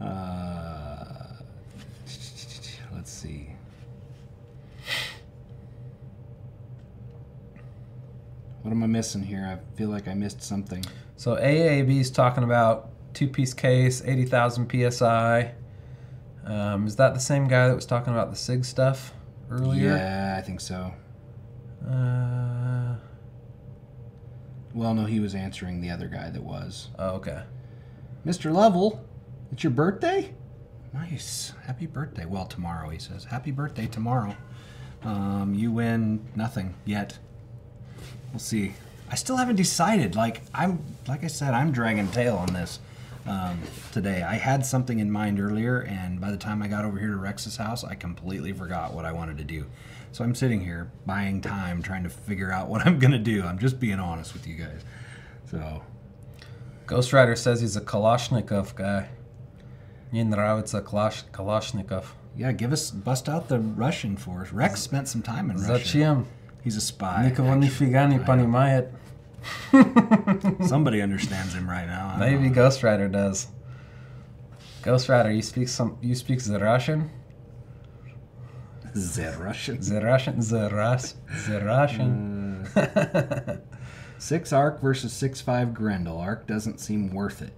Uh, 0.00 1.04
let's 2.94 3.09
see. 3.20 3.50
What 8.62 8.70
am 8.72 8.82
I 8.82 8.86
missing 8.86 9.22
here? 9.22 9.44
I 9.46 9.76
feel 9.76 9.88
like 9.88 10.06
I 10.08 10.14
missed 10.14 10.42
something. 10.42 10.84
So 11.16 11.36
AAB 11.36 12.00
is 12.00 12.10
talking 12.10 12.44
about 12.44 12.90
two 13.14 13.26
piece 13.28 13.54
case, 13.54 14.02
80,000 14.04 14.90
psi. 14.92 15.54
Um, 16.44 16.86
is 16.86 16.96
that 16.96 17.14
the 17.14 17.20
same 17.20 17.48
guy 17.48 17.68
that 17.68 17.74
was 17.74 17.86
talking 17.86 18.12
about 18.12 18.30
the 18.30 18.36
SIG 18.36 18.64
stuff 18.64 19.12
earlier? 19.50 19.88
Yeah, 19.96 20.36
I 20.38 20.42
think 20.42 20.60
so. 20.60 20.92
Uh, 21.86 22.94
Well, 24.74 24.94
no, 24.94 25.04
he 25.04 25.20
was 25.20 25.34
answering 25.34 25.80
the 25.80 25.90
other 25.90 26.08
guy 26.08 26.30
that 26.30 26.42
was. 26.42 26.88
oh, 26.98 27.10
okay. 27.16 27.42
Mr. 28.26 28.52
Lovell, 28.52 29.02
it's 29.50 29.64
your 29.64 29.70
birthday? 29.72 30.32
Nice. 30.92 31.52
Happy 31.66 31.86
birthday. 31.86 32.24
Well, 32.24 32.46
tomorrow, 32.46 32.88
he 32.88 32.98
says. 32.98 33.24
Happy 33.24 33.50
birthday 33.50 33.86
tomorrow. 33.86 34.34
Um, 35.02 35.54
you 35.54 35.70
win 35.70 36.26
nothing 36.34 36.74
yet. 36.84 37.18
We'll 38.32 38.40
see. 38.40 38.74
I 39.10 39.14
still 39.14 39.36
haven't 39.36 39.56
decided. 39.56 40.14
Like 40.14 40.42
I'm, 40.54 40.84
like 41.08 41.24
I 41.24 41.28
said, 41.28 41.54
I'm 41.54 41.72
dragging 41.72 42.08
tail 42.08 42.36
on 42.36 42.52
this 42.52 42.80
um, 43.26 43.60
today. 43.92 44.22
I 44.22 44.34
had 44.34 44.64
something 44.64 44.98
in 44.98 45.10
mind 45.10 45.40
earlier, 45.40 45.80
and 45.80 46.20
by 46.20 46.30
the 46.30 46.36
time 46.36 46.62
I 46.62 46.68
got 46.68 46.84
over 46.84 46.98
here 46.98 47.10
to 47.10 47.16
Rex's 47.16 47.56
house, 47.56 47.84
I 47.84 47.94
completely 47.94 48.52
forgot 48.52 48.92
what 48.92 49.04
I 49.04 49.12
wanted 49.12 49.38
to 49.38 49.44
do. 49.44 49.66
So 50.12 50.24
I'm 50.24 50.34
sitting 50.34 50.60
here 50.60 50.90
buying 51.06 51.40
time, 51.40 51.82
trying 51.82 52.02
to 52.02 52.10
figure 52.10 52.52
out 52.52 52.68
what 52.68 52.86
I'm 52.86 52.98
gonna 52.98 53.18
do. 53.18 53.42
I'm 53.44 53.58
just 53.58 53.80
being 53.80 54.00
honest 54.00 54.32
with 54.32 54.46
you 54.46 54.56
guys. 54.56 54.84
So 55.50 55.82
Ghost 56.86 57.12
Rider 57.12 57.36
says 57.36 57.60
he's 57.60 57.76
a 57.76 57.80
Kalashnikov 57.80 58.74
guy. 58.74 59.08
Мне 60.11 60.23
нравится 60.23 60.79
Kalash- 60.81 61.25
Kalashnikov. 61.31 62.05
Yeah, 62.37 62.51
give 62.51 62.73
us 62.73 62.91
bust 62.91 63.29
out 63.29 63.47
the 63.47 63.59
Russian 63.59 64.17
for 64.17 64.41
us. 64.41 64.51
Rex 64.51 64.81
spent 64.81 65.07
some 65.07 65.21
time 65.21 65.49
in 65.49 65.57
Russia. 65.57 65.73
Зачем? 65.79 66.25
He's 66.63 66.75
a 66.75 66.81
spy. 66.81 67.29
Никого 67.31 67.55
нифига 67.55 68.07
не 68.07 68.19
понимает. 68.19 68.89
Somebody 70.67 71.01
understands 71.01 71.53
him 71.53 71.69
right 71.69 71.85
now. 71.85 72.07
I 72.07 72.11
don't 72.11 72.19
Maybe 72.19 72.49
know. 72.49 72.55
Ghost 72.55 72.81
Rider 72.83 73.07
does. 73.07 73.47
Ghost 74.81 75.07
Rider, 75.07 75.31
you 75.31 75.41
speak 75.41 75.67
some. 75.67 75.97
You 76.01 76.15
speak 76.15 76.43
the 76.43 76.59
Russian. 76.59 77.09
The 78.93 79.35
Russian. 79.39 79.79
The 79.81 80.01
Russian. 80.01 80.39
The 80.39 80.69
Rus. 80.71 81.15
The 81.47 81.59
Russian. 81.63 83.61
Six 84.17 84.53
Arc 84.53 84.81
versus 84.81 85.11
six 85.13 85.41
five 85.41 85.73
Grendel. 85.73 86.17
Arc 86.17 86.47
doesn't 86.47 86.79
seem 86.79 87.13
worth 87.13 87.41
it. 87.41 87.51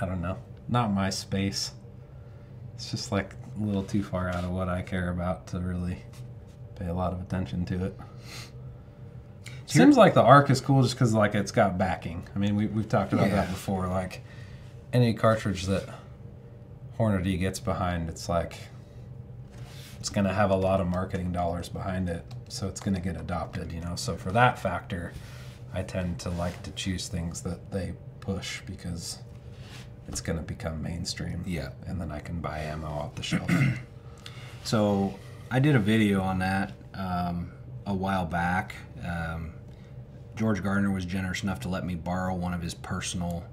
I 0.00 0.06
don't 0.06 0.20
know. 0.20 0.36
Not 0.68 0.92
my 0.92 1.10
space. 1.10 1.72
It's 2.74 2.90
just 2.90 3.12
like 3.12 3.34
a 3.58 3.62
little 3.64 3.82
too 3.82 4.02
far 4.02 4.28
out 4.28 4.44
of 4.44 4.50
what 4.50 4.68
I 4.68 4.82
care 4.82 5.10
about 5.10 5.46
to 5.48 5.58
really 5.60 5.98
pay 6.78 6.86
a 6.86 6.94
lot 6.94 7.12
of 7.12 7.20
attention 7.20 7.64
to 7.66 7.84
it. 7.86 7.98
Seems 9.66 9.96
like 9.96 10.14
the 10.14 10.22
arc 10.22 10.48
is 10.50 10.60
cool 10.60 10.82
just 10.82 10.94
because 10.94 11.12
like 11.12 11.34
it's 11.34 11.50
got 11.52 11.76
backing. 11.78 12.26
I 12.34 12.38
mean, 12.38 12.54
we, 12.56 12.66
we've 12.66 12.88
talked 12.88 13.12
about 13.12 13.28
Yeah. 13.28 13.36
that 13.36 13.48
before. 13.50 13.86
Like 13.88 14.22
any 14.92 15.12
cartridge 15.14 15.64
that 15.66 15.88
Hornady 16.98 17.38
gets 17.38 17.58
behind, 17.58 18.08
it's 18.08 18.28
like 18.28 18.56
it's 19.98 20.08
gonna 20.08 20.32
have 20.32 20.50
a 20.50 20.56
lot 20.56 20.80
of 20.80 20.86
marketing 20.86 21.32
dollars 21.32 21.68
behind 21.68 22.08
it, 22.08 22.24
so 22.48 22.68
it's 22.68 22.80
gonna 22.80 23.00
get 23.00 23.16
adopted. 23.16 23.72
You 23.72 23.80
know, 23.80 23.96
so 23.96 24.16
for 24.16 24.30
that 24.32 24.58
factor, 24.58 25.12
I 25.74 25.82
tend 25.82 26.20
to 26.20 26.30
like 26.30 26.62
to 26.62 26.70
choose 26.72 27.08
things 27.08 27.40
that 27.42 27.72
they 27.72 27.94
push 28.20 28.60
because 28.62 29.18
it's 30.08 30.20
gonna 30.20 30.42
become 30.42 30.82
mainstream. 30.82 31.42
Yeah. 31.46 31.70
and 31.86 32.00
then 32.00 32.10
I 32.10 32.20
can 32.20 32.40
buy 32.40 32.60
ammo 32.60 32.88
off 32.88 33.14
the 33.14 33.22
shelf. 33.22 33.50
So 34.64 35.14
I 35.48 35.60
did 35.60 35.76
a 35.76 35.78
video 35.78 36.20
on 36.22 36.40
that 36.40 36.72
um, 36.92 37.52
a 37.86 37.94
while 37.94 38.26
back. 38.26 38.74
Um, 39.06 39.52
George 40.34 40.60
Gardner 40.60 40.90
was 40.90 41.04
generous 41.04 41.44
enough 41.44 41.60
to 41.60 41.68
let 41.68 41.86
me 41.86 41.94
borrow 41.94 42.34
one 42.34 42.52
of 42.52 42.60
his 42.62 42.74
personal 42.74 43.44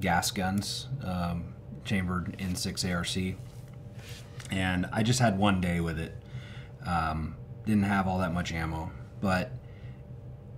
gas 0.00 0.30
guns, 0.30 0.86
um, 1.02 1.54
chambered 1.84 2.36
in 2.38 2.54
6 2.54 2.84
ARC. 2.84 3.16
And 4.52 4.86
I 4.92 5.02
just 5.02 5.18
had 5.18 5.36
one 5.36 5.60
day 5.60 5.80
with 5.80 5.98
it. 5.98 6.16
Um, 6.86 7.34
didn't 7.66 7.82
have 7.82 8.06
all 8.06 8.18
that 8.18 8.32
much 8.32 8.52
ammo, 8.52 8.92
but 9.20 9.50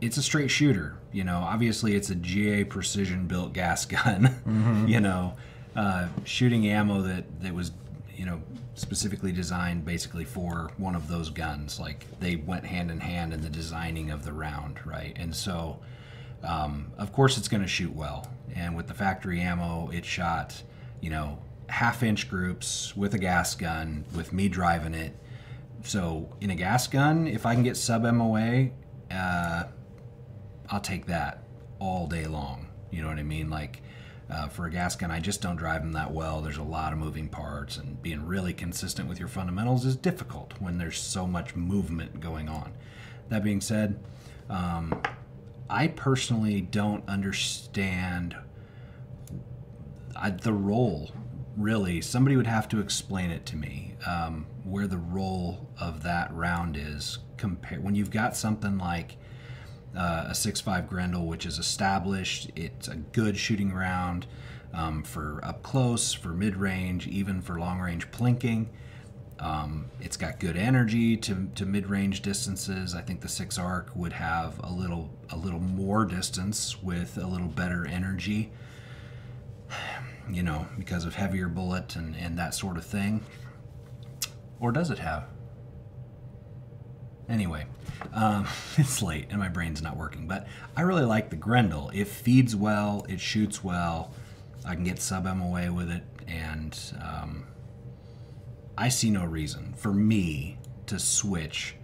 it's 0.00 0.16
a 0.16 0.22
straight 0.22 0.50
shooter. 0.50 0.96
You 1.12 1.24
know, 1.24 1.38
obviously 1.38 1.94
it's 1.94 2.10
a 2.10 2.14
GA 2.14 2.64
precision 2.64 3.26
built 3.26 3.52
gas 3.52 3.86
gun. 3.86 4.84
you 4.88 5.00
know, 5.00 5.34
uh, 5.76 6.08
shooting 6.24 6.66
ammo 6.68 7.02
that 7.02 7.40
that 7.40 7.54
was, 7.54 7.72
you 8.16 8.26
know, 8.26 8.40
specifically 8.74 9.32
designed 9.32 9.84
basically 9.84 10.24
for 10.24 10.70
one 10.76 10.94
of 10.94 11.08
those 11.08 11.30
guns. 11.30 11.78
Like 11.80 12.06
they 12.20 12.36
went 12.36 12.64
hand 12.64 12.90
in 12.90 13.00
hand 13.00 13.32
in 13.32 13.40
the 13.40 13.48
designing 13.48 14.10
of 14.10 14.24
the 14.24 14.32
round, 14.32 14.84
right? 14.84 15.12
And 15.16 15.34
so, 15.34 15.78
um, 16.42 16.92
of 16.98 17.12
course, 17.12 17.38
it's 17.38 17.48
going 17.48 17.62
to 17.62 17.68
shoot 17.68 17.94
well. 17.94 18.28
And 18.54 18.76
with 18.76 18.86
the 18.86 18.94
factory 18.94 19.40
ammo, 19.40 19.90
it 19.90 20.04
shot, 20.04 20.62
you 21.00 21.10
know, 21.10 21.38
half 21.68 22.02
inch 22.02 22.28
groups 22.28 22.94
with 22.96 23.14
a 23.14 23.18
gas 23.18 23.54
gun 23.54 24.04
with 24.14 24.32
me 24.32 24.48
driving 24.48 24.94
it. 24.94 25.16
So 25.82 26.28
in 26.40 26.50
a 26.50 26.54
gas 26.54 26.86
gun, 26.86 27.26
if 27.26 27.46
I 27.46 27.54
can 27.54 27.62
get 27.62 27.76
sub 27.76 28.02
MOA, 28.04 28.70
uh, 29.10 29.64
I'll 30.70 30.80
take 30.80 31.06
that 31.06 31.42
all 31.78 32.06
day 32.06 32.26
long. 32.26 32.68
You 32.90 33.02
know 33.02 33.08
what 33.08 33.18
I 33.18 33.22
mean? 33.22 33.50
Like 33.50 33.82
uh, 34.30 34.48
for 34.48 34.66
a 34.66 34.70
gas 34.70 34.96
gun, 34.96 35.10
I 35.10 35.20
just 35.20 35.42
don't 35.42 35.56
drive 35.56 35.82
them 35.82 35.92
that 35.92 36.12
well. 36.12 36.40
There's 36.40 36.56
a 36.56 36.62
lot 36.62 36.92
of 36.92 36.98
moving 36.98 37.28
parts, 37.28 37.76
and 37.76 38.00
being 38.02 38.26
really 38.26 38.54
consistent 38.54 39.08
with 39.08 39.18
your 39.18 39.28
fundamentals 39.28 39.84
is 39.84 39.96
difficult 39.96 40.54
when 40.60 40.78
there's 40.78 40.98
so 40.98 41.26
much 41.26 41.54
movement 41.54 42.20
going 42.20 42.48
on. 42.48 42.72
That 43.28 43.44
being 43.44 43.60
said, 43.60 43.98
um, 44.48 45.02
I 45.68 45.88
personally 45.88 46.60
don't 46.60 47.06
understand 47.08 48.36
I, 50.16 50.30
the 50.30 50.52
role. 50.52 51.10
Really, 51.56 52.00
somebody 52.00 52.36
would 52.36 52.46
have 52.46 52.68
to 52.70 52.80
explain 52.80 53.30
it 53.30 53.46
to 53.46 53.56
me 53.56 53.94
um, 54.06 54.46
where 54.64 54.86
the 54.86 54.98
role 54.98 55.68
of 55.78 56.02
that 56.02 56.34
round 56.34 56.76
is 56.76 57.18
compared 57.36 57.84
when 57.84 57.94
you've 57.94 58.10
got 58.10 58.36
something 58.36 58.76
like 58.78 59.16
uh, 59.96 60.26
a 60.28 60.32
6.5 60.32 60.88
Grendel, 60.88 61.26
which 61.26 61.46
is 61.46 61.58
established. 61.58 62.50
It's 62.56 62.88
a 62.88 62.96
good 62.96 63.36
shooting 63.36 63.72
round 63.72 64.26
um, 64.72 65.02
for 65.02 65.40
up 65.44 65.62
close, 65.62 66.12
for 66.12 66.28
mid 66.28 66.56
range, 66.56 67.06
even 67.06 67.40
for 67.40 67.58
long 67.58 67.80
range 67.80 68.10
plinking. 68.10 68.66
Um, 69.38 69.86
it's 70.00 70.16
got 70.16 70.38
good 70.38 70.56
energy 70.56 71.16
to, 71.18 71.48
to 71.56 71.66
mid 71.66 71.88
range 71.88 72.22
distances. 72.22 72.94
I 72.94 73.02
think 73.02 73.20
the 73.20 73.28
six 73.28 73.58
arc 73.58 73.90
would 73.94 74.12
have 74.12 74.60
a 74.62 74.70
little 74.70 75.10
a 75.30 75.36
little 75.36 75.60
more 75.60 76.04
distance 76.04 76.82
with 76.82 77.18
a 77.18 77.26
little 77.26 77.48
better 77.48 77.86
energy. 77.86 78.52
You 80.30 80.42
know, 80.42 80.66
because 80.78 81.04
of 81.04 81.14
heavier 81.14 81.48
bullet 81.48 81.96
and, 81.96 82.16
and 82.16 82.38
that 82.38 82.54
sort 82.54 82.78
of 82.78 82.86
thing. 82.86 83.22
Or 84.58 84.72
does 84.72 84.90
it 84.90 84.98
have? 84.98 85.26
Anyway, 87.28 87.66
um, 88.12 88.46
it's 88.76 89.02
late 89.02 89.26
and 89.30 89.38
my 89.38 89.48
brain's 89.48 89.82
not 89.82 89.96
working, 89.96 90.26
but 90.26 90.46
I 90.76 90.82
really 90.82 91.04
like 91.04 91.30
the 91.30 91.36
Grendel. 91.36 91.90
It 91.94 92.08
feeds 92.08 92.54
well, 92.54 93.06
it 93.08 93.20
shoots 93.20 93.62
well. 93.62 94.12
I 94.64 94.74
can 94.74 94.84
get 94.84 95.00
sub 95.00 95.24
MOA 95.24 95.72
with 95.72 95.90
it, 95.90 96.04
and 96.26 96.78
um, 97.02 97.44
I 98.78 98.88
see 98.88 99.10
no 99.10 99.24
reason 99.24 99.74
for 99.76 99.92
me 99.92 100.56
to 100.86 100.98
switch 100.98 101.76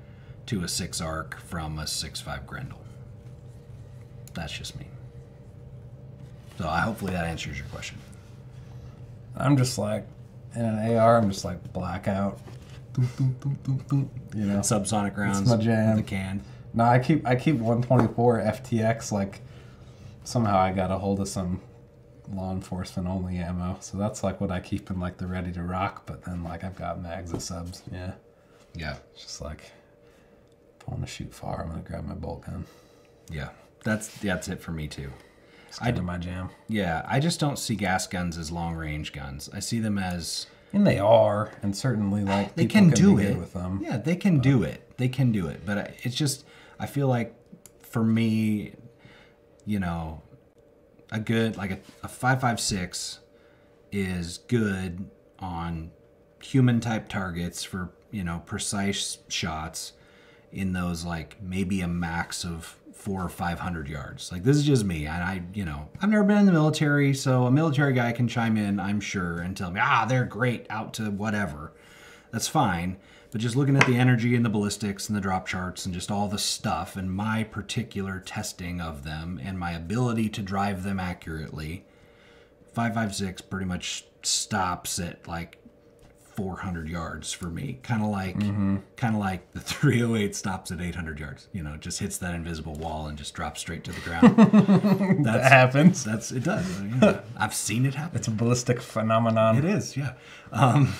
to 0.47 0.65
a 0.65 0.69
six 0.69 1.01
arc 1.01 1.39
from 1.39 1.79
a 1.79 1.87
six 1.87 2.21
five 2.21 2.47
Grendel. 2.47 2.81
That's 4.35 4.53
just 4.53 4.79
me. 4.79 4.87
So 6.59 6.69
I 6.69 6.81
hopefully 6.81 7.13
that 7.13 7.27
answers 7.27 7.59
your 7.59 7.67
question. 7.69 7.99
I'm 9.37 9.57
just 9.57 9.79
like 9.79 10.07
in 10.55 10.63
an 10.63 10.97
AR. 10.97 11.19
I'm 11.19 11.31
just 11.31 11.45
like 11.45 11.73
blackout. 11.73 12.41
You 12.99 14.47
know. 14.47 14.59
Subsonic 14.61 15.17
rounds 15.17 15.41
It's 15.41 15.49
my 15.51 15.57
jam. 15.57 15.97
with 15.97 16.05
a 16.05 16.09
can. 16.09 16.43
No, 16.75 16.85
I 16.85 16.99
keep 16.99 17.27
I 17.27 17.35
keep 17.37 17.57
124 17.57 18.39
FTX. 18.41 19.13
Like 19.13 19.41
somehow 20.25 20.59
I 20.59 20.73
got 20.73 20.91
a 20.91 20.99
hold 20.99 21.21
of 21.21 21.29
some 21.29 21.61
law 22.33 22.53
enforcement 22.53 23.09
only 23.09 23.39
ammo, 23.39 23.77
so 23.81 23.99
that's 23.99 24.23
like 24.23 24.41
what 24.41 24.51
I 24.51 24.61
keep 24.61 24.91
in 24.91 25.01
like 25.01 25.17
the 25.19 25.27
ready 25.27 25.53
to 25.53 25.63
rock. 25.63 26.07
But 26.07 26.25
then 26.25 26.45
like 26.45 26.63
I've 26.65 26.77
got 26.77 27.01
mags 27.03 27.33
of 27.33 27.43
subs. 27.43 27.83
Yeah, 27.93 28.13
Yeah, 28.75 28.97
it's 29.13 29.23
just 29.23 29.41
like 29.41 29.73
if 30.81 30.89
I 30.89 30.93
want 30.93 31.03
to 31.03 31.09
shoot 31.11 31.35
far, 31.35 31.63
I'm 31.63 31.71
gonna 31.71 31.83
grab 31.83 32.07
my 32.07 32.15
bolt 32.15 32.47
gun. 32.47 32.67
yeah. 33.31 33.51
That's 33.83 34.09
that's 34.19 34.49
it 34.49 34.61
for 34.61 34.73
me 34.73 34.87
too. 34.89 35.11
It's 35.69 35.79
kind 35.79 35.97
of 35.97 36.05
my 36.05 36.19
jam. 36.19 36.51
Yeah, 36.69 37.03
I 37.09 37.19
just 37.19 37.41
don't 37.41 37.59
see 37.59 37.75
gas 37.77 38.07
guns 38.07 38.37
as 38.37 38.53
long 38.53 38.75
range 38.75 39.13
guns. 39.13 39.49
I 39.55 39.61
see 39.61 39.79
them 39.81 39.97
as 39.99 40.47
And 40.73 40.87
they 40.87 40.99
are, 40.99 41.53
and 41.63 41.77
certainly 41.77 42.23
like 42.25 42.55
they 42.55 42.67
can 42.67 42.91
do 42.91 43.19
it 43.19 43.37
with 43.37 43.53
them. 43.55 43.81
Yeah, 43.83 43.97
they 43.97 44.15
can 44.17 44.39
do 44.39 44.63
it. 44.63 44.97
They 44.99 45.09
can 45.09 45.33
do 45.33 45.49
it. 45.49 45.67
But 45.67 45.79
I- 45.79 45.95
it's 46.03 46.15
just 46.15 46.45
I 46.79 46.87
feel 46.87 47.09
like 47.09 47.35
for 47.83 48.05
me, 48.05 48.75
you 49.67 49.81
know, 49.81 50.23
a 51.11 51.19
good 51.19 51.57
like 51.57 51.71
a, 51.73 51.79
a 52.05 52.09
five 52.09 52.41
five 52.41 52.61
six 52.61 53.19
is 53.91 54.39
good 54.47 55.11
on 55.41 55.91
human 56.43 56.79
type 56.81 57.09
targets 57.09 57.65
for 57.65 57.91
you 58.13 58.23
know 58.25 58.43
precise 58.47 59.19
shots 59.29 59.93
in 60.53 60.73
those 60.73 61.05
like 61.05 61.37
maybe 61.43 61.81
a 61.81 61.89
max 61.89 62.45
of 62.45 62.77
four 63.01 63.25
or 63.25 63.29
five 63.31 63.59
hundred 63.59 63.89
yards. 63.89 64.31
Like 64.31 64.45
this 64.45 64.57
is 64.57 64.65
just 64.65 64.85
me, 64.85 65.07
and 65.07 65.23
I, 65.25 65.43
you 65.55 65.65
know, 65.65 65.89
I've 66.03 66.11
never 66.11 66.23
been 66.23 66.37
in 66.37 66.47
the 66.47 66.53
military, 66.53 67.15
so 67.15 67.47
a 67.47 67.51
military 67.51 67.95
guy 67.95 68.13
can 68.13 68.29
chime 68.29 68.59
in, 68.59 68.79
I'm 68.79 69.01
sure, 69.01 69.41
and 69.41 69.57
tell 69.57 69.71
me, 69.71 69.81
ah, 69.83 70.05
they're 70.07 70.25
great 70.25 70.67
out 70.69 70.93
to 70.95 71.11
whatever. 71.11 71.73
That's 72.31 72.49
fine. 72.49 72.99
But 73.31 73.41
just 73.41 73.57
looking 73.57 73.77
at 73.77 73.87
the 73.87 73.97
energy 73.97 74.35
and 74.35 74.45
the 74.45 74.51
ballistics 74.51 75.09
and 75.09 75.17
the 75.17 75.21
drop 75.21 75.47
charts 75.47 75.87
and 75.87 75.95
just 75.95 76.11
all 76.11 76.29
the 76.29 76.39
stuff 76.39 76.97
and 76.97 77.13
my 77.13 77.45
particular 77.45 78.19
testing 78.19 78.81
of 78.81 79.05
them 79.05 79.41
and 79.43 79.59
my 79.59 79.71
ability 79.71 80.29
to 80.31 80.43
drive 80.43 80.83
them 80.83 80.99
accurately, 80.99 81.87
556 82.75 83.43
pretty 83.43 83.67
much 83.67 84.05
stops 84.23 84.99
at 84.99 85.27
like 85.29 85.59
400 86.41 86.89
yards 86.89 87.33
for 87.35 87.49
me. 87.51 87.79
Kind 87.83 88.03
of 88.03 88.09
like 88.09 88.41
kind 88.97 89.15
of 89.15 89.21
like 89.21 89.53
the 89.53 89.61
308 89.61 90.35
stops 90.35 90.71
at 90.71 90.81
800 90.81 91.21
yards. 91.21 91.49
You 91.53 91.63
know, 91.63 91.77
just 91.77 91.99
hits 92.01 92.17
that 92.19 92.35
invisible 92.35 92.75
wall 92.77 93.09
and 93.09 93.19
just 93.19 93.35
drops 93.35 93.61
straight 93.61 93.85
to 93.85 93.93
the 93.93 94.01
ground. 94.01 94.37
That 95.25 95.43
happens. 95.53 96.03
that's 96.03 96.33
it 96.33 96.45
does. 96.45 96.67
Yeah. 97.03 97.21
I've 97.37 97.55
seen 97.55 97.85
it 97.85 97.95
happen. 97.95 98.17
It's 98.19 98.29
a 98.29 98.31
ballistic 98.31 98.81
phenomenon. 98.81 99.59
It 99.59 99.65
is, 99.67 99.97
yeah. 99.97 100.15
Um, 100.51 100.95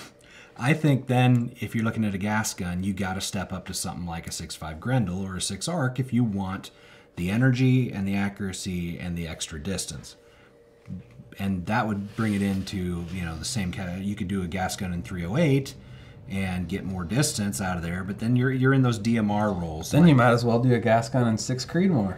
I 0.57 0.73
think 0.73 1.07
then 1.07 1.55
if 1.59 1.73
you're 1.73 1.83
looking 1.83 2.05
at 2.05 2.13
a 2.13 2.19
gas 2.19 2.53
gun, 2.53 2.83
you 2.83 2.93
got 2.93 3.13
to 3.13 3.21
step 3.21 3.51
up 3.51 3.65
to 3.65 3.73
something 3.73 4.05
like 4.05 4.27
a 4.27 4.29
6.5 4.29 4.79
Grendel 4.79 5.23
or 5.23 5.37
a 5.37 5.41
6 5.41 5.67
arc 5.67 5.99
if 5.99 6.13
you 6.13 6.23
want 6.23 6.69
the 7.15 7.31
energy 7.31 7.91
and 7.91 8.07
the 8.07 8.15
accuracy 8.15 8.99
and 8.99 9.17
the 9.17 9.27
extra 9.27 9.59
distance. 9.59 10.17
And 11.39 11.65
that 11.65 11.87
would 11.87 12.15
bring 12.15 12.33
it 12.33 12.41
into, 12.41 13.05
you 13.13 13.23
know, 13.23 13.35
the 13.37 13.45
same 13.45 13.71
kind 13.71 13.89
of, 13.97 14.03
you 14.03 14.15
could 14.15 14.27
do 14.27 14.43
a 14.43 14.47
gas 14.47 14.75
gun 14.75 14.93
in 14.93 15.01
308 15.01 15.73
and 16.29 16.67
get 16.69 16.83
more 16.85 17.03
distance 17.03 17.59
out 17.61 17.77
of 17.77 17.83
there, 17.83 18.03
but 18.03 18.19
then 18.19 18.35
you're 18.37 18.51
you're 18.51 18.73
in 18.73 18.81
those 18.83 18.97
DMR 18.99 19.51
roles. 19.59 19.91
Then 19.91 20.01
like- 20.01 20.09
you 20.09 20.15
might 20.15 20.31
as 20.31 20.45
well 20.45 20.59
do 20.59 20.73
a 20.73 20.79
gas 20.79 21.09
gun 21.09 21.27
in 21.27 21.37
six 21.37 21.65
Creedmoor, 21.65 22.17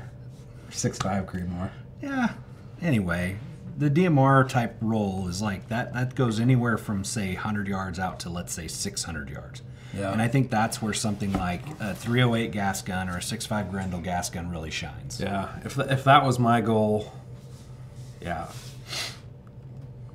six 0.69 0.97
five 0.99 1.25
Creedmoor. 1.25 1.71
Yeah. 2.01 2.33
Anyway, 2.81 3.37
the 3.77 3.89
DMR 3.89 4.47
type 4.47 4.75
roll 4.81 5.27
is 5.29 5.41
like 5.41 5.67
that. 5.69 5.93
That 5.93 6.13
goes 6.15 6.39
anywhere 6.39 6.77
from 6.77 7.03
say 7.03 7.33
100 7.33 7.67
yards 7.67 7.97
out 7.97 8.19
to 8.21 8.29
let's 8.29 8.53
say 8.53 8.67
600 8.67 9.29
yards. 9.29 9.61
Yeah. 9.97 10.11
And 10.11 10.21
I 10.21 10.27
think 10.27 10.49
that's 10.51 10.81
where 10.81 10.93
something 10.93 11.33
like 11.33 11.61
a 11.79 11.95
308 11.95 12.51
gas 12.51 12.81
gun 12.81 13.09
or 13.09 13.17
a 13.17 13.21
6.5 13.21 13.71
Grendel 13.71 14.01
gas 14.01 14.29
gun 14.29 14.49
really 14.51 14.71
shines. 14.71 15.19
Yeah, 15.19 15.49
if 15.63 15.75
th- 15.75 15.89
if 15.89 16.03
that 16.03 16.23
was 16.25 16.37
my 16.39 16.61
goal, 16.61 17.13
yeah, 18.21 18.47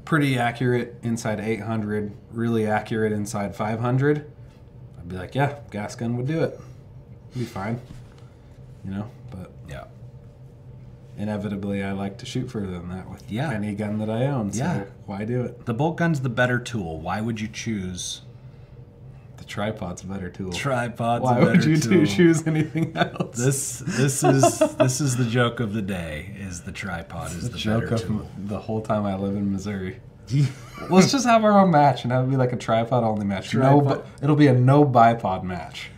pretty 0.08 0.38
accurate 0.38 0.96
inside 1.02 1.38
800, 1.38 2.10
really 2.32 2.66
accurate 2.66 3.12
inside 3.12 3.54
500. 3.54 4.24
I'd 4.98 5.06
be 5.06 5.16
like, 5.16 5.34
yeah, 5.34 5.58
gas 5.70 5.94
gun 5.96 6.16
would 6.16 6.26
do 6.26 6.42
it. 6.44 6.58
It'd 7.32 7.40
be 7.40 7.44
fine, 7.44 7.78
you 8.86 8.90
know. 8.92 9.10
But 9.30 9.52
Yeah. 9.68 9.84
inevitably, 11.18 11.84
I 11.84 11.92
like 11.92 12.16
to 12.18 12.26
shoot 12.26 12.50
further 12.50 12.70
than 12.70 12.88
that 12.88 13.10
with 13.10 13.30
Yeah. 13.30 13.50
any 13.52 13.74
gun 13.74 13.98
that 13.98 14.08
I 14.08 14.28
own. 14.28 14.50
So 14.50 14.64
Yeah. 14.64 14.84
why 15.04 15.26
do 15.26 15.42
it? 15.42 15.66
The 15.66 15.74
bolt 15.74 15.98
gun's 15.98 16.20
the 16.20 16.30
better 16.30 16.58
tool. 16.58 16.98
Why 17.00 17.20
would 17.20 17.38
you 17.38 17.48
choose 17.48 18.22
tripod's 19.48 20.02
a 20.02 20.06
better 20.06 20.30
tool. 20.30 20.52
tripods? 20.52 21.22
why 21.24 21.40
would 21.40 21.64
you 21.64 21.76
tool? 21.76 22.06
choose 22.06 22.46
anything 22.46 22.96
else? 22.96 23.36
This 23.36 23.78
this 23.80 24.22
is 24.22 24.58
this 24.76 25.00
is 25.00 25.16
the 25.16 25.24
joke 25.24 25.58
of 25.60 25.72
the 25.72 25.82
day. 25.82 26.34
Is 26.38 26.62
the 26.62 26.72
tripod 26.72 27.30
is 27.32 27.44
the 27.44 27.48
the 27.50 27.58
joke 27.58 27.82
better 27.84 27.94
of 27.96 28.02
tool. 28.02 28.30
the 28.38 28.58
whole 28.58 28.80
time 28.82 29.04
I 29.06 29.16
live 29.16 29.34
in 29.34 29.50
Missouri. 29.50 30.00
Let's 30.90 31.10
just 31.10 31.24
have 31.24 31.42
our 31.44 31.58
own 31.58 31.70
match, 31.70 32.02
and 32.04 32.12
that 32.12 32.20
would 32.20 32.30
be 32.30 32.36
like 32.36 32.52
a 32.52 32.56
tripod 32.56 33.02
only 33.02 33.24
match. 33.24 33.54
No, 33.54 33.80
Tripod. 33.80 34.04
bi- 34.04 34.10
it'll 34.22 34.36
be 34.36 34.46
a 34.46 34.52
no 34.52 34.84
bipod 34.84 35.42
match. 35.42 35.90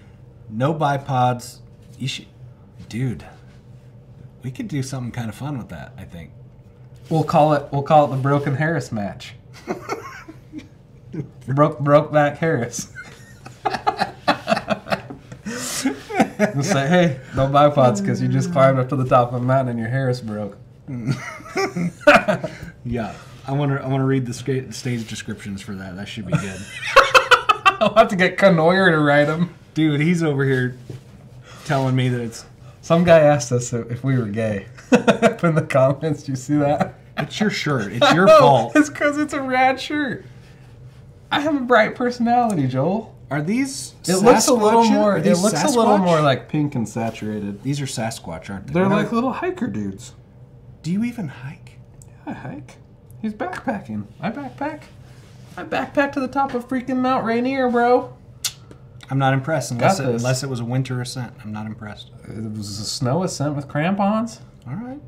No 0.48 0.72
bipods. 0.72 1.58
You 1.98 2.06
should, 2.08 2.26
dude. 2.88 3.26
We 4.42 4.50
could 4.52 4.68
do 4.68 4.82
something 4.82 5.10
kind 5.12 5.28
of 5.28 5.34
fun 5.34 5.58
with 5.58 5.68
that. 5.70 5.92
I 5.98 6.04
think. 6.04 6.30
We'll 7.10 7.24
call 7.24 7.54
it. 7.54 7.66
We'll 7.72 7.82
call 7.82 8.04
it 8.06 8.16
the 8.16 8.22
Broken 8.22 8.54
Harris 8.54 8.92
match. 8.92 9.34
broke 11.46 11.80
broke 11.80 12.12
back 12.12 12.38
Harris. 12.38 12.92
We'll 16.54 16.62
say, 16.64 16.88
hey, 16.88 17.20
no 17.36 17.46
bipods 17.48 18.00
because 18.00 18.22
you 18.22 18.28
just 18.28 18.50
climbed 18.52 18.78
up 18.78 18.88
to 18.90 18.96
the 18.96 19.04
top 19.06 19.28
of 19.32 19.42
a 19.42 19.44
mountain 19.44 19.68
and 19.70 19.78
your 19.78 19.88
hair 19.88 20.08
is 20.08 20.20
broke. 20.20 20.56
Yeah, 22.82 23.14
I 23.46 23.52
want 23.52 23.72
to. 23.72 23.84
I 23.84 23.86
want 23.88 24.00
to 24.00 24.06
read 24.06 24.24
the 24.24 24.32
sca- 24.32 24.72
stage 24.72 25.06
descriptions 25.06 25.60
for 25.60 25.74
that. 25.74 25.96
That 25.96 26.08
should 26.08 26.24
be 26.26 26.32
good. 26.32 26.58
I'll 27.78 27.94
have 27.94 28.08
to 28.08 28.16
get 28.16 28.38
Canoyer 28.38 28.90
to 28.90 28.98
write 28.98 29.26
them. 29.26 29.54
Dude, 29.74 30.00
he's 30.00 30.22
over 30.22 30.44
here 30.44 30.78
telling 31.66 31.94
me 31.94 32.08
that 32.08 32.20
it's 32.22 32.46
Some 32.80 33.04
guy 33.04 33.18
asked 33.20 33.52
us 33.52 33.74
if 33.74 34.02
we 34.02 34.16
were 34.16 34.26
gay. 34.28 34.64
Up 34.92 35.44
in 35.44 35.54
the 35.54 35.66
comments, 35.68 36.22
do 36.22 36.32
you 36.32 36.36
see 36.36 36.56
that? 36.56 36.94
it's 37.18 37.38
your 37.38 37.50
shirt. 37.50 37.92
It's 37.92 38.12
your 38.14 38.26
fault. 38.26 38.72
It's 38.74 38.88
because 38.88 39.18
it's 39.18 39.34
a 39.34 39.42
rad 39.42 39.78
shirt. 39.78 40.24
I 41.30 41.40
have 41.40 41.54
a 41.54 41.60
bright 41.60 41.94
personality, 41.94 42.66
Joel. 42.66 43.14
Are 43.30 43.40
these? 43.40 43.94
It 44.08 44.16
looks 44.16 44.48
a 44.48 44.54
little 44.54 44.84
more. 44.84 45.16
It 45.16 45.38
looks 45.38 45.62
a 45.62 45.68
little 45.68 45.98
more 45.98 46.20
like 46.20 46.48
pink 46.48 46.74
and 46.74 46.88
saturated. 46.88 47.62
These 47.62 47.80
are 47.80 47.86
Sasquatch, 47.86 48.50
aren't 48.50 48.66
they? 48.66 48.72
They're 48.72 48.88
like 48.88 49.12
little 49.12 49.32
hiker 49.32 49.68
dudes. 49.68 50.14
Do 50.82 50.90
you 50.90 51.04
even 51.04 51.28
hike? 51.28 51.78
I 52.26 52.32
hike. 52.32 52.76
He's 53.22 53.32
backpacking. 53.34 54.06
I 54.20 54.30
backpack. 54.30 54.82
I 55.56 55.64
backpack 55.64 56.12
to 56.12 56.20
the 56.20 56.28
top 56.28 56.54
of 56.54 56.66
freaking 56.68 56.96
Mount 56.98 57.24
Rainier, 57.24 57.68
bro. 57.68 58.16
I'm 59.10 59.18
not 59.18 59.34
impressed 59.34 59.72
unless 59.72 59.98
it, 60.00 60.06
unless 60.06 60.42
it 60.42 60.48
was 60.48 60.60
a 60.60 60.64
winter 60.64 61.00
ascent. 61.00 61.34
I'm 61.42 61.52
not 61.52 61.66
impressed. 61.66 62.10
It 62.28 62.52
was 62.52 62.78
a 62.78 62.84
snow 62.84 63.24
ascent 63.24 63.56
with 63.56 63.68
crampons. 63.68 64.40
All 64.66 64.74
right. 64.74 65.00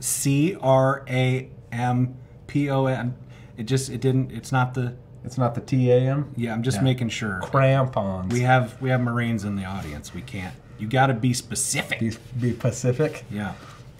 C 0.00 0.56
R 0.60 1.04
A 1.08 1.48
M 1.72 2.16
P 2.46 2.68
O 2.70 2.86
N. 2.86 3.14
It 3.56 3.64
just 3.64 3.88
it 3.88 4.00
didn't. 4.00 4.32
It's 4.32 4.52
not 4.52 4.74
the. 4.74 4.94
It's 5.24 5.36
not 5.38 5.54
the 5.54 5.60
TAM. 5.60 6.32
Yeah, 6.36 6.52
I'm 6.52 6.62
just 6.62 6.78
Yeah. 6.78 6.84
making 6.84 7.10
sure. 7.10 7.40
Crampons. 7.42 8.32
We 8.32 8.40
have 8.40 8.80
we 8.80 8.90
have 8.90 9.00
Marines 9.00 9.44
in 9.44 9.56
the 9.56 9.64
audience. 9.64 10.14
We 10.14 10.22
can't. 10.22 10.54
You 10.78 10.86
got 10.88 11.08
to 11.08 11.14
be 11.14 11.34
specific. 11.34 12.00
be, 12.00 12.12
be 12.40 12.52
Pacific. 12.52 13.24
Yeah. 13.30 13.52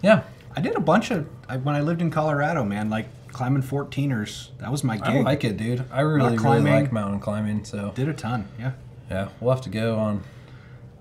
Yeah. 0.03 0.23
I 0.57 0.61
did 0.61 0.77
a 0.77 0.81
bunch 0.81 1.11
of 1.11 1.27
I, 1.49 1.59
when 1.59 1.75
I 1.75 1.81
lived 1.81 2.01
in 2.01 2.11
Colorado, 2.11 2.65
man. 2.65 2.89
Like 2.91 3.07
climbing 3.33 3.63
14ers. 3.63 4.49
That 4.59 4.73
was 4.73 4.83
my 4.83 4.97
gig. 4.97 5.07
I 5.07 5.21
like 5.21 5.45
it, 5.45 5.57
dude. 5.57 5.85
I 5.93 6.01
really, 6.01 6.37
really 6.39 6.61
like 6.63 6.91
mountain 6.93 7.21
climbing. 7.21 7.65
So 7.65 7.93
Did 7.95 8.09
a 8.09 8.15
ton. 8.15 8.49
Yeah. 8.59 8.73
yeah, 9.11 9.29
we'll 9.41 9.55
have 9.55 9.63
to 9.65 9.71
go 9.71 9.99
on. 9.99 10.23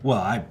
Well, 0.04 0.20
I 0.20 0.44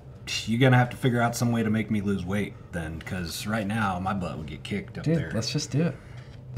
you're 0.46 0.60
gonna 0.60 0.76
have 0.76 0.90
to 0.90 0.96
figure 0.96 1.22
out 1.22 1.34
some 1.36 1.52
way 1.52 1.62
to 1.62 1.70
make 1.70 1.90
me 1.90 2.00
lose 2.02 2.24
weight 2.24 2.52
then, 2.72 2.98
because 2.98 3.46
right 3.46 3.66
now 3.66 3.98
my 3.98 4.12
butt 4.12 4.36
would 4.36 4.46
get 4.46 4.62
kicked 4.62 4.98
up 4.98 5.04
Dude, 5.04 5.16
there. 5.16 5.30
let's 5.34 5.50
just 5.50 5.70
do 5.70 5.82
it. 5.86 5.96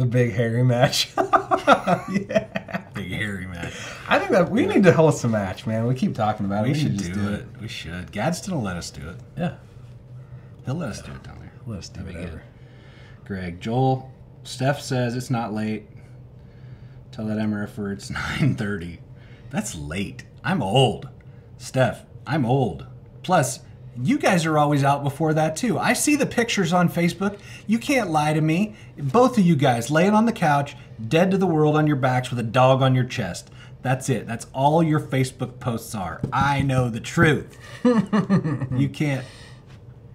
The 0.00 0.06
big 0.06 0.32
hairy 0.32 0.62
match. 0.62 1.10
yeah. 1.18 2.84
Big 2.94 3.12
hairy 3.12 3.44
match. 3.44 3.74
I 4.08 4.18
think 4.18 4.30
that 4.30 4.50
we 4.50 4.64
need 4.64 4.82
to 4.84 4.94
host 4.94 5.22
a 5.24 5.28
match, 5.28 5.66
man. 5.66 5.86
We 5.86 5.94
keep 5.94 6.14
talking 6.14 6.46
about 6.46 6.64
it. 6.64 6.68
We 6.68 6.72
We, 6.72 6.78
should 6.80 6.96
just 6.98 7.12
do, 7.12 7.34
it. 7.34 7.46
We 7.60 7.68
should. 7.68 8.10
Gadsden 8.10 8.54
will 8.54 8.62
let 8.62 8.76
us 8.78 8.90
do 8.90 9.06
it. 9.10 9.16
Yeah. 9.36 9.56
He'll 10.64 10.76
let 10.76 10.88
us 10.88 11.02
do 11.02 11.12
it 11.12 11.22
down 11.22 11.38
there. 11.40 11.52
Let's 11.66 11.90
do 11.90 12.00
That'd 12.02 12.14
whatever. 12.18 12.42
Greg, 13.26 13.60
Joel, 13.60 14.10
Steph 14.42 14.80
says 14.80 15.14
it's 15.14 15.28
not 15.28 15.52
late. 15.52 15.86
Tell 17.12 17.26
that 17.26 17.36
MRFer 17.36 17.92
it's 17.92 18.10
9:30. 18.10 19.00
That's 19.50 19.74
late. 19.74 20.24
I'm 20.42 20.62
old. 20.62 21.10
Steph, 21.58 22.06
I'm 22.26 22.46
old. 22.46 22.86
Plus, 23.22 23.60
you 24.02 24.18
guys 24.18 24.46
are 24.46 24.58
always 24.58 24.84
out 24.84 25.02
before 25.02 25.34
that 25.34 25.56
too. 25.56 25.78
I 25.78 25.92
see 25.92 26.16
the 26.16 26.26
pictures 26.26 26.72
on 26.72 26.88
Facebook. 26.88 27.38
You 27.66 27.78
can't 27.78 28.10
lie 28.10 28.32
to 28.32 28.40
me. 28.40 28.74
Both 28.96 29.38
of 29.38 29.44
you 29.44 29.56
guys 29.56 29.90
laying 29.90 30.14
on 30.14 30.26
the 30.26 30.32
couch, 30.32 30.76
dead 31.08 31.30
to 31.30 31.38
the 31.38 31.46
world 31.46 31.76
on 31.76 31.86
your 31.86 31.96
backs 31.96 32.30
with 32.30 32.38
a 32.38 32.44
dog 32.44 32.82
on 32.82 32.94
your 32.94 33.04
chest. 33.04 33.50
That's 33.82 34.08
it. 34.08 34.26
That's 34.26 34.46
all 34.52 34.82
your 34.82 35.00
Facebook 35.00 35.58
posts 35.58 35.94
are. 35.94 36.20
I 36.32 36.60
know 36.62 36.90
the 36.90 37.00
truth. 37.00 37.56
you 37.84 38.88
can't 38.88 39.24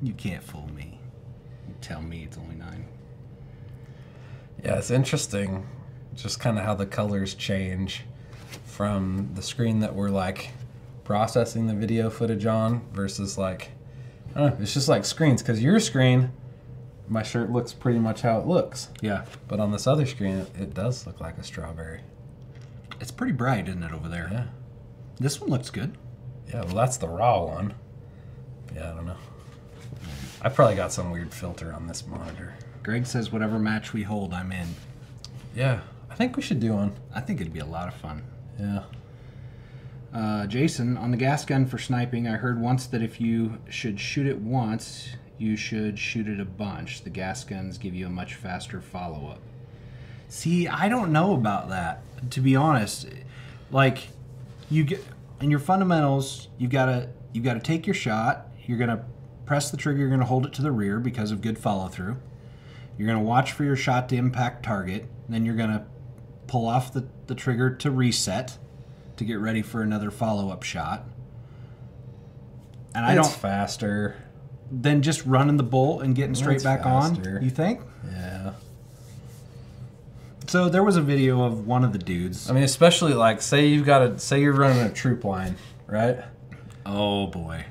you 0.02 0.14
can't 0.14 0.44
fool 0.44 0.70
me. 0.74 0.99
You 1.68 1.74
tell 1.82 2.02
me 2.02 2.24
it's 2.24 2.38
only 2.38 2.56
9. 2.56 2.86
Yeah, 4.64 4.78
it's 4.78 4.91
interesting, 4.91 5.66
just 6.16 6.40
kind 6.40 6.57
of 6.57 6.66
how 6.66 6.76
the 6.76 6.86
colors 6.86 7.34
change 7.34 8.03
from 8.66 9.32
the 9.34 9.41
screen 9.41 9.80
that 9.80 9.95
we're 9.95 10.10
like 10.10 10.52
processing 11.03 11.68
the 11.68 11.74
video 11.74 12.10
footage 12.10 12.45
on 12.45 12.82
versus 12.91 13.38
like, 13.38 13.72
It's 14.36 14.74
just 14.74 14.88
like 14.90 15.06
screens. 15.06 15.41
Because 15.41 15.62
your 15.64 15.80
screen, 15.80 16.32
my 17.07 17.24
shirt 17.24 17.52
looks 17.52 17.74
pretty 17.74 17.99
much 17.99 18.22
how 18.22 18.40
it 18.40 18.45
looks, 18.48 18.90
Yeah. 19.02 19.26
but 19.48 19.60
on 19.60 19.72
this 19.72 19.88
other 19.88 20.06
screen, 20.06 20.38
it, 20.38 20.52
it 20.60 20.74
does 20.74 21.06
look 21.07 21.20
like 21.22 21.38
a 21.38 21.44
strawberry. 21.44 22.02
It's 22.99 23.12
pretty 23.12 23.34
bright, 23.34 23.68
isn't 23.68 23.84
it, 23.84 23.91
over 23.94 24.07
there? 24.10 24.30
Yeah, 24.32 24.45
This 25.20 25.40
one 25.40 25.49
looks 25.49 25.70
good. 25.70 25.98
yeah. 26.48 26.64
Well, 26.66 26.76
that's 26.76 26.98
the 26.98 27.07
raw 27.07 27.44
one. 27.45 27.74
Yeah, 28.74 28.91
I 28.91 28.95
don't 28.95 29.06
know. 29.06 29.18
I 30.41 30.49
probably 30.49 30.76
got 30.76 30.91
some 30.91 31.12
weird 31.12 31.34
filter 31.34 31.74
on 31.74 31.88
this 31.88 32.06
monitor. 32.06 32.53
Greg 32.84 33.06
says 33.06 33.32
whatever 33.32 33.57
match 33.57 33.94
we 33.94 34.03
hold, 34.03 34.34
I'm 34.34 34.52
in. 34.52 34.68
Yeah, 35.56 35.80
I 36.10 36.16
think 36.16 36.36
we 36.36 36.41
should 36.44 36.60
do 36.60 36.74
one. 36.74 36.94
I 37.14 37.22
think 37.22 37.40
it'd 37.41 37.53
be 37.53 37.60
a 37.60 37.66
lot 37.66 37.88
of 37.88 37.94
fun. 37.95 38.22
Yeah. 38.60 38.84
Uh, 40.16 40.48
Jason, 40.48 40.96
on 40.96 41.12
the 41.12 41.18
gas 41.18 41.44
gun 41.44 41.66
for 41.66 41.78
sniping, 41.78 42.26
I 42.26 42.38
heard 42.38 42.58
once 42.58 42.88
that 42.88 43.02
if 43.02 43.20
you 43.20 43.58
should 43.70 44.00
shoot 44.00 44.26
it 44.26 44.40
once, 44.40 45.10
you 45.38 45.58
should 45.58 46.00
shoot 46.00 46.30
it 46.30 46.40
a 46.40 46.46
bunch. 46.46 47.04
The 47.04 47.10
gas 47.10 47.44
guns 47.44 47.78
give 47.78 47.94
you 47.94 48.06
a 48.06 48.10
much 48.10 48.36
faster 48.36 48.80
follow 48.80 49.28
up. 49.28 49.40
See, 50.30 50.70
I 50.70 50.88
don't 50.88 51.12
know 51.12 51.34
about 51.34 51.68
that, 51.68 52.02
to 52.32 52.40
be 52.40 52.56
honest. 52.56 53.10
Like, 53.72 54.08
you 54.72 54.86
get 54.86 55.04
in 55.42 55.52
your 55.52 55.60
fundamentals, 55.60 56.48
you 56.58 56.70
gotta 56.70 57.10
you 57.34 57.42
gotta 57.42 57.60
take 57.60 57.86
your 57.86 57.94
shot. 57.94 58.48
You're 58.66 58.78
gonna 58.78 59.04
press 59.46 59.70
the 59.70 59.76
trigger. 59.76 60.00
You're 60.00 60.10
gonna 60.10 60.24
hold 60.24 60.46
it 60.46 60.54
to 60.54 60.62
the 60.62 60.72
rear 60.72 61.02
because 61.02 61.32
of 61.32 61.42
good 61.42 61.60
follow 61.60 61.90
through. 61.90 62.16
You're 62.98 63.08
gonna 63.10 63.22
watch 63.22 63.52
for 63.52 63.66
your 63.66 63.76
shot 63.76 64.08
to 64.10 64.16
impact 64.16 64.64
target. 64.64 65.08
Then 65.28 65.46
you're 65.46 65.56
gonna 65.56 65.86
pull 66.48 66.70
off 66.70 66.94
the, 66.94 67.06
the 67.28 67.36
trigger 67.36 67.76
to 67.76 67.92
reset 67.92 68.58
to 69.18 69.24
get 69.26 69.36
ready 69.40 69.62
for 69.62 69.82
another 69.82 70.12
follow 70.12 70.50
up 70.50 70.64
shot. 70.64 71.06
And 72.94 73.06
I 73.06 73.16
it's 73.18 73.28
don't 73.28 73.38
faster. 73.42 74.16
than 74.72 75.02
just 75.02 75.26
running 75.26 75.58
the 75.58 75.64
bolt 75.64 76.02
and 76.04 76.16
getting 76.16 76.36
straight 76.36 76.56
It's 76.56 76.64
back 76.64 76.84
faster. 76.84 77.38
on. 77.38 77.44
You 77.44 77.50
think? 77.50 77.82
Yeah. 78.10 78.54
So 80.48 80.70
there 80.70 80.84
was 80.84 80.96
a 80.96 81.02
video 81.02 81.44
of 81.44 81.66
one 81.66 81.84
of 81.84 81.92
the 81.92 81.98
dudes. 82.00 82.50
I 82.50 82.54
mean, 82.54 82.64
especially 82.64 83.14
like 83.14 83.42
say 83.42 83.66
you've 83.68 83.86
got 83.86 84.02
a 84.04 84.20
say 84.20 84.42
you're 84.42 84.54
running 84.54 84.82
a 84.84 84.92
troop 84.92 85.24
line, 85.24 85.56
right? 85.88 86.20
Oh 86.86 87.28
boy. 87.28 87.66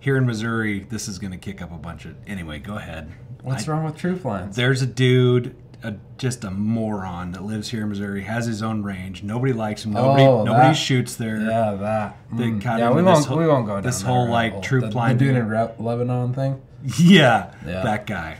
Here 0.00 0.16
in 0.16 0.26
Missouri, 0.26 0.80
this 0.88 1.08
is 1.08 1.18
going 1.18 1.32
to 1.32 1.38
kick 1.38 1.60
up 1.60 1.72
a 1.72 1.76
bunch 1.78 2.04
of. 2.04 2.14
Anyway, 2.26 2.58
go 2.60 2.76
ahead. 2.76 3.10
What's 3.42 3.68
I- 3.68 3.72
wrong 3.72 3.84
with 3.84 3.96
troop 3.96 4.24
lines? 4.24 4.54
There's 4.56 4.80
a 4.82 4.86
dude, 4.86 5.56
a, 5.82 5.94
just 6.16 6.42
a 6.44 6.50
moron 6.50 7.32
that 7.32 7.44
lives 7.44 7.70
here 7.70 7.82
in 7.82 7.88
Missouri, 7.90 8.22
has 8.22 8.46
his 8.46 8.62
own 8.62 8.82
range. 8.82 9.22
Nobody 9.22 9.52
likes 9.52 9.84
him. 9.84 9.92
Nobody, 9.92 10.22
Oh, 10.24 10.44
nobody 10.44 10.74
shoots 10.74 11.14
there. 11.16 11.36
Yeah, 11.40 11.74
that. 11.80 12.30
Mm. 12.32 12.62
yeah, 12.64 12.90
we 12.90 12.96
this 13.02 13.04
won't 13.06 13.24
whole- 13.26 13.38
we 13.38 13.46
won't 13.46 13.66
go 13.66 13.74
down 13.74 13.82
this 13.82 14.02
whole, 14.02 14.28
like, 14.28 14.52
hole. 14.54 14.60
troop 14.62 14.90
the, 14.90 14.96
line 14.96 15.16
the 15.18 15.24
dude 15.26 15.36
in 15.36 15.48
Re- 15.48 15.68
Lebanon 15.78 16.34
thing. 16.34 16.60
Yeah, 16.98 17.52
Yeah. 17.66 17.82
that 17.82 18.06
guy. 18.06 18.38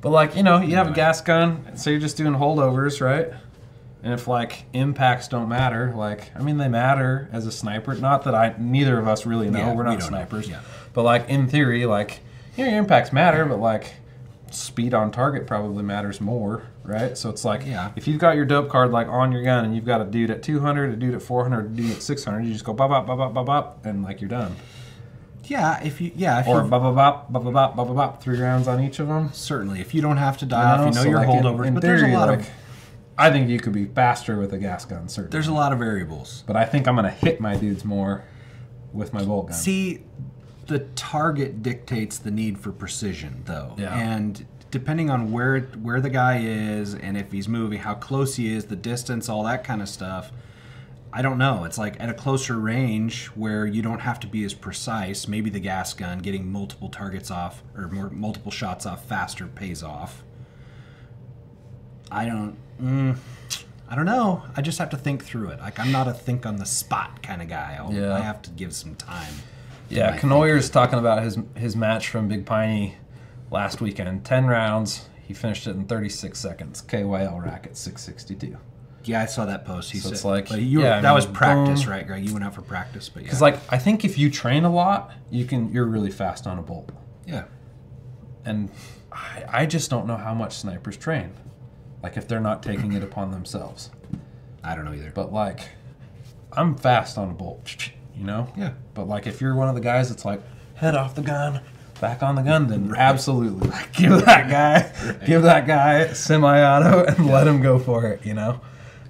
But 0.00 0.10
like 0.10 0.36
you 0.36 0.42
know, 0.42 0.60
you 0.60 0.76
have 0.76 0.88
a 0.90 0.92
gas 0.92 1.20
gun, 1.22 1.64
so 1.76 1.88
you're 1.90 1.98
just 2.00 2.16
doing 2.16 2.34
holdovers, 2.34 3.00
right? 3.00 3.28
And 4.02 4.12
if 4.12 4.28
like 4.28 4.64
impacts 4.74 5.28
don't 5.28 5.48
matter, 5.48 5.94
like 5.96 6.30
I 6.36 6.42
mean 6.42 6.58
they 6.58 6.68
matter 6.68 7.28
as 7.32 7.46
a 7.46 7.50
sniper. 7.52 7.94
Not 7.94 8.24
that 8.24 8.34
I 8.34 8.54
neither 8.58 8.98
of 8.98 9.08
us 9.08 9.24
really 9.24 9.48
know. 9.48 9.58
Yeah, 9.60 9.72
We're 9.74 9.84
not 9.84 9.98
know. 10.00 10.04
snipers. 10.06 10.46
Yeah. 10.48 10.60
But 10.92 11.04
like 11.04 11.30
in 11.30 11.48
theory, 11.48 11.86
like 11.86 12.20
you 12.56 12.64
know, 12.64 12.70
your 12.70 12.78
impacts 12.80 13.12
matter, 13.14 13.46
but 13.46 13.58
like 13.60 13.94
speed 14.54 14.94
on 14.94 15.10
target 15.10 15.46
probably 15.46 15.82
matters 15.82 16.20
more, 16.20 16.64
right? 16.82 17.16
So 17.16 17.30
it's 17.30 17.44
like 17.44 17.66
yeah. 17.66 17.92
if 17.96 18.06
you've 18.08 18.20
got 18.20 18.36
your 18.36 18.44
dope 18.44 18.68
card 18.68 18.90
like 18.90 19.08
on 19.08 19.32
your 19.32 19.42
gun 19.42 19.64
and 19.64 19.74
you've 19.74 19.84
got 19.84 20.00
a 20.00 20.04
dude 20.04 20.30
at 20.30 20.42
200, 20.42 20.92
a 20.92 20.96
dude 20.96 21.14
at 21.14 21.22
400, 21.22 21.64
a 21.64 21.68
dude 21.68 21.90
at 21.90 22.02
600, 22.02 22.44
you 22.44 22.52
just 22.52 22.64
go 22.64 22.72
bop 22.72 22.90
bop 22.90 23.06
bop 23.06 23.18
bop 23.18 23.34
bop 23.34 23.46
bop 23.46 23.86
and 23.86 24.02
like 24.02 24.20
you're 24.20 24.30
done. 24.30 24.54
Yeah, 25.44 25.82
if 25.82 26.00
you 26.00 26.12
yeah, 26.14 26.40
if 26.40 26.46
or 26.46 26.62
bop 26.62 26.82
bop 26.82 26.94
bop 26.94 27.32
bop 27.32 27.52
bop 27.52 27.76
bop 27.76 27.94
bop 27.94 28.22
three 28.22 28.40
rounds 28.40 28.68
on 28.68 28.82
each 28.82 28.98
of 28.98 29.08
them. 29.08 29.30
Certainly, 29.32 29.80
if 29.80 29.94
you 29.94 30.00
don't 30.00 30.16
have 30.16 30.38
to 30.38 30.46
die 30.46 30.62
you 30.62 30.68
off, 30.68 30.78
know, 30.78 30.86
you 30.86 30.92
know 30.92 31.02
so 31.02 31.08
your 31.08 31.18
like 31.18 31.28
holdovers. 31.28 31.60
In, 31.60 31.68
in 31.68 31.74
but 31.74 31.82
theory, 31.82 32.00
there's 32.00 32.12
a 32.12 32.16
lot 32.16 32.28
like, 32.28 32.40
of. 32.40 32.50
I 33.16 33.30
think 33.30 33.48
you 33.48 33.60
could 33.60 33.72
be 33.72 33.84
faster 33.84 34.38
with 34.38 34.52
a 34.52 34.58
gas 34.58 34.84
gun. 34.84 35.08
Certainly, 35.08 35.32
there's 35.32 35.48
a 35.48 35.52
lot 35.52 35.72
of 35.72 35.78
variables. 35.78 36.44
But 36.46 36.56
I 36.56 36.64
think 36.64 36.88
I'm 36.88 36.96
going 36.96 37.04
to 37.04 37.10
hit 37.10 37.40
my 37.40 37.56
dudes 37.56 37.84
more 37.84 38.24
with 38.92 39.12
my 39.12 39.24
bolt 39.24 39.48
gun. 39.48 39.56
See, 39.56 40.02
the 40.66 40.80
target 40.96 41.62
dictates 41.62 42.18
the 42.18 42.30
need 42.30 42.58
for 42.58 42.72
precision, 42.72 43.42
though. 43.44 43.74
Yeah. 43.78 43.96
And 43.96 44.46
depending 44.70 45.08
on 45.10 45.30
where 45.30 45.60
where 45.60 46.00
the 46.00 46.10
guy 46.10 46.38
is 46.40 46.94
and 46.94 47.16
if 47.16 47.30
he's 47.32 47.48
moving, 47.48 47.78
how 47.80 47.94
close 47.94 48.36
he 48.36 48.52
is, 48.52 48.64
the 48.66 48.76
distance, 48.76 49.28
all 49.28 49.44
that 49.44 49.64
kind 49.64 49.80
of 49.82 49.88
stuff. 49.88 50.32
I 51.16 51.22
don't 51.22 51.38
know. 51.38 51.62
It's 51.62 51.78
like 51.78 51.94
at 52.00 52.08
a 52.08 52.14
closer 52.14 52.58
range 52.58 53.26
where 53.36 53.66
you 53.66 53.82
don't 53.82 54.00
have 54.00 54.18
to 54.20 54.26
be 54.26 54.42
as 54.44 54.52
precise. 54.52 55.28
Maybe 55.28 55.48
the 55.48 55.60
gas 55.60 55.94
gun 55.94 56.18
getting 56.18 56.50
multiple 56.50 56.88
targets 56.88 57.30
off 57.30 57.62
or 57.76 57.86
more, 57.86 58.10
multiple 58.10 58.50
shots 58.50 58.84
off 58.84 59.04
faster 59.04 59.46
pays 59.46 59.80
off. 59.84 60.24
I 62.10 62.26
don't. 62.26 62.56
Mm, 62.82 63.16
I 63.88 63.94
don't 63.94 64.06
know. 64.06 64.42
I 64.56 64.62
just 64.62 64.78
have 64.80 64.90
to 64.90 64.96
think 64.96 65.24
through 65.24 65.50
it. 65.50 65.60
Like 65.60 65.78
I'm 65.78 65.92
not 65.92 66.08
a 66.08 66.12
think 66.12 66.46
on 66.46 66.56
the 66.56 66.66
spot 66.66 67.22
kind 67.22 67.40
of 67.42 67.48
guy. 67.48 67.76
I'll, 67.78 67.92
Yeah. 67.92 68.14
I 68.14 68.20
have 68.20 68.42
to 68.42 68.50
give 68.50 68.74
some 68.74 68.96
time. 68.96 69.34
Yeah, 69.88 70.18
Knoyer's 70.22 70.70
talking 70.70 70.98
about 70.98 71.22
his 71.22 71.38
his 71.56 71.76
match 71.76 72.08
from 72.08 72.28
Big 72.28 72.46
Piney 72.46 72.96
last 73.50 73.80
weekend. 73.80 74.24
Ten 74.24 74.46
rounds. 74.46 75.08
He 75.26 75.32
finished 75.32 75.66
it 75.66 75.70
in 75.70 75.84
36 75.86 76.38
seconds. 76.38 76.82
KYL 76.82 77.42
racket 77.42 77.76
662. 77.78 78.58
Yeah, 79.04 79.22
I 79.22 79.26
saw 79.26 79.46
that 79.46 79.64
post. 79.64 79.90
He 79.90 79.98
So 79.98 80.08
said, 80.08 80.12
it's 80.14 80.24
like- 80.24 80.48
but 80.50 80.60
you 80.60 80.78
were, 80.80 80.84
yeah, 80.84 80.96
I 80.98 81.00
that 81.00 81.08
mean, 81.08 81.14
was 81.14 81.24
practice, 81.26 81.82
boom. 81.84 81.92
right, 81.92 82.06
Greg? 82.06 82.26
You 82.26 82.32
went 82.34 82.44
out 82.44 82.54
for 82.54 82.60
practice, 82.62 83.08
but 83.08 83.22
yeah, 83.22 83.26
Because 83.28 83.40
like 83.40 83.58
I 83.70 83.78
think 83.78 84.04
if 84.04 84.18
you 84.18 84.30
train 84.30 84.64
a 84.64 84.70
lot, 84.70 85.12
you 85.30 85.44
can 85.46 85.72
you're 85.72 85.86
really 85.86 86.10
fast 86.10 86.46
on 86.46 86.58
a 86.58 86.62
bolt. 86.62 86.90
yeah, 87.26 87.44
And 88.44 88.70
I, 89.12 89.44
I 89.48 89.66
just 89.66 89.88
don't 89.90 90.06
know 90.06 90.16
how 90.18 90.34
much 90.34 90.56
snipers 90.58 90.96
train. 90.98 91.32
Like 92.02 92.16
if 92.18 92.28
they're 92.28 92.40
not 92.40 92.62
taking 92.62 92.92
it 92.92 93.02
upon 93.02 93.30
themselves. 93.30 93.90
I 94.62 94.74
don't 94.74 94.84
know 94.84 94.92
either. 94.92 95.10
But 95.14 95.32
like, 95.32 95.60
I'm 96.52 96.74
fast 96.76 97.16
on 97.16 97.30
a 97.30 97.34
bolt, 97.34 97.76
you 98.16 98.24
know. 98.24 98.52
Yeah. 98.56 98.72
But 98.94 99.08
like, 99.08 99.26
if 99.26 99.40
you're 99.40 99.54
one 99.54 99.68
of 99.68 99.74
the 99.74 99.80
guys 99.80 100.08
that's 100.08 100.24
like 100.24 100.40
head 100.74 100.94
off 100.94 101.14
the 101.14 101.22
gun, 101.22 101.60
back 102.00 102.22
on 102.22 102.34
the 102.34 102.42
Gundam. 102.42 102.96
Absolutely. 102.96 103.70
Give 103.92 104.24
that 104.24 104.50
guy, 104.50 105.16
give 105.24 105.42
that 105.42 105.66
guy 105.66 106.12
semi-auto 106.12 107.04
and 107.04 107.26
let 107.26 107.46
him 107.46 107.62
go 107.62 107.78
for 107.78 108.06
it. 108.08 108.26
You 108.26 108.34
know, 108.34 108.60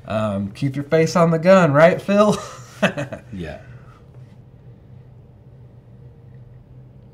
um, 0.07 0.53
keep 0.53 0.77
your 0.77 0.85
face 0.85 1.17
on 1.17 1.31
the 1.31 1.39
gun, 1.39 1.73
right, 1.73 2.01
Phil? 2.01 2.37
Yeah. 3.33 3.63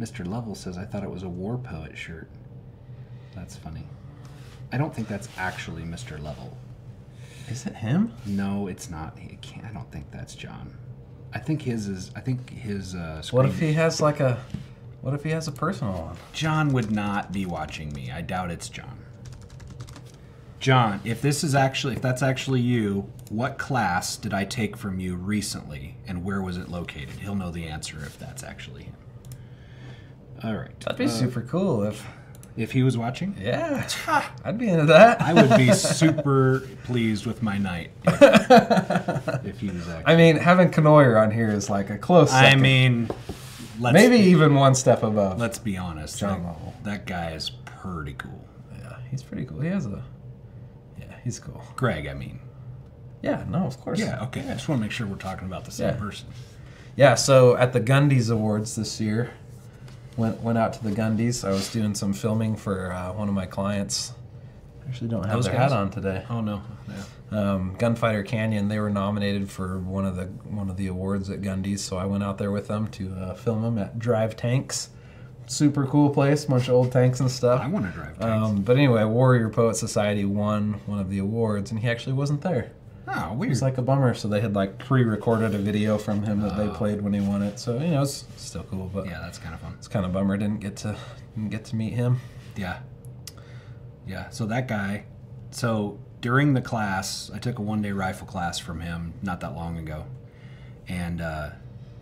Mr. 0.01 0.27
Lovell 0.27 0.57
says, 0.57 0.77
I 0.77 0.85
thought 0.85 1.05
it 1.05 1.11
was 1.11 1.23
a 1.23 1.29
war 1.29 1.59
poet 1.59 1.97
shirt. 1.97 2.29
That's 3.37 3.55
funny. 3.55 3.87
I 4.73 4.79
don't 4.79 4.93
think 4.93 5.07
that's 5.07 5.29
actually 5.39 5.83
Mr. 5.83 6.21
Lovell. 6.21 6.57
Is 7.49 7.67
it 7.67 7.77
him? 7.77 8.13
No, 8.27 8.67
it's 8.67 8.91
not. 8.91 9.17
He 9.17 9.37
can't, 9.37 9.65
I 9.65 9.73
don't 9.73 9.91
think 9.93 10.11
that's 10.11 10.35
John. 10.35 10.77
I 11.33 11.39
think 11.39 11.63
his 11.63 11.87
is. 11.89 12.11
I 12.17 12.21
think 12.21 12.51
his. 12.51 12.95
Uh, 12.95 13.23
What 13.31 13.47
if 13.47 13.59
he 13.59 13.73
has 13.75 14.01
like 14.01 14.21
a? 14.21 14.39
What 15.01 15.15
if 15.15 15.23
he 15.23 15.31
has 15.31 15.49
a 15.49 15.53
personal 15.53 15.95
one? 15.95 16.17
John 16.33 16.73
would 16.73 16.91
not 16.91 17.33
be 17.33 17.47
watching 17.47 17.93
me. 17.93 18.11
I 18.11 18.21
doubt 18.21 18.51
it's 18.51 18.69
John. 18.69 18.99
John, 20.59 21.01
if 21.05 21.23
this 21.23 21.43
is 21.43 21.55
actually, 21.55 21.95
if 21.95 22.03
that's 22.03 22.23
actually 22.23 22.61
you, 22.61 23.11
what 23.31 23.57
class 23.57 24.19
did 24.19 24.35
I 24.35 24.45
take 24.45 24.77
from 24.77 25.01
you 25.01 25.17
recently, 25.17 25.97
and 26.07 26.23
where 26.23 26.43
was 26.43 26.59
it 26.59 26.69
located? 26.69 27.13
He'll 27.21 27.35
know 27.35 27.51
the 27.51 27.67
answer 27.67 27.97
if 28.05 28.19
that's 28.19 28.43
actually 28.45 28.85
him. 28.85 28.97
All 30.45 30.55
right. 30.55 30.79
That'd 30.81 30.99
be 30.99 31.09
super 31.09 31.41
cool 31.41 31.83
if. 31.85 32.07
If 32.61 32.73
he 32.73 32.83
was 32.83 32.99
watching, 32.99 33.35
Yeah, 33.41 33.89
I'd 34.45 34.59
be 34.59 34.69
into 34.69 34.85
that. 34.87 35.21
I 35.23 35.33
would 35.33 35.57
be 35.57 35.73
super 35.73 36.69
pleased 36.85 37.25
with 37.25 37.43
my 37.43 37.57
night 37.57 37.91
if, 38.05 39.45
if 39.47 39.61
he 39.61 39.69
was 39.71 39.89
actually. 39.89 40.13
I 40.13 40.17
mean, 40.17 40.37
having 40.37 40.71
Kanoyer 40.71 41.21
on 41.21 41.31
here 41.31 41.49
is 41.51 41.71
like 41.71 41.89
a 41.89 41.97
close. 41.97 42.31
I 42.33 42.57
mean, 42.57 43.09
let's 43.79 43.95
maybe 43.95 44.19
be, 44.19 44.25
even 44.25 44.55
one 44.55 44.75
step 44.75 45.03
above. 45.03 45.39
let's 45.39 45.59
be 45.59 45.79
honest. 45.79 46.19
John 46.19 46.43
that, 46.43 46.49
Lovell. 46.49 46.75
that 46.85 47.07
guy 47.07 47.31
is 47.33 47.49
pretty 47.65 48.13
cool. 48.15 48.45
Yeah, 48.79 48.97
he's 49.11 49.23
pretty 49.23 49.47
cool. 49.47 49.61
He 49.61 49.69
has 49.69 49.87
a. 49.87 50.03
Yeah, 50.99 51.15
he's 51.25 51.39
cool. 51.39 51.63
Greg, 51.77 52.07
I 52.07 52.13
mean. 52.15 52.41
Yeah, 53.23 53.45
no, 53.49 53.61
of 53.65 53.81
course. 53.81 53.99
Yeah. 54.01 54.23
Okay. 54.25 54.41
I 54.43 54.53
just 54.53 54.69
want 54.69 54.81
to 54.81 54.83
make 54.83 54.93
sure 54.93 55.07
we're 55.07 55.17
talking 55.17 55.47
about 55.47 55.65
the 55.65 55.71
same 55.71 55.89
Yeah. 55.95 55.97
person. 55.97 56.27
Yeah, 56.97 57.15
so 57.15 57.57
at 57.57 57.73
the 57.73 57.81
Gundies 57.81 58.31
Awards 58.31 58.77
this 58.77 59.01
year, 59.01 59.31
went 60.21 60.41
went 60.43 60.59
out 60.59 60.75
to 60.75 60.85
the 60.85 60.91
Gundies. 60.91 61.47
I 61.47 61.51
was 61.51 61.73
doing 61.73 61.95
some 61.95 62.13
filming 62.13 62.55
for 62.57 62.93
uh, 62.93 63.13
one 63.13 63.29
of 63.29 63.35
my 63.35 63.47
clients. 63.47 64.13
Actually, 64.87 65.09
don't 65.09 65.25
have 65.25 65.35
Those 65.35 65.45
their 65.47 65.55
guys? 65.55 65.71
hat 65.71 65.79
on 65.79 65.91
today. 65.91 66.25
Oh 66.31 66.41
no. 66.41 66.63
Yeah. 66.89 67.05
Um, 67.53 67.77
Gunfighter 67.79 68.25
Canyon. 68.25 68.69
They 68.69 68.79
were 68.81 68.91
nominated 68.91 69.51
for 69.51 69.79
one 69.79 70.05
of 70.05 70.17
the 70.17 70.25
one 70.25 70.69
of 70.71 70.77
the 70.77 70.89
awards 70.89 71.31
at 71.31 71.41
Gundies, 71.41 71.79
so 71.81 71.97
I 71.97 72.05
went 72.05 72.23
out 72.25 72.39
there 72.39 72.51
with 72.51 72.69
them 72.69 72.89
to 72.89 73.13
uh, 73.15 73.35
film 73.35 73.63
them 73.63 73.79
at 73.79 73.99
Drive 73.99 74.37
Tanks. 74.37 74.91
Super 75.47 75.85
cool 75.87 76.11
place, 76.11 76.45
bunch 76.45 76.69
of 76.69 76.75
old 76.75 76.93
tanks 76.93 77.19
and 77.19 77.29
stuff. 77.29 77.61
I 77.61 77.67
want 77.67 77.85
to 77.87 77.91
drive 77.93 78.19
tanks. 78.21 78.25
Um, 78.25 78.63
but 78.63 78.77
anyway, 78.77 79.03
Warrior 79.05 79.49
Poet 79.49 79.77
Society 79.77 80.25
won 80.25 80.81
one 80.87 81.01
of 81.01 81.11
the 81.11 81.19
awards, 81.19 81.73
and 81.73 81.81
he 81.81 81.89
actually 81.89 82.13
wasn't 82.13 82.43
there. 82.43 82.71
Oh, 83.09 83.35
weird. 83.35 83.53
It's 83.53 83.63
like 83.63 83.79
a 83.79 83.83
bummer. 83.83 84.15
So 84.15 84.29
they 84.29 84.41
had 84.41 84.55
like 84.55 84.79
pre-recorded 84.79 85.55
a 85.55 85.59
video 85.59 85.99
from 85.99 86.23
him 86.23 86.41
that 86.41 86.57
they 86.57 86.65
Oh. 86.69 86.75
played 86.75 87.01
when 87.03 87.13
he 87.13 87.21
won 87.21 87.43
it. 87.43 87.59
So 87.59 87.79
you 87.79 87.89
know, 87.89 88.03
it's 88.03 88.25
still 88.37 88.65
cool, 88.65 88.91
but 88.93 89.07
yeah, 89.07 89.21
that's 89.21 89.39
kind 89.39 89.55
of 89.55 89.61
fun. 89.61 89.75
it's 89.79 89.89
kind 89.89 90.05
of 90.07 90.13
bummer. 90.13 90.37
Didn't 90.37 90.61
get 90.61 90.77
to 90.79 90.97
didn't 91.35 91.51
get 91.51 91.65
to 91.67 91.77
meet 91.77 91.93
him. 91.95 92.19
Yeah. 92.57 92.81
Yeah. 94.07 94.29
So 94.31 94.47
that 94.47 94.69
guy. 94.69 95.05
So 95.51 95.99
during 96.21 96.55
the 96.55 96.61
class, 96.61 97.31
I 97.35 97.39
took 97.39 97.59
a 97.59 97.63
one 97.63 97.83
day 97.83 97.93
rifle 97.93 98.27
class 98.27 98.59
from 98.59 98.81
him 98.81 99.15
not 99.23 99.41
that 99.41 99.55
long 99.55 99.79
ago. 99.79 100.05
And 100.89 101.21
uh, 101.21 101.51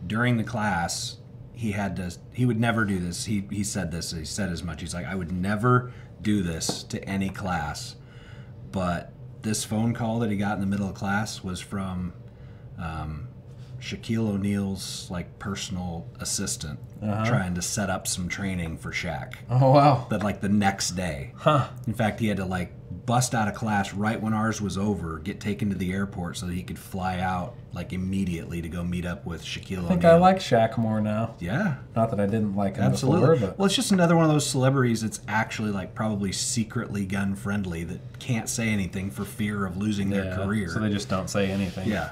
during 0.07 0.37
the 0.39 0.45
class, 0.45 1.16
he 1.53 1.73
had 1.73 1.97
to, 1.97 2.16
he 2.33 2.47
would 2.47 2.59
never 2.59 2.85
do 2.85 2.99
this. 2.99 3.27
He, 3.27 3.45
he 3.51 3.62
said 3.65 3.91
this, 3.91 4.12
he 4.12 4.25
said 4.25 4.51
as 4.51 4.62
much. 4.62 4.81
He's 4.81 4.95
like, 4.95 5.07
I 5.07 5.15
would 5.15 5.31
never 5.33 5.93
do 6.23 6.43
this 6.43 6.83
to 6.85 7.03
any 7.05 7.29
class. 7.29 7.97
But 8.73 9.12
this 9.43 9.65
phone 9.65 9.94
call 9.94 10.19
that 10.20 10.31
he 10.31 10.36
got 10.36 10.55
in 10.55 10.60
the 10.60 10.66
middle 10.66 10.89
of 10.89 10.94
class 10.94 11.43
was 11.44 11.60
from 11.60 12.12
um, 12.78 13.28
Shaquille 13.81 14.28
O'Neal's 14.35 15.09
like 15.10 15.39
personal 15.39 16.06
assistant 16.20 16.78
Uh-huh. 17.02 17.24
trying 17.24 17.55
to 17.55 17.62
set 17.62 17.90
up 17.90 18.06
some 18.06 18.28
training 18.28 18.77
for 18.78 18.90
Shaq 18.90 19.35
Oh 19.48 19.70
wow. 19.73 20.06
but 20.10 20.23
like 20.24 20.40
the 20.40 20.48
next 20.48 20.93
day. 20.93 21.32
Huh. 21.36 21.69
In 21.86 21.94
fact, 21.94 22.19
he 22.20 22.27
had 22.28 22.39
to 22.39 22.44
like 22.44 22.73
bust 23.09 23.35
out 23.35 23.48
of 23.48 23.55
class 23.55 23.94
right 23.94 24.20
when 24.20 24.35
ours 24.35 24.60
was 24.60 24.76
over, 24.76 25.18
get 25.18 25.40
taken 25.40 25.70
to 25.70 25.74
the 25.74 25.93
airport 25.94 26.36
so 26.36 26.44
that 26.44 26.52
he 26.52 26.62
could 26.62 26.78
fly 26.78 27.18
out 27.20 27.55
like 27.72 27.94
immediately 27.94 28.60
to 28.60 28.68
go 28.68 28.85
meet 28.85 29.06
up 29.06 29.24
with 29.24 29.43
Shaquille 29.43 29.85
I 29.86 29.89
think 29.89 30.05
O'Neal. 30.05 30.16
I 30.16 30.18
like 30.18 30.36
Shaq 30.36 30.76
more 30.76 31.01
now. 31.01 31.35
Yeah, 31.40 31.76
Not 31.97 32.10
that 32.10 32.20
I 32.20 32.26
didn't 32.26 32.55
like 32.55 32.76
him 32.76 32.85
absolutely. 32.85 33.30
before, 33.30 33.48
but 33.48 33.59
Well, 33.59 33.64
it's 33.64 33.74
just 33.74 33.93
another 33.93 34.14
one 34.14 34.26
of 34.26 34.30
those 34.30 34.47
celebrities 34.47 35.01
that's 35.01 35.20
actually 35.26 35.70
like 35.70 35.94
probably 35.94 36.32
secretly 36.32 37.06
gun 37.06 37.35
friendly 37.35 37.82
that 37.85 38.18
can't 38.18 38.47
say 38.48 38.68
anything 38.68 39.10
for 39.10 39.24
fear 39.24 39.64
of 39.64 39.78
losing 39.78 40.10
their 40.10 40.35
career. 40.36 40.68
So 40.68 40.78
they 40.80 40.90
just 40.90 41.09
don't 41.09 41.30
say 41.30 41.51
anything. 41.51 41.89
yeah. 41.89 42.10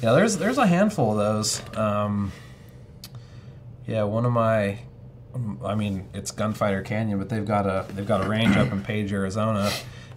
Yeah, 0.00 0.12
there's 0.12 0.38
there's 0.38 0.58
a 0.58 0.66
handful 0.66 1.10
of 1.10 1.18
those. 1.18 1.76
Um, 1.76 2.30
yeah, 3.86 4.04
one 4.04 4.24
of 4.24 4.32
my, 4.32 4.78
I 5.64 5.74
mean, 5.74 6.08
it's 6.14 6.30
Gunfighter 6.30 6.82
Canyon, 6.82 7.18
but 7.18 7.28
they've 7.28 7.44
got 7.44 7.66
a 7.66 7.84
they've 7.92 8.06
got 8.06 8.24
a 8.24 8.28
range 8.28 8.56
up 8.56 8.70
in 8.72 8.82
Page, 8.82 9.12
Arizona, 9.12 9.70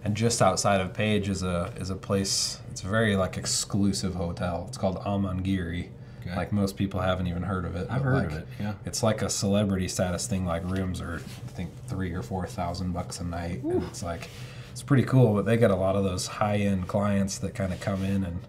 and 0.04 0.16
just 0.16 0.42
outside 0.42 0.82
of 0.82 0.94
Page 0.94 1.30
is 1.30 1.44
a 1.44 1.74
is 1.78 1.90
a 1.90 1.96
place. 1.96 2.60
It's 2.72 2.84
a 2.84 2.88
very 2.88 3.16
like 3.16 3.38
exclusive 3.38 4.16
hotel. 4.16 4.66
It's 4.68 4.78
called 4.78 4.98
Amangiri. 5.00 5.90
Okay. 6.26 6.36
Like 6.36 6.52
most 6.52 6.78
people 6.78 7.02
haven't 7.02 7.28
even 7.28 7.44
heard 7.44 7.66
of 7.66 7.76
it. 7.76 7.88
I've 7.90 8.02
heard 8.02 8.16
like, 8.16 8.32
of 8.32 8.38
it. 8.38 8.48
Yeah. 8.60 8.74
It's 8.86 9.04
like 9.04 9.22
a 9.22 9.30
celebrity 9.30 9.88
status 9.88 10.26
thing. 10.28 10.46
Like 10.46 10.64
rooms 10.64 11.02
are, 11.02 11.16
I 11.16 11.52
think, 11.52 11.70
three 11.88 12.14
or 12.14 12.22
four 12.22 12.48
thousand 12.48 12.94
bucks 12.94 13.20
a 13.20 13.26
night, 13.26 13.62
and 13.64 13.84
it's 13.84 14.04
like, 14.04 14.30
it's 14.72 14.84
pretty 14.84 15.04
cool. 15.04 15.34
But 15.34 15.46
they 15.46 15.58
get 15.58 15.72
a 15.72 15.76
lot 15.76 15.96
of 15.96 16.04
those 16.04 16.28
high 16.28 16.58
end 16.58 16.88
clients 16.88 17.38
that 17.40 17.56
kind 17.56 17.74
of 17.74 17.80
come 17.82 18.04
in, 18.04 18.24
and 18.24 18.40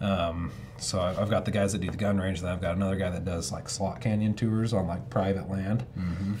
um, 0.00 0.50
so 0.78 1.00
I've 1.00 1.28
got 1.28 1.44
the 1.44 1.50
guys 1.50 1.72
that 1.72 1.80
do 1.80 1.90
the 1.90 1.96
gun 1.96 2.18
range, 2.18 2.40
then 2.40 2.52
I've 2.52 2.60
got 2.60 2.76
another 2.76 2.94
guy 2.96 3.10
that 3.10 3.24
does 3.24 3.50
like 3.50 3.68
slot 3.68 4.00
canyon 4.00 4.34
tours 4.34 4.72
on 4.72 4.86
like 4.86 5.10
private 5.10 5.50
land, 5.50 5.84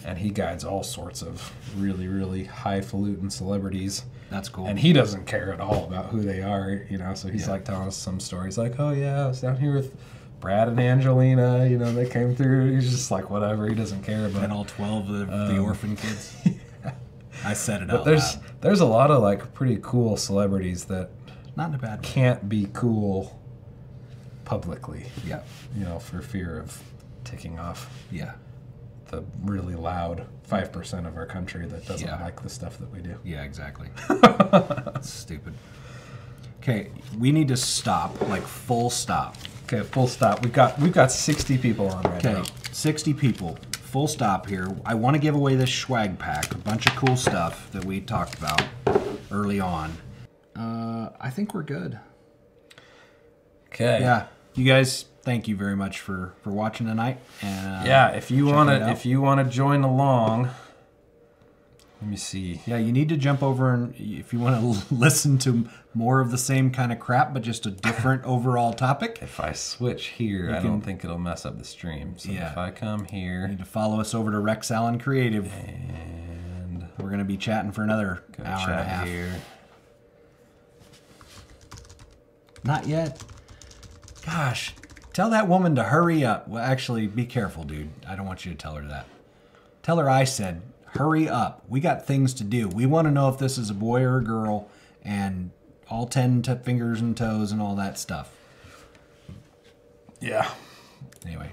and 0.06 0.16
he 0.18 0.30
guides 0.30 0.64
all 0.64 0.82
sorts 0.84 1.22
of 1.22 1.52
really, 1.76 2.06
really 2.06 2.44
highfalutin 2.44 3.30
celebrities. 3.30 4.04
That's 4.30 4.48
cool. 4.48 4.66
And 4.66 4.78
he 4.78 4.92
doesn't 4.92 5.24
care 5.26 5.52
at 5.52 5.60
all 5.60 5.84
about 5.84 6.06
who 6.06 6.20
they 6.20 6.42
are, 6.42 6.86
you 6.90 6.98
know. 6.98 7.14
So 7.14 7.28
he's 7.28 7.46
Yeah. 7.46 7.52
like 7.52 7.64
telling 7.64 7.88
us 7.88 7.96
some 7.96 8.20
stories, 8.20 8.58
like, 8.58 8.78
"Oh 8.78 8.90
yeah, 8.90 9.24
I 9.24 9.26
was 9.28 9.40
down 9.40 9.56
here 9.56 9.74
with 9.74 9.96
Brad 10.38 10.68
and 10.68 10.78
Angelina. 10.78 11.66
You 11.66 11.78
know, 11.78 11.92
they 11.92 12.08
came 12.08 12.36
through." 12.36 12.74
He's 12.74 12.90
just 12.90 13.10
like, 13.10 13.30
whatever. 13.30 13.66
He 13.68 13.74
doesn't 13.74 14.02
care. 14.02 14.28
But 14.28 14.44
and 14.44 14.52
all 14.52 14.64
twelve 14.66 15.08
of 15.10 15.28
the 15.48 15.58
orphan 15.58 15.96
kids. 15.96 16.36
I 17.44 17.52
said 17.54 17.82
it 17.82 17.88
but 17.88 18.04
there's 18.04 18.34
loud. 18.36 18.44
there's 18.60 18.80
a 18.80 18.84
lot 18.86 19.10
of 19.12 19.22
like 19.22 19.54
pretty 19.54 19.78
cool 19.82 20.16
celebrities 20.16 20.84
that 20.86 21.10
Not 21.56 21.68
in 21.70 21.76
a 21.76 21.78
bad 21.78 22.00
way. 22.00 22.04
can't 22.04 22.48
be 22.48 22.68
cool 22.72 23.37
publicly, 24.48 25.04
Yeah. 25.26 25.40
you 25.76 25.84
know, 25.84 25.98
for 25.98 26.22
fear 26.22 26.58
of 26.58 26.82
ticking 27.24 27.58
off 27.58 27.90
Yeah. 28.10 28.32
the 29.10 29.22
really 29.44 29.74
loud 29.74 30.24
five 30.44 30.72
percent 30.72 31.06
of 31.06 31.16
our 31.18 31.26
country 31.26 31.66
that 31.66 31.86
doesn't 31.86 32.06
Yeah. 32.08 32.22
like 32.22 32.42
the 32.42 32.48
stuff 32.48 32.78
that 32.78 32.90
we 32.90 33.00
do. 33.00 33.18
Yeah, 33.24 33.42
exactly. 33.42 33.88
Stupid. 35.02 35.52
Okay, 36.62 36.90
we 37.18 37.30
need 37.30 37.48
to 37.48 37.56
stop, 37.58 38.20
like 38.28 38.42
full 38.42 38.88
stop. 38.88 39.36
Okay, 39.64 39.82
full 39.82 40.08
stop. 40.08 40.42
We've 40.42 40.52
got 40.52 40.78
we've 40.78 40.92
got 40.94 41.12
sixty 41.12 41.58
people 41.58 41.88
on 41.90 42.02
right 42.04 42.24
Okay, 42.24 42.32
now. 42.32 42.44
60 42.72 43.12
people. 43.12 43.58
Full 43.72 44.08
stop 44.08 44.46
here. 44.48 44.68
I 44.86 44.94
want 44.94 45.14
to 45.14 45.20
give 45.20 45.34
away 45.34 45.56
this 45.56 45.72
swag 45.74 46.18
pack, 46.18 46.54
a 46.54 46.58
bunch 46.58 46.86
of 46.86 46.94
cool 46.96 47.16
stuff 47.16 47.70
that 47.72 47.84
we 47.84 48.00
talked 48.00 48.34
about 48.38 48.62
early 49.30 49.60
on. 49.60 49.92
Uh, 50.56 51.10
I 51.20 51.28
think 51.30 51.54
we're 51.54 51.62
good. 51.64 51.98
Okay. 53.68 54.00
Yeah, 54.00 54.26
you 54.58 54.64
guys, 54.64 55.06
thank 55.22 55.48
you 55.48 55.56
very 55.56 55.76
much 55.76 56.00
for 56.00 56.34
for 56.42 56.50
watching 56.50 56.86
tonight. 56.86 57.18
And 57.42 57.66
uh, 57.66 57.82
Yeah, 57.86 58.08
if 58.10 58.30
you 58.30 58.46
want 58.46 58.68
to 58.70 58.90
if 58.90 59.06
you 59.06 59.20
want 59.20 59.44
to 59.46 59.50
join 59.54 59.82
along, 59.84 60.50
let 62.00 62.10
me 62.10 62.16
see. 62.16 62.60
Yeah, 62.66 62.76
you 62.78 62.92
need 62.92 63.08
to 63.08 63.16
jump 63.16 63.42
over 63.42 63.72
and 63.72 63.94
if 63.96 64.32
you 64.32 64.38
want 64.38 64.60
to 64.88 64.94
listen 64.94 65.38
to 65.38 65.68
more 65.94 66.20
of 66.20 66.30
the 66.30 66.38
same 66.38 66.70
kind 66.70 66.92
of 66.92 67.00
crap, 67.00 67.32
but 67.34 67.42
just 67.42 67.66
a 67.66 67.70
different 67.70 68.24
overall 68.26 68.72
topic. 68.72 69.18
If 69.22 69.40
I 69.40 69.52
switch 69.52 70.06
here, 70.08 70.50
I 70.50 70.60
can- 70.60 70.66
don't 70.66 70.80
think 70.80 71.04
it'll 71.04 71.18
mess 71.18 71.44
up 71.46 71.58
the 71.58 71.64
stream. 71.64 72.16
So 72.18 72.30
Yeah. 72.30 72.52
if 72.52 72.58
I 72.58 72.70
come 72.70 73.00
You 73.00 73.06
here 73.18 73.48
need 73.48 73.58
to 73.58 73.64
follow 73.64 74.00
us 74.00 74.14
over 74.14 74.30
to 74.30 74.38
Rex 74.38 74.70
Allen 74.70 74.98
Creative. 74.98 75.52
and 75.52 76.86
We're 76.98 77.10
gonna 77.10 77.24
be 77.24 77.36
chatting 77.36 77.72
for 77.72 77.82
another 77.82 78.22
hour 78.44 78.70
and 78.70 78.80
a 78.80 78.84
half. 78.84 79.06
here. 79.06 79.32
Not 82.64 82.86
yet. 82.86 83.22
Gosh, 84.24 84.74
tell 85.12 85.30
that 85.30 85.48
woman 85.48 85.74
to 85.76 85.84
hurry 85.84 86.24
up. 86.24 86.48
Well, 86.48 86.62
actually, 86.62 87.06
be 87.06 87.24
careful, 87.24 87.64
dude. 87.64 87.90
I 88.06 88.14
don't 88.16 88.26
want 88.26 88.44
you 88.44 88.52
to 88.52 88.58
tell 88.58 88.74
her 88.74 88.86
that. 88.88 89.06
Tell 89.82 89.96
her 89.98 90.10
I 90.10 90.24
said, 90.24 90.60
hurry 90.92 91.28
up. 91.28 91.64
We 91.68 91.80
got 91.80 92.06
things 92.06 92.34
to 92.34 92.44
do. 92.44 92.68
We 92.68 92.86
want 92.86 93.06
to 93.06 93.10
know 93.12 93.28
if 93.28 93.38
this 93.38 93.56
is 93.58 93.70
a 93.70 93.74
boy 93.74 94.02
or 94.02 94.18
a 94.18 94.24
girl 94.24 94.68
and 95.02 95.50
all 95.90 96.06
10 96.06 96.42
to 96.42 96.56
fingers 96.56 97.00
and 97.00 97.16
toes 97.16 97.52
and 97.52 97.62
all 97.62 97.74
that 97.76 97.98
stuff. 97.98 98.30
Yeah. 100.20 100.48
Anyway, 101.24 101.50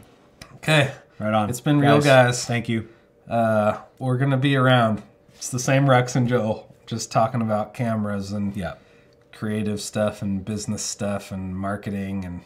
Okay. 0.55 0.91
right 1.19 1.33
on. 1.33 1.49
It's 1.49 1.61
been 1.61 1.79
real, 1.79 2.01
guys. 2.01 2.45
Thank 2.45 2.67
you. 2.67 2.89
Uh, 3.29 3.77
we're 3.99 4.17
gonna 4.17 4.37
be 4.37 4.55
around. 4.55 5.01
It's 5.35 5.49
the 5.49 5.59
same 5.59 5.89
Rex 5.89 6.15
and 6.15 6.27
Joel, 6.27 6.73
just 6.85 7.11
talking 7.11 7.41
about 7.41 7.73
cameras 7.73 8.31
and 8.31 8.55
Yeah. 8.55 8.73
creative 9.31 9.79
stuff 9.81 10.21
and 10.21 10.43
business 10.43 10.81
stuff 10.83 11.31
and 11.31 11.55
marketing 11.55 12.25
and 12.25 12.41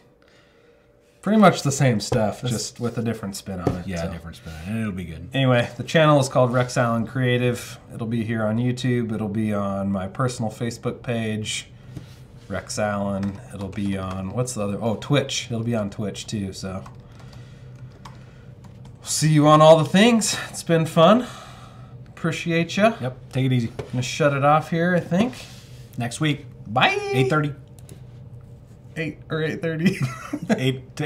pretty 1.30 1.42
much 1.42 1.62
the 1.62 1.72
same 1.72 2.00
stuff, 2.00 2.42
just 2.42 2.80
with 2.80 2.98
a 2.98 3.04
different 3.04 3.36
spin 3.36 3.60
on 3.60 3.76
it. 3.76 3.86
Yeah, 3.86 4.02
so. 4.02 4.12
different 4.12 4.38
spin. 4.38 4.52
And 4.66 4.80
it'll 4.80 4.92
be 4.92 5.04
good. 5.04 5.30
Anyway, 5.32 5.70
the 5.78 5.84
channel 5.84 6.20
is 6.20 6.28
called 6.28 6.52
Rex 6.52 6.76
Allen 6.76 7.06
Creative. 7.06 7.78
It'll 7.94 8.08
be 8.08 8.24
here 8.24 8.44
on 8.44 8.58
YouTube. 8.58 9.12
It'll 9.14 9.28
be 9.28 9.54
on 9.54 9.92
my 9.92 10.08
personal 10.08 10.50
Facebook 10.50 11.04
page, 11.04 11.68
Rex 12.48 12.80
Allen. 12.80 13.40
It'll 13.54 13.68
be 13.68 13.96
on 13.96 14.32
what's 14.32 14.56
the 14.56 14.64
other? 14.64 14.80
Oh, 14.82 14.96
Twitch. 14.96 15.46
It'll 15.52 15.64
be 15.64 15.76
on 15.76 15.92
Twitch 15.92 16.26
too. 16.26 16.52
So, 16.52 16.84
see 19.04 19.30
you 19.30 19.46
on 19.48 19.62
all 19.62 19.78
the 19.78 19.86
things. 19.86 20.36
It's 20.50 20.64
been 20.64 20.88
fun. 20.88 21.28
Appreciate 22.08 22.76
you. 22.76 22.96
Yep. 23.00 23.18
Take 23.34 23.46
it 23.46 23.54
easy. 23.54 23.72
I'm 23.78 23.86
Gonna 23.92 24.02
shut 24.02 24.34
it 24.34 24.44
off 24.44 24.72
here. 24.72 24.96
I 24.96 25.00
think 25.00 25.36
Next 25.96 26.20
week, 26.20 26.48
bye. 26.66 26.96
8.30. 26.96 27.54
eight 29.00 29.20
or 29.30 29.44
eight 29.44 29.62
thirty. 29.62 29.98
8 30.50 31.02